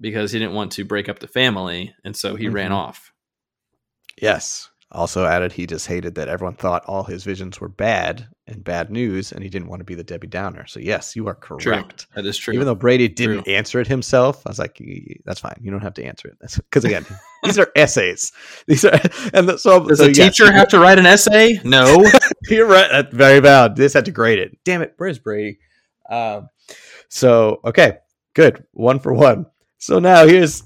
because 0.00 0.30
he 0.32 0.38
didn't 0.38 0.54
want 0.54 0.72
to 0.72 0.84
break 0.84 1.08
up 1.08 1.18
the 1.18 1.26
family, 1.28 1.94
and 2.04 2.14
so 2.14 2.36
he 2.36 2.48
ran 2.48 2.70
Mhm. 2.70 2.74
off. 2.74 3.12
Yes. 4.20 4.68
Also 4.92 5.24
added, 5.24 5.52
he 5.52 5.66
just 5.66 5.86
hated 5.88 6.14
that 6.14 6.28
everyone 6.28 6.54
thought 6.54 6.84
all 6.86 7.02
his 7.04 7.24
visions 7.24 7.60
were 7.60 7.68
bad 7.68 8.28
and 8.48 8.62
bad 8.62 8.90
news, 8.90 9.32
and 9.32 9.42
he 9.42 9.48
didn't 9.48 9.68
want 9.68 9.80
to 9.80 9.84
be 9.84 9.94
the 9.94 10.04
Debbie 10.04 10.28
Downer. 10.28 10.66
So 10.66 10.78
yes, 10.78 11.16
you 11.16 11.26
are 11.26 11.34
True, 11.34 11.58
correct. 11.58 12.06
that 12.14 12.24
is 12.24 12.36
true. 12.36 12.54
Even 12.54 12.66
though 12.66 12.74
Brady 12.76 13.08
didn't 13.08 13.42
True. 13.42 13.52
answer 13.52 13.80
it 13.80 13.88
himself, 13.88 14.46
I 14.46 14.50
was 14.50 14.58
like, 14.58 14.80
"That's 15.24 15.40
fine. 15.40 15.58
You 15.60 15.70
don't 15.70 15.80
have 15.82 15.94
to 15.94 16.04
answer 16.04 16.28
it." 16.28 16.36
Because 16.56 16.84
again, 16.84 17.04
these 17.42 17.58
are 17.58 17.70
essays. 17.76 18.32
These 18.66 18.84
are, 18.84 18.98
and 19.32 19.48
the, 19.48 19.58
so 19.58 19.86
Does 19.86 19.98
so 19.98 20.04
a 20.04 20.08
yes, 20.08 20.16
teacher 20.36 20.52
have 20.52 20.68
to 20.68 20.78
write 20.78 20.98
an 20.98 21.06
essay? 21.06 21.60
No. 21.64 22.04
You're 22.48 22.66
right. 22.66 22.88
That's 22.90 23.14
very 23.14 23.40
valid. 23.40 23.76
This 23.76 23.92
had 23.94 24.04
to 24.06 24.10
grade 24.10 24.38
it. 24.38 24.56
Damn 24.64 24.82
it. 24.82 24.94
Where's 24.96 25.18
Brady? 25.18 25.58
Um, 26.10 26.48
so, 27.08 27.60
okay. 27.64 27.98
Good. 28.34 28.64
One 28.72 28.98
for 28.98 29.12
one. 29.12 29.46
So 29.78 29.98
now 29.98 30.26
here's 30.26 30.62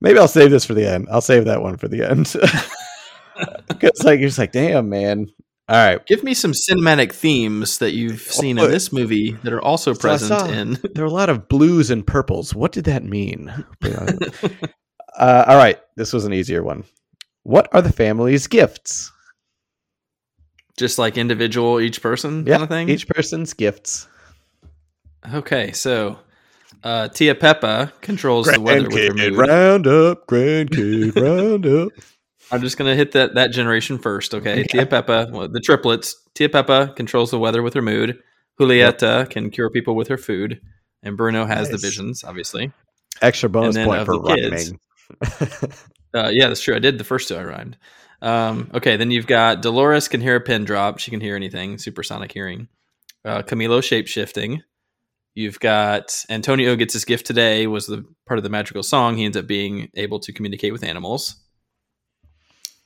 maybe 0.00 0.18
I'll 0.18 0.28
save 0.28 0.50
this 0.50 0.64
for 0.64 0.74
the 0.74 0.86
end. 0.88 1.08
I'll 1.10 1.20
save 1.20 1.44
that 1.46 1.62
one 1.62 1.76
for 1.76 1.88
the 1.88 2.08
end. 2.08 2.34
Because, 3.68 4.02
like, 4.02 4.18
you're 4.18 4.28
just 4.28 4.38
like, 4.38 4.52
damn, 4.52 4.88
man. 4.88 5.28
All 5.70 5.76
right. 5.76 6.06
Give 6.06 6.24
me 6.24 6.32
some 6.32 6.52
cinematic 6.52 7.12
themes 7.12 7.76
that 7.78 7.92
you've 7.92 8.22
seen 8.22 8.58
Oh, 8.58 8.64
in 8.64 8.70
this 8.70 8.90
movie 8.90 9.32
that 9.42 9.52
are 9.52 9.60
also 9.62 9.92
So 9.92 10.00
present 10.00 10.50
in. 10.50 10.78
There 10.94 11.04
are 11.04 11.08
a 11.08 11.10
lot 11.10 11.28
of 11.28 11.46
blues 11.48 11.90
and 11.90 12.06
purples. 12.06 12.54
What 12.54 12.72
did 12.72 12.84
that 12.84 13.04
mean? 13.04 13.48
uh, 13.84 15.44
all 15.46 15.56
right. 15.56 15.78
This 15.96 16.12
was 16.14 16.24
an 16.24 16.32
easier 16.32 16.62
one. 16.62 16.84
What 17.42 17.68
are 17.74 17.82
the 17.82 17.92
family's 17.92 18.46
gifts? 18.46 19.12
Just 20.78 20.98
like 20.98 21.18
individual, 21.18 21.80
each 21.80 22.00
person 22.00 22.46
Yeah. 22.46 22.54
kind 22.54 22.62
of 22.62 22.68
thing. 22.70 22.88
Each 22.88 23.06
person's 23.06 23.52
gifts. 23.52 24.08
Okay, 25.34 25.72
so 25.72 26.18
uh, 26.84 27.08
Tia 27.08 27.34
Pepa 27.34 27.92
controls 28.00 28.46
the 28.46 28.60
weather 28.60 28.88
with 28.88 28.94
her 28.94 29.10
Grandkid 29.10 29.36
roundup. 29.36 30.26
Grandkid 30.26 31.14
roundup. 31.16 31.92
I'm 32.50 32.60
just 32.60 32.78
gonna 32.78 32.94
hit 32.94 33.12
that 33.12 33.34
that 33.34 33.50
generation 33.50 33.98
first. 33.98 34.34
Okay, 34.34 34.64
Tia 34.64 34.86
Pepa, 34.86 35.30
well, 35.30 35.48
the 35.48 35.60
triplets. 35.60 36.16
Tia 36.34 36.48
Pepa 36.48 36.94
controls 36.96 37.30
the 37.30 37.38
weather 37.38 37.62
with 37.62 37.74
her 37.74 37.82
mood. 37.82 38.18
Julieta 38.58 39.28
can 39.30 39.50
cure 39.50 39.70
people 39.70 39.94
with 39.94 40.08
her 40.08 40.16
food, 40.16 40.60
and 41.02 41.16
Bruno 41.16 41.44
has 41.46 41.70
the 41.70 41.78
visions, 41.78 42.24
obviously. 42.24 42.72
Extra 43.22 43.48
bonus 43.48 43.76
point 43.76 44.04
for 44.04 44.20
rhyming. 44.20 44.78
Uh, 46.14 46.30
yeah, 46.32 46.48
that's 46.48 46.62
true. 46.62 46.74
I 46.74 46.78
did 46.78 46.96
the 46.96 47.04
first 47.04 47.28
two. 47.28 47.36
I 47.36 47.44
rhymed. 47.44 47.76
Um, 48.22 48.70
okay, 48.74 48.96
then 48.96 49.10
you've 49.10 49.26
got 49.26 49.62
Dolores 49.62 50.08
can 50.08 50.20
hear 50.20 50.36
a 50.36 50.40
pin 50.40 50.64
drop. 50.64 50.98
She 50.98 51.10
can 51.10 51.20
hear 51.20 51.36
anything. 51.36 51.78
Supersonic 51.78 52.32
hearing. 52.32 52.68
Uh, 53.24 53.42
Camilo 53.42 53.82
shape 53.82 54.06
shifting. 54.08 54.62
You've 55.34 55.60
got 55.60 56.24
Antonio 56.30 56.74
gets 56.76 56.94
his 56.94 57.04
gift 57.04 57.26
today. 57.26 57.66
Was 57.66 57.86
the 57.86 58.04
part 58.26 58.38
of 58.38 58.44
the 58.44 58.50
magical 58.50 58.82
song. 58.82 59.16
He 59.16 59.24
ends 59.24 59.36
up 59.36 59.46
being 59.46 59.90
able 59.94 60.18
to 60.20 60.32
communicate 60.32 60.72
with 60.72 60.82
animals. 60.82 61.36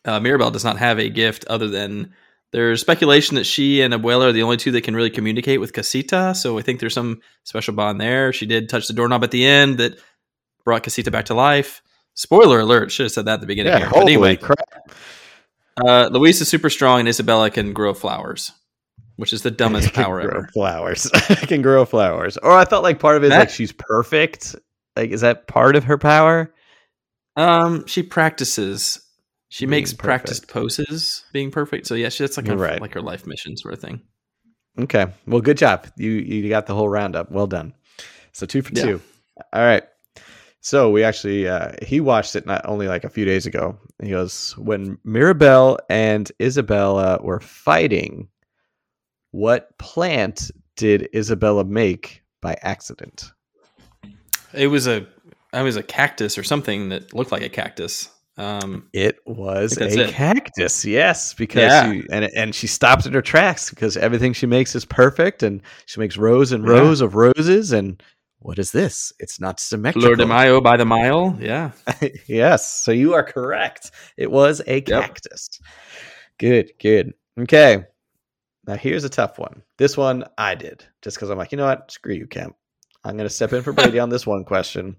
Uh, 0.04 0.18
Mirabel 0.20 0.50
does 0.50 0.64
not 0.64 0.78
have 0.78 0.98
a 0.98 1.08
gift 1.08 1.44
other 1.48 1.68
than 1.68 2.12
there's 2.52 2.80
speculation 2.80 3.36
that 3.36 3.44
she 3.44 3.80
and 3.82 3.94
Abuela 3.94 4.28
are 4.28 4.32
the 4.32 4.42
only 4.42 4.56
two 4.56 4.72
that 4.72 4.82
can 4.82 4.94
really 4.96 5.10
communicate 5.10 5.60
with 5.60 5.72
Casita. 5.72 6.34
So 6.34 6.58
I 6.58 6.62
think 6.62 6.80
there's 6.80 6.92
some 6.94 7.20
special 7.44 7.72
bond 7.74 8.00
there. 8.00 8.32
She 8.32 8.44
did 8.46 8.68
touch 8.68 8.88
the 8.88 8.92
doorknob 8.92 9.24
at 9.24 9.30
the 9.30 9.46
end 9.46 9.78
that 9.78 9.98
brought 10.64 10.82
Casita 10.82 11.10
back 11.10 11.26
to 11.26 11.34
life. 11.34 11.82
Spoiler 12.14 12.60
alert! 12.60 12.90
Should 12.92 13.04
have 13.04 13.12
said 13.12 13.24
that 13.24 13.34
at 13.34 13.40
the 13.40 13.46
beginning. 13.46 13.72
Yeah, 13.72 13.78
here. 13.78 13.90
But 13.90 14.02
anyway, 14.02 14.36
crap. 14.36 14.58
uh, 15.82 16.08
Luis 16.12 16.40
is 16.42 16.48
super 16.48 16.68
strong, 16.68 17.00
and 17.00 17.08
Isabela 17.08 17.50
can 17.52 17.72
grow 17.72 17.94
flowers, 17.94 18.52
which 19.16 19.32
is 19.32 19.40
the 19.42 19.50
dumbest 19.50 19.90
can 19.94 20.04
power 20.04 20.20
grow 20.20 20.38
ever. 20.40 20.48
flowers. 20.52 21.08
can 21.46 21.62
grow 21.62 21.86
flowers. 21.86 22.36
Or 22.36 22.50
I 22.52 22.64
thought 22.66 22.82
like 22.82 22.98
part 23.00 23.16
of 23.16 23.22
it 23.22 23.26
is 23.28 23.30
That- 23.32 23.38
like 23.38 23.50
she's 23.50 23.72
perfect. 23.72 24.54
Like, 24.94 25.10
is 25.10 25.22
that 25.22 25.46
part 25.46 25.74
of 25.74 25.84
her 25.84 25.96
power? 25.96 26.52
Um, 27.36 27.86
she 27.86 28.02
practices. 28.02 29.01
She 29.52 29.66
makes 29.66 29.92
practiced 29.92 30.48
poses 30.48 31.26
being 31.30 31.50
perfect. 31.50 31.86
So 31.86 31.94
yeah, 31.94 32.08
she, 32.08 32.22
that's 32.22 32.38
like 32.38 32.46
her, 32.46 32.56
right. 32.56 32.80
like 32.80 32.94
her 32.94 33.02
life 33.02 33.26
mission 33.26 33.54
sort 33.58 33.74
of 33.74 33.80
thing. 33.80 34.00
Okay. 34.78 35.08
Well, 35.26 35.42
good 35.42 35.58
job. 35.58 35.88
You 35.98 36.12
you 36.12 36.48
got 36.48 36.64
the 36.64 36.74
whole 36.74 36.88
roundup. 36.88 37.30
Well 37.30 37.46
done. 37.46 37.74
So 38.32 38.46
two 38.46 38.62
for 38.62 38.72
Yeah. 38.72 38.82
two. 38.82 39.02
All 39.52 39.62
right. 39.62 39.82
So 40.62 40.88
we 40.90 41.04
actually 41.04 41.48
uh, 41.48 41.72
he 41.82 42.00
watched 42.00 42.34
it 42.34 42.46
not 42.46 42.64
only 42.64 42.88
like 42.88 43.04
a 43.04 43.10
few 43.10 43.26
days 43.26 43.44
ago. 43.44 43.78
He 44.02 44.08
goes 44.08 44.56
when 44.56 44.96
Mirabel 45.04 45.78
and 45.90 46.32
Isabela 46.40 47.22
were 47.22 47.40
fighting. 47.40 48.28
What 49.32 49.76
plant 49.76 50.50
did 50.76 51.10
Isabela 51.12 51.68
make 51.68 52.22
by 52.40 52.56
accident? 52.62 53.32
It 54.54 54.68
was 54.68 54.86
a, 54.86 55.06
it 55.52 55.62
was 55.62 55.76
a 55.76 55.82
cactus 55.82 56.38
or 56.38 56.42
something 56.42 56.88
that 56.88 57.12
looked 57.12 57.32
like 57.32 57.42
a 57.42 57.50
cactus. 57.50 58.08
Um, 58.38 58.88
It 58.92 59.18
was 59.26 59.76
a 59.76 60.04
it. 60.04 60.10
cactus. 60.10 60.84
Yes, 60.84 61.34
because 61.34 61.62
Yeah. 61.70 61.92
she, 61.92 62.02
and 62.10 62.24
and 62.34 62.54
she 62.54 62.66
stopped 62.66 63.04
in 63.06 63.12
her 63.12 63.20
tracks 63.22 63.68
because 63.70 63.96
everything 63.96 64.32
she 64.32 64.46
makes 64.46 64.74
is 64.74 64.84
perfect, 64.84 65.42
and 65.42 65.60
she 65.86 66.00
makes 66.00 66.16
rows 66.16 66.52
and 66.52 66.64
Yeah. 66.64 66.70
rows 66.72 67.00
of 67.02 67.14
roses. 67.14 67.72
And 67.72 68.02
what 68.38 68.58
is 68.58 68.72
this? 68.72 69.12
It's 69.18 69.38
not 69.38 69.60
symmetrical. 69.60 70.08
Fleur 70.08 70.16
de 70.16 70.26
Mayo 70.26 70.60
by 70.60 70.76
the 70.76 70.84
mile. 70.86 71.36
Yeah. 71.40 71.72
yes. 72.26 72.82
So 72.82 72.90
you 72.90 73.12
are 73.14 73.22
correct. 73.22 73.90
It 74.16 74.30
was 74.30 74.62
a 74.66 74.80
cactus. 74.80 75.48
Good, 76.38 76.72
good. 76.80 77.12
Okay. 77.38 77.84
Now 78.66 78.76
here's 78.76 79.04
a 79.04 79.08
tough 79.08 79.38
one. 79.38 79.62
This 79.76 79.96
one 79.96 80.24
I 80.38 80.54
did 80.54 80.84
just 81.02 81.16
because 81.16 81.30
I'm 81.30 81.38
like, 81.38 81.52
you 81.52 81.58
know 81.58 81.66
what? 81.66 81.90
Screw 81.90 82.14
you, 82.14 82.26
Kemp. 82.26 82.56
I'm 83.04 83.16
going 83.16 83.28
to 83.28 83.34
step 83.34 83.52
in 83.52 83.62
for 83.62 83.72
Brady 83.72 83.98
on 83.98 84.08
this 84.08 84.26
one 84.26 84.44
question. 84.44 84.96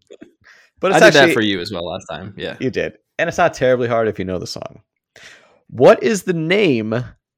But 0.79 0.91
I 0.91 0.97
it's 0.97 1.05
did 1.05 1.07
actually 1.15 1.27
that 1.27 1.33
for 1.33 1.41
you 1.41 1.59
as 1.61 1.71
well 1.71 1.85
last 1.85 2.05
time. 2.05 2.33
Yeah. 2.37 2.57
you 2.59 2.69
did, 2.69 2.97
and 3.19 3.27
it's 3.27 3.37
not 3.37 3.53
terribly 3.53 3.87
hard 3.87 4.07
if 4.07 4.19
you 4.19 4.25
know 4.25 4.39
the 4.39 4.47
song. 4.47 4.81
What 5.69 6.03
is 6.03 6.23
the 6.23 6.33
name 6.33 6.93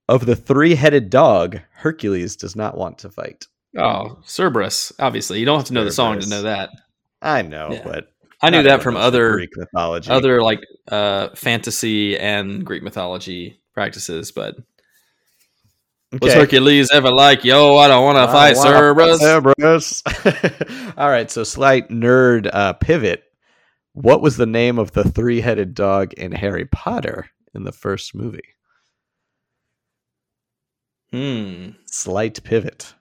of 0.08 0.26
the 0.26 0.36
three-headed 0.36 1.10
dog 1.10 1.60
Hercules 1.74 2.36
does 2.36 2.56
not 2.56 2.78
want 2.78 3.00
to 3.00 3.10
fight? 3.10 3.48
Oh, 3.78 4.20
Cerberus. 4.26 4.92
Obviously, 5.00 5.40
you 5.40 5.46
don't 5.46 5.58
have 5.60 5.68
to 5.68 5.74
know 5.74 5.84
the 5.84 5.92
song 5.92 6.20
to 6.20 6.30
know 6.30 6.44
that. 6.44 6.70
I 7.22 7.42
know, 7.42 7.70
Yeah. 7.72 7.82
but 7.84 8.08
I 8.42 8.50
knew 8.50 8.64
that 8.64 8.84
from 8.84 8.96
other 8.98 9.32
Greek 9.34 9.50
mythology. 9.56 10.10
other 10.12 10.42
like 10.44 10.62
uh 10.92 11.30
fantasy 11.36 12.18
and 12.18 12.66
Greek 12.66 12.84
mythology 12.84 13.60
practices, 13.74 14.32
but 14.32 14.56
was 16.22 16.34
Hercules 16.34 16.90
ever 16.94 17.12
like, 17.12 17.44
yo, 17.44 17.76
I 17.78 17.88
don't 17.88 18.04
want 18.06 18.18
to 18.18 18.28
fight 18.32 18.56
Cerberus? 18.56 19.20
Cerberus. 19.20 20.94
All 20.98 21.10
right, 21.10 21.30
so 21.30 21.44
slight 21.44 21.90
nerd 21.90 22.50
uh, 22.54 22.74
pivot. 22.74 23.24
What 23.96 24.22
was 24.22 24.36
the 24.36 24.46
name 24.46 24.78
of 24.78 24.92
the 24.92 25.06
three-headed 25.06 25.74
dog 25.74 26.12
in 26.14 26.34
Harry 26.34 26.66
Potter 26.66 27.30
in 27.54 27.64
the 27.64 27.72
first 27.72 28.14
movie? 28.14 28.44
Hmm. 31.12 31.70
Slight 31.86 32.44
pivot. 32.44 32.94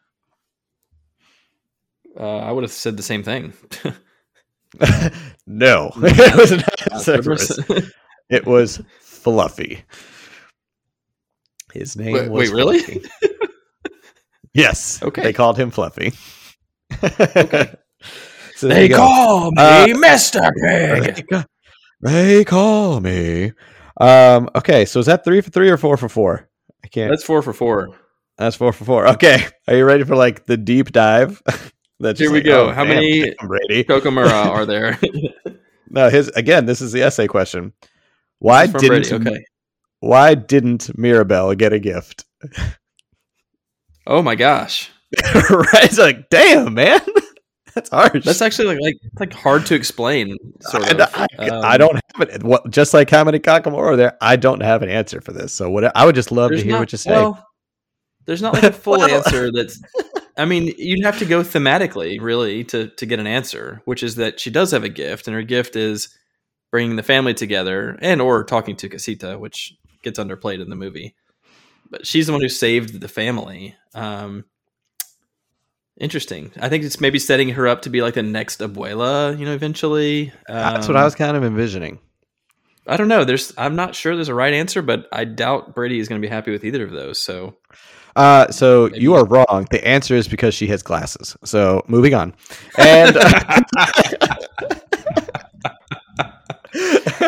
Uh, 2.17 2.37
I 2.39 2.53
would 2.53 2.63
have 2.63 2.71
said 2.71 2.97
the 2.97 3.03
same 3.03 3.25
thing. 3.25 3.53
no, 5.49 5.91
it 5.97 6.37
was 6.37 6.53
not. 6.53 7.03
Cerberus. 7.03 7.59
It 8.31 8.47
was 8.47 8.81
Fluffy. 9.01 9.83
His 11.73 11.97
name 11.97 12.13
Wait- 12.13 12.31
was 12.31 12.53
wait, 12.53 12.57
really? 12.57 13.05
Yes. 14.53 15.03
Okay. 15.03 15.25
They 15.25 15.33
called 15.33 15.59
him 15.59 15.73
Fluffy. 15.73 16.13
okay. 17.03 17.75
So 18.57 18.69
they 18.69 18.89
call 18.89 19.51
me 19.51 19.57
Uh, 19.59 19.87
Mr. 19.87 20.51
Pig. 20.63 21.27
They 21.29 21.45
They 22.01 22.45
call 22.45 23.01
me. 23.01 23.53
Um. 24.01 24.49
Okay. 24.55 24.85
So 24.85 25.01
is 25.01 25.07
that 25.07 25.25
three 25.25 25.41
for 25.41 25.51
three 25.51 25.71
or 25.71 25.77
four 25.77 25.97
for 25.97 26.09
four? 26.09 26.49
I 26.85 26.89
can't. 26.89 27.11
That's 27.11 27.25
four 27.25 27.43
for 27.43 27.53
four. 27.53 27.97
That's 28.39 28.57
four 28.57 28.73
for 28.73 28.85
four. 28.85 29.09
Okay. 29.11 29.45
Are 29.69 29.77
you 29.77 29.85
ready 29.85 30.05
for 30.05 30.17
like 30.17 30.47
the 30.47 30.57
deep 30.57 30.93
dive? 30.93 31.41
That's 32.01 32.19
Here 32.19 32.31
we 32.31 32.39
like, 32.39 32.47
go. 32.47 32.67
oh, 32.69 32.73
How 32.73 32.85
damn, 32.85 32.95
many- 32.97 33.25
damn, 33.41 33.49
Brady? 33.49 33.85
Kakamora 33.85 34.31
are 34.47 34.67
there? 34.67 34.99
No, 35.89 36.09
his 36.11 36.29
again. 36.31 36.67
This 36.67 36.81
is 36.81 36.93
the 36.93 37.03
essay 37.03 37.27
question. 37.29 37.73
Why 38.41 38.67
didn't 38.67 39.13
Okay. 39.13 39.45
Why 40.01 40.35
didn't 40.35 40.97
Mirabel 40.99 41.55
get 41.55 41.73
a 41.73 41.79
gift? 41.79 42.25
Oh 44.07 44.21
my 44.21 44.35
gosh. 44.35 44.91
right? 45.33 45.85
It's 45.85 45.97
like, 45.99 46.29
damn, 46.29 46.75
man, 46.75 47.01
that's 47.75 47.91
harsh. 47.91 48.25
That's 48.25 48.43
actually 48.43 48.69
like 48.75 48.79
like, 48.81 48.97
like 49.21 49.33
hard 49.33 49.67
to 49.67 49.75
explain. 49.75 50.37
Sort 50.61 50.91
of. 50.93 51.01
I, 51.01 51.27
I- 51.39 51.49
Um, 51.49 51.65
I 51.65 51.77
don't 51.77 51.95
have 52.17 52.29
it. 52.29 52.43
What, 52.43 52.71
just 52.71 52.95
like 52.95 53.11
how 53.11 53.25
many 53.25 53.39
Kakamora 53.39 53.79
are 53.93 53.97
there? 53.97 54.17
I 54.21 54.37
don't 54.37 54.63
have 54.63 54.83
an 54.83 54.89
answer 54.89 55.21
for 55.21 55.33
this. 55.33 55.53
So 55.53 55.71
what? 55.71 55.95
I 55.97 56.05
would 56.07 56.15
just 56.15 56.33
love 56.33 56.51
to 56.53 56.57
hear 56.57 56.73
not- 56.73 56.81
what 56.81 56.93
you 56.93 56.99
say. 56.99 57.11
Well, 57.13 57.45
there's 58.27 58.41
not 58.43 58.55
like 58.55 58.63
a 58.63 58.73
full 58.73 58.99
Well- 58.99 59.11
answer 59.11 59.51
that's. 59.53 59.81
I 60.37 60.47
mean, 60.47 60.75
you'd 60.79 61.05
have 61.05 61.21
to 61.21 61.25
go 61.27 61.43
thematically, 61.43 62.21
really, 62.21 62.65
to 62.65 62.89
to 62.89 63.07
get 63.07 63.21
an 63.21 63.27
answer, 63.29 63.81
which 63.85 64.03
is 64.03 64.17
that 64.17 64.41
she 64.41 64.51
does 64.51 64.73
have 64.73 64.83
a 64.83 64.89
gift, 64.89 65.29
and 65.29 65.35
her 65.37 65.43
gift 65.45 65.77
is 65.77 66.09
bringing 66.73 66.97
the 66.97 67.05
family 67.05 67.35
together, 67.35 67.97
and 68.03 68.21
or 68.21 68.43
talking 68.43 68.75
to 68.77 68.89
Casita, 68.89 69.39
which 69.39 69.75
gets 70.03 70.19
underplayed 70.19 70.61
in 70.61 70.71
the 70.71 70.77
movie. 70.77 71.15
But 71.89 72.05
she's 72.05 72.27
the 72.27 72.33
one 72.33 72.41
who 72.43 72.49
saved 72.49 73.01
the 73.01 73.07
family. 73.07 73.77
Um, 73.95 74.45
interesting. 75.99 76.53
I 76.61 76.69
think 76.69 76.85
it's 76.85 77.01
maybe 77.01 77.19
setting 77.19 77.51
her 77.51 77.67
up 77.69 77.83
to 77.83 77.91
be 77.91 78.03
like 78.03 78.15
the 78.15 78.23
next 78.23 78.61
abuela, 78.61 79.39
you 79.39 79.45
know, 79.45 79.55
eventually. 79.55 80.33
that's 80.49 80.89
what 80.89 80.97
Um, 80.97 81.03
I 81.03 81.05
was 81.05 81.15
kind 81.15 81.37
of 81.37 81.45
envisioning. 81.45 81.99
I 82.87 82.97
don't 82.99 83.09
know. 83.09 83.25
There's. 83.25 83.53
I'm 83.57 83.77
not 83.77 83.95
sure 83.95 84.15
there's 84.15 84.29
a 84.29 84.35
right 84.35 84.53
answer, 84.53 84.83
but 84.83 85.09
I 85.11 85.25
doubt 85.25 85.75
Brady 85.75 85.99
is 85.99 86.09
going 86.09 86.21
to 86.21 86.27
be 86.27 86.31
happy 86.31 86.51
with 86.51 86.65
either 86.65 86.85
of 86.85 86.91
those. 86.91 87.19
So 87.21 87.57
Uh, 88.15 88.49
so 88.53 88.89
Maybe. 88.93 89.03
you 89.03 89.15
are 89.15 89.25
wrong. 89.25 89.67
The 89.71 89.83
answer 89.87 90.15
is 90.15 90.29
because 90.29 90.55
she 90.55 90.67
has 90.69 90.83
glasses. 90.83 91.35
So 91.45 91.83
moving 91.89 92.13
on. 92.15 92.35
And 92.79 93.17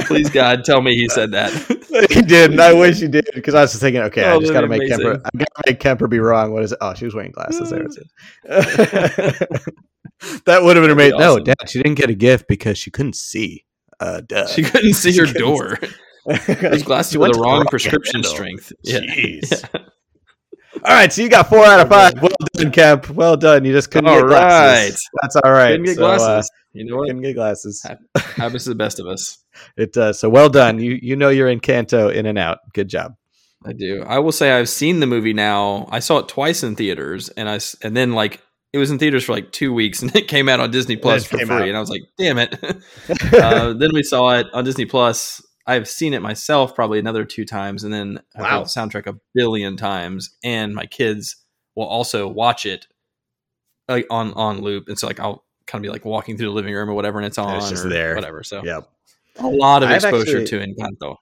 please 0.07 0.31
God, 0.31 0.65
tell 0.65 0.81
me 0.83 0.95
he 0.97 1.09
said 1.09 1.31
that. 1.33 1.53
he 2.11 2.23
did, 2.23 2.53
and 2.53 2.61
I 2.61 2.73
wish 2.73 2.99
he 3.01 3.09
did 3.09 3.27
because 3.35 3.55
I 3.55 3.63
was 3.63 3.73
just 3.73 3.83
thinking, 3.83 4.03
okay, 4.03 4.25
I 4.25 4.33
Oh, 4.33 4.41
just 4.41 4.53
got 4.53 4.63
to 4.63 4.69
make 4.69 4.89
Kemper. 4.89 5.21
I 5.25 5.39
got 5.39 5.47
to 5.57 5.63
make 5.67 5.81
Kemper 5.81 6.09
be 6.09 6.19
wrong. 6.19 6.53
What 6.53 6.63
is 6.63 6.73
it? 6.73 6.79
Oh, 6.81 6.95
she 6.95 7.05
was 7.05 7.15
wearing 7.15 7.33
glasses. 7.33 7.71
There 7.71 7.83
it 7.83 7.91
is. 7.91 7.99
that 10.45 10.63
would 10.63 10.77
have 10.77 10.83
been 10.85 10.91
amazing. 10.91 11.19
No, 11.19 11.33
awesome. 11.33 11.45
Dad, 11.45 11.57
she 11.69 11.83
didn't 11.83 11.97
get 11.97 12.11
a 12.11 12.15
gift 12.15 12.47
because 12.49 12.79
she 12.79 12.91
couldn't 12.91 13.17
see. 13.17 13.65
Uh, 14.01 14.21
duh. 14.27 14.47
she 14.47 14.63
couldn't 14.63 14.95
see 14.95 15.13
She 15.13 15.21
her 15.21 15.27
couldn't 15.27 15.43
door. 15.43 15.79
Those 16.47 16.83
glasses 16.83 17.17
were 17.17 17.29
the 17.33 17.39
wrong 17.39 17.59
wrong 17.59 17.67
prescription 17.67 18.17
handle. 18.23 18.31
strength. 18.33 18.73
Yeah. 18.83 19.01
Jeez. 19.01 19.69
All 20.85 20.93
right, 20.93 21.13
so 21.13 21.23
you 21.23 21.29
got 21.29 21.49
four 21.49 21.65
out 21.65 21.81
of 21.81 21.89
five. 21.89 22.15
Well 22.21 22.31
done, 22.55 22.71
Kemp. 22.73 23.11
Well 23.11 23.37
done. 23.37 23.65
You 23.65 23.73
just 23.73 23.91
couldn't 23.91 24.09
All 24.09 24.21
get 24.21 24.29
glasses. 24.29 24.91
right. 25.15 25.21
That's 25.23 25.37
all 25.37 25.51
right. 25.53 25.71
Couldn't 25.73 25.87
get 25.87 25.97
So, 25.97 26.07
uh, 26.07 26.17
glasses. 26.17 26.51
you 26.73 26.85
know 26.85 26.97
what? 26.97 27.07
couldn't 27.07 27.23
get 27.23 27.35
glasses. 27.35 27.85
Happens 28.17 28.65
to 28.65 28.71
the 28.71 28.75
best 28.77 29.01
of 29.01 29.07
us. 29.07 29.39
It 29.79 29.95
does. 29.95 30.19
So 30.19 30.29
well 30.29 30.51
done. 30.51 30.79
You 30.79 30.99
you 31.01 31.17
know 31.17 31.31
you're 31.31 31.49
Encanto 31.49 32.13
in 32.15 32.27
and 32.27 32.37
out. 32.39 32.59
Good 32.75 32.89
job. 32.89 33.15
I 33.65 33.73
do. 33.73 34.03
I 34.07 34.19
will 34.19 34.31
say 34.31 34.53
I've 34.53 34.69
seen 34.69 35.01
the 35.01 35.07
movie 35.07 35.33
now. 35.33 35.89
I 35.91 35.99
saw 36.01 36.19
it 36.19 36.29
twice 36.29 36.63
in 36.63 36.77
theaters, 36.77 37.31
and 37.31 37.49
I 37.49 37.59
and 37.83 37.97
then 37.97 38.13
like 38.13 38.43
it 38.75 38.79
was 38.79 38.91
in 38.91 38.99
theaters 38.99 39.25
for 39.25 39.33
like 39.33 39.53
two 39.53 39.73
weeks, 39.73 40.03
and 40.03 40.15
it 40.15 40.29
came 40.29 40.51
out 40.51 40.61
on 40.61 40.71
Disney 40.71 40.97
Plus 40.97 41.25
for 41.25 41.39
free, 41.39 41.49
out. 41.51 41.63
and 41.69 41.75
I 41.77 41.81
was 41.81 41.89
like, 41.89 42.03
damn 42.19 42.37
it. 42.37 42.55
uh, 43.33 43.73
then 43.73 43.91
we 43.95 44.03
saw 44.03 44.33
it 44.39 44.47
on 44.53 44.65
Disney 44.65 44.85
Plus. 44.85 45.41
I've 45.67 45.89
seen 45.89 46.15
it 46.15 46.23
myself 46.23 46.75
probably 46.75 46.99
another 46.99 47.25
two 47.25 47.45
times, 47.45 47.83
and 47.85 47.93
then 47.93 48.21
I've 48.37 48.47
heard 48.47 48.61
the 48.61 48.69
soundtrack 48.69 49.07
a 49.07 49.19
billion 49.35 49.77
times. 49.77 50.31
And 50.45 50.75
my 50.75 50.87
kids 50.87 51.37
will 51.75 51.87
also 51.87 52.29
watch 52.29 52.67
it 52.67 52.87
like 53.89 54.07
on 54.11 54.33
on 54.35 54.61
loop, 54.61 54.89
and 54.89 54.99
so 54.99 55.07
like 55.07 55.21
I'll 55.21 55.45
kind 55.67 55.85
of 55.85 55.89
be 55.89 55.93
like 55.93 56.05
walking 56.05 56.37
through 56.37 56.49
the 56.49 56.55
living 56.55 56.75
room 56.75 56.89
or 56.89 56.95
whatever, 56.95 57.19
and 57.19 57.27
it's 57.27 57.39
on 57.39 57.57
it's 57.57 57.71
just 57.71 57.85
or 57.85 57.89
there. 57.89 58.15
whatever. 58.15 58.43
So 58.43 58.65
yep. 58.65 58.89
a 59.39 59.47
lot 59.47 59.83
of 59.83 59.89
I've 59.89 59.97
exposure 59.97 60.41
actually- 60.43 60.47
to 60.47 60.75
Encanto. 60.75 61.17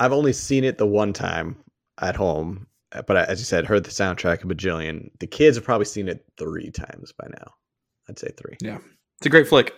I've 0.00 0.12
only 0.12 0.32
seen 0.32 0.64
it 0.64 0.78
the 0.78 0.86
one 0.86 1.12
time 1.12 1.56
at 2.00 2.16
home, 2.16 2.66
but 3.06 3.16
as 3.16 3.38
you 3.38 3.44
said, 3.44 3.66
heard 3.66 3.84
the 3.84 3.90
soundtrack 3.90 4.42
a 4.42 4.46
bajillion. 4.48 5.10
The 5.20 5.28
kids 5.28 5.56
have 5.56 5.64
probably 5.64 5.84
seen 5.84 6.08
it 6.08 6.24
three 6.36 6.72
times 6.72 7.12
by 7.12 7.28
now. 7.28 7.52
I'd 8.08 8.18
say 8.18 8.30
three. 8.36 8.56
Yeah, 8.60 8.78
It's 9.18 9.26
a 9.26 9.30
great 9.30 9.46
flick, 9.46 9.74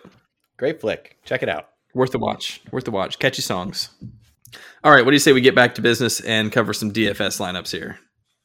Great 0.57 0.81
flick. 0.81 1.19
Check 1.25 1.43
it 1.43 1.51
out. 1.51 1.71
Worth 1.95 2.12
the 2.12 2.18
watch, 2.18 2.61
worth 2.70 2.84
the 2.84 2.90
watch. 2.90 3.18
Catchy 3.18 3.42
songs. 3.42 3.90
All 4.82 4.92
right, 4.92 5.05
what 5.05 5.11
do 5.11 5.14
you 5.14 5.20
say 5.20 5.32
we 5.32 5.40
get 5.40 5.55
back 5.55 5.74
to 5.76 5.82
business 5.82 6.20
and 6.20 6.53
cover 6.53 6.72
some 6.72 6.92
DFS 6.92 7.40
lineups 7.40 7.70
here? 7.70 7.99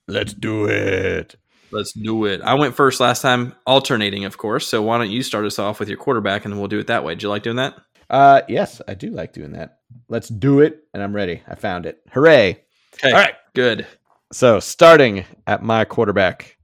Let's 0.07 0.33
do 0.33 0.65
it. 0.65 1.35
Let's 1.71 1.91
do 1.93 2.25
it. 2.25 2.41
I 2.41 2.55
went 2.55 2.75
first 2.75 2.99
last 2.99 3.21
time, 3.21 3.53
alternating, 3.67 4.25
of 4.25 4.37
course. 4.37 4.65
So 4.67 4.81
why 4.81 4.97
don't 4.97 5.11
you 5.11 5.21
start 5.21 5.45
us 5.45 5.59
off 5.59 5.79
with 5.79 5.89
your 5.89 5.97
quarterback, 5.97 6.45
and 6.45 6.53
then 6.53 6.59
we'll 6.59 6.67
do 6.67 6.79
it 6.79 6.87
that 6.87 7.03
way. 7.03 7.15
Do 7.15 7.25
you 7.25 7.29
like 7.29 7.43
doing 7.43 7.57
that? 7.57 7.75
Uh, 8.09 8.41
yes, 8.47 8.81
I 8.87 8.95
do 8.95 9.11
like 9.11 9.33
doing 9.33 9.51
that. 9.51 9.79
Let's 10.07 10.29
do 10.29 10.61
it, 10.61 10.79
and 10.93 11.03
I'm 11.03 11.13
ready. 11.13 11.43
I 11.47 11.55
found 11.55 11.85
it. 11.85 12.01
Hooray! 12.11 12.63
Okay. 12.95 13.11
All 13.11 13.19
right. 13.19 13.35
Good. 13.53 13.85
So 14.31 14.59
starting 14.59 15.25
at 15.45 15.61
my 15.61 15.85
quarterback, 15.85 16.57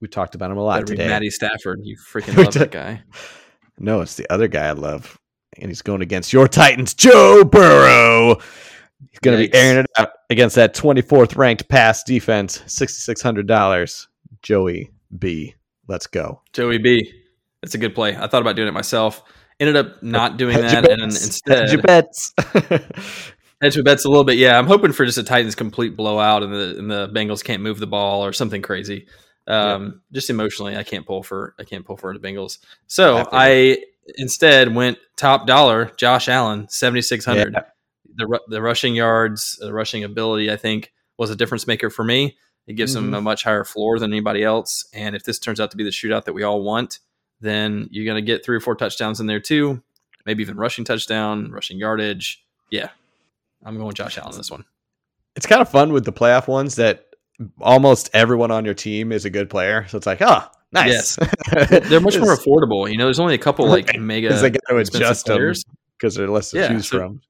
we 0.00 0.08
talked 0.08 0.34
about 0.34 0.50
him 0.50 0.58
a 0.58 0.62
lot 0.62 0.80
Better 0.80 0.92
be 0.92 0.96
today. 0.96 1.08
Matty 1.08 1.30
Stafford. 1.30 1.80
You 1.82 1.96
freaking 2.12 2.36
love 2.36 2.54
that 2.54 2.70
guy. 2.70 3.02
No, 3.78 4.02
it's 4.02 4.16
the 4.16 4.30
other 4.30 4.48
guy 4.48 4.68
I 4.68 4.72
love, 4.72 5.18
and 5.58 5.70
he's 5.70 5.82
going 5.82 6.02
against 6.02 6.32
your 6.32 6.48
Titans, 6.48 6.94
Joe 6.94 7.44
Burrow. 7.44 8.36
He's 9.10 9.18
going 9.20 9.38
to 9.38 9.48
be 9.48 9.54
airing 9.54 9.78
it 9.78 9.86
out 9.96 10.10
against 10.30 10.56
that 10.56 10.74
24th 10.74 11.36
ranked 11.36 11.68
pass 11.68 12.02
defense, 12.02 12.62
sixty 12.66 13.00
six 13.00 13.20
hundred 13.20 13.46
dollars. 13.46 14.08
Joey 14.42 14.90
B, 15.18 15.54
let's 15.88 16.06
go. 16.06 16.42
Joey 16.52 16.78
B. 16.78 17.12
That's 17.62 17.74
a 17.74 17.78
good 17.78 17.94
play. 17.94 18.16
I 18.16 18.26
thought 18.26 18.42
about 18.42 18.56
doing 18.56 18.68
it 18.68 18.72
myself. 18.72 19.22
Ended 19.60 19.76
up 19.76 20.02
not 20.02 20.36
doing 20.36 20.54
Hedge 20.54 20.72
that, 20.72 20.90
and 20.90 21.02
instead 21.02 21.58
Hedge 21.58 21.72
your 21.72 21.82
bets. 21.82 22.34
hedge 23.62 23.76
my 23.76 23.82
bets 23.82 24.04
a 24.04 24.08
little 24.08 24.24
bit. 24.24 24.36
Yeah, 24.36 24.58
I'm 24.58 24.66
hoping 24.66 24.92
for 24.92 25.06
just 25.06 25.18
a 25.18 25.22
Titans 25.22 25.54
complete 25.54 25.96
blowout, 25.96 26.42
and 26.42 26.52
the 26.52 26.76
and 26.78 26.90
the 26.90 27.08
Bengals 27.08 27.44
can't 27.44 27.62
move 27.62 27.78
the 27.78 27.86
ball 27.86 28.24
or 28.24 28.32
something 28.32 28.60
crazy. 28.60 29.06
Um, 29.46 30.02
Just 30.12 30.30
emotionally, 30.30 30.76
I 30.76 30.82
can't 30.82 31.06
pull 31.06 31.22
for 31.22 31.54
I 31.58 31.64
can't 31.64 31.84
pull 31.84 31.96
for 31.96 32.16
the 32.16 32.20
Bengals. 32.20 32.58
So 32.86 33.24
I 33.32 33.78
instead 34.16 34.74
went 34.74 34.98
top 35.16 35.46
dollar. 35.46 35.92
Josh 35.96 36.28
Allen, 36.28 36.68
seventy 36.68 37.02
six 37.02 37.24
hundred. 37.24 37.54
Yeah. 37.54 37.62
The 38.16 38.40
the 38.48 38.60
rushing 38.62 38.94
yards, 38.94 39.56
the 39.60 39.72
rushing 39.72 40.04
ability, 40.04 40.50
I 40.50 40.56
think, 40.56 40.92
was 41.18 41.30
a 41.30 41.36
difference 41.36 41.66
maker 41.66 41.88
for 41.90 42.04
me. 42.04 42.36
It 42.66 42.74
gives 42.74 42.94
him 42.94 43.10
Mhm. 43.10 43.18
a 43.18 43.20
much 43.20 43.42
higher 43.44 43.64
floor 43.64 43.98
than 43.98 44.12
anybody 44.12 44.44
else. 44.44 44.84
And 44.94 45.16
if 45.16 45.24
this 45.24 45.38
turns 45.38 45.58
out 45.60 45.70
to 45.72 45.76
be 45.76 45.82
the 45.84 45.90
shootout 45.90 46.24
that 46.26 46.32
we 46.32 46.42
all 46.42 46.62
want, 46.62 47.00
then 47.40 47.88
you're 47.90 48.04
going 48.04 48.22
to 48.22 48.26
get 48.26 48.44
three 48.44 48.56
or 48.56 48.60
four 48.60 48.76
touchdowns 48.76 49.18
in 49.18 49.26
there 49.26 49.40
too. 49.40 49.82
Maybe 50.26 50.42
even 50.42 50.56
rushing 50.56 50.84
touchdown, 50.84 51.50
rushing 51.50 51.78
yardage. 51.78 52.44
Yeah, 52.70 52.90
I'm 53.64 53.76
going 53.78 53.94
Josh 53.94 54.16
Allen 54.18 54.36
this 54.36 54.50
one. 54.50 54.64
it's 55.34 55.46
kind 55.46 55.60
of 55.62 55.68
fun 55.68 55.92
with 55.92 56.04
the 56.04 56.12
playoff 56.12 56.46
ones 56.46 56.76
that 56.76 57.06
almost 57.60 58.10
everyone 58.12 58.50
on 58.50 58.64
your 58.64 58.74
team 58.74 59.10
is 59.10 59.24
a 59.24 59.30
good 59.30 59.48
player. 59.50 59.86
So 59.88 59.96
it's 59.96 60.06
like, 60.06 60.20
oh, 60.22 60.44
nice. 60.72 61.16
They're 61.70 62.00
much 62.00 62.18
more 62.18 62.34
affordable. 62.36 62.90
You 62.90 62.96
know, 62.98 63.04
there's 63.04 63.20
only 63.20 63.34
a 63.34 63.38
couple 63.38 63.66
like 63.68 63.98
mega 63.98 64.28
because 64.28 64.42
they 64.42 64.50
got 64.50 64.60
to 64.68 64.76
adjust 64.76 65.26
them 65.26 65.36
players. 65.36 65.64
because 65.98 66.14
they're 66.14 66.28
less 66.28 66.50
to 66.50 66.58
Yeah, 66.58 66.68
choose 66.68 66.88
so- 66.88 66.98
from. 66.98 67.20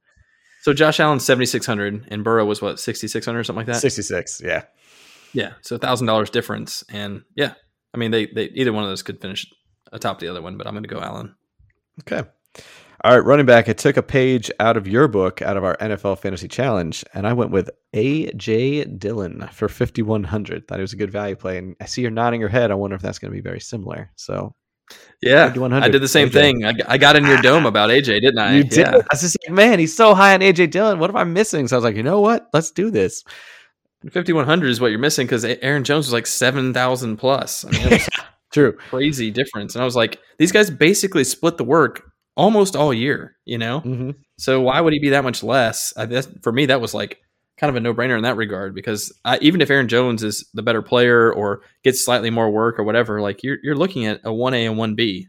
So 0.63 0.73
Josh 0.73 1.01
Allen's 1.01 1.25
7600 1.25 2.07
and 2.09 2.23
Burrow 2.23 2.45
was 2.45 2.63
what 2.63 2.79
6600 2.79 3.43
something 3.45 3.59
like 3.59 3.67
that. 3.67 3.81
66, 3.81 4.43
yeah. 4.45 4.63
Yeah, 5.33 5.55
so 5.63 5.77
thousand 5.77 6.07
dollars 6.07 6.31
difference, 6.31 6.85
and 6.89 7.23
yeah, 7.35 7.55
I 7.95 7.97
mean 7.99 8.11
they 8.13 8.27
they 8.27 8.45
either 8.55 8.73
one 8.73 8.85
of 8.85 8.89
those 8.91 9.03
could 9.03 9.21
finish 9.21 9.47
atop 9.91 10.21
the 10.21 10.29
other 10.29 10.41
one, 10.43 10.57
but 10.59 10.67
I'm 10.69 10.75
going 10.75 10.85
to 10.85 10.89
go 10.89 11.01
Allen. 11.01 11.35
Okay. 12.03 12.29
All 13.05 13.11
right, 13.17 13.25
running 13.25 13.47
back. 13.47 13.69
I 13.69 13.73
took 13.73 13.97
a 13.97 14.03
page 14.03 14.49
out 14.61 14.77
of 14.77 14.87
your 14.87 15.09
book, 15.09 15.43
out 15.43 15.57
of 15.57 15.65
our 15.65 15.77
NFL 15.79 16.21
Fantasy 16.21 16.47
Challenge, 16.47 17.05
and 17.15 17.27
I 17.27 17.33
went 17.33 17.51
with 17.51 17.69
A.J. 17.95 18.85
Dillon 18.85 19.49
for 19.51 19.69
5,100. 19.69 20.69
Thought 20.69 20.79
it 20.79 20.83
was 20.83 20.93
a 20.93 20.97
good 20.97 21.11
value 21.11 21.35
play. 21.35 21.59
And 21.59 21.75
I 21.81 21.87
see 21.87 22.03
you're 22.03 22.13
nodding 22.13 22.39
your 22.39 22.49
head. 22.49 22.71
I 22.71 22.75
wonder 22.75 22.95
if 22.95 23.03
that's 23.03 23.19
going 23.19 23.33
to 23.33 23.35
be 23.35 23.41
very 23.41 23.59
similar. 23.59 24.13
So 24.15 24.55
Yeah, 25.21 25.53
I 25.53 25.89
did 25.89 26.01
the 26.01 26.07
same 26.07 26.29
AJ. 26.29 26.33
thing. 26.33 26.65
I, 26.65 26.75
I 26.87 26.97
got 26.97 27.17
in 27.17 27.27
your 27.27 27.43
dome 27.43 27.67
about 27.67 27.91
AJ, 27.91 28.21
didn't 28.21 28.39
I? 28.39 28.55
you 28.55 28.63
did. 28.63 28.79
Yeah. 28.87 28.93
I 28.95 28.99
was 29.11 29.21
just 29.23 29.37
like, 29.49 29.53
man, 29.53 29.81
he's 29.81 29.97
so 29.97 30.15
high 30.15 30.35
on 30.35 30.43
A.J. 30.43 30.69
Dillon. 30.69 31.01
What 31.01 31.11
am 31.11 31.17
I 31.17 31.25
missing? 31.25 31.67
So 31.67 31.75
I 31.75 31.79
was 31.79 31.85
like, 31.85 31.97
you 31.97 32.05
know 32.05 32.21
what? 32.21 32.51
Let's 32.53 32.71
do 32.71 32.89
this. 32.93 33.25
5100 34.13 34.69
is 34.69 34.81
what 34.81 34.93
you're 34.93 35.01
missing 35.01 35.27
because 35.27 35.45
Aaron 35.45 35.83
Jones 35.83 36.07
was 36.07 36.13
like 36.13 36.27
7,000 36.29 37.17
plus. 37.17 37.65
I 37.65 37.71
mean, 37.71 37.99
True. 38.53 38.75
crazy 38.75 39.33
difference. 39.33 39.75
And 39.75 39.83
I 39.83 39.85
was 39.85 39.97
like, 39.97 40.21
these 40.39 40.53
guys 40.53 40.71
basically 40.71 41.25
split 41.25 41.57
the 41.57 41.65
work 41.65 42.12
almost 42.37 42.77
all 42.77 42.93
year, 42.95 43.37
you 43.45 43.59
know? 43.59 43.81
hmm 43.81 44.11
So 44.39 44.61
why 44.61 44.81
would 44.81 44.93
he 44.93 44.99
be 44.99 45.11
that 45.11 45.25
much 45.25 45.43
less? 45.43 45.93
I, 45.97 46.07
that's, 46.07 46.29
for 46.43 46.53
me, 46.53 46.67
that 46.67 46.81
was 46.81 46.95
like 46.95 47.19
kind 47.59 47.69
of 47.69 47.77
a 47.77 47.81
no 47.81 47.95
brainer 47.95 48.17
in 48.17 48.23
that 48.25 48.37
regard 48.37 48.75
because 48.75 49.13
I, 49.25 49.39
even 49.39 49.61
if 49.61 49.71
Aaron 49.71 49.89
Jones 49.89 50.23
is 50.23 50.49
the 50.55 50.63
better 50.63 50.83
player 50.83 51.33
or 51.33 51.63
gets 51.85 52.05
slightly 52.05 52.31
more 52.31 52.51
work 52.51 52.79
or 52.79 52.85
whatever, 52.85 53.21
like 53.21 53.43
you're, 53.43 53.59
you're 53.63 53.77
looking 53.77 54.07
at 54.07 54.21
a 54.25 54.31
1A 54.31 54.69
and 54.71 54.79
1B. 54.99 55.27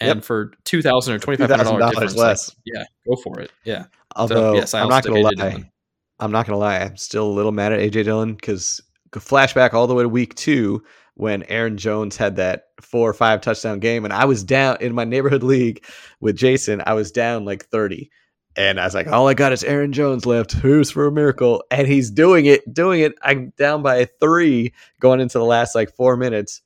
And 0.00 0.16
Yep. 0.16 0.24
for 0.24 0.50
two 0.64 0.82
thousand 0.82 1.14
or 1.14 1.18
twenty 1.20 1.36
five 1.36 1.50
hundred 1.50 1.78
dollars 1.78 2.16
less. 2.16 2.48
like, 2.48 2.56
yeah, 2.64 2.84
go 3.08 3.14
for 3.22 3.38
it. 3.40 3.52
Yeah, 3.64 3.84
Although 4.16 4.54
yes, 4.54 4.74
I 4.74 4.80
I'm 4.80 4.88
not 4.88 5.04
to 5.04 5.12
lie. 5.20 5.30
Dillon. 5.36 5.70
I'm 6.18 6.32
not 6.32 6.46
going 6.46 6.54
to 6.54 6.58
lie. 6.58 6.78
I'm 6.78 6.96
still 6.96 7.28
a 7.28 7.30
little 7.30 7.52
mad 7.52 7.72
at 7.72 7.78
AJ 7.78 8.02
Dillon 8.04 8.34
because 8.34 8.80
flashback 9.12 9.72
all 9.72 9.86
the 9.86 9.94
way 9.94 10.02
to 10.02 10.08
week 10.08 10.34
two 10.34 10.82
when 11.14 11.44
Aaron 11.44 11.76
Jones 11.76 12.16
had 12.16 12.36
that 12.36 12.64
four 12.80 13.08
or 13.08 13.14
five 13.14 13.40
touchdown 13.40 13.78
game, 13.78 14.04
and 14.04 14.12
I 14.12 14.24
was 14.24 14.42
down 14.42 14.78
in 14.80 14.94
my 14.94 15.04
neighborhood 15.04 15.42
league 15.54 15.84
with 16.20 16.36
Jason. 16.36 16.82
I 16.86 16.94
was 16.94 17.10
down 17.12 17.44
like 17.44 17.66
30, 17.66 18.10
and 18.56 18.80
I 18.80 18.84
was 18.84 18.94
like, 18.94 19.06
"All 19.08 19.28
I 19.28 19.34
got 19.34 19.52
is 19.52 19.62
Aaron 19.64 19.92
Jones 19.92 20.26
left. 20.26 20.52
Who's 20.52 20.90
for 20.90 21.06
a 21.06 21.12
miracle?" 21.12 21.62
And 21.70 21.86
he's 21.86 22.10
doing 22.10 22.46
it, 22.46 22.72
doing 22.72 23.00
it. 23.00 23.14
I'm 23.22 23.52
down 23.56 23.82
by 23.82 24.06
three 24.20 24.72
going 25.00 25.20
into 25.20 25.38
the 25.38 25.44
last 25.44 25.74
like 25.74 25.94
four 25.94 26.16
minutes. 26.16 26.62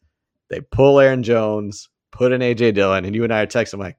They 0.48 0.60
pull 0.60 0.98
Aaron 0.98 1.22
Jones, 1.22 1.88
put 2.10 2.32
in 2.32 2.40
AJ 2.40 2.74
Dillon, 2.74 3.04
and 3.04 3.14
you 3.14 3.24
and 3.24 3.32
I 3.34 3.42
are 3.42 3.46
texting 3.46 3.78
like. 3.78 3.96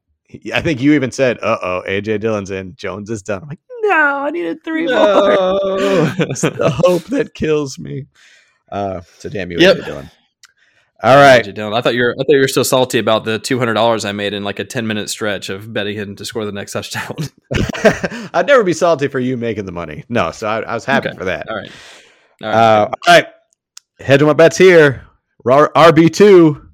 I 0.53 0.61
think 0.61 0.79
you 0.81 0.93
even 0.93 1.11
said, 1.11 1.37
"Uh 1.41 1.57
oh, 1.61 1.83
AJ 1.87 2.19
Dillon's 2.21 2.51
in. 2.51 2.75
Jones 2.75 3.09
is 3.09 3.21
done." 3.23 3.41
I'm 3.43 3.49
like, 3.49 3.59
"No, 3.81 3.95
I 4.25 4.29
needed 4.31 4.63
three 4.63 4.85
more." 4.85 4.95
It's 6.19 6.41
the 6.41 6.71
hope 6.71 7.03
that 7.05 7.33
kills 7.33 7.79
me. 7.79 8.05
Uh, 8.71 9.01
so 9.17 9.29
damn 9.29 9.51
you, 9.51 9.57
Yep. 9.59 9.77
AJ 9.77 9.85
Dillon. 9.85 10.11
All 11.01 11.15
right, 11.15 11.47
I 11.47 11.81
thought 11.81 11.95
you 11.95 12.03
were 12.03 12.11
I 12.19 12.23
thought 12.23 12.33
you 12.33 12.39
were 12.41 12.47
still 12.49 12.65
salty 12.65 12.99
about 12.99 13.23
the 13.23 13.39
two 13.39 13.57
hundred 13.57 13.75
dollars 13.75 14.03
I 14.03 14.11
made 14.11 14.33
in 14.33 14.43
like 14.43 14.59
a 14.59 14.65
ten 14.65 14.85
minute 14.85 15.09
stretch 15.09 15.47
of 15.49 15.71
betting 15.71 15.95
him 15.95 16.15
to 16.17 16.25
score 16.25 16.43
the 16.45 16.51
next 16.51 16.73
touchdown. 16.73 17.15
I'd 18.33 18.47
never 18.47 18.63
be 18.65 18.73
salty 18.73 19.07
for 19.07 19.19
you 19.19 19.37
making 19.37 19.65
the 19.65 19.71
money. 19.71 20.03
No, 20.09 20.31
so 20.31 20.47
I, 20.47 20.59
I 20.59 20.73
was 20.73 20.83
happy 20.83 21.07
Okay. 21.09 21.17
for 21.17 21.25
that. 21.25 21.47
all 21.49 21.55
right, 21.55 21.71
all 22.43 22.49
right. 22.49 22.55
Uh, 22.55 22.89
all 23.07 23.15
right, 23.15 23.27
head 23.99 24.19
to 24.19 24.25
my 24.25 24.33
bets 24.33 24.57
here. 24.57 25.05
RB 25.45 26.11
two, 26.13 26.69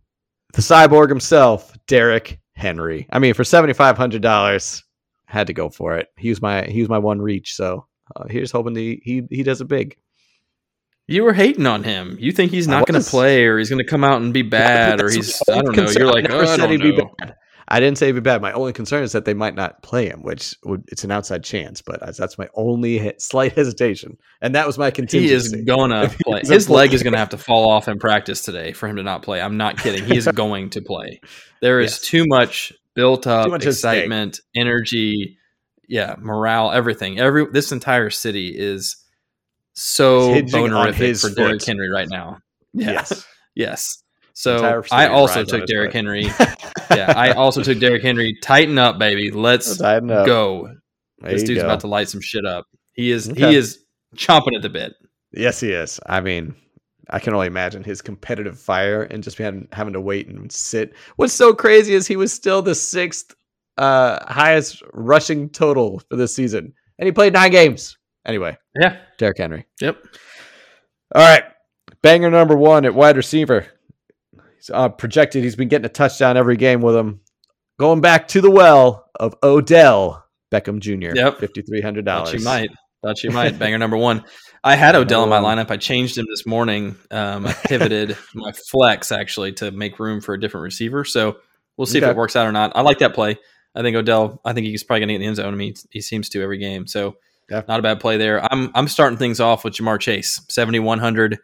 the 0.54 0.62
cyborg 0.62 1.10
himself, 1.10 1.78
Derrick 1.86 2.40
Henry. 2.56 3.08
I 3.12 3.20
mean, 3.20 3.36
for 3.36 3.44
seventy 3.44 3.74
five 3.74 3.96
hundred 3.96 4.24
dollars, 4.24 4.84
had 5.26 5.46
to 5.48 5.54
go 5.54 5.70
for 5.70 5.98
it. 5.98 6.08
He 6.18 6.30
was 6.30 6.42
my 6.42 6.64
he 6.66 6.80
was 6.80 6.90
my 6.90 6.98
one 6.98 7.22
reach. 7.22 7.54
So 7.56 7.86
uh, 8.16 8.24
here's 8.28 8.52
hoping 8.52 8.76
he 8.76 9.02
he 9.04 9.22
he 9.30 9.44
does 9.44 9.62
it 9.62 9.68
big. 9.68 9.98
You 11.08 11.24
were 11.24 11.34
hating 11.34 11.66
on 11.68 11.84
him. 11.84 12.18
You 12.20 12.32
think 12.32 12.52
he's 12.52 12.68
not 12.68 12.88
going 12.88 13.02
to 13.02 13.10
play, 13.10 13.46
or 13.46 13.58
he's 13.58 13.70
going 13.70 13.84
to 13.84 13.90
come 13.90 14.04
out 14.04 14.22
and 14.22 14.34
be 14.34 14.42
bad, 14.42 15.02
or 15.02 15.10
he's 15.10 15.42
I 15.50 15.62
don't 15.62 15.76
know. 15.76 15.90
You're 15.90 16.12
like, 16.12 16.24
never 16.24 16.44
oh, 16.44 16.48
I 16.50 16.58
don't 16.58 16.80
be 16.82 16.96
know. 16.98 17.14
bad. 17.20 17.36
I 17.68 17.80
didn't 17.80 17.98
say 17.98 18.06
he'd 18.06 18.12
be 18.12 18.20
bad. 18.20 18.44
My 18.44 18.52
only 18.52 18.74
concern 18.74 19.02
is 19.04 19.14
that 19.14 19.26
they 19.26 19.34
might 19.34 19.56
not 19.56 19.82
play 19.82 20.08
him, 20.08 20.22
which 20.22 20.56
would 20.66 20.84
it's 20.90 21.04
an 21.04 21.10
outside 21.10 21.44
chance. 21.44 21.82
But 21.82 22.00
that's- 22.00 22.38
my 22.38 22.48
only 22.54 23.14
slight 23.18 23.54
hesitation, 23.54 24.18
and 24.40 24.54
that 24.54 24.68
was 24.68 24.78
my 24.78 24.92
contingency. 24.92 25.30
He 25.30 25.34
is 25.62 25.66
gonna 25.66 26.10
play. 26.24 26.42
His 26.44 26.70
leg 26.70 26.94
is 26.94 27.02
going 27.02 27.14
to 27.14 27.20
have 27.20 27.30
to 27.30 27.40
fall 27.40 27.70
off 27.72 27.88
in 27.88 27.98
practice 27.98 28.42
today 28.44 28.72
for 28.74 28.88
him 28.88 28.98
to 28.98 29.04
not 29.04 29.24
play. 29.24 29.42
I'm 29.42 29.58
not 29.58 29.80
kidding. 29.80 30.06
He 30.06 30.16
is 30.16 30.28
going 30.34 30.70
to 30.72 30.82
play. 30.82 31.22
There 31.62 31.80
is 31.80 31.94
Yes. 31.94 32.02
too 32.02 32.26
much 32.28 32.72
built 32.94 33.26
up 33.26 33.50
much 33.50 33.66
excitement, 33.66 34.40
energy, 34.56 35.38
yeah, 35.88 36.16
morale, 36.20 36.72
everything. 36.72 37.20
Every 37.20 37.48
this 37.52 37.72
entire 37.72 38.12
city 38.12 38.50
is 38.56 38.96
so 39.76 40.34
It's 40.34 40.52
hinging 40.52 40.74
on 40.74 40.88
bonerific 40.88 41.22
for 41.22 41.34
Derrick 41.36 41.62
foot. 41.62 41.68
Henry 41.68 41.90
right 41.90 42.10
now. 42.10 42.40
Yeah. 42.78 42.92
Yes. 42.92 43.26
Yes. 43.56 44.04
So 44.34 44.84
I 44.92 45.08
also 45.08 45.46
took 45.46 45.66
Derrick 45.66 45.92
foot. 45.92 45.96
Henry. 45.96 46.24
yeah, 46.92 47.14
I 47.16 47.32
also 47.32 47.64
took 47.64 47.80
Derrick 47.80 48.02
Henry. 48.04 48.38
Tighten 48.42 48.78
up, 48.78 49.00
baby. 49.00 49.32
Let's 49.32 49.78
Tighten 49.80 50.12
up. 50.12 50.26
go. 50.26 50.68
There 51.20 51.32
This 51.32 51.44
dude's 51.44 51.62
go. 51.62 51.68
about 51.68 51.80
to 51.82 51.88
light 51.88 52.10
some 52.10 52.20
shit 52.20 52.46
up. 52.46 52.66
He 52.94 53.12
is 53.12 53.30
Okay. 53.30 53.52
he 53.52 53.56
is 53.56 53.80
chomping 54.18 54.56
at 54.58 54.62
the 54.62 54.68
bit. 54.70 54.94
Yes, 55.32 55.62
he 55.62 55.72
is. 55.72 56.02
I 56.06 56.20
mean, 56.20 56.54
I 57.10 57.20
can 57.20 57.34
only 57.34 57.48
imagine 57.48 57.82
his 57.82 58.02
competitive 58.02 58.60
fire 58.60 59.04
and 59.04 59.24
just 59.24 59.38
having, 59.38 59.70
having 59.72 59.94
to 59.94 60.02
wait 60.02 60.28
and 60.28 60.52
sit. 60.52 60.94
What's 61.16 61.32
so 61.34 61.54
crazy 61.54 61.94
is 61.94 62.06
he 62.08 62.18
was 62.18 62.34
still 62.34 62.62
the 62.62 62.76
sixth 62.76 63.34
uh, 63.78 64.20
highest 64.32 64.84
rushing 64.92 65.48
total 65.50 66.00
for 66.10 66.18
this 66.18 66.36
season, 66.36 66.74
and 67.00 67.06
he 67.06 67.14
played 67.14 67.32
nine 67.32 67.52
games. 67.52 67.98
Anyway, 68.26 68.58
Yeah. 68.80 68.98
Derrick 69.18 69.38
Henry. 69.38 69.66
Yep. 69.82 69.98
All 71.14 71.22
right, 71.22 71.44
banger 72.02 72.30
number 72.32 72.56
one 72.58 72.86
at 72.86 72.96
wide 72.96 73.18
receiver. 73.18 73.68
He's 74.58 74.70
uh, 74.74 74.90
projected. 74.90 75.44
He's 75.44 75.56
been 75.56 75.68
getting 75.68 75.86
a 75.86 75.90
touchdown 75.90 76.36
every 76.38 76.58
game 76.58 76.82
with 76.82 76.96
him. 76.96 77.22
Going 77.80 78.02
back 78.02 78.28
to 78.30 78.42
the 78.42 78.50
well 78.52 79.10
of 79.20 79.36
Odell 79.44 80.26
Beckham 80.52 80.80
Jr. 80.80 81.16
Yep. 81.16 81.40
fifty 81.40 81.62
three 81.62 81.82
hundred 81.82 82.06
Thought 82.06 82.26
dollars. 82.26 82.34
you 82.34 82.46
might. 82.46 82.70
Thought 83.04 83.24
you 83.24 83.30
might. 83.32 83.60
Banger 83.60 83.78
number 83.78 83.98
one. 83.98 84.24
I 84.64 84.76
had 84.76 84.96
Odell 84.96 85.24
in 85.24 85.30
my 85.30 85.40
lineup. 85.40 85.70
I 85.70 85.78
changed 85.78 86.18
him 86.18 86.26
this 86.28 86.46
morning. 86.48 86.96
Um, 87.12 87.46
I 87.46 87.54
pivoted 87.54 88.18
my 88.34 88.52
flex 88.72 89.12
actually 89.12 89.52
to 89.54 89.70
make 89.70 90.00
room 90.00 90.22
for 90.22 90.34
a 90.34 90.40
different 90.40 90.64
receiver. 90.64 91.06
So 91.06 91.38
we'll 91.78 91.86
see 91.86 92.00
if 92.00 92.04
it 92.04 92.16
works 92.16 92.36
out 92.36 92.48
or 92.48 92.52
not. 92.52 92.72
I 92.76 92.82
like 92.82 92.98
that 93.00 93.14
play. 93.14 93.38
I 93.76 93.84
think 93.84 93.96
Odell. 93.96 94.42
I 94.44 94.54
think 94.54 94.66
he's 94.66 94.84
probably 94.84 95.02
going 95.02 95.10
to 95.10 95.14
get 95.14 95.16
in 95.18 95.22
the 95.22 95.28
end 95.28 95.36
zone. 95.36 95.54
I 95.54 95.58
mean, 95.58 95.76
he 95.92 96.02
seems 96.02 96.30
to 96.30 96.42
every 96.42 96.58
game. 96.58 96.88
So 96.88 97.18
Not 97.50 97.80
a 97.80 97.84
bad 97.84 98.00
play 98.00 98.18
there. 98.18 98.42
I'm 98.52 98.72
I'm 98.74 98.88
starting 98.88 99.18
things 99.18 99.40
off 99.40 99.64
with 99.64 99.76
Ja'Marr 99.76 100.00
Chase, 100.00 100.42
7100. 100.50 101.40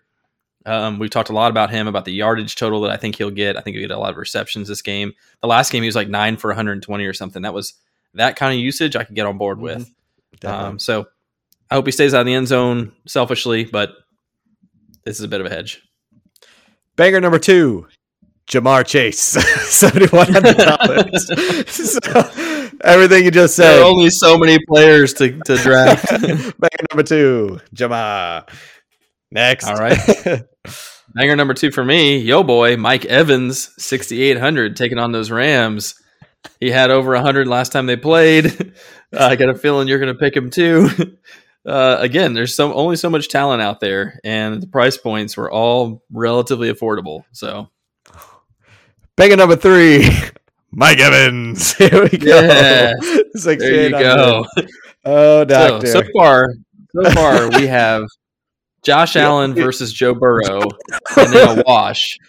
Um, 0.65 0.99
we've 0.99 1.09
talked 1.09 1.29
a 1.29 1.33
lot 1.33 1.51
about 1.51 1.69
him, 1.69 1.87
about 1.87 2.05
the 2.05 2.13
yardage 2.13 2.55
total 2.55 2.81
that 2.81 2.91
I 2.91 2.97
think 2.97 3.15
he'll 3.15 3.31
get. 3.31 3.57
I 3.57 3.61
think 3.61 3.75
he'll 3.75 3.87
get 3.87 3.95
a 3.95 3.99
lot 3.99 4.11
of 4.11 4.17
receptions 4.17 4.67
this 4.67 4.81
game. 4.81 5.13
The 5.41 5.47
last 5.47 5.71
game 5.71 5.83
he 5.83 5.87
was 5.87 5.95
like 5.95 6.07
nine 6.07 6.37
for 6.37 6.49
120 6.49 7.05
or 7.05 7.13
something. 7.13 7.41
That 7.41 7.53
was 7.53 7.73
that 8.13 8.35
kind 8.35 8.53
of 8.53 8.59
usage 8.59 8.95
I 8.95 9.03
could 9.03 9.15
get 9.15 9.25
on 9.25 9.37
board 9.37 9.59
with. 9.59 9.91
Definitely. 10.39 10.67
Um, 10.67 10.79
so 10.79 11.07
I 11.69 11.75
hope 11.75 11.85
he 11.85 11.91
stays 11.91 12.13
out 12.13 12.21
of 12.21 12.25
the 12.25 12.33
end 12.33 12.47
zone 12.47 12.91
selfishly, 13.07 13.65
but 13.65 13.93
this 15.05 15.17
is 15.17 15.23
a 15.23 15.27
bit 15.27 15.41
of 15.41 15.47
a 15.47 15.49
hedge. 15.49 15.81
Banger 16.95 17.21
number 17.21 17.39
two, 17.39 17.87
Ja'Marr 18.47 18.85
Chase, 18.85 19.17
seventy 19.69 20.07
one 20.07 20.31
hundred 20.31 20.57
dollars. 20.57 21.27
so, 21.91 21.99
everything 22.83 23.23
you 23.25 23.31
just 23.31 23.57
There 23.57 23.73
said. 23.73 23.81
are 23.81 23.85
only 23.85 24.09
so 24.09 24.37
many 24.37 24.57
players 24.67 25.13
to, 25.15 25.39
to 25.45 25.57
draft. 25.57 26.09
Banger 26.21 26.85
number 26.91 27.03
two, 27.03 27.59
Ja'Marr. 27.75 28.47
Next. 29.31 29.65
All 29.67 29.75
right. 29.75 29.97
Banger 31.13 31.35
number 31.35 31.53
two 31.53 31.71
for 31.71 31.83
me, 31.83 32.19
yo 32.19 32.43
boy, 32.43 32.77
Mike 32.77 33.05
Evans, 33.05 33.71
6,800, 33.77 34.75
taking 34.77 34.97
on 34.97 35.11
those 35.11 35.29
Rams. 35.31 35.95
He 36.59 36.71
had 36.71 36.89
over 36.89 37.11
100 37.13 37.47
last 37.47 37.71
time 37.71 37.85
they 37.85 37.97
played. 37.97 38.73
I 39.17 39.35
got 39.35 39.49
a 39.49 39.55
feeling 39.57 39.87
you're 39.87 39.99
going 39.99 40.13
to 40.13 40.19
pick 40.19 40.35
him 40.35 40.49
too. 40.49 40.89
Uh, 41.65 41.97
again, 41.99 42.33
there's 42.33 42.55
so 42.55 42.73
only 42.73 42.95
so 42.95 43.09
much 43.09 43.27
talent 43.27 43.61
out 43.61 43.79
there, 43.79 44.19
and 44.23 44.61
the 44.63 44.67
price 44.67 44.97
points 44.97 45.37
were 45.37 45.51
all 45.51 46.01
relatively 46.11 46.71
affordable. 46.73 47.23
So, 47.33 47.69
Banger 49.15 49.35
number 49.35 49.55
three, 49.55 50.09
Mike 50.71 50.99
Evans. 50.99 51.73
Here 51.77 52.03
we 52.03 52.17
go. 52.17 52.41
Yeah. 52.41 52.93
there 53.57 53.83
you 53.85 53.89
go. 53.91 54.45
Oh, 55.03 55.39
So, 55.41 55.45
doctor. 55.45 55.87
so 55.87 56.03
far, 56.15 56.53
so 56.95 57.09
far 57.15 57.49
we 57.57 57.65
have 57.65 58.03
Josh 58.83 59.15
Allen 59.15 59.55
versus 59.55 59.91
Joe 59.91 60.13
Burrow, 60.13 60.61
and 61.17 61.33
then 61.33 61.59
a 61.59 61.63
wash. 61.65 62.19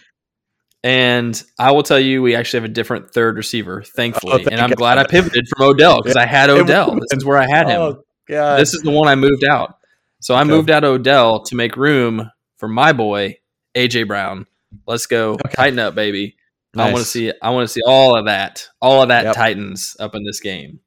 And 0.83 1.41
I 1.59 1.73
will 1.73 1.83
tell 1.83 2.01
you, 2.01 2.23
we 2.23 2.35
actually 2.35 2.61
have 2.63 2.71
a 2.71 2.73
different 2.73 3.13
third 3.13 3.37
receiver, 3.37 3.83
thankfully. 3.83 4.33
Oh, 4.33 4.37
thank 4.39 4.53
and 4.53 4.61
I'm 4.61 4.71
God. 4.71 4.77
glad 4.79 4.99
I 4.99 5.05
pivoted 5.05 5.47
from 5.49 5.67
Odell 5.69 6.01
because 6.03 6.17
I 6.17 6.25
had 6.27 6.49
Odell. 6.49 6.95
This 6.95 7.19
is 7.19 7.25
where 7.27 7.37
I 7.39 7.47
had 7.47 7.69
him. 7.69 7.81
oh, 7.81 8.05
God. 8.27 8.59
This 8.59 8.73
is 8.73 8.81
the 8.83 8.91
one 8.91 9.07
I 9.07 9.15
moved 9.17 9.45
out. 9.45 9.77
So 10.21 10.35
I 10.35 10.41
Okay. 10.41 10.49
moved 10.51 10.71
out 10.71 10.83
Odell 10.83 11.43
to 11.45 11.55
make 11.55 11.77
room 11.77 12.31
for 12.57 12.69
my 12.69 12.93
boy 12.95 13.37
AJ 13.77 14.09
Brown. 14.09 14.47
Let's 14.87 15.05
go, 15.07 15.37
tighten 15.53 15.79
up, 15.79 15.95
baby. 15.95 16.37
I 16.77 16.87
want 16.93 16.99
to 16.99 17.05
see. 17.05 17.33
I 17.43 17.51
want 17.51 17.69
to 17.69 17.73
see 17.73 17.83
all 17.87 18.17
of 18.17 18.25
that, 18.27 18.67
all 18.81 19.03
of 19.03 19.09
that 19.09 19.25
Yep. 19.25 19.35
Titans 19.35 19.97
up 20.01 20.15
in 20.15 20.25
this 20.25 20.41
game. 20.41 20.81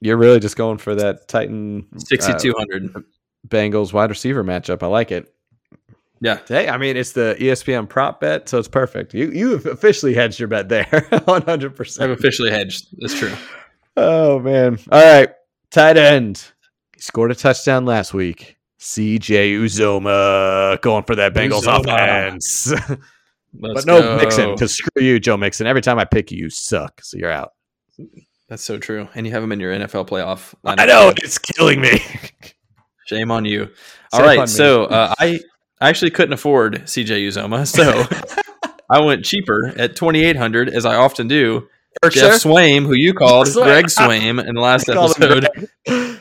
You're 0.00 0.16
really 0.16 0.40
just 0.40 0.56
going 0.56 0.78
for 0.78 0.94
that 0.96 1.28
Titan 1.28 1.86
uh, 1.94 1.98
Sixty-two 1.98 2.54
hundred. 2.56 3.04
Bengals 3.46 3.92
wide 3.92 4.10
receiver 4.10 4.42
matchup. 4.44 4.82
I 4.82 4.86
like 4.88 5.12
it. 5.12 5.32
yeah, 6.20 6.38
Hey, 6.48 6.68
I 6.68 6.76
mean 6.76 6.96
it's 6.96 7.12
the 7.12 7.36
ESPN 7.38 7.88
prop 7.88 8.20
bet, 8.20 8.48
so 8.48 8.58
it's 8.58 8.68
perfect. 8.68 9.14
You 9.14 9.30
you 9.30 9.50
have 9.52 9.66
officially 9.66 10.12
hedged 10.14 10.38
your 10.40 10.48
bet 10.48 10.68
there, 10.68 10.84
100. 11.24 11.76
percent 11.76 12.10
I've 12.10 12.18
officially 12.18 12.50
hedged. 12.50 12.88
That's 12.98 13.14
true. 13.18 13.32
Oh 13.96 14.38
man! 14.38 14.78
All 14.92 15.02
right, 15.04 15.30
tight 15.72 15.96
end. 15.96 16.44
He 16.94 17.00
scored 17.00 17.32
a 17.32 17.34
touchdown 17.34 17.84
last 17.84 18.14
week. 18.14 18.56
CJ 18.78 19.58
Uzomah 19.58 20.80
going 20.82 21.02
for 21.02 21.16
that 21.16 21.34
Bengals 21.34 21.62
Uzomah. 21.64 21.80
offense, 22.28 22.72
Let's 23.54 23.84
but 23.84 23.86
no 23.86 24.00
go. 24.00 24.16
Mixon 24.16 24.52
because 24.52 24.74
screw 24.74 25.02
you, 25.02 25.18
Joe 25.20 25.36
Mixon. 25.36 25.66
Every 25.66 25.82
time 25.82 25.98
I 25.98 26.04
pick 26.04 26.30
you, 26.30 26.38
you 26.38 26.50
suck, 26.50 27.02
so 27.02 27.16
you're 27.16 27.30
out. 27.30 27.52
That's 28.48 28.62
so 28.62 28.78
true. 28.78 29.08
And 29.14 29.26
you 29.26 29.32
have 29.32 29.42
him 29.42 29.52
in 29.52 29.60
your 29.60 29.74
NFL 29.74 30.08
playoff. 30.08 30.54
I 30.64 30.74
lineup. 30.74 30.86
know 30.86 31.12
it's 31.16 31.38
killing 31.38 31.80
me. 31.80 32.00
Shame 33.06 33.30
on 33.30 33.44
you. 33.44 33.70
All 34.12 34.20
Shame 34.20 34.38
right. 34.38 34.48
So 34.48 34.84
uh, 34.84 35.14
I 35.18 35.40
I 35.80 35.88
actually 35.88 36.10
couldn't 36.10 36.32
afford 36.32 36.82
CJ 36.82 37.28
Uzomah, 37.28 37.66
so 37.66 38.06
I 38.90 39.00
went 39.00 39.24
cheaper 39.24 39.74
at 39.76 39.96
twenty 39.96 40.24
eight 40.24 40.36
hundred, 40.36 40.68
as 40.68 40.86
I 40.86 40.96
often 40.96 41.28
do. 41.28 41.68
Geoff 42.10 42.42
Swaim, 42.42 42.86
who 42.86 42.94
you 42.94 43.12
called 43.12 43.48
Swaim. 43.48 43.64
Greg 43.64 43.84
Swaim 43.86 44.46
in 44.46 44.54
the 44.54 44.60
last 44.60 44.88
I 44.88 44.94
episode. 44.94 46.20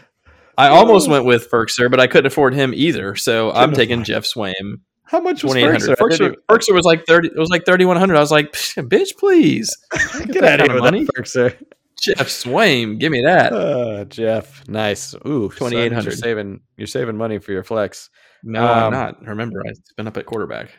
I 0.58 0.70
almost 0.70 1.08
went 1.08 1.26
with 1.26 1.52
Firkser, 1.52 1.90
but 1.90 2.00
I 2.00 2.08
couldn't 2.08 2.26
afford 2.26 2.56
him 2.56 2.74
either. 2.74 3.16
So 3.16 3.52
I'm 3.52 3.74
taking 3.74 4.04
Geoff 4.04 4.24
Swaim. 4.24 4.80
How 5.08 5.22
much 5.22 5.44
was 5.44 5.54
Twenty 5.54 5.66
eight 5.66 5.72
hundred. 5.72 5.90
I 5.92 5.94
Firkser, 5.96 6.36
Firkser 6.50 6.74
was 6.74 6.86
like 6.86 7.06
thirty. 7.06 7.30
It 7.30 7.38
was 7.38 7.50
like 7.50 7.66
thirty 7.66 7.86
one 7.86 7.98
hundred. 7.98 8.18
I 8.18 8.20
was 8.20 8.32
like, 8.32 8.52
bitch, 8.54 9.18
please 9.18 9.76
Get 10.28 10.44
out 10.44 10.62
of 10.62 10.68
here 10.68 10.80
money. 10.80 11.06
that, 11.06 11.58
Geoff 12.00 12.28
Swaim, 12.28 13.00
give 13.00 13.12
me 13.12 13.22
that. 13.24 13.54
Uh, 13.54 14.06
Geoff, 14.06 14.68
nice. 14.68 15.16
Ooh, 15.26 15.50
means 15.50 15.56
2800. 15.56 16.04
You're 16.04 16.12
saving. 16.12 16.62
You're 16.78 16.88
saving 16.88 17.18
money 17.18 17.40
for 17.40 17.52
your 17.52 17.64
flex. 17.64 18.10
No, 18.44 18.66
I'm 18.66 18.84
um, 18.86 18.94
not. 18.94 19.26
Remember, 19.26 19.64
I 19.66 19.74
spent 19.74 20.08
up 20.08 20.18
at 20.18 20.26
quarterback. 20.26 20.70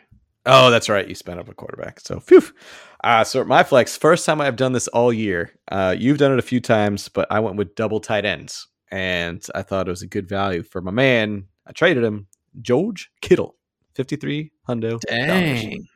Oh, 0.47 0.70
that's 0.70 0.89
right. 0.89 1.07
You 1.07 1.14
spent 1.14 1.41
up 1.41 1.49
a 1.49 1.55
quarterback. 1.55 2.01
So, 2.01 2.20
phew. 2.20 2.43
Uh, 3.05 3.24
so 3.24 3.45
my 3.45 3.62
flex, 3.62 3.97
first 3.97 4.24
time 4.24 4.41
I've 4.41 4.57
done 4.57 4.72
this 4.72 4.89
all 4.89 5.12
year. 5.12 5.53
Uh, 5.70 5.95
you've 5.97 6.18
done 6.18 6.33
it 6.33 6.39
a 6.39 6.43
few 6.43 6.61
times, 6.61 7.09
but 7.09 7.26
I 7.31 7.41
went 7.41 7.57
with 7.57 7.74
double 7.74 8.01
tight 8.01 8.24
ends, 8.24 8.66
and 8.91 9.45
I 9.55 9.62
thought 9.62 9.89
it 9.89 9.91
was 9.91 10.03
a 10.03 10.07
good 10.07 10.29
value 10.29 10.62
for 10.62 10.81
my 10.81 10.91
man. 10.91 11.47
I 11.66 11.72
traded 11.72 12.03
him, 12.03 12.29
George 12.61 13.11
Kittle, 13.20 13.57
fifty 13.99 14.17
three 14.17 14.51
hundo. 14.67 14.99
Dang, 15.01 15.87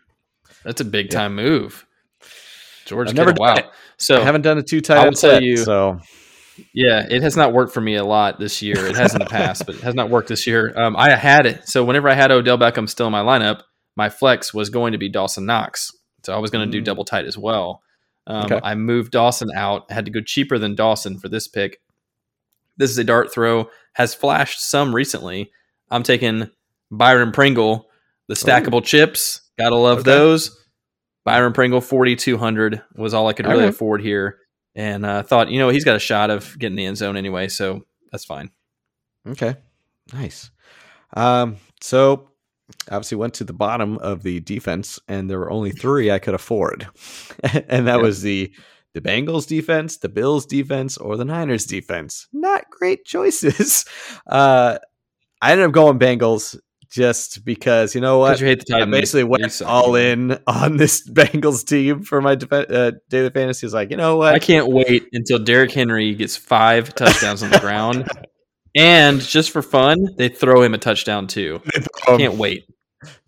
that's 0.64 0.82
a 0.82 0.84
big 0.84 1.06
Yeah. 1.06 1.18
time 1.20 1.36
move. 1.36 1.86
George, 2.84 3.08
I've 3.08 3.14
never 3.14 3.32
wow. 3.38 3.54
it. 3.54 3.66
So 3.96 4.20
I 4.20 4.24
haven't 4.24 4.42
done 4.42 4.58
a 4.58 4.62
two 4.62 4.80
tight 4.82 5.06
end 5.06 5.16
tell 5.16 5.30
set, 5.30 5.42
you- 5.42 5.56
so 5.56 6.00
Yeah, 6.74 7.06
it 7.08 7.22
has 7.22 7.36
not 7.36 7.52
worked 7.52 7.72
for 7.72 7.80
me 7.80 7.94
a 7.94 8.04
lot 8.04 8.38
this 8.38 8.60
year. 8.60 8.76
It 8.86 8.96
has 8.96 9.14
in 9.14 9.20
the 9.20 9.24
past, 9.26 9.64
but 9.64 9.76
it 9.76 9.80
has 9.82 9.94
not 9.94 10.10
worked 10.10 10.28
this 10.28 10.46
year. 10.46 10.72
Um, 10.76 10.96
I 10.96 11.10
had 11.16 11.46
it. 11.46 11.66
So 11.68 11.82
whenever 11.84 12.08
I 12.10 12.14
had 12.14 12.30
Odell 12.30 12.58
Beckham 12.58 12.88
still 12.88 13.06
in 13.06 13.12
my 13.12 13.22
lineup, 13.22 13.62
my 13.96 14.10
flex 14.10 14.52
was 14.52 14.68
going 14.68 14.92
to 14.92 14.98
be 14.98 15.08
Dawson 15.08 15.46
Knox. 15.46 15.90
So 16.24 16.34
I 16.34 16.38
was 16.38 16.50
going 16.50 16.66
to 16.68 16.70
do 16.70 16.82
Mm. 16.82 16.84
double 16.84 17.04
tight 17.04 17.24
as 17.24 17.38
well. 17.38 17.82
Um, 18.26 18.44
Okay. 18.46 18.60
I 18.62 18.74
moved 18.74 19.12
Dawson 19.12 19.48
out. 19.54 19.90
Had 19.90 20.04
to 20.04 20.10
go 20.10 20.20
cheaper 20.20 20.58
than 20.58 20.74
Dawson 20.74 21.18
for 21.18 21.28
this 21.28 21.48
pick. 21.48 21.80
This 22.76 22.90
is 22.90 22.98
a 22.98 23.04
dart 23.04 23.32
throw. 23.32 23.70
Has 23.94 24.14
flashed 24.14 24.60
some 24.60 24.94
recently. 24.94 25.50
I'm 25.90 26.02
taking 26.02 26.50
Byron 26.90 27.32
Pringle, 27.32 27.88
the 28.40 28.46
stackable 28.46 28.84
chips. 28.84 29.40
Gotta 29.58 29.76
love 29.76 29.98
Okay. 30.00 30.10
those. 30.10 30.58
Byron 31.24 31.52
Pringle, 31.52 31.80
4,200 31.80 32.82
was 32.96 33.14
all 33.14 33.28
I 33.28 33.32
could 33.32 33.46
really 33.46 33.58
Alright. 33.60 33.74
afford 33.74 34.02
here. 34.02 34.38
And 34.74 35.06
I 35.06 35.18
uh, 35.18 35.22
thought, 35.22 35.50
you 35.50 35.58
know, 35.58 35.68
he's 35.68 35.84
got 35.84 35.96
a 35.96 36.00
shot 36.00 36.30
of 36.30 36.58
getting 36.58 36.76
the 36.76 36.86
end 36.86 36.96
zone 36.96 37.16
anyway, 37.16 37.48
so 37.48 37.82
that's 38.10 38.24
fine. 38.24 38.50
Okay. 39.28 39.54
Nice. 40.12 40.50
Um, 41.14 41.58
so 41.80 42.30
obviously 42.90 43.18
went 43.18 43.34
to 43.34 43.44
the 43.44 43.52
bottom 43.52 43.98
of 43.98 44.22
the 44.22 44.40
defense 44.40 44.98
and 45.06 45.28
there 45.30 45.38
were 45.38 45.50
only 45.50 45.70
three 45.82 46.10
I 46.10 46.18
could 46.18 46.34
afford. 46.34 46.88
and 47.68 47.86
that 47.86 47.96
Yep. 47.96 48.02
was 48.02 48.22
the 48.22 48.52
the 48.94 49.00
Bengals 49.00 49.46
defense, 49.46 49.96
the 49.98 50.08
Bills 50.10 50.44
defense, 50.44 50.98
or 50.98 51.16
the 51.16 51.24
Niners 51.24 51.64
defense. 51.64 52.28
Not 52.32 52.64
great 52.70 53.04
choices. 53.04 53.84
Uh 54.26 54.78
I 55.40 55.52
ended 55.52 55.66
up 55.66 55.72
going 55.72 55.98
Bengals 55.98 56.56
just 56.92 57.44
because 57.44 57.94
you 57.94 58.00
know 58.00 58.18
what? 58.18 58.38
You 58.40 58.46
hate 58.46 58.64
the 58.66 58.74
I 58.74 58.78
Titans. 58.80 58.96
basically 58.96 59.24
went 59.24 59.62
all 59.62 59.94
in 59.94 60.38
on 60.46 60.76
this 60.76 61.08
Bengals 61.10 61.66
team 61.66 62.02
for 62.02 62.20
my 62.20 62.34
def- 62.34 62.52
uh, 62.52 62.92
daily 63.08 63.30
fantasy. 63.30 63.66
Is 63.66 63.74
like, 63.74 63.90
you 63.90 63.96
know 63.96 64.16
what? 64.18 64.34
I 64.34 64.38
can't 64.38 64.68
wait 64.68 65.08
until 65.12 65.38
Derrick 65.38 65.72
Henry 65.72 66.14
gets 66.14 66.36
five 66.36 66.94
touchdowns 66.94 67.42
on 67.42 67.50
the 67.50 67.58
ground. 67.58 68.08
And 68.74 69.20
just 69.20 69.50
for 69.50 69.60
fun, 69.60 70.14
they 70.16 70.30
throw 70.30 70.62
him 70.62 70.72
a 70.72 70.78
touchdown 70.78 71.26
too. 71.26 71.60
Can't 72.06 72.36
wait. 72.36 72.64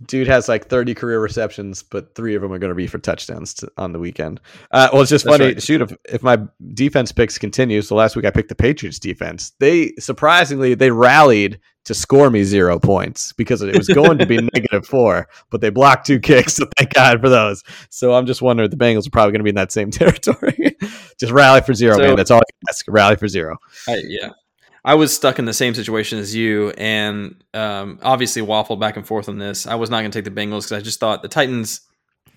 Dude 0.07 0.27
has 0.27 0.49
like 0.49 0.69
30 0.69 0.95
career 0.95 1.21
receptions, 1.21 1.83
but 1.83 2.15
three 2.15 2.35
of 2.35 2.43
them 2.43 2.53
are 2.53 2.59
going 2.59 2.71
to 2.71 2.75
be 2.77 2.87
for 2.87 2.99
touchdowns 2.99 3.55
to, 3.55 3.71
on 3.77 3.93
the 3.93 3.99
weekend. 3.99 4.41
Uh, 4.71 4.89
well, 4.93 5.03
it's 5.03 5.11
just 5.11 5.25
That's 5.25 5.39
funny. 5.39 5.53
right. 5.55 5.63
Shoot, 5.63 5.83
if, 5.83 5.97
if 6.05 6.23
my 6.23 6.39
defense 6.75 7.13
picks 7.13 7.39
continue, 7.39 7.83
so 7.83 7.95
last 7.95 8.17
week 8.17 8.25
I 8.25 8.31
picked 8.31 8.49
the 8.49 8.55
Patriots 8.55 8.99
defense. 8.99 9.53
They 9.61 9.93
surprisingly 9.99 10.75
they 10.75 10.91
rallied 10.91 11.61
to 11.85 11.93
score 11.93 12.31
me 12.31 12.43
zero 12.45 12.79
points 12.79 13.35
because 13.35 13.61
it 13.61 13.77
was 13.77 13.89
going 13.89 14.17
to 14.17 14.25
be 14.25 14.37
negative 14.55 14.87
four, 14.87 15.29
but 15.51 15.61
they 15.61 15.69
blocked 15.69 16.07
two 16.07 16.19
kicks. 16.19 16.55
So 16.55 16.65
thank 16.79 16.95
God 16.95 17.21
for 17.21 17.29
those. 17.29 17.63
So 17.91 18.15
I'm 18.15 18.25
just 18.25 18.41
wondering 18.41 18.71
the 18.71 18.77
Bengals 18.77 19.07
are 19.07 19.11
probably 19.11 19.33
going 19.33 19.41
to 19.41 19.45
be 19.45 19.51
in 19.51 19.57
that 19.57 19.71
same 19.73 19.91
territory. 19.91 20.77
just 21.21 21.31
rally 21.33 21.61
for 21.61 21.75
zero, 21.75 21.97
So- 21.97 22.03
man. 22.03 22.17
That's 22.17 22.31
all 22.31 22.39
I 22.39 22.49
can 22.51 22.59
ask. 22.71 22.87
Rally 22.89 23.17
for 23.17 23.29
zero. 23.29 23.59
I, 23.87 24.01
yeah. 24.07 24.31
I 24.85 24.95
was 24.95 25.15
stuck 25.15 25.39
in 25.39 25.47
the 25.47 25.55
same 25.55 25.75
situation 25.75 26.19
as 26.19 26.35
you, 26.35 26.71
and 26.71 27.43
um, 27.55 27.99
obviously 28.03 28.43
waffled 28.43 28.81
back 28.81 28.97
and 28.97 29.07
forth 29.07 29.29
on 29.29 29.39
this. 29.39 29.67
I 29.67 29.77
was 29.77 29.89
not 29.89 30.01
going 30.01 30.11
to 30.11 30.19
take 30.23 30.25
the 30.33 30.41
Bengals 30.41 30.65
because 30.65 30.73
I 30.73 30.81
just 30.81 31.01
thought 31.01 31.23
the 31.23 31.29
Titans, 31.29 31.81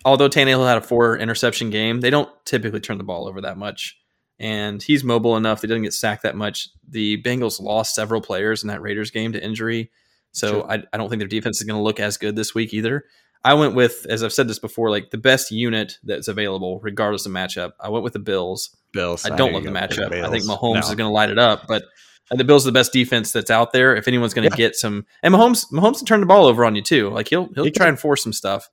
although 0.05 0.29
Tannehill 0.29 0.65
had 0.65 0.77
a 0.77 0.81
four 0.81 1.17
interception 1.17 1.69
game, 1.69 1.99
they 1.99 2.09
don't 2.09 2.29
typically 2.45 2.79
turn 2.79 2.97
the 2.97 3.03
ball 3.03 3.27
over 3.27 3.41
that 3.41 3.57
much. 3.57 3.97
And 4.39 4.81
he's 4.81 5.03
mobile 5.03 5.35
enough; 5.35 5.61
they 5.61 5.67
didn't 5.67 5.83
get 5.83 5.93
sacked 5.93 6.23
that 6.23 6.35
much. 6.35 6.69
The 6.87 7.21
Bengals 7.21 7.59
lost 7.59 7.95
several 7.95 8.21
players 8.21 8.63
in 8.63 8.67
that 8.69 8.81
Raiders 8.81 9.11
game 9.11 9.33
to 9.33 9.43
injury, 9.43 9.91
so 10.31 10.47
Sure. 10.47 10.71
I, 10.71 10.83
I 10.93 10.97
don't 10.97 11.09
think 11.09 11.19
their 11.19 11.27
defense 11.27 11.59
is 11.59 11.65
going 11.67 11.77
to 11.77 11.83
look 11.83 11.99
as 11.99 12.17
good 12.17 12.35
this 12.35 12.53
week 12.53 12.73
either. 12.73 13.05
I 13.43 13.55
went 13.55 13.75
with, 13.75 14.05
as 14.09 14.23
I've 14.23 14.33
said 14.33 14.47
this 14.47 14.59
before, 14.59 14.89
like 14.89 15.09
the 15.09 15.17
best 15.17 15.51
unit 15.51 15.97
that's 16.03 16.27
available, 16.27 16.79
regardless 16.81 17.25
of 17.25 17.31
matchup. 17.31 17.71
I 17.79 17.89
went 17.89 18.03
with 18.03 18.13
the 18.13 18.19
Bills. 18.19 18.75
Bills. 18.93 19.25
I 19.25 19.29
don't 19.35 19.53
love 19.53 19.63
the 19.63 19.69
you 19.69 19.73
were 19.73 19.79
gonna 19.79 19.87
matchup. 19.87 20.23
I 20.23 20.29
think. 20.29 20.45
Mahomes 20.45 20.73
No. 20.73 20.79
is 20.79 20.95
going 20.95 21.09
to 21.09 21.13
light 21.13 21.29
it 21.29 21.39
up, 21.39 21.63
but 21.67 21.83
the 22.31 22.43
Bills 22.43 22.65
are 22.65 22.69
the 22.69 22.73
best 22.73 22.91
defense 22.93 23.31
that's 23.31 23.49
out 23.51 23.71
there. 23.73 23.95
If 23.95 24.07
anyone's 24.07 24.33
going 24.33 24.49
to 24.49 24.53
Yeah. 24.53 24.67
get 24.69 24.75
some, 24.75 25.05
and 25.23 25.33
Mahomes, 25.33 25.71
Mahomes 25.71 25.97
can 25.97 26.05
turn 26.05 26.19
the 26.19 26.25
ball 26.25 26.45
over 26.45 26.65
on 26.65 26.75
you 26.75 26.81
too. 26.81 27.09
Like 27.09 27.29
he'll 27.29 27.47
he'll 27.53 27.63
He 27.65 27.71
try 27.71 27.87
and 27.87 27.99
force 27.99 28.23
some 28.23 28.33
stuff. 28.33 28.69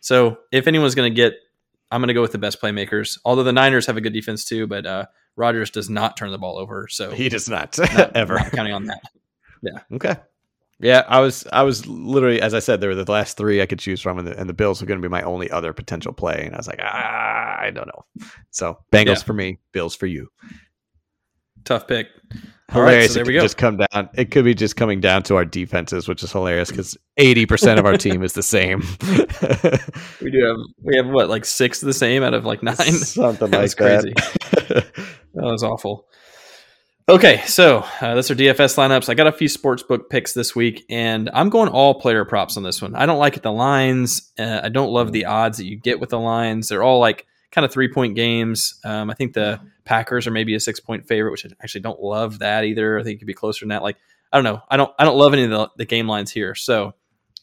So 0.00 0.38
if 0.52 0.66
anyone's 0.66 0.94
going 0.94 1.10
to 1.10 1.14
get, 1.14 1.34
I'm 1.90 2.00
going 2.00 2.08
to 2.08 2.14
go 2.14 2.20
with 2.22 2.32
the 2.32 2.38
best 2.38 2.60
playmakers. 2.60 3.18
Although 3.24 3.44
the 3.44 3.52
Niners 3.52 3.86
have 3.86 3.96
a 3.96 4.00
good 4.00 4.12
defense 4.12 4.44
too, 4.44 4.66
but 4.66 4.84
uh, 4.86 5.06
Rodgers 5.36 5.70
does 5.70 5.88
not 5.88 6.16
turn 6.16 6.30
the 6.30 6.38
ball 6.38 6.58
over. 6.58 6.86
So 6.90 7.10
He 7.10 7.28
does 7.28 7.48
not, 7.48 7.76
not- 7.96 8.14
ever. 8.16 8.34
not 8.34 8.52
counting 8.52 8.74
on 8.74 8.84
that. 8.84 9.00
Yeah. 9.62 9.78
Okay. 9.94 10.16
Yeah, 10.80 11.02
I 11.08 11.18
was 11.18 11.44
I 11.52 11.64
was 11.64 11.84
literally 11.88 12.40
as 12.40 12.54
I 12.54 12.60
said 12.60 12.80
there 12.80 12.90
were 12.90 12.94
the 13.02 13.10
last 13.10 13.36
three 13.36 13.60
I 13.60 13.66
could 13.66 13.80
choose 13.80 14.00
from, 14.00 14.18
and 14.20 14.28
the, 14.28 14.38
and 14.38 14.48
the 14.48 14.52
Bills 14.54 14.80
were 14.80 14.86
going 14.86 15.00
to 15.02 15.08
be 15.08 15.10
my 15.10 15.22
only 15.22 15.50
other 15.50 15.72
potential 15.72 16.12
play, 16.12 16.44
and 16.44 16.54
I 16.54 16.56
was 16.58 16.68
like, 16.68 16.78
ah, 16.80 17.58
I 17.60 17.72
don't 17.72 17.88
know. 17.88 18.26
So 18.52 18.78
Bengals 18.92 19.06
Yeah. 19.16 19.22
for 19.24 19.32
me, 19.32 19.58
Bills 19.72 19.96
for 19.96 20.06
you. 20.06 20.28
Tough 21.64 21.86
pick. 21.86 22.08
All 22.70 22.82
right, 22.82 22.88
Hilarious. 22.90 23.12
so 23.12 23.14
there 23.14 23.24
we 23.24 23.32
go. 23.32 23.40
Just 23.40 23.56
come 23.56 23.78
down. 23.78 24.10
It 24.14 24.30
could 24.30 24.44
be 24.44 24.54
just 24.54 24.76
coming 24.76 25.00
down 25.00 25.22
to 25.24 25.36
our 25.36 25.44
defenses, 25.46 26.06
which 26.06 26.22
is 26.22 26.30
hilarious 26.32 26.70
because 26.70 26.98
eighty 27.16 27.46
percent 27.46 27.78
of 27.80 27.86
our 27.86 27.96
team 27.96 28.22
is 28.22 28.34
the 28.34 28.42
same. 28.42 28.82
We 30.20 30.30
do 30.30 30.44
have 30.44 30.56
we 30.82 30.96
have 30.96 31.06
what 31.06 31.28
like 31.28 31.44
six 31.44 31.80
the 31.80 31.92
same 31.94 32.22
out 32.22 32.34
of 32.34 32.44
like 32.44 32.62
nine. 32.62 32.76
Something 32.76 33.50
That 33.52 33.60
like 33.60 33.76
crazy. 33.76 34.12
that. 34.12 34.86
That 35.34 35.44
was 35.44 35.62
awful. 35.62 36.06
Okay, 37.08 37.40
so 37.46 37.78
uh, 38.02 38.14
that's 38.14 38.30
our 38.30 38.36
DFS 38.36 38.76
lineups. 38.76 39.08
I 39.08 39.14
got 39.14 39.26
a 39.28 39.32
few 39.32 39.48
sports 39.48 39.82
book 39.82 40.10
picks 40.10 40.34
this 40.34 40.54
week, 40.54 40.84
and 40.90 41.30
I'm 41.32 41.48
going 41.48 41.70
all 41.70 41.94
player 41.98 42.26
props 42.26 42.58
on 42.58 42.64
this 42.64 42.82
one. 42.82 42.94
I 42.94 43.06
don't 43.06 43.18
like 43.18 43.38
it, 43.38 43.42
the 43.42 43.52
lines. 43.52 44.30
Uh, 44.38 44.60
I 44.64 44.68
don't 44.68 44.90
love 44.90 45.12
the 45.12 45.24
odds 45.24 45.56
that 45.56 45.64
you 45.64 45.76
get 45.76 46.00
with 46.00 46.10
the 46.10 46.18
lines. 46.20 46.68
They're 46.68 46.82
all 46.82 46.98
like 46.98 47.24
kind 47.50 47.64
of 47.64 47.72
three 47.72 47.92
point 47.92 48.14
games. 48.14 48.78
Um, 48.84 49.10
I 49.10 49.14
think 49.14 49.32
the 49.32 49.60
Packers 49.84 50.26
are 50.26 50.30
maybe 50.30 50.54
a 50.54 50.60
six 50.60 50.80
point 50.80 51.06
favorite, 51.06 51.30
which 51.30 51.46
I 51.46 51.50
actually 51.62 51.80
don't 51.82 52.00
love 52.00 52.40
that 52.40 52.64
either. 52.64 52.98
I 52.98 53.02
think 53.02 53.16
it 53.16 53.18
could 53.18 53.26
be 53.26 53.34
closer 53.34 53.64
than 53.64 53.70
that. 53.70 53.82
Like 53.82 53.96
I 54.32 54.36
don't 54.36 54.44
know. 54.44 54.62
I 54.68 54.76
don't. 54.76 54.92
I 54.98 55.04
don't 55.04 55.16
love 55.16 55.32
any 55.32 55.44
of 55.44 55.50
the, 55.50 55.70
the 55.76 55.84
game 55.86 56.06
lines 56.06 56.30
here. 56.30 56.54
So 56.54 56.94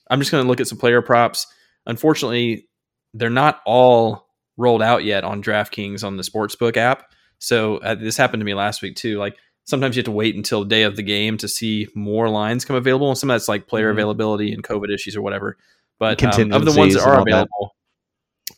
I'm 0.10 0.20
just 0.20 0.32
going 0.32 0.44
to 0.44 0.48
look 0.48 0.60
at 0.60 0.68
some 0.68 0.78
player 0.78 1.02
props. 1.02 1.48
Unfortunately, 1.88 2.68
they're 3.14 3.30
not 3.30 3.62
all 3.66 4.28
rolled 4.58 4.82
out 4.82 5.04
yet 5.04 5.24
on 5.24 5.42
DraftKings 5.42 6.04
on 6.04 6.18
the 6.18 6.24
Sportsbook 6.24 6.78
app. 6.78 7.12
So 7.40 7.78
uh, 7.78 7.96
this 7.96 8.18
happened 8.18 8.42
to 8.42 8.46
me 8.46 8.54
last 8.54 8.82
week 8.82 8.96
too. 8.96 9.18
Like 9.18 9.36
sometimes 9.66 9.96
you 9.96 10.00
have 10.00 10.06
to 10.06 10.12
wait 10.12 10.36
until 10.36 10.62
the 10.64 10.70
day 10.70 10.84
of 10.84 10.96
the 10.96 11.04
game 11.04 11.38
to 11.38 11.48
see 11.48 11.88
more 11.96 12.30
lines 12.30 12.66
come 12.66 12.76
available, 12.76 13.10
and 13.10 13.18
some 13.18 13.30
of 13.30 13.34
that's 13.34 13.48
like 13.50 13.68
player 13.68 13.90
Mhm. 13.90 13.94
availability 13.94 14.54
and 14.54 14.64
COVID 14.64 14.94
issues 14.94 15.16
or 15.16 15.22
whatever. 15.22 15.58
But 16.00 16.24
um, 16.24 16.52
of 16.52 16.66
the 16.66 16.78
ones 16.78 16.94
that 16.94 17.04
are 17.04 17.20
available, 17.22 17.75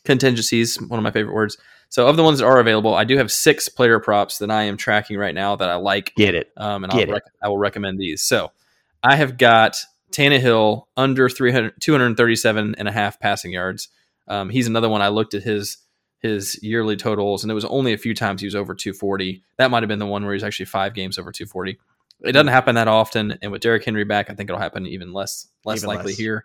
contingencies 0.04 0.80
one 0.80 0.98
of 0.98 1.04
my 1.04 1.10
favorite 1.10 1.34
words. 1.34 1.56
So 1.90 2.06
of 2.06 2.16
the 2.16 2.22
ones 2.22 2.38
that 2.38 2.44
are 2.46 2.60
available, 2.60 2.94
I 2.94 3.04
do 3.04 3.16
have 3.16 3.32
six 3.32 3.68
player 3.68 3.98
props 3.98 4.38
that 4.38 4.50
I 4.50 4.64
am 4.64 4.76
tracking 4.76 5.16
right 5.16 5.34
now 5.34 5.56
that 5.56 5.70
I 5.70 5.76
like 5.76 6.12
Get 6.16 6.34
it. 6.34 6.52
um, 6.56 6.84
and 6.84 6.92
I'll 6.92 6.98
Get 6.98 7.08
it. 7.08 7.12
rec- 7.12 7.22
I 7.42 7.48
will 7.48 7.58
recommend 7.58 7.98
these. 7.98 8.22
So 8.22 8.50
I 9.02 9.16
have 9.16 9.38
got 9.38 9.76
Tannehill 10.12 10.84
under 10.96 11.28
300, 11.28 11.74
237 11.80 12.74
and 12.76 12.88
a 12.88 12.92
half 12.92 13.18
passing 13.20 13.52
yards. 13.52 13.88
Um, 14.26 14.50
he's 14.50 14.66
another 14.66 14.88
one 14.88 15.00
I 15.02 15.08
looked 15.08 15.34
at 15.34 15.42
his 15.42 15.78
his 16.20 16.58
yearly 16.64 16.96
totals, 16.96 17.44
and 17.44 17.50
it 17.50 17.54
was 17.54 17.64
only 17.66 17.92
a 17.92 17.98
few 17.98 18.12
times 18.12 18.40
he 18.40 18.46
was 18.46 18.56
over 18.56 18.74
240. 18.74 19.42
That 19.56 19.70
might 19.70 19.84
have 19.84 19.88
been 19.88 20.00
the 20.00 20.06
one 20.06 20.24
where 20.24 20.34
he's 20.34 20.42
actually 20.42 20.66
five 20.66 20.92
games 20.92 21.16
over 21.16 21.30
240. 21.30 21.78
It 22.24 22.32
doesn't 22.32 22.48
happen 22.48 22.74
that 22.74 22.88
often, 22.88 23.38
and 23.40 23.52
with 23.52 23.60
Derrick 23.62 23.84
Henry 23.84 24.02
back, 24.04 24.28
I 24.28 24.34
think 24.34 24.50
it'll 24.50 24.60
happen 24.60 24.86
even 24.86 25.12
less 25.12 25.46
less 25.64 25.78
Even 25.78 25.88
likely 25.88 26.12
less. 26.12 26.18
here. 26.18 26.44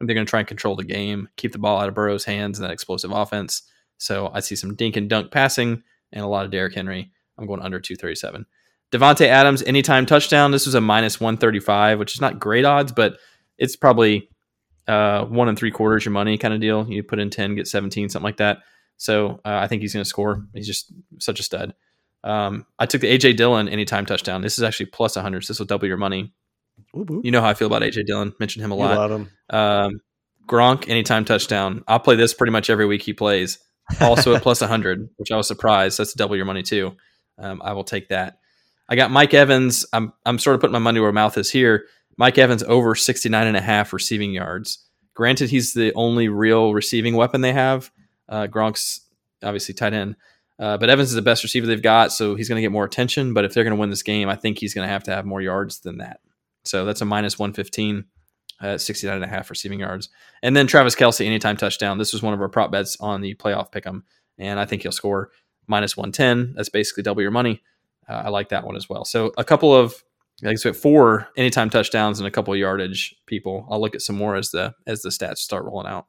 They're 0.00 0.14
going 0.14 0.26
to 0.26 0.30
try 0.30 0.40
and 0.40 0.48
control 0.48 0.76
the 0.76 0.84
game, 0.84 1.28
keep 1.36 1.52
the 1.52 1.58
ball 1.58 1.80
out 1.80 1.88
of 1.88 1.94
Burrow's 1.94 2.24
hands, 2.24 2.58
and 2.58 2.64
that 2.64 2.72
explosive 2.72 3.10
offense. 3.10 3.62
So 3.98 4.30
I 4.32 4.40
see 4.40 4.54
some 4.54 4.76
dink 4.76 4.96
and 4.96 5.10
dunk 5.10 5.32
passing 5.32 5.82
and 6.12 6.24
a 6.24 6.28
lot 6.28 6.44
of 6.44 6.50
Derrick 6.50 6.74
Henry. 6.74 7.10
I'm 7.36 7.46
going 7.46 7.60
under 7.60 7.80
237. 7.80 8.46
Davante 8.92 9.26
Adams, 9.26 9.62
anytime 9.64 10.06
touchdown. 10.06 10.50
This 10.50 10.66
was 10.66 10.74
a 10.74 10.80
minus 10.80 11.20
135, 11.20 11.98
which 11.98 12.14
is 12.14 12.20
not 12.20 12.40
great 12.40 12.64
odds, 12.64 12.92
but 12.92 13.18
it's 13.58 13.76
probably 13.76 14.30
uh, 14.86 15.24
one 15.26 15.48
and 15.48 15.58
three 15.58 15.70
quarters 15.70 16.04
your 16.04 16.12
money 16.12 16.38
kind 16.38 16.54
of 16.54 16.60
deal. 16.60 16.88
You 16.88 17.02
put 17.02 17.18
in 17.18 17.28
10, 17.28 17.56
get 17.56 17.68
17, 17.68 18.08
something 18.08 18.24
like 18.24 18.38
that. 18.38 18.58
So 18.96 19.40
uh, 19.44 19.58
I 19.60 19.66
think 19.66 19.82
he's 19.82 19.92
going 19.92 20.04
to 20.04 20.08
score. 20.08 20.46
He's 20.54 20.66
just 20.66 20.92
such 21.18 21.38
a 21.38 21.42
stud. 21.42 21.74
Um, 22.24 22.66
I 22.78 22.86
took 22.86 23.00
the 23.00 23.16
AJ 23.16 23.36
Dillon 23.36 23.68
anytime 23.68 24.06
touchdown. 24.06 24.40
This 24.42 24.58
is 24.58 24.64
actually 24.64 24.86
plus 24.86 25.16
100. 25.16 25.44
So 25.44 25.52
this 25.52 25.58
will 25.58 25.66
double 25.66 25.86
your 25.86 25.96
money. 25.96 26.32
You 27.22 27.30
know 27.30 27.40
how 27.40 27.48
I 27.48 27.54
feel 27.54 27.66
about 27.66 27.82
AJ 27.82 28.06
Dillon. 28.06 28.34
Mentioned 28.40 28.64
him 28.64 28.70
a 28.70 28.74
lot. 28.74 29.10
him. 29.10 29.28
Um, 29.50 30.00
Gronk 30.46 30.88
anytime 30.88 31.24
touchdown. 31.24 31.84
I'll 31.86 32.00
play 32.00 32.16
this 32.16 32.34
pretty 32.34 32.52
much 32.52 32.70
every 32.70 32.86
week 32.86 33.02
he 33.02 33.12
plays. 33.12 33.58
Also 34.00 34.34
at 34.34 34.42
plus 34.42 34.60
100, 34.62 35.08
which 35.16 35.30
I 35.30 35.36
was 35.36 35.46
surprised. 35.46 35.98
That's 35.98 36.14
double 36.14 36.36
your 36.36 36.44
money 36.44 36.62
too. 36.62 36.96
Um, 37.38 37.62
I 37.64 37.72
will 37.72 37.84
take 37.84 38.08
that. 38.08 38.38
I 38.88 38.96
got 38.96 39.10
Mike 39.10 39.34
Evans. 39.34 39.84
I'm 39.92 40.12
I'm 40.24 40.38
sort 40.38 40.54
of 40.54 40.60
putting 40.60 40.72
my 40.72 40.78
money 40.78 41.00
where 41.00 41.12
my 41.12 41.22
mouth 41.22 41.36
is 41.38 41.50
here. 41.50 41.86
Mike 42.16 42.38
Evans 42.38 42.62
over 42.64 42.94
69 42.94 43.46
and 43.46 43.56
a 43.56 43.60
half 43.60 43.92
receiving 43.92 44.32
yards. 44.32 44.84
Granted, 45.14 45.50
he's 45.50 45.72
the 45.72 45.92
only 45.94 46.28
real 46.28 46.74
receiving 46.74 47.14
weapon 47.14 47.40
they 47.40 47.52
have. 47.52 47.90
Uh, 48.28 48.46
Gronk's 48.46 49.02
obviously 49.42 49.74
tight 49.74 49.92
end. 49.92 50.16
Uh, 50.58 50.76
but 50.76 50.90
Evans 50.90 51.10
is 51.10 51.14
the 51.14 51.22
best 51.22 51.44
receiver 51.44 51.66
they've 51.66 51.82
got, 51.82 52.12
so 52.12 52.34
he's 52.34 52.48
going 52.48 52.56
to 52.56 52.62
get 52.62 52.72
more 52.72 52.84
attention. 52.84 53.32
But 53.32 53.44
if 53.44 53.54
they're 53.54 53.62
going 53.62 53.76
to 53.76 53.80
win 53.80 53.90
this 53.90 54.02
game, 54.02 54.28
I 54.28 54.34
think 54.34 54.58
he's 54.58 54.74
going 54.74 54.86
to 54.86 54.92
have 54.92 55.04
to 55.04 55.14
have 55.14 55.24
more 55.24 55.40
yards 55.40 55.80
than 55.80 55.98
that. 55.98 56.20
So 56.68 56.84
that's 56.84 57.00
a 57.00 57.04
minus 57.04 57.38
115 57.38 58.04
uh, 58.60 58.78
69 58.78 59.14
and 59.14 59.24
a 59.24 59.28
half 59.28 59.50
receiving 59.50 59.80
yards. 59.80 60.08
And 60.42 60.56
then 60.56 60.66
Travis 60.66 60.94
Kelce, 60.94 61.24
anytime 61.24 61.56
touchdown. 61.56 61.98
This 61.98 62.12
was 62.12 62.22
one 62.22 62.34
of 62.34 62.40
our 62.40 62.48
prop 62.48 62.70
bets 62.70 62.96
on 63.00 63.20
the 63.20 63.34
playoff 63.34 63.70
pick 63.70 63.86
'em, 63.86 64.04
and 64.36 64.58
I 64.58 64.64
think 64.64 64.82
he'll 64.82 64.92
score 64.92 65.30
minus 65.66 65.96
110. 65.96 66.54
That's 66.54 66.68
basically 66.68 67.02
double 67.02 67.22
your 67.22 67.30
money. 67.30 67.62
Uh, 68.08 68.22
I 68.26 68.28
like 68.30 68.48
that 68.48 68.64
one 68.64 68.76
as 68.76 68.88
well. 68.88 69.04
So 69.04 69.32
a 69.36 69.44
couple 69.44 69.74
of, 69.74 70.02
I 70.44 70.54
said, 70.54 70.76
four 70.76 71.28
anytime 71.36 71.70
touchdowns 71.70 72.18
and 72.18 72.26
a 72.26 72.30
couple 72.30 72.56
yardage 72.56 73.14
people. 73.26 73.66
I'll 73.70 73.80
look 73.80 73.94
at 73.94 74.02
some 74.02 74.16
more 74.16 74.34
as 74.34 74.50
the 74.50 74.74
as 74.86 75.02
the 75.02 75.10
stats 75.10 75.38
start 75.38 75.64
rolling 75.64 75.86
out. 75.86 76.06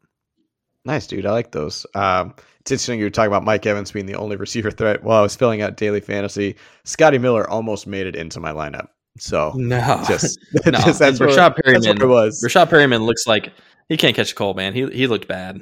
Nice, 0.86 1.07
dude. 1.07 1.26
I 1.26 1.31
like 1.31 1.52
those. 1.52 1.86
Um, 1.94 2.34
it's 2.61 2.72
interesting 2.72 2.99
you 2.99 3.06
were 3.06 3.10
talking 3.10 3.27
about 3.27 3.44
Mike 3.44 3.65
Evans 3.65 3.91
being 3.91 4.06
the 4.06 4.15
only 4.15 4.38
receiver 4.38 4.72
threat. 4.72 5.03
While 5.03 5.19
I 5.19 5.22
was 5.22 5.36
filling 5.36 5.61
out 5.61 5.76
daily 5.76 5.99
fantasy, 5.99 6.56
Scotty 6.86 7.18
Miller 7.18 7.49
almost 7.49 7.86
made 7.86 8.07
it 8.07 8.15
into 8.15 8.40
my 8.40 8.52
lineup. 8.52 8.88
So 9.20 9.54
No, 9.56 10.04
just, 10.08 10.40
no. 10.66 10.72
just 10.72 11.00
that's, 11.00 11.20
where, 11.20 11.30
Rashad 11.30 11.56
that's 11.64 11.86
where 11.86 11.96
Perriman. 11.96 12.02
it 12.02 12.06
was. 12.08 12.44
Rashad 12.44 12.70
Perriman 12.70 13.06
looks 13.06 13.28
like 13.28 13.52
he 13.88 13.98
can't 13.98 14.16
catch 14.16 14.32
a 14.32 14.36
cold, 14.36 14.56
man. 14.58 14.74
He 14.74 14.88
he 14.88 15.08
looked 15.08 15.28
bad. 15.28 15.62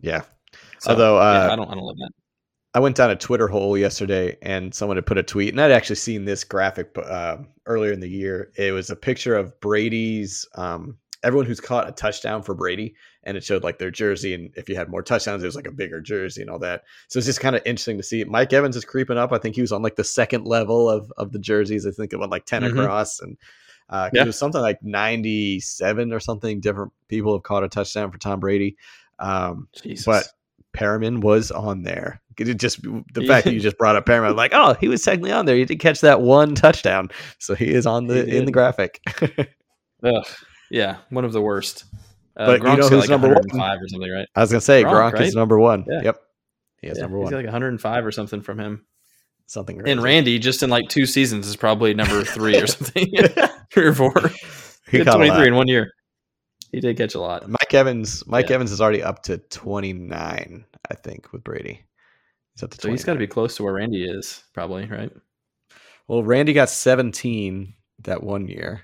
yeah. 0.00 0.22
So, 0.78 0.92
Although, 0.92 1.18
uh, 1.18 1.46
yeah, 1.46 1.52
I 1.52 1.56
don't 1.56 1.68
I 1.70 1.74
don't 1.74 1.84
love 1.84 1.96
that. 1.98 2.10
I 2.72 2.78
went 2.80 2.96
down 2.96 3.10
a 3.10 3.16
Twitter 3.16 3.48
hole 3.48 3.76
yesterday 3.76 4.38
and 4.42 4.72
someone 4.72 4.96
had 4.96 5.04
put 5.04 5.18
a 5.18 5.22
tweet, 5.22 5.50
and 5.50 5.60
I'd 5.60 5.72
actually 5.72 5.96
seen 5.96 6.24
this 6.24 6.44
graphic 6.44 6.96
uh, 6.96 7.38
earlier 7.66 7.92
in 7.92 8.00
the 8.00 8.08
year. 8.08 8.50
It 8.56 8.72
was 8.72 8.90
a 8.90 8.96
picture 8.96 9.34
of 9.36 9.58
Brady's, 9.60 10.46
um, 10.54 10.96
everyone 11.24 11.46
who's 11.46 11.60
caught 11.60 11.88
a 11.88 11.92
touchdown 11.92 12.42
for 12.42 12.54
Brady, 12.54 12.94
and 13.24 13.36
it 13.36 13.44
showed 13.44 13.62
like 13.62 13.78
their 13.78 13.90
jersey. 13.90 14.34
And 14.34 14.50
if 14.56 14.68
you 14.68 14.76
had 14.76 14.88
more 14.88 15.02
touchdowns, 15.02 15.42
it 15.42 15.46
was 15.46 15.56
like 15.56 15.66
a 15.66 15.72
bigger 15.72 16.00
jersey 16.00 16.40
and 16.42 16.50
all 16.50 16.58
that. 16.60 16.84
So 17.08 17.18
it's 17.18 17.26
just 17.26 17.40
kind 17.40 17.54
of 17.56 17.62
interesting 17.66 17.96
to 17.98 18.02
see. 18.02 18.24
Mike 18.24 18.52
Evans 18.52 18.76
is 18.76 18.84
creeping 18.84 19.18
up. 19.18 19.32
I 19.32 19.38
think 19.38 19.54
he 19.54 19.60
was 19.60 19.72
on 19.72 19.82
like 19.82 19.96
the 19.96 20.04
second 20.04 20.44
level 20.46 20.88
of, 20.88 21.12
of 21.16 21.32
the 21.32 21.38
jerseys. 21.38 21.86
I 21.86 21.90
think 21.90 22.12
it 22.12 22.18
went 22.18 22.30
like 22.32 22.46
10 22.46 22.62
Mhm. 22.62 22.80
across. 22.80 23.20
And 23.20 23.36
uh, 23.88 24.08
Yeah. 24.12 24.22
it 24.22 24.26
was 24.26 24.38
something 24.38 24.60
like 24.60 24.82
97 24.82 26.12
or 26.12 26.20
something. 26.20 26.60
Different 26.60 26.92
people 27.08 27.34
have 27.34 27.42
caught 27.42 27.64
a 27.64 27.68
touchdown 27.68 28.10
for 28.10 28.18
Tom 28.18 28.40
Brady. 28.40 28.76
Um, 29.18 29.68
but 30.06 30.26
Perriman 30.76 31.20
was 31.20 31.50
on 31.50 31.82
there. 31.82 32.20
It 32.38 32.54
just 32.54 32.80
the 32.82 33.26
fact 33.26 33.44
that 33.44 33.52
you 33.52 33.60
just 33.60 33.76
brought 33.76 33.96
up 33.96 34.06
Perriman, 34.06 34.34
like, 34.34 34.52
oh, 34.54 34.72
he 34.80 34.88
was 34.88 35.02
technically 35.02 35.32
on 35.32 35.44
there. 35.44 35.56
He 35.56 35.66
did 35.66 35.78
catch 35.78 36.00
that 36.00 36.22
one 36.22 36.54
touchdown, 36.54 37.10
so 37.38 37.54
he 37.54 37.66
is 37.68 37.84
on 37.84 38.06
the 38.06 38.24
in 38.26 38.46
the 38.46 38.52
graphic. 38.52 39.02
Ugh, 40.02 40.26
yeah, 40.70 40.96
one 41.10 41.26
of 41.26 41.32
the 41.34 41.42
worst. 41.42 41.84
Uh, 42.40 42.46
But 42.46 42.58
you 42.60 42.64
know 42.68 42.76
Gronk's 42.76 42.88
who's 42.88 43.00
like 43.00 43.10
number 43.10 43.28
one? 43.28 43.36
105 43.36 43.82
or 43.82 43.88
something, 43.88 44.10
right? 44.10 44.28
I 44.34 44.40
was 44.40 44.50
gonna 44.50 44.60
say 44.62 44.82
Gronk, 44.82 45.12
Gronk, 45.14 45.20
is 45.20 45.34
number 45.34 45.58
one. 45.58 45.84
Yeah. 45.88 46.00
Yep, 46.04 46.20
he 46.80 46.88
is 46.88 46.96
Yeah, 46.96 47.02
number 47.02 47.18
he's 47.18 47.24
one. 47.24 47.30
got 47.32 47.36
like 47.38 47.46
105 47.46 48.06
or 48.06 48.12
something 48.12 48.40
from 48.40 48.58
him. 48.58 48.86
Something. 49.46 49.86
And. 49.86 50.02
Randy, 50.02 50.38
just 50.38 50.62
in 50.62 50.70
like 50.70 50.88
two 50.88 51.06
seasons, 51.06 51.46
is 51.46 51.56
probably 51.56 51.92
number 51.92 52.24
three 52.24 52.56
or 52.56 52.66
something, 52.66 53.06
three 53.72 53.86
or 53.86 53.94
four. 53.94 54.12
he 54.86 54.92
He 54.92 54.98
had 54.98 55.06
caught 55.06 55.20
a 55.22 55.26
23 55.26 55.48
in 55.48 55.54
one 55.54 55.68
year. 55.68 55.92
He 56.72 56.80
did 56.80 56.96
catch 56.96 57.14
a 57.16 57.20
lot. 57.20 57.48
Mike 57.48 57.74
Evans. 57.74 58.24
Mike 58.28 58.48
Yeah. 58.48 58.54
Evans 58.54 58.70
is 58.70 58.80
already 58.80 59.02
up 59.02 59.24
to 59.24 59.38
twenty 59.38 59.92
nine, 59.92 60.64
I 60.88 60.94
think, 60.94 61.32
with 61.32 61.42
Brady. 61.42 61.84
He's 62.54 62.62
up 62.62 62.70
to 62.70 62.80
So 62.80 62.90
he's 62.90 63.02
got 63.04 63.14
to 63.14 63.18
be 63.18 63.26
close 63.26 63.56
to 63.56 63.64
where 63.64 63.72
Randy 63.74 64.04
is, 64.04 64.44
probably, 64.54 64.86
right? 64.86 65.10
Well, 66.06 66.22
Randy 66.22 66.52
got 66.52 66.68
seventeen 66.70 67.74
that 68.04 68.22
one 68.22 68.46
year. 68.46 68.82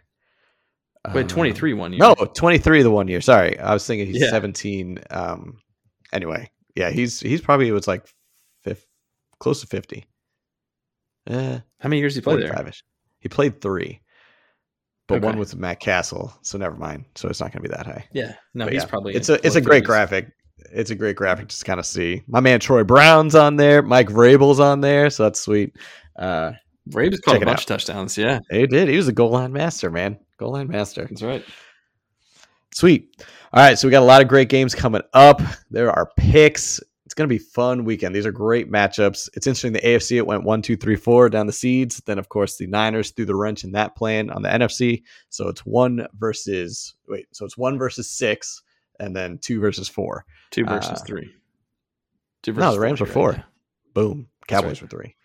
Wait, 1.15 1.23
Um, 1.23 1.29
23 1.29 1.75
one 1.75 1.93
year. 1.93 2.01
No, 2.01 2.15
23 2.15 2.83
the 2.83 2.91
one 2.91 3.09
year. 3.09 3.21
Sorry. 3.21 3.59
I 3.59 3.73
was 3.75 3.87
thinking 3.87 4.07
he's 4.07 4.23
Yeah. 4.23 4.31
17. 4.31 4.99
Um 5.11 5.59
anyway, 6.13 6.51
yeah, 6.75 6.91
he's 6.91 7.21
he's 7.21 7.41
probably 7.41 7.69
it 7.69 7.73
was 7.73 7.89
like 7.89 8.07
fifth, 8.65 8.87
close 9.41 9.61
to 9.61 9.67
50. 9.67 10.05
Eh, 11.29 11.59
How 11.81 11.89
many 11.89 11.99
years 12.01 12.15
did 12.15 12.21
he 12.21 12.25
play 12.25 12.41
there? 12.41 12.53
45ish. 12.53 12.83
He 13.21 13.29
played 13.29 13.61
3. 13.61 14.01
But 15.09 15.23
one 15.23 15.33
Okay. 15.33 15.39
with 15.39 15.55
Matt 15.57 15.79
Cassel, 15.81 16.33
so 16.43 16.59
never 16.59 16.75
mind. 16.77 17.05
So 17.15 17.29
it's 17.29 17.41
not 17.41 17.53
going 17.53 17.63
to 17.63 17.69
be 17.69 17.75
that 17.77 17.87
high. 17.87 18.05
Yeah. 18.13 18.35
No, 18.55 18.65
But 18.65 18.73
he's 18.73 18.83
yeah, 18.83 18.89
probably. 18.89 19.15
It's 19.15 19.29
a 19.29 19.35
it's 19.47 19.55
a 19.57 19.61
great 19.61 19.85
30s. 19.85 19.87
graphic. 19.87 20.33
It's 20.73 20.91
a 20.91 20.95
great 20.97 21.15
graphic 21.17 21.49
to 21.49 21.65
kind 21.65 21.79
of 21.79 21.87
see. 21.87 22.23
My 22.27 22.41
man 22.41 22.59
Troy 22.61 22.83
Brown's 22.83 23.35
on 23.37 23.57
there, 23.57 23.83
Mike 23.83 24.09
Vrabel's 24.09 24.59
on 24.59 24.81
there, 24.81 25.11
so 25.11 25.23
that's 25.25 25.41
sweet. 25.41 25.77
Uh 26.17 26.53
Vrabes 26.89 27.21
caught 27.23 27.33
Check 27.35 27.43
a 27.43 27.47
bunch 27.47 27.61
of 27.61 27.67
touchdowns. 27.67 28.17
Yeah, 28.17 28.41
He 28.51 28.67
did. 28.67 28.89
He 28.89 28.97
was 28.97 29.09
a 29.09 29.13
goal 29.13 29.31
line 29.31 29.53
master, 29.53 29.91
man. 29.91 30.19
Goal 30.39 30.53
line 30.53 30.69
master. 30.69 31.07
that's 31.09 31.23
right. 31.23 31.45
Sweet. 32.73 33.25
All 33.53 33.63
right, 33.63 33.79
so 33.79 33.87
we 33.89 33.93
got 33.93 34.03
a 34.03 34.07
lot 34.07 34.23
of 34.23 34.29
great 34.29 34.49
games 34.49 34.75
coming 34.75 35.03
up. 35.15 35.41
There 35.71 35.91
are 35.91 36.11
picks. 36.17 36.81
It's 37.07 37.15
going 37.15 37.29
to 37.29 37.33
be 37.35 37.39
fun 37.39 37.85
weekend. 37.85 38.15
These 38.15 38.27
are 38.27 38.33
great 38.33 38.71
matchups. 38.71 39.29
It's 39.35 39.47
interesting. 39.47 39.73
The 39.73 39.81
AFC 39.81 40.17
it 40.19 40.27
went 40.27 40.43
one, 40.45 40.61
two, 40.61 40.77
three, 40.77 40.97
four 40.97 41.29
down 41.31 41.47
the 41.47 41.53
seeds. 41.53 42.03
Then 42.05 42.19
of 42.19 42.29
course 42.29 42.57
the 42.57 42.67
Niners 42.67 43.13
threw 43.13 43.25
the 43.25 43.35
wrench 43.35 43.65
in 43.65 43.73
that 43.73 43.97
plan 43.97 44.29
on 44.31 44.43
the 44.43 44.49
NFC. 44.49 45.03
So 45.31 45.49
it's 45.49 45.65
one 45.65 46.07
versus 46.19 46.95
wait. 47.09 47.27
So 47.33 47.45
it's 47.47 47.57
one 47.57 47.79
versus 47.79 48.11
six, 48.11 48.63
and 49.01 49.15
then 49.17 49.39
two 49.39 49.61
versus 49.61 49.89
four. 49.89 50.27
Two 50.51 50.65
versus 50.67 51.01
Uh, 51.01 51.05
three. 51.05 51.33
Two 52.43 52.53
versus 52.53 52.67
No, 52.67 52.73
the 52.75 52.81
Rams 52.81 53.01
were 53.01 53.07
four. 53.07 53.31
right. 53.31 53.45
Boom. 53.95 54.29
Cowboys 54.49 54.83
right. 54.83 54.83
were 54.83 54.89
three. 54.89 55.16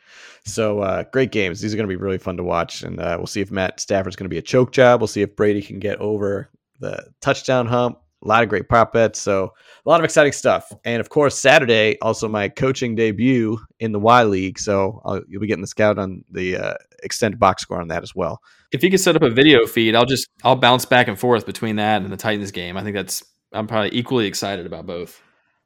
So 0.43 0.79
uh, 0.79 1.03
great 1.11 1.31
games. 1.31 1.61
These 1.61 1.73
are 1.73 1.77
going 1.77 1.87
to 1.87 1.95
be 1.95 2.01
really 2.01 2.17
fun 2.17 2.37
to 2.37 2.43
watch, 2.43 2.83
and 2.83 2.99
uh, 2.99 3.15
we'll 3.17 3.27
see 3.27 3.41
if 3.41 3.51
Matt 3.51 3.79
Stafford's 3.79 4.15
going 4.15 4.25
to 4.25 4.33
be 4.33 4.37
a 4.37 4.41
choke 4.41 4.71
job. 4.71 5.01
We'll 5.01 5.07
see 5.07 5.21
if 5.21 5.35
Brady 5.35 5.61
can 5.61 5.79
get 5.79 5.99
over 5.99 6.49
the 6.79 7.05
touchdown 7.21 7.67
hump. 7.67 7.99
A 8.23 8.27
lot 8.27 8.43
of 8.43 8.49
great 8.49 8.69
prop 8.69 8.93
bets. 8.93 9.19
So 9.19 9.51
a 9.83 9.89
lot 9.89 9.99
of 9.99 10.03
exciting 10.03 10.31
stuff. 10.31 10.71
And 10.85 11.01
of 11.01 11.09
course, 11.09 11.35
Saturday 11.35 11.97
also 12.01 12.27
my 12.27 12.49
coaching 12.49 12.93
debut 12.93 13.57
in 13.79 13.93
the 13.93 13.99
Y 13.99 14.23
League. 14.23 14.59
So 14.59 15.01
I'll, 15.03 15.21
you'll 15.27 15.41
be 15.41 15.47
getting 15.47 15.61
the 15.61 15.67
scout 15.67 15.97
on 15.97 16.23
the 16.29 16.57
uh, 16.57 16.73
extended 17.01 17.39
box 17.39 17.63
score 17.63 17.81
on 17.81 17.87
that 17.87 18.03
as 18.03 18.13
well. 18.13 18.39
If 18.71 18.83
you 18.83 18.91
could 18.91 18.99
set 18.99 19.15
up 19.15 19.23
a 19.23 19.29
video 19.31 19.65
feed, 19.65 19.95
I'll 19.95 20.05
just 20.05 20.27
I'll 20.43 20.55
bounce 20.55 20.85
back 20.85 21.07
and 21.07 21.19
forth 21.19 21.47
between 21.47 21.77
that 21.77 22.03
and 22.03 22.11
the 22.11 22.17
Titans 22.17 22.51
game. 22.51 22.77
I 22.77 22.83
think 22.83 22.95
that's 22.95 23.23
I'm 23.53 23.65
probably 23.65 23.89
equally 23.97 24.27
excited 24.27 24.67
about 24.67 24.85
both. 24.85 25.19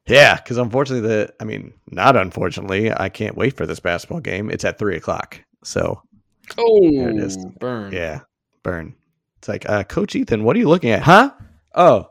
Yeah, 0.06 0.36
because 0.36 0.56
unfortunately, 0.58 1.08
the 1.08 1.34
I 1.40 1.44
mean, 1.44 1.72
not 1.90 2.16
unfortunately, 2.16 2.92
I 2.92 3.08
can't 3.08 3.36
wait 3.36 3.56
for 3.56 3.66
this 3.66 3.80
basketball 3.80 4.20
game. 4.20 4.50
It's 4.50 4.64
at 4.64 4.78
three 4.78 4.96
o'clock. 4.96 5.40
So 5.64 6.02
Oh, 6.58 6.80
it 6.84 7.16
is. 7.16 7.36
burn. 7.58 7.92
Yeah, 7.92 8.20
burn. 8.62 8.94
It's 9.38 9.48
like, 9.48 9.68
uh, 9.68 9.82
Coach 9.84 10.14
Ethan, 10.14 10.44
what 10.44 10.54
are 10.54 10.60
you 10.60 10.68
looking 10.68 10.90
at? 10.90 11.02
Huh? 11.02 11.32
Oh, 11.74 12.08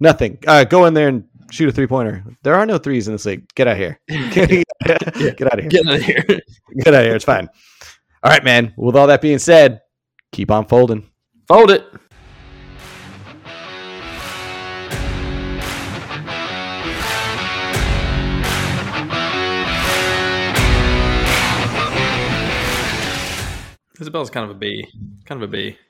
nothing. 0.00 0.38
Uh, 0.46 0.64
go 0.64 0.86
in 0.86 0.94
there 0.94 1.08
and 1.08 1.24
shoot 1.52 1.68
a 1.68 1.72
three 1.72 1.86
pointer. 1.86 2.24
There 2.42 2.54
are 2.56 2.66
no 2.66 2.78
threes 2.78 3.06
in 3.06 3.14
this 3.14 3.24
league. 3.26 3.48
Get 3.54 3.68
out 3.68 3.72
of 3.74 3.78
here. 3.78 3.98
Get 4.08 4.42
out 4.90 5.06
of 5.06 5.14
here. 5.16 5.30
Get 5.32 5.46
out 5.46 5.60
of 5.60 6.02
here. 6.02 6.22
Get 6.24 6.88
out 6.88 6.94
of 6.94 7.04
here. 7.04 7.14
It's 7.14 7.24
fine. 7.24 7.48
All 8.24 8.30
right, 8.32 8.42
man. 8.44 8.74
With 8.76 8.96
all 8.96 9.06
that 9.06 9.20
being 9.22 9.38
said, 9.38 9.82
keep 10.32 10.50
on 10.50 10.66
folding. 10.66 11.08
Fold 11.46 11.70
it. 11.70 11.86
Isabel's 24.00 24.30
kind 24.30 24.48
of 24.48 24.56
a 24.56 24.58
B. 24.58 24.86
Kind 25.24 25.42
of 25.42 25.48
a 25.48 25.52
B. 25.52 25.78